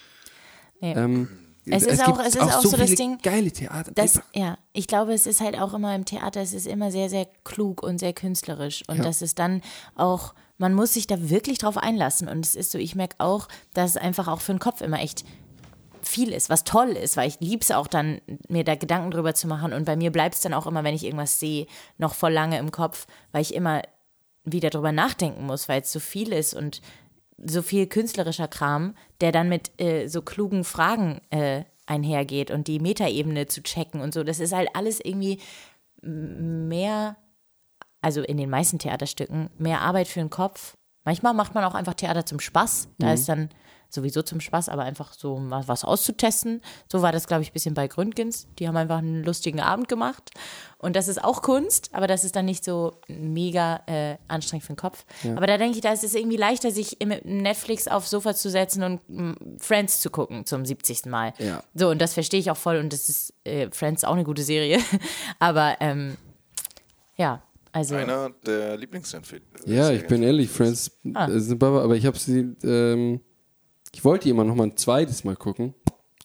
Nee. 0.81 0.95
Ähm, 0.95 1.29
Es 1.65 1.85
ist 1.85 2.03
auch- 2.07 2.19
es 2.19 2.35
ist 2.35 2.41
auch 2.41 2.61
so 2.63 2.71
das 2.77 2.83
viele 2.87 2.97
Ding, 2.97 3.19
Geile 3.23 3.53
Theater. 3.53 3.93
Das, 3.95 4.21
ja, 4.35 4.59
ich 4.73 4.87
glaube, 4.89 5.13
es 5.15 5.27
ist 5.27 5.41
halt 5.41 5.57
auch 5.59 5.75
immer 5.75 5.95
im 5.95 6.05
Theater, 6.05 6.41
es 6.41 6.53
ist 6.53 6.67
immer 6.67 6.91
sehr, 6.91 7.09
sehr 7.09 7.27
klug 7.45 7.83
und 7.83 7.99
sehr 7.99 8.13
künstlerisch. 8.13 8.83
Und 8.89 8.97
Ja. 8.99 9.05
das 9.05 9.23
ist 9.23 9.39
dann 9.39 9.63
auch, 9.95 10.35
man 10.59 10.75
muss 10.75 10.95
sich 10.95 11.07
da 11.07 11.31
wirklich 11.31 11.59
drauf 11.59 11.77
einlassen. 11.77 12.29
Und 12.29 12.45
es 12.45 12.55
ist 12.57 12.73
so, 12.73 12.79
ich 12.79 12.95
merke 12.97 13.17
auch, 13.19 13.47
dass 13.75 13.91
es 13.91 13.97
einfach 13.97 14.27
auch 14.29 14.41
für 14.41 14.53
den 14.53 14.59
Kopf 14.59 14.81
immer 14.81 15.01
echt 15.01 15.25
viel 16.05 16.33
ist, 16.33 16.51
was 16.51 16.65
toll 16.65 16.89
ist, 16.91 17.17
weil 17.17 17.29
ich 17.29 17.39
liebe 17.39 17.63
es 17.63 17.71
auch 17.71 17.87
dann, 17.87 18.21
mir 18.49 18.65
da 18.65 18.75
Gedanken 18.75 19.13
drüber 19.13 19.35
zu 19.35 19.47
machen. 19.47 19.73
Und 19.73 19.85
bei 19.85 19.95
mir 19.95 20.11
bleibt 20.11 20.35
es 20.35 20.41
dann 20.41 20.55
auch 20.55 20.67
immer, 20.67 20.83
wenn 20.83 20.97
ich 20.97 21.05
irgendwas 21.05 21.39
sehe, 21.39 21.67
noch 21.97 22.15
voll 22.15 22.33
lange 22.33 22.59
im 22.59 22.73
Kopf, 22.73 23.07
weil 23.31 23.43
ich 23.43 23.55
immer 23.55 23.83
wieder 24.45 24.71
drüber 24.71 24.91
nachdenken 24.91 25.47
muss, 25.47 25.69
weil 25.69 25.83
es 25.83 25.93
so 25.93 26.01
viel 26.01 26.33
ist 26.33 26.55
und 26.55 26.81
so 27.37 27.63
viel 27.63 27.87
künstlerischer 27.87 28.49
Kram, 28.49 28.95
der 29.21 29.33
dann 29.33 29.49
mit 29.49 29.73
äh, 29.81 30.07
so 30.07 30.23
klugen 30.23 30.65
Fragen 30.65 31.21
äh, 31.31 31.65
einhergeht 31.87 32.51
und 32.51 32.69
die 32.69 32.79
Metaebene 32.79 33.47
zu 33.47 33.63
checken 33.63 34.01
und 34.01 34.15
so. 34.15 34.23
Das 34.23 34.41
ist 34.41 34.53
halt 34.53 34.69
alles 34.75 35.01
irgendwie 35.01 35.41
mehr, 36.03 37.17
also 38.01 38.23
in 38.23 38.37
den 38.37 38.51
meisten 38.51 38.79
Theaterstücken, 38.79 39.51
mehr 39.59 39.81
Arbeit 39.81 40.09
für 40.09 40.21
den 40.21 40.31
Kopf. 40.31 40.77
Manchmal 41.05 41.35
macht 41.35 41.55
man 41.55 41.65
auch 41.65 41.75
einfach 41.75 41.95
Theater 41.95 42.25
zum 42.25 42.41
Spaß. 42.41 42.89
Da 42.99 43.13
ist 43.13 43.29
dann 43.29 43.51
sowieso 43.95 44.23
zum 44.23 44.41
Spaß, 44.41 44.69
aber 44.69 44.83
einfach 44.83 45.13
so 45.13 45.37
mal 45.39 45.67
was 45.69 45.85
auszutesten. 45.85 46.63
So 46.91 47.03
war 47.03 47.13
das, 47.13 47.27
glaube 47.27 47.43
ich, 47.43 47.51
ein 47.51 47.53
bisschen 47.53 47.75
bei 47.75 47.89
Gründgens. 47.89 48.47
Die 48.59 48.67
haben 48.67 48.77
einfach 48.77 48.99
einen 48.99 49.23
lustigen 49.23 49.61
Abend 49.61 49.89
gemacht. 49.89 50.31
Und 50.79 50.97
das 50.97 51.09
ist 51.09 51.23
auch 51.23 51.43
Kunst, 51.43 51.91
aber 51.93 52.07
das 52.07 52.25
ist 52.25 52.35
dann 52.35 52.45
nicht 52.47 52.65
so 52.65 52.95
mega 53.09 53.83
äh, 53.87 54.17
anstrengend 54.29 54.65
für 54.65 54.73
den 54.73 54.79
Kopf. 54.79 55.05
Aber 55.37 55.47
da 55.47 55.57
denke 55.59 55.77
ich, 55.77 55.83
da 55.83 55.93
ist 55.93 56.03
es 56.05 56.15
irgendwie 56.15 56.37
leichter, 56.37 56.71
sich 56.71 57.01
im 57.01 57.11
Netflix 57.23 57.87
aufs 57.87 58.11
Sofa 58.11 58.35
zu 58.35 58.51
setzen 58.51 58.83
und 58.83 59.01
mm, 59.09 59.59
Friends 59.59 60.01
zu 60.01 60.11
gucken 60.11 60.45
zum 60.47 60.65
70. 60.65 61.07
Mal. 61.07 61.35
Ja. 61.39 61.63
So, 61.75 61.91
und 61.91 62.01
das 62.01 62.15
verstehe 62.15 62.41
ich 62.41 62.51
auch 62.51 62.57
voll. 62.57 62.79
Und 62.79 62.93
das 62.93 63.09
ist 63.09 63.35
äh, 63.45 63.69
Friends 63.71 64.03
auch 64.05 64.15
eine 64.15 64.25
gute 64.25 64.43
Serie. 64.43 64.79
aber 65.39 65.77
ähm, 65.81 66.17
ja, 67.17 67.43
also. 67.71 67.95
Einer 67.95 68.31
der 68.45 68.77
Lieblingsempfehlungen. 68.77 69.51
Ja, 69.67 69.91
ich 69.91 70.07
bin 70.07 70.23
ehrlich, 70.23 70.51
Friends 70.51 70.91
Ah. 71.15 71.29
äh, 71.29 71.41
sind 71.41 71.59
Baba, 71.59 71.83
aber 71.83 71.97
ich 71.97 72.07
habe 72.07 72.19
sie, 72.19 72.55
ähm, 72.65 73.21
ich 73.95 74.05
wollte 74.05 74.29
immer 74.29 74.45
noch 74.45 74.55
mal 74.55 74.65
ein 74.65 74.77
zweites 74.77 75.25
Mal 75.25 75.37
gucken. 75.37 75.75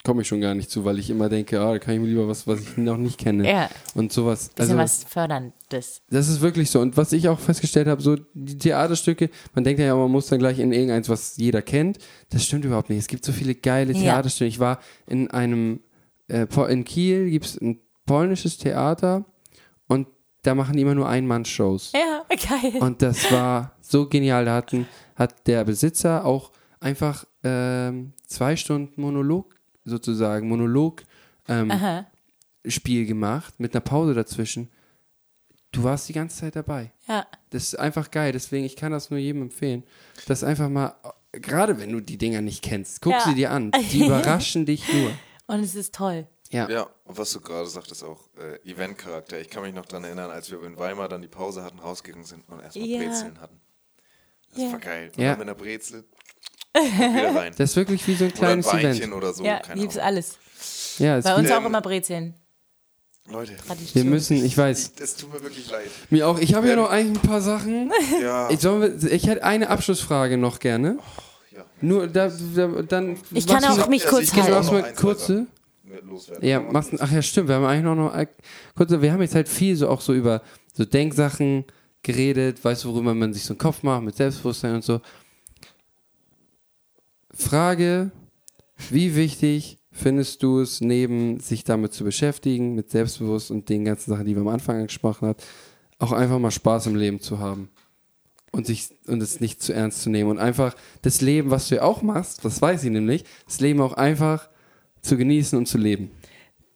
Komme 0.04 0.22
ich 0.22 0.28
schon 0.30 0.40
gar 0.40 0.56
nicht 0.56 0.70
zu, 0.72 0.86
weil 0.86 1.00
ich 1.00 1.10
immer 1.10 1.28
denke, 1.28 1.60
ah, 1.60 1.74
da 1.74 1.80
kann 1.80 1.96
ich 1.96 2.00
mir 2.00 2.08
lieber 2.08 2.30
was, 2.30 2.48
was 2.48 2.62
ich 2.62 2.78
noch 2.78 2.96
nicht 2.96 3.18
kenne. 3.18 3.50
Ja. 3.50 3.70
Und 3.94 4.14
sowas. 4.14 4.50
bisschen 4.50 4.78
Also, 4.78 4.78
was 4.78 5.04
Förderndes. 5.04 6.02
das 6.10 6.30
ist 6.30 6.40
wirklich 6.40 6.70
so. 6.72 6.80
Und 6.80 6.96
was 6.96 7.12
ich 7.12 7.28
auch 7.28 7.40
festgestellt 7.40 7.88
habe, 7.88 8.02
so 8.02 8.16
die 8.34 8.58
Theaterstücke, 8.58 9.30
man 9.54 9.66
denkt 9.66 9.82
ja, 9.82 9.94
man 9.96 10.10
muss 10.10 10.28
dann 10.28 10.40
gleich 10.40 10.60
in 10.60 10.72
irgendeins, 10.72 11.10
was 11.10 11.36
jeder 11.36 11.62
kennt. 11.62 11.98
Das 12.30 12.46
stimmt 12.46 12.64
überhaupt 12.64 12.90
nicht. 12.90 13.00
Es 13.00 13.08
gibt 13.08 13.26
so 13.26 13.34
viele 13.34 13.54
geile 13.54 13.92
Ja. 13.94 14.00
Theaterstücke. 14.00 14.48
Ich 14.48 14.60
war 14.60 14.80
in 15.08 15.30
einem, 15.30 15.82
äh, 16.30 16.48
in 16.70 16.86
Kiel 16.86 17.30
gibt 17.30 17.46
es 17.46 17.60
ein 17.60 17.82
polnisches 18.06 18.58
Theater 18.58 19.26
und 19.88 20.08
da 20.44 20.56
machen 20.56 20.78
die 20.78 20.84
immer 20.84 20.96
nur 20.96 21.10
Ein-Mann-Shows. 21.10 21.92
Ja, 21.94 22.24
geil. 22.30 22.82
Und 22.82 23.02
das 23.02 23.30
war 23.30 23.74
so 23.82 24.08
genial. 24.08 24.46
Da 24.46 24.56
hatten, 24.56 24.88
hat 25.16 25.48
der 25.48 25.66
Besitzer 25.66 26.24
auch 26.24 26.52
einfach 26.80 27.26
ähm, 27.44 28.14
zwei 28.26 28.56
Stunden 28.56 29.00
Monolog 29.02 29.56
sozusagen, 29.86 30.48
Monolog 30.48 31.04
ähm. 31.48 31.72
Spiel 32.66 33.06
gemacht 33.06 33.60
mit 33.60 33.74
einer 33.74 33.82
Pause 33.82 34.14
dazwischen. 34.14 34.70
Du 35.72 35.84
warst 35.84 36.10
die 36.10 36.14
ganze 36.14 36.38
Zeit 36.42 36.56
dabei. 36.58 36.92
Ja. 37.08 37.26
Das 37.52 37.64
ist 37.64 37.80
einfach 37.80 38.12
geil. 38.12 38.34
Deswegen, 38.34 38.66
ich 38.66 38.76
kann 38.76 38.92
das 38.92 39.10
nur 39.10 39.20
jedem 39.20 39.44
empfehlen. 39.44 39.84
Das 40.28 40.44
einfach 40.44 40.68
mal, 40.68 40.96
gerade 41.32 41.80
wenn 41.80 41.92
du 41.92 42.02
die 42.02 42.18
Dinger 42.18 42.42
nicht 42.42 42.62
kennst, 42.64 43.02
guck 43.02 43.14
Ja. 43.14 43.22
sie 43.22 43.36
dir 43.36 43.52
an. 43.52 43.72
Die 43.92 44.00
überraschen 44.06 44.66
dich 44.66 44.92
nur. 44.92 45.12
Und 45.48 45.62
es 45.62 45.76
ist 45.76 45.96
toll. 45.96 46.28
Ja. 46.50 46.70
Ja, 46.70 46.88
und 47.06 47.18
was 47.18 47.32
du 47.32 47.40
gerade 47.42 47.68
sagtest 47.68 48.04
auch, 48.04 48.28
äh, 48.38 48.70
Eventcharakter. 48.70 49.40
Ich 49.40 49.50
kann 49.50 49.64
mich 49.64 49.74
noch 49.74 49.86
daran 49.86 50.04
erinnern, 50.06 50.30
als 50.32 50.50
wir 50.52 50.62
in 50.64 50.78
Weimar 50.78 51.08
dann 51.08 51.22
die 51.22 51.28
Pause 51.30 51.64
hatten, 51.64 51.80
rausgegangen 51.80 52.26
sind 52.26 52.48
und 52.50 52.62
erstmal 52.62 52.86
Ja. 52.88 53.00
Brezeln 53.00 53.40
hatten. 53.40 53.60
Das 54.50 54.62
Ja. 54.64 54.72
war 54.74 54.80
geil. 54.80 55.12
Und 55.16 55.22
Ja. 55.22 55.30
dann 55.32 55.40
mit 55.40 55.48
einer 55.50 55.56
Brezel. 55.58 56.06
Rein. 56.76 57.54
Das 57.58 57.72
ist 57.72 57.76
wirklich 57.76 58.08
wie 58.08 58.16
so 58.16 58.26
ein 58.26 58.32
oder 58.32 58.48
ein 58.50 58.62
kleines 58.62 58.68
Weinchen 58.68 59.02
Event. 59.04 59.14
oder 59.14 59.34
so. 59.34 59.44
ja, 59.44 59.58
Ahnung. 59.62 59.90
alles. 60.00 60.38
Ja, 61.00 61.18
es 61.18 61.26
Bei 61.26 61.36
uns 61.36 61.50
auch 61.52 61.66
immer 61.66 61.82
Brezeln. 61.82 62.34
Leute, 63.30 63.54
wir 63.94 64.06
müssen, 64.06 64.44
ich 64.46 64.58
weiß, 64.58 64.94
es 65.02 65.16
tut 65.18 65.34
mir 65.34 65.44
wirklich 65.44 65.70
leid. 65.70 65.90
mir 66.10 66.28
auch, 66.30 66.40
ich 66.40 66.54
habe 66.54 66.70
ja 66.70 66.78
noch 66.78 66.90
eigentlich 66.90 67.22
ein 67.22 67.28
paar 67.28 67.42
Sachen. 67.42 67.92
Ja, 68.22 68.50
Ich, 68.50 68.64
wir, 68.64 69.04
ich 69.12 69.28
hätte 69.28 69.44
eine 69.44 69.70
Abschlussfrage 69.70 70.38
noch 70.38 70.60
gerne. 70.60 70.98
ja. 71.52 71.66
Nur 71.82 72.08
da, 72.08 72.32
da 72.56 72.68
dann. 72.88 73.18
Ich 73.34 73.46
kann 73.46 73.66
auch 73.66 73.78
eine- 73.78 73.88
mich 73.90 74.06
Also 74.06 74.16
kurz 74.16 74.34
halten. 74.34 74.52
noch 74.52 74.72
mal 74.72 74.94
kurze. 74.94 75.46
loswerden. 76.04 76.48
Ja, 76.48 76.62
machst, 76.62 76.92
ach 77.00 77.12
ja, 77.12 77.22
stimmt. 77.22 77.50
Wir 77.50 77.56
haben 77.56 77.66
eigentlich 77.66 77.84
noch, 77.84 77.96
noch 77.96 78.14
kurze, 78.76 79.02
wir 79.02 79.12
haben 79.12 79.22
jetzt 79.22 79.36
halt 79.36 79.50
viel 79.50 79.76
so 79.76 79.90
auch 79.90 80.00
so 80.00 80.14
über 80.14 80.42
so 80.74 80.86
Denksachen 80.86 81.66
geredet, 82.04 82.64
weißt 82.64 82.86
du, 82.86 82.94
worüber 82.94 83.14
man 83.14 83.34
sich 83.34 83.44
so 83.44 83.54
einen 83.54 83.58
Kopf 83.58 83.84
macht 83.84 84.04
mit 84.04 84.16
Selbstbewusstsein 84.16 84.76
und 84.76 84.86
so. 84.86 85.02
Frage, 87.38 88.12
wie 88.90 89.16
wichtig 89.16 89.78
findest 89.92 90.44
du 90.44 90.60
es, 90.60 90.82
neben 90.82 91.40
sich 91.40 91.64
damit 91.64 91.94
zu 91.94 92.04
beschäftigen, 92.04 92.76
mit 92.76 92.90
Selbstbewusst 92.90 93.52
und 93.52 93.70
den 93.70 93.86
ganzen 93.86 94.12
Sachen, 94.12 94.26
die 94.26 94.36
wir 94.36 94.42
am 94.42 94.48
Anfang 94.48 94.78
angesprochen 94.78 95.28
haben, 95.28 95.40
auch 96.00 96.12
einfach 96.12 96.40
mal 96.40 96.52
Spaß 96.52 96.88
im 96.88 96.96
Leben 96.96 97.20
zu 97.20 97.40
haben 97.40 97.70
und 98.52 98.66
sich 98.66 98.90
und 99.08 99.22
es 99.22 99.40
nicht 99.40 99.62
zu 99.62 99.74
ernst 99.74 100.02
zu 100.02 100.10
nehmen 100.10 100.30
und 100.30 100.40
einfach 100.40 100.76
das 101.02 101.22
Leben, 101.22 101.50
was 101.50 101.70
du 101.70 101.76
ja 101.76 101.84
auch 101.84 102.02
machst, 102.02 102.44
das 102.44 102.62
weiß 102.62 102.84
ich 102.84 102.92
nämlich, 102.92 103.24
das 103.46 103.60
Leben 103.60 103.82
auch 103.82 103.94
einfach 103.94 104.50
zu 105.02 105.18
genießen 105.18 105.58
und 105.58 105.68
zu 105.68 105.78
leben. 105.78 106.12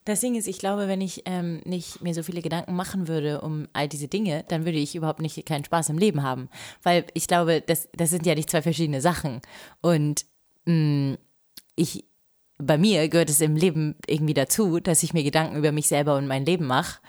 Das 0.05 0.19
Ding 0.19 0.33
ist, 0.33 0.47
ich 0.47 0.57
glaube, 0.57 0.87
wenn 0.87 0.99
ich 0.99 1.23
ähm, 1.25 1.61
nicht 1.63 2.01
mir 2.01 2.15
so 2.15 2.23
viele 2.23 2.41
Gedanken 2.41 2.75
machen 2.75 3.07
würde 3.07 3.41
um 3.41 3.67
all 3.73 3.87
diese 3.87 4.07
Dinge, 4.07 4.43
dann 4.47 4.65
würde 4.65 4.79
ich 4.79 4.95
überhaupt 4.95 5.21
nicht 5.21 5.45
keinen 5.45 5.63
Spaß 5.63 5.89
im 5.89 5.99
Leben 5.99 6.23
haben. 6.23 6.49
Weil 6.81 7.05
ich 7.13 7.27
glaube, 7.27 7.61
das, 7.61 7.87
das 7.95 8.09
sind 8.09 8.25
ja 8.25 8.33
nicht 8.33 8.49
zwei 8.49 8.63
verschiedene 8.63 8.99
Sachen. 8.99 9.41
Und 9.81 10.25
ich, 11.75 12.05
bei 12.57 12.77
mir 12.77 13.09
gehört 13.09 13.29
es 13.29 13.41
im 13.41 13.55
Leben 13.55 13.95
irgendwie 14.07 14.33
dazu, 14.33 14.79
dass 14.79 15.03
ich 15.03 15.13
mir 15.13 15.23
Gedanken 15.23 15.57
über 15.57 15.71
mich 15.71 15.87
selber 15.87 16.15
und 16.15 16.27
mein 16.27 16.45
Leben 16.45 16.67
mache. 16.67 16.99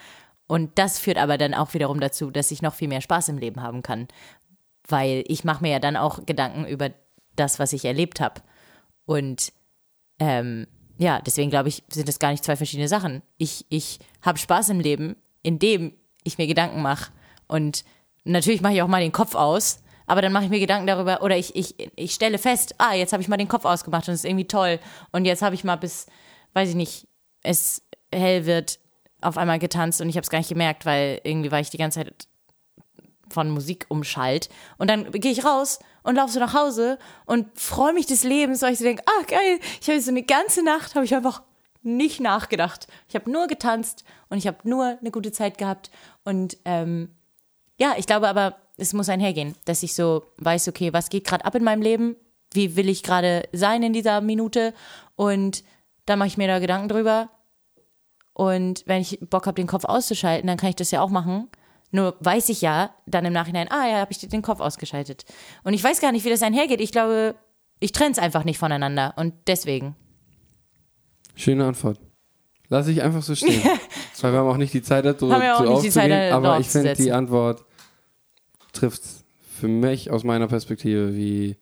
Und 0.47 0.79
das 0.79 0.99
führt 0.99 1.19
aber 1.19 1.39
dann 1.39 1.55
auch 1.55 1.75
wiederum 1.75 2.01
dazu, 2.01 2.31
dass 2.31 2.51
ich 2.51 2.63
noch 2.63 2.75
viel 2.75 2.89
mehr 2.89 3.01
Spaß 3.01 3.29
im 3.29 3.39
Leben 3.39 3.63
haben 3.63 3.83
kann. 3.83 4.09
Weil 4.87 5.25
ich 5.27 5.45
mache 5.45 5.63
mir 5.63 5.73
ja 5.73 5.79
dann 5.79 5.97
auch 5.97 6.27
Gedanken 6.27 6.67
über 6.67 6.91
das, 7.37 7.59
was 7.59 7.73
ich 7.73 7.85
erlebt 7.85 8.21
habe. 8.21 8.43
Und 9.07 9.53
ähm, 10.19 10.67
ja, 10.99 11.21
deswegen 11.21 11.51
glaube 11.51 11.69
ich, 11.69 11.83
sind 11.91 12.09
das 12.09 12.19
gar 12.19 12.31
nicht 12.31 12.45
zwei 12.45 12.57
verschiedene 12.57 12.89
Sachen. 12.89 13.23
Ich, 13.39 13.67
ich 13.69 13.99
habe 14.21 14.39
Spaß 14.39 14.71
im 14.71 14.81
Leben, 14.81 15.17
indem 15.43 15.95
ich 16.25 16.39
mir 16.39 16.47
Gedanken 16.47 16.83
mache. 16.83 17.13
Und 17.49 17.85
natürlich 18.25 18.61
mache 18.61 18.75
ich 18.75 18.83
auch 18.83 18.89
mal 18.89 19.03
den 19.03 19.13
Kopf 19.13 19.35
aus, 19.35 19.83
aber 20.13 20.21
dann 20.21 20.31
mache 20.31 20.45
ich 20.45 20.51
mir 20.51 20.61
Gedanken 20.61 20.87
darüber, 20.87 21.23
oder 21.23 21.39
ich, 21.39 21.57
ich, 21.57 21.75
ich 21.97 22.13
stelle 22.13 22.37
fest, 22.37 22.75
ah, 22.77 22.93
jetzt 22.93 23.15
habe 23.15 23.23
ich 23.23 23.29
mal 23.29 23.39
den 23.39 23.49
Kopf 23.49 23.65
ausgemacht 23.65 24.07
und 24.09 24.13
es 24.13 24.21
ist 24.21 24.27
irgendwie 24.27 24.47
toll. 24.47 24.79
Und 25.11 25.25
jetzt 25.25 25.41
habe 25.41 25.55
ich 25.55 25.65
mal 25.65 25.77
bis, 25.77 26.05
weiß 26.53 26.69
ich 26.69 26.75
nicht, 26.75 27.09
es 27.43 27.81
hell 28.13 28.45
wird, 28.45 28.79
auf 29.23 29.39
einmal 29.39 29.59
getanzt 29.59 30.03
und 30.03 30.11
ich 30.11 30.17
habe 30.17 30.23
es 30.23 30.29
gar 30.29 30.37
nicht 30.37 30.51
gemerkt, 30.51 30.85
weil 30.85 31.19
irgendwie 31.25 31.51
war 31.51 31.61
ich 31.61 31.71
die 31.71 31.79
ganze 31.79 32.01
Zeit 32.01 32.27
von 33.31 33.49
Musik 33.49 33.87
umschalt. 33.89 34.51
Und 34.77 34.91
dann 34.91 35.11
gehe 35.13 35.33
ich 35.33 35.47
raus 35.47 35.79
und 36.03 36.17
laufe 36.17 36.35
so 36.35 36.41
nach 36.41 36.53
Hause 36.53 36.99
und 37.25 37.47
freue 37.59 37.95
mich 37.95 38.05
des 38.05 38.23
Lebens, 38.23 38.61
weil 38.61 38.75
ich 38.75 38.81
so 38.81 38.85
denke, 38.85 39.05
ah 39.07 39.25
geil, 39.27 39.61
ich 39.81 39.89
habe 39.89 39.99
so 39.99 40.11
eine 40.11 40.25
ganze 40.25 40.63
Nacht, 40.63 40.95
habe 40.95 41.07
ich 41.07 41.15
einfach 41.15 41.43
nicht 41.81 42.21
nachgedacht. 42.21 42.87
Ich 43.09 43.15
habe 43.15 43.31
nur 43.31 43.47
getanzt 43.47 44.05
und 44.29 44.37
ich 44.37 44.47
habe 44.47 44.59
nur 44.65 44.99
eine 45.01 45.11
gute 45.11 45.33
Zeit 45.33 45.57
gehabt. 45.57 45.91
Und 46.23 46.59
ähm, 46.67 47.15
ja, 47.79 47.95
ich 47.97 48.07
glaube 48.07 48.29
aber, 48.29 48.59
es 48.83 48.93
muss 48.93 49.09
einhergehen, 49.09 49.55
dass 49.65 49.83
ich 49.83 49.95
so 49.95 50.25
weiß, 50.39 50.69
okay, 50.69 50.93
was 50.93 51.09
geht 51.09 51.25
gerade 51.25 51.45
ab 51.45 51.55
in 51.55 51.65
meinem 51.65 51.83
Leben? 51.83 52.17
Wie 52.53 52.77
will 52.77 52.89
ich 52.89 53.03
gerade 53.03 53.49
sein 53.53 53.83
in 53.83 53.93
dieser 53.93 54.21
Minute? 54.21 54.75
Und 55.17 55.65
dann 56.05 56.19
mache 56.19 56.29
ich 56.29 56.37
mir 56.37 56.49
da 56.49 56.59
Gedanken 56.59 56.89
drüber. 56.89 57.31
Und 58.35 58.83
wenn 58.87 59.01
ich 59.01 59.19
Bock 59.21 59.47
habe, 59.47 59.55
den 59.55 59.67
Kopf 59.67 59.85
auszuschalten, 59.85 60.47
dann 60.47 60.57
kann 60.57 60.71
ich 60.71 60.77
das 60.77 60.91
ja 60.91 61.01
auch 61.01 61.11
machen. 61.11 61.49
Nur 61.91 62.17
weiß 62.21 62.49
ich 62.49 62.63
ja 62.63 62.95
dann 63.07 63.25
im 63.25 63.33
Nachhinein, 63.33 63.71
ah 63.71 63.87
ja, 63.87 63.99
habe 63.99 64.13
ich 64.13 64.19
den 64.19 64.43
Kopf 64.43 64.61
ausgeschaltet. 64.61 65.25
Und 65.63 65.75
ich 65.75 65.85
weiß 65.85 66.01
gar 66.01 66.13
nicht, 66.13 66.25
wie 66.25 66.31
das 66.31 66.43
einhergeht. 66.43 66.81
Ich 66.81 66.93
glaube, 66.93 67.35
ich 67.81 67.93
trenne 67.93 68.13
es 68.13 68.19
einfach 68.19 68.45
nicht 68.45 68.59
voneinander. 68.59 69.15
Und 69.17 69.35
deswegen. 69.47 69.95
Schöne 71.35 71.67
Antwort. 71.67 72.01
Lass 72.69 72.89
ich 72.89 73.03
einfach 73.03 73.23
so 73.23 73.35
stehen. 73.35 73.63
Weil 74.23 74.33
wir 74.33 74.39
haben 74.39 74.49
auch 74.49 74.57
nicht 74.57 74.73
die 74.73 74.83
Zeit 74.83 75.05
dazu, 75.05 75.31
Haben 75.33 75.43
wir 75.43 75.57
auch 75.57 75.65
zu 75.65 75.71
nicht 75.71 75.83
die 75.83 75.91
Zeit, 75.91 76.11
da 76.11 76.37
aber 76.37 76.61
ich 76.61 76.69
finde, 76.69 76.95
die. 76.95 77.13
Antwort 77.13 77.65
trifft 78.73 79.03
für 79.59 79.69
mich 79.69 80.11
aus 80.11 80.25
meiner 80.25 80.49
Perspektive 80.49 81.15
wie 81.15 81.57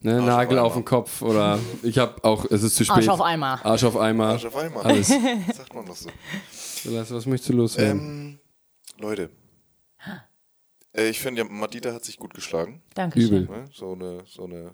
ne, 0.00 0.20
auf 0.20 0.26
Nagel 0.26 0.58
auf 0.58 0.72
Eimer. 0.72 0.82
den 0.82 0.84
Kopf 0.84 1.22
oder 1.22 1.58
ich 1.82 1.98
habe 1.98 2.22
auch, 2.24 2.44
es 2.46 2.62
ist 2.62 2.76
zu 2.76 2.84
spät. 2.84 2.96
Arsch 2.96 3.08
auf 3.08 3.20
Eimer. 3.20 3.60
Arsch 3.64 3.84
auf 3.84 3.96
Eimer. 3.96 4.26
Arsch 4.28 4.46
auf 4.46 4.56
einmal. 4.56 4.84
Alles. 4.84 5.08
Sagt 5.54 5.74
man 5.74 5.86
doch 5.86 5.96
so. 5.96 6.10
Lass, 6.84 7.12
was 7.12 7.26
möchtest 7.26 7.50
du 7.50 7.54
loswerden? 7.54 8.00
Ähm, 8.00 8.38
Leute. 8.98 9.30
Äh, 10.96 11.08
ich 11.08 11.20
finde, 11.20 11.42
ja, 11.42 11.48
Madita 11.48 11.92
hat 11.92 12.04
sich 12.04 12.16
gut 12.16 12.34
geschlagen. 12.34 12.82
Dankeschön. 12.94 13.44
Übel. 13.44 13.56
Ne? 13.58 13.64
So 13.72 13.92
eine, 13.92 14.22
so 14.26 14.44
eine. 14.44 14.72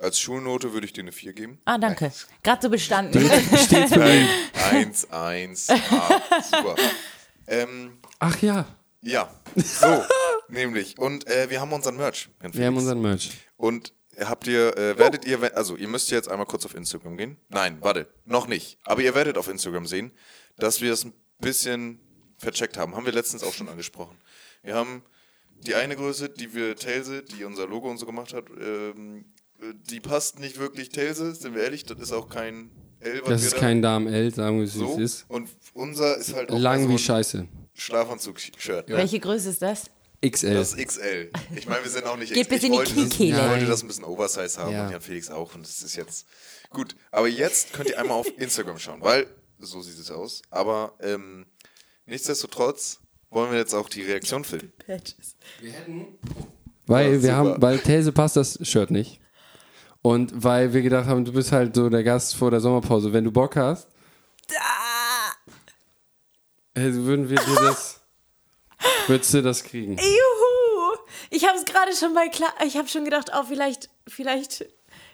Als 0.00 0.18
Schulnote 0.18 0.72
würde 0.72 0.86
ich 0.86 0.92
dir 0.92 1.02
eine 1.02 1.12
4 1.12 1.32
geben. 1.34 1.60
Ah, 1.66 1.78
danke. 1.78 2.10
Gerade 2.42 2.62
so 2.62 2.68
bestanden. 2.68 3.20
Stets 3.56 3.92
bemüht. 3.92 4.28
1, 4.70 5.10
1, 5.10 5.70
ah, 5.70 6.20
super. 6.42 6.74
Ähm, 7.46 7.98
Ach 8.18 8.40
ja, 8.40 8.66
ja, 9.02 9.28
so, 9.54 10.02
nämlich. 10.54 10.98
Und 10.98 11.26
äh, 11.26 11.50
wir 11.50 11.60
haben 11.60 11.72
unseren 11.72 11.96
Merch. 11.96 12.30
Wir 12.40 12.66
haben 12.66 12.76
unseren 12.76 13.02
Merch. 13.02 13.30
Und 13.56 13.92
habt 14.18 14.46
ihr, 14.46 14.76
äh, 14.76 14.98
werdet 14.98 15.24
ihr, 15.24 15.56
also 15.56 15.76
ihr 15.76 15.88
müsst 15.88 16.10
jetzt 16.10 16.28
einmal 16.28 16.46
kurz 16.46 16.64
auf 16.64 16.74
Instagram 16.74 17.16
gehen. 17.16 17.36
Nein, 17.48 17.78
warte, 17.80 18.08
noch 18.24 18.46
nicht. 18.46 18.78
Aber 18.84 19.02
ihr 19.02 19.14
werdet 19.14 19.36
auf 19.38 19.48
Instagram 19.48 19.86
sehen, 19.86 20.12
dass 20.56 20.80
wir 20.80 20.92
es 20.92 21.04
ein 21.04 21.12
bisschen 21.40 22.00
vercheckt 22.38 22.76
haben. 22.76 22.94
Haben 22.96 23.06
wir 23.06 23.12
letztens 23.12 23.42
auch 23.42 23.52
schon 23.52 23.68
angesprochen. 23.68 24.16
Wir 24.62 24.74
haben 24.74 25.02
die 25.66 25.74
eine 25.74 25.96
Größe, 25.96 26.28
die 26.28 26.54
wir 26.54 26.76
Tailse, 26.76 27.22
die 27.22 27.44
unser 27.44 27.66
Logo 27.66 27.90
und 27.90 27.98
so 27.98 28.06
gemacht 28.06 28.32
hat, 28.32 28.44
ähm, 28.60 29.24
die 29.90 30.00
passt 30.00 30.38
nicht 30.38 30.58
wirklich 30.58 30.90
Tailse, 30.90 31.34
sind 31.34 31.54
wir 31.54 31.62
ehrlich, 31.62 31.84
das 31.84 31.98
ist 31.98 32.12
auch 32.12 32.28
kein 32.28 32.70
L, 33.00 33.20
was 33.22 33.28
Das 33.28 33.44
ist 33.44 33.54
da 33.54 33.58
kein 33.60 33.82
Damen-L, 33.82 34.34
sagen 34.34 34.58
wir, 34.58 34.64
wie 34.64 34.68
so. 34.68 34.92
es 34.94 34.98
ist. 34.98 35.24
Und 35.28 35.48
unser 35.72 36.16
ist 36.16 36.34
halt 36.34 36.50
auch 36.50 36.58
Lang 36.58 36.82
so 36.82 36.88
wie 36.88 36.92
ein 36.94 36.98
Scheiße. 36.98 37.48
Schlafanzug-Shirt. 37.74 38.88
Welche 38.88 39.20
Größe 39.20 39.50
ist 39.50 39.62
das? 39.62 39.90
XL. 40.30 40.54
Das 40.54 40.72
ist 40.74 40.86
XL. 40.88 41.30
Ich 41.56 41.66
meine, 41.66 41.84
wir 41.84 41.90
sind 41.90 42.04
auch 42.06 42.16
nicht 42.16 42.32
Geht 42.32 42.48
bis 42.48 42.58
ich 42.58 42.64
in 42.64 42.72
die 42.72 42.78
wollte 42.78 42.94
das- 42.94 43.04
Kniekehle. 43.10 43.38
Ich 43.42 43.48
wollte 43.50 43.66
das 43.66 43.82
ein 43.82 43.88
bisschen 43.88 44.04
Oversize 44.04 44.58
haben 44.60 44.72
Ja. 44.72 44.86
und 44.86 44.92
Jan 44.92 45.00
Felix 45.00 45.30
auch. 45.30 45.54
Und 45.54 45.62
das 45.66 45.82
ist 45.82 45.96
jetzt 45.96 46.26
gut. 46.70 46.94
Aber 47.10 47.28
jetzt 47.28 47.72
könnt 47.72 47.90
ihr 47.90 47.98
einmal 47.98 48.18
auf 48.18 48.26
Instagram 48.38 48.78
schauen, 48.78 49.00
weil 49.02 49.26
so 49.58 49.80
sieht 49.82 49.98
es 49.98 50.10
aus. 50.10 50.42
Aber 50.50 50.94
ähm, 51.00 51.46
nichtsdestotrotz 52.06 53.00
wollen 53.30 53.50
wir 53.50 53.58
jetzt 53.58 53.74
auch 53.74 53.88
die 53.88 54.02
Reaktion 54.02 54.44
filmen. 54.44 54.72
Weil 56.86 57.14
Ja, 57.14 57.22
wir 57.22 57.36
haben, 57.36 57.62
weil 57.62 57.78
These 57.78 58.12
passt 58.12 58.36
das 58.36 58.58
Shirt 58.62 58.90
nicht. 58.90 59.20
Und 60.02 60.32
weil 60.44 60.74
wir 60.74 60.82
gedacht 60.82 61.06
haben, 61.06 61.24
du 61.24 61.32
bist 61.32 61.50
halt 61.50 61.74
so 61.74 61.88
der 61.88 62.04
Gast 62.04 62.36
vor 62.36 62.50
der 62.50 62.60
Sommerpause. 62.60 63.12
Wenn 63.12 63.24
du 63.24 63.32
Bock 63.32 63.56
hast, 63.56 63.88
also 66.74 67.04
würden 67.04 67.28
wir 67.30 67.36
dir 67.38 67.54
das, 67.56 68.00
würdest 69.06 69.34
du 69.34 69.42
das 69.42 69.62
kriegen. 69.64 69.96
Juhu! 69.98 70.96
Ich 71.30 71.46
habe 71.46 71.58
es 71.58 71.64
gerade 71.64 71.94
schon 71.94 72.12
mal 72.14 72.30
klar. 72.30 72.52
Ich 72.66 72.76
habe 72.76 72.88
schon 72.88 73.04
gedacht, 73.04 73.30
oh, 73.34 73.42
vielleicht, 73.48 73.88
vielleicht 74.08 74.66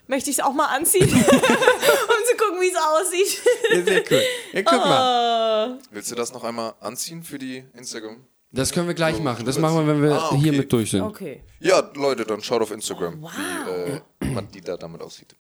möchte 0.07 0.31
ich 0.31 0.39
es 0.39 0.45
auch 0.45 0.53
mal 0.53 0.67
anziehen, 0.67 1.05
um 1.09 1.11
zu 1.13 2.37
gucken, 2.37 2.61
wie 2.61 2.69
es 2.71 2.77
aussieht. 2.77 3.43
Ja, 3.73 3.83
sehr 3.85 4.05
cool. 4.11 4.23
Ja, 4.53 4.63
guck 4.63 4.79
mal. 4.85 5.79
Willst 5.91 6.11
du 6.11 6.15
das 6.15 6.33
noch 6.33 6.45
einmal 6.45 6.75
anziehen 6.81 7.23
für 7.23 7.39
die 7.39 7.65
Instagram? 7.77 8.25
Das 8.53 8.73
können 8.73 8.89
wir 8.89 8.95
gleich 8.95 9.17
So, 9.17 9.23
machen. 9.23 9.47
Das 9.47 9.59
machen 9.59 9.77
wir, 9.77 9.87
wenn 9.87 10.03
wir 10.03 10.13
Ah, 10.13 10.29
okay. 10.31 10.39
hier 10.39 10.53
mit 10.53 10.73
durch 10.73 10.91
sind. 10.91 11.03
Okay. 11.03 11.45
Ja, 11.61 11.89
Leute, 11.95 12.25
dann 12.25 12.43
schaut 12.43 12.61
auf 12.63 12.73
Instagram, 12.73 13.23
Oh, 13.25 13.29
wie 13.31 14.27
äh, 14.27 14.31
Madita 14.33 14.77
damit 14.77 15.01
aussieht. 15.03 15.37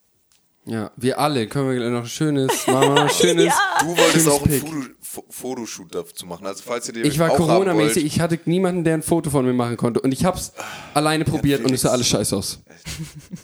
Ja, 0.71 0.91
wir 0.97 1.18
alle 1.18 1.49
können 1.49 1.68
wir 1.71 1.91
noch 1.91 2.03
ein 2.03 2.09
schönes, 2.09 2.66
machen 2.68 2.81
wir 2.81 2.89
noch 2.91 3.03
ein 3.03 3.11
schönes. 3.11 3.53
Du 3.81 3.87
wolltest 3.89 4.12
schönes 4.12 4.29
auch 4.29 4.43
einen 4.44 4.61
Pick. 4.61 4.69
Foto, 4.69 4.86
Fo- 5.03 5.24
Fotoshoot 5.28 5.94
dazu 5.94 6.27
machen. 6.27 6.47
Also 6.47 6.62
falls 6.65 6.86
ihr 6.86 6.94
den 6.94 7.05
Ich 7.07 7.19
war 7.19 7.31
auch 7.31 7.39
haben 7.39 7.47
Corona-mäßig, 7.47 7.97
wollt, 8.05 8.07
ich 8.07 8.20
hatte 8.20 8.39
niemanden, 8.44 8.85
der 8.85 8.94
ein 8.94 9.03
Foto 9.03 9.31
von 9.31 9.44
mir 9.44 9.53
machen 9.53 9.77
konnte. 9.77 10.01
Und 10.01 10.12
ich 10.12 10.24
hab's 10.24 10.53
alleine 10.94 11.24
probiert 11.24 11.65
und 11.65 11.73
es 11.73 11.81
sah 11.81 11.90
alles 11.90 12.07
scheiße 12.07 12.36
aus. 12.36 12.61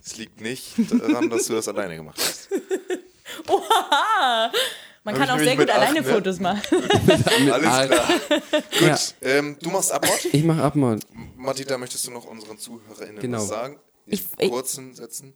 Es 0.04 0.16
liegt 0.18 0.40
nicht 0.40 0.74
daran, 0.90 1.28
dass 1.28 1.46
du 1.46 1.54
das 1.54 1.66
alleine 1.66 1.96
gemacht 1.96 2.20
hast. 2.20 2.48
Man 5.04 5.14
Hab 5.14 5.20
kann 5.20 5.28
ich 5.28 5.34
auch 5.34 5.38
sehr 5.44 5.56
gut 5.56 5.58
mit 5.66 5.70
acht, 5.70 5.78
alleine 5.78 6.00
ne? 6.02 6.04
Fotos 6.14 6.40
machen. 6.40 6.60
Alles 7.52 7.66
Al- 7.66 7.86
klar. 7.88 8.08
Gut, 8.28 8.80
Ja. 8.80 8.98
ähm, 9.22 9.56
du 9.62 9.70
machst 9.70 9.92
Abmord. 9.92 10.24
Ich 10.32 10.42
mach 10.44 10.58
Abmord. 10.58 11.04
Matita, 11.36 11.78
möchtest 11.78 12.06
du 12.08 12.10
noch 12.10 12.24
unseren 12.24 12.58
ZuhörerInnen 12.58 13.20
Genau. 13.20 13.38
was 13.38 13.48
sagen? 13.48 13.78
Ich- 14.06 14.22
In 14.38 14.46
ich- 14.46 14.50
kurzen 14.50 14.94
Sätzen. 14.94 15.34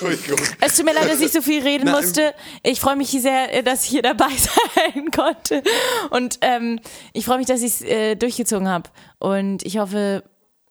Entschuldigung. 0.00 0.38
Es 0.60 0.76
tut 0.76 0.84
mir 0.84 0.94
leid, 0.94 1.10
dass 1.10 1.20
ich 1.20 1.32
so 1.32 1.42
viel 1.42 1.62
reden 1.62 1.90
musste. 1.90 2.34
Ich 2.62 2.80
freue 2.80 2.96
mich 2.96 3.10
sehr, 3.10 3.54
äh, 3.54 3.62
dass 3.62 3.84
ich 3.84 3.90
hier 3.90 4.02
dabei 4.02 4.28
sein 4.74 5.10
konnte. 5.10 5.62
Und 6.10 6.38
ähm, 6.40 6.80
ich 7.12 7.24
freue 7.24 7.38
mich, 7.38 7.46
dass 7.46 7.60
ich 7.62 7.72
es 7.72 7.82
äh, 7.82 8.14
durchgezogen 8.16 8.68
habe. 8.68 8.90
Und 9.18 9.64
ich 9.64 9.78
hoffe, 9.78 10.22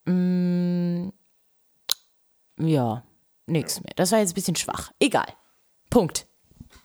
mh, 0.05 1.11
ja, 2.59 3.03
nix 3.45 3.81
mehr. 3.81 3.93
Das 3.95 4.11
war 4.11 4.19
jetzt 4.19 4.31
ein 4.31 4.35
bisschen 4.35 4.55
schwach. 4.55 4.91
Egal. 4.99 5.27
Punkt. 5.89 6.25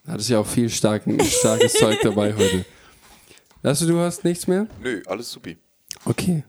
Hattest 0.07 0.31
ja 0.31 0.39
auch 0.41 0.47
viel 0.47 0.69
starken, 0.69 1.21
starkes 1.25 1.75
Zeug 1.75 1.99
dabei 2.03 2.35
heute. 2.35 2.65
Lasse, 3.63 3.87
du 3.87 3.99
hast 4.01 4.25
nichts 4.25 4.47
mehr? 4.49 4.67
Nö, 4.83 5.03
alles 5.07 5.31
supi. 5.31 5.57
Okay. 6.05 6.43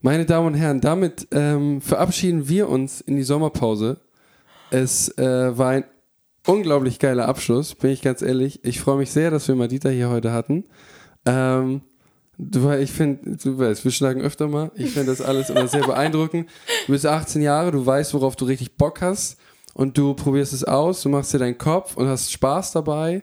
Meine 0.00 0.24
Damen 0.24 0.48
und 0.48 0.54
Herren, 0.54 0.80
damit 0.80 1.26
ähm, 1.32 1.80
verabschieden 1.80 2.48
wir 2.48 2.68
uns 2.68 3.00
in 3.00 3.16
die 3.16 3.22
Sommerpause. 3.22 4.00
Es 4.74 5.16
äh, 5.18 5.56
war 5.56 5.68
ein 5.70 5.84
unglaublich 6.48 6.98
geiler 6.98 7.28
Abschluss, 7.28 7.76
bin 7.76 7.90
ich 7.90 8.02
ganz 8.02 8.22
ehrlich. 8.22 8.64
Ich 8.64 8.80
freue 8.80 8.96
mich 8.96 9.12
sehr, 9.12 9.30
dass 9.30 9.46
wir 9.46 9.54
Madita 9.54 9.88
hier 9.88 10.08
heute 10.10 10.32
hatten. 10.32 10.64
Ähm, 11.24 11.82
du, 12.38 12.68
ich 12.72 12.90
finde, 12.90 13.36
du 13.36 13.56
weißt, 13.56 13.84
wir 13.84 13.92
schlagen 13.92 14.20
öfter 14.20 14.48
mal. 14.48 14.72
Ich 14.74 14.90
finde 14.90 15.12
das 15.12 15.20
alles 15.20 15.48
immer 15.48 15.68
sehr 15.68 15.86
beeindruckend. 15.86 16.50
Du 16.86 16.92
bist 16.92 17.06
18 17.06 17.40
Jahre, 17.40 17.70
du 17.70 17.86
weißt, 17.86 18.14
worauf 18.14 18.34
du 18.34 18.46
richtig 18.46 18.76
Bock 18.76 19.00
hast. 19.00 19.38
Und 19.74 19.96
du 19.96 20.14
probierst 20.14 20.52
es 20.52 20.64
aus, 20.64 21.02
du 21.02 21.08
machst 21.08 21.32
dir 21.32 21.38
deinen 21.38 21.56
Kopf 21.56 21.96
und 21.96 22.08
hast 22.08 22.32
Spaß 22.32 22.72
dabei. 22.72 23.22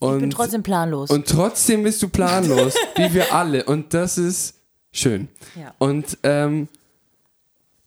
Und 0.00 0.14
Ich 0.14 0.20
bin 0.22 0.30
trotzdem 0.30 0.64
planlos. 0.64 1.08
und 1.08 1.28
trotzdem 1.28 1.84
bist 1.84 2.02
du 2.02 2.08
planlos, 2.08 2.74
wie 2.96 3.14
wir 3.14 3.32
alle. 3.32 3.62
Und 3.64 3.94
das 3.94 4.18
ist 4.18 4.56
schön. 4.90 5.28
Ja. 5.54 5.72
Und 5.78 6.18
ähm, 6.24 6.66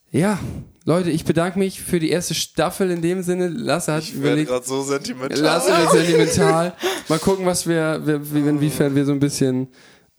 ja, 0.09 0.39
Leute, 0.87 1.11
ich 1.11 1.25
bedanke 1.25 1.59
mich 1.59 1.81
für 1.81 1.99
die 1.99 2.09
erste 2.09 2.33
Staffel 2.33 2.89
in 2.91 3.01
dem 3.01 3.21
Sinne. 3.21 3.49
Lasse 3.49 3.91
hat 3.91 4.03
Ich 4.03 4.13
werde 4.13 4.27
überlegt. 4.27 4.49
gerade 4.49 4.65
so 4.65 4.81
sentimental. 4.83 5.37
Lasse 5.37 5.71
wird 5.77 5.91
sentimental. 5.91 6.73
Mal 7.09 7.19
gucken, 7.19 7.45
was 7.45 7.67
wir, 7.67 8.07
wir 8.07 8.33
wie, 8.33 8.39
inwiefern 8.39 8.95
wir 8.95 9.03
so 9.03 9.11
ein 9.11 9.19
bisschen 9.19 9.67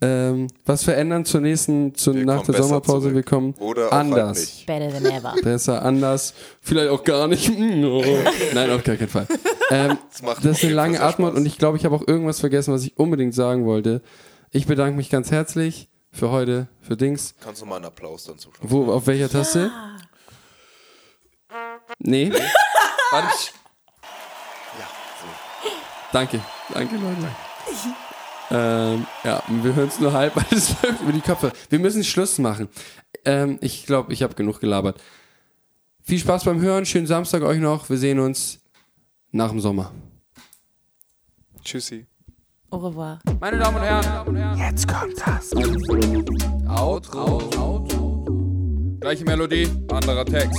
ähm, 0.02 0.46
was 0.66 0.84
verändern 0.84 1.24
zur 1.24 1.40
nächsten, 1.40 1.94
zu, 1.94 2.14
Wir 2.14 2.26
nach 2.26 2.42
der 2.42 2.62
Sommerpause. 2.62 3.00
zurück. 3.08 3.14
Wir 3.14 3.22
kommen 3.22 3.54
Oder 3.60 3.84
halt 3.84 3.92
anders. 3.94 4.38
nicht. 4.40 4.66
Better 4.66 4.92
than 4.92 5.06
ever. 5.06 5.34
Besser, 5.42 5.82
anders, 5.82 6.34
vielleicht 6.60 6.90
auch 6.90 7.02
gar 7.02 7.28
nicht. 7.28 7.48
No. 7.58 8.04
Nein, 8.52 8.70
auf 8.70 8.84
gar 8.84 8.96
keinen 8.96 9.08
Fall. 9.08 9.26
Ähm, 9.70 9.96
Das 10.12 10.20
macht 10.22 10.44
das 10.44 10.58
ist 10.58 10.64
eine 10.64 10.74
lange 10.74 10.96
Spaß. 10.98 11.18
und 11.18 11.46
ich 11.46 11.56
glaube, 11.56 11.78
ich 11.78 11.86
habe 11.86 11.94
auch 11.96 12.06
irgendwas 12.06 12.40
vergessen, 12.40 12.74
was 12.74 12.84
ich 12.84 12.98
unbedingt 12.98 13.34
sagen 13.34 13.64
wollte. 13.64 14.02
Ich 14.50 14.66
bedanke 14.66 14.98
mich 14.98 15.08
ganz 15.08 15.30
herzlich 15.30 15.88
für 16.12 16.30
heute, 16.30 16.68
für 16.82 16.98
Dings. 16.98 17.34
Kannst 17.40 17.62
du 17.62 17.66
mal 17.66 17.76
einen 17.76 17.86
Applaus 17.86 18.24
dann 18.24 18.36
zuschauen? 18.36 18.68
Wo, 18.70 18.92
auf 18.92 19.06
welcher 19.06 19.30
Taste? 19.30 19.70
Nee. 21.98 22.30
Warte. 23.10 23.50
Danke, 26.12 26.40
danke 26.72 26.96
Leute. 26.96 27.28
Ähm, 28.50 29.06
ja, 29.24 29.42
wir 29.46 29.74
hören 29.74 29.88
es 29.88 30.00
nur 30.00 30.12
halb, 30.12 30.34
weil 30.36 30.46
es 30.50 30.70
läuft 30.82 31.02
über 31.02 31.12
die 31.12 31.20
Köpfe. 31.20 31.52
Wir 31.68 31.78
müssen 31.78 32.02
Schluss 32.02 32.38
machen. 32.38 32.68
Ähm, 33.24 33.58
ich 33.60 33.84
glaube, 33.84 34.12
ich 34.12 34.22
habe 34.22 34.34
genug 34.34 34.60
gelabert. 34.60 35.00
Viel 36.02 36.18
Spaß 36.18 36.44
beim 36.44 36.60
Hören, 36.60 36.86
schönen 36.86 37.06
Samstag 37.06 37.42
euch 37.42 37.58
noch. 37.58 37.90
Wir 37.90 37.98
sehen 37.98 38.18
uns 38.20 38.60
nach 39.32 39.50
dem 39.50 39.60
Sommer. 39.60 39.92
Tschüssi. 41.62 42.06
Au 42.70 42.78
revoir. 42.78 43.18
Meine 43.40 43.58
Damen 43.58 43.76
und 43.76 43.82
Herren, 43.82 44.56
jetzt 44.58 44.88
kommt 44.88 45.14
das 45.26 45.52
Outro. 46.66 47.38
Outro. 47.58 48.26
Gleiche 49.00 49.24
Melodie, 49.24 49.68
anderer 49.90 50.24
Text. 50.24 50.58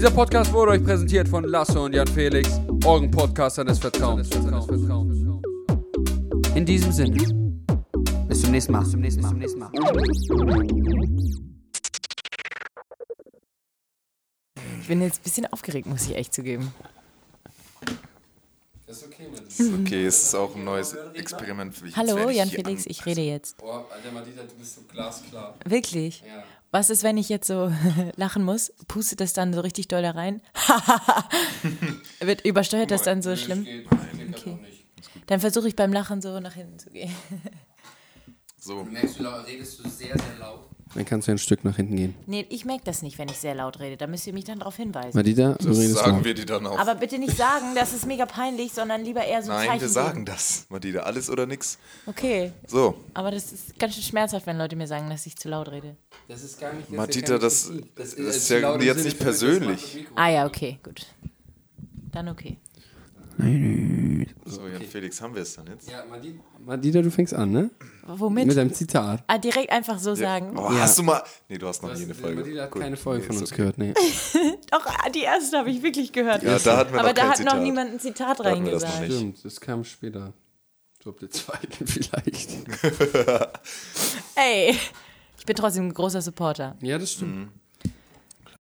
Dieser 0.00 0.12
Podcast 0.12 0.50
wurde 0.54 0.72
euch 0.72 0.82
präsentiert 0.82 1.28
von 1.28 1.44
Lasse 1.44 1.78
und 1.78 1.92
Jan 1.92 2.06
Felix, 2.06 2.58
euren 2.86 3.10
Podcastern 3.10 3.66
des 3.66 3.78
Vertrauens. 3.78 4.30
In 6.54 6.64
diesem 6.64 6.90
Sinne, 6.90 7.18
bis 8.26 8.40
zum 8.40 8.50
nächsten 8.50 8.72
Mal. 8.72 8.80
Bis 8.80 8.92
zum 8.92 9.00
nächsten 9.02 9.20
Mal. 9.20 9.28
Bis 9.28 9.28
zum 9.28 9.38
nächsten 9.38 9.58
Mal. 9.58 9.70
Ich 14.80 14.88
bin 14.88 15.02
jetzt 15.02 15.20
ein 15.20 15.22
bisschen 15.22 15.44
aufgeregt, 15.52 15.86
muss 15.86 16.06
ich 16.06 16.16
echt 16.16 16.32
zugeben. 16.32 16.72
Okay, 19.82 20.06
es 20.06 20.22
ist 20.22 20.34
auch 20.34 20.56
ein 20.56 20.64
neues 20.64 20.94
Experiment 21.12 21.74
für 21.74 21.84
mich. 21.84 21.94
Hallo, 21.94 22.30
Jan 22.30 22.48
Felix, 22.48 22.86
ich 22.86 23.04
rede 23.04 23.20
jetzt. 23.20 23.58
Boah, 23.58 23.84
Alter 23.92 24.12
Madita, 24.12 24.44
du 24.44 24.54
bist 24.54 24.76
so 24.76 24.80
glasklar. 24.90 25.56
Wirklich? 25.66 26.24
Ja. 26.26 26.42
Was 26.70 26.88
ist, 26.88 27.02
wenn 27.02 27.18
ich 27.18 27.28
jetzt 27.28 27.46
so 27.48 27.72
lachen 28.16 28.44
muss? 28.44 28.72
Pustet 28.86 29.20
das 29.20 29.32
dann 29.32 29.52
so 29.52 29.60
richtig 29.60 29.88
doll 29.88 30.02
da 30.02 30.12
rein? 30.12 30.40
Wird 32.20 32.44
übersteuert 32.44 32.90
das 32.90 33.02
dann 33.02 33.22
so 33.22 33.36
schlimm? 33.36 33.66
Okay. 34.30 34.58
Dann 35.26 35.40
versuche 35.40 35.68
ich 35.68 35.74
beim 35.76 35.92
Lachen 35.92 36.22
so 36.22 36.38
nach 36.40 36.54
hinten 36.54 36.78
zu 36.78 36.90
gehen. 36.90 37.14
So, 38.62 38.84
Merkst 38.84 39.18
du, 39.18 39.24
redest 39.46 39.78
du 39.78 39.88
sehr, 39.88 40.14
sehr 40.18 40.38
laut? 40.38 40.69
Dann 40.94 41.04
kannst 41.04 41.28
du 41.28 41.32
ein 41.32 41.38
Stück 41.38 41.64
nach 41.64 41.76
hinten 41.76 41.94
gehen. 41.96 42.14
Nee, 42.26 42.46
ich 42.50 42.64
merke 42.64 42.82
das 42.84 43.02
nicht, 43.02 43.16
wenn 43.18 43.28
ich 43.28 43.36
sehr 43.38 43.54
laut 43.54 43.78
rede. 43.78 43.96
Da 43.96 44.08
müsst 44.08 44.26
ihr 44.26 44.32
mich 44.32 44.44
dann 44.44 44.58
darauf 44.58 44.74
hinweisen. 44.74 45.16
Madita, 45.16 45.52
du 45.60 45.68
das 45.68 45.78
redest 45.78 45.98
sagen 45.98 46.16
laut. 46.16 46.24
wir 46.24 46.34
dir 46.34 46.46
dann 46.46 46.66
auch. 46.66 46.78
Aber 46.78 46.96
bitte 46.96 47.16
nicht 47.18 47.36
sagen, 47.36 47.74
das 47.76 47.92
ist 47.92 48.06
mega 48.06 48.26
peinlich, 48.26 48.72
sondern 48.72 49.04
lieber 49.04 49.24
eher 49.24 49.40
so 49.42 49.52
Nein, 49.52 49.68
Zeichen 49.68 49.80
wir 49.82 49.88
sagen 49.88 50.24
geben. 50.24 50.24
das. 50.26 50.66
Madida, 50.68 51.00
alles 51.02 51.30
oder 51.30 51.46
nix. 51.46 51.78
Okay, 52.06 52.52
So, 52.66 52.96
aber 53.14 53.30
das 53.30 53.52
ist 53.52 53.78
ganz 53.78 53.94
schön 53.94 54.02
schmerzhaft, 54.02 54.46
wenn 54.46 54.58
Leute 54.58 54.74
mir 54.74 54.88
sagen, 54.88 55.08
dass 55.10 55.26
ich 55.26 55.36
zu 55.36 55.48
laut 55.48 55.70
rede. 55.70 55.96
Das 56.26 56.42
ist 56.42 56.58
gar 56.60 56.72
nicht 56.72 56.90
Madita, 56.90 57.38
das, 57.38 57.70
das 57.94 58.14
ist 58.14 58.48
ja 58.48 58.76
jetzt 58.80 59.04
nicht 59.04 59.18
persönlich. 59.20 60.06
Ah 60.16 60.28
ja, 60.28 60.46
okay, 60.46 60.80
gut. 60.82 61.06
Dann 62.10 62.28
okay. 62.28 62.56
So, 64.44 64.66
Jan 64.68 64.82
Felix, 64.82 65.20
haben 65.20 65.34
wir 65.34 65.42
es 65.42 65.54
dann 65.54 65.66
jetzt? 65.66 65.90
Ja, 65.90 66.04
Madita, 66.04 66.40
Madita, 66.64 67.02
du 67.02 67.10
fängst 67.10 67.32
an, 67.34 67.50
ne? 67.50 67.70
Womit? 68.06 68.46
Mit 68.46 68.58
einem 68.58 68.72
Zitat. 68.72 69.22
ah, 69.26 69.38
direkt 69.38 69.70
einfach 69.70 69.98
so 69.98 70.14
sagen. 70.14 70.56
Oh, 70.58 70.70
Ja. 70.72 70.80
Hast 70.80 70.98
du 70.98 71.02
mal. 71.02 71.22
Nee, 71.48 71.58
du 71.58 71.66
hast 71.66 71.82
noch 71.82 71.94
nie 71.94 72.04
eine 72.04 72.14
Folge. 72.14 72.40
Madita 72.40 72.62
hat 72.62 72.70
Gut. 72.70 72.82
keine 72.82 72.96
Folge 72.96 73.22
Nee, 73.22 73.26
von 73.28 73.36
uns 73.38 73.52
okay. 73.52 73.56
gehört, 73.56 73.78
nee. 73.78 73.94
Doch, 74.70 74.86
ah, 74.86 75.08
die 75.10 75.22
erste 75.22 75.58
habe 75.58 75.70
ich 75.70 75.82
wirklich 75.82 76.12
gehört. 76.12 76.42
Ja, 76.42 76.58
da 76.58 76.76
hatten 76.78 76.92
wir 76.92 77.00
aber 77.00 77.08
noch 77.08 77.14
da 77.14 77.20
kein 77.22 77.30
hat 77.30 77.36
Zitat. 77.38 77.54
noch 77.54 77.62
niemand 77.62 77.92
ein 77.92 78.00
Zitat 78.00 78.38
Da 78.40 78.44
das 78.44 78.52
reingesagt. 78.52 79.00
nicht. 79.00 79.14
Stimmt, 79.16 79.44
das 79.44 79.60
kam 79.60 79.84
später. 79.84 80.32
So 81.02 81.10
ab 81.10 81.18
der 81.20 81.30
zweiten 81.30 81.86
vielleicht. 81.86 82.50
Ey, 84.34 84.76
ich 85.38 85.46
bin 85.46 85.56
trotzdem 85.56 85.86
ein 85.86 85.94
großer 85.94 86.20
Supporter. 86.20 86.76
Ja, 86.82 86.98
das 86.98 87.12
stimmt. 87.12 87.48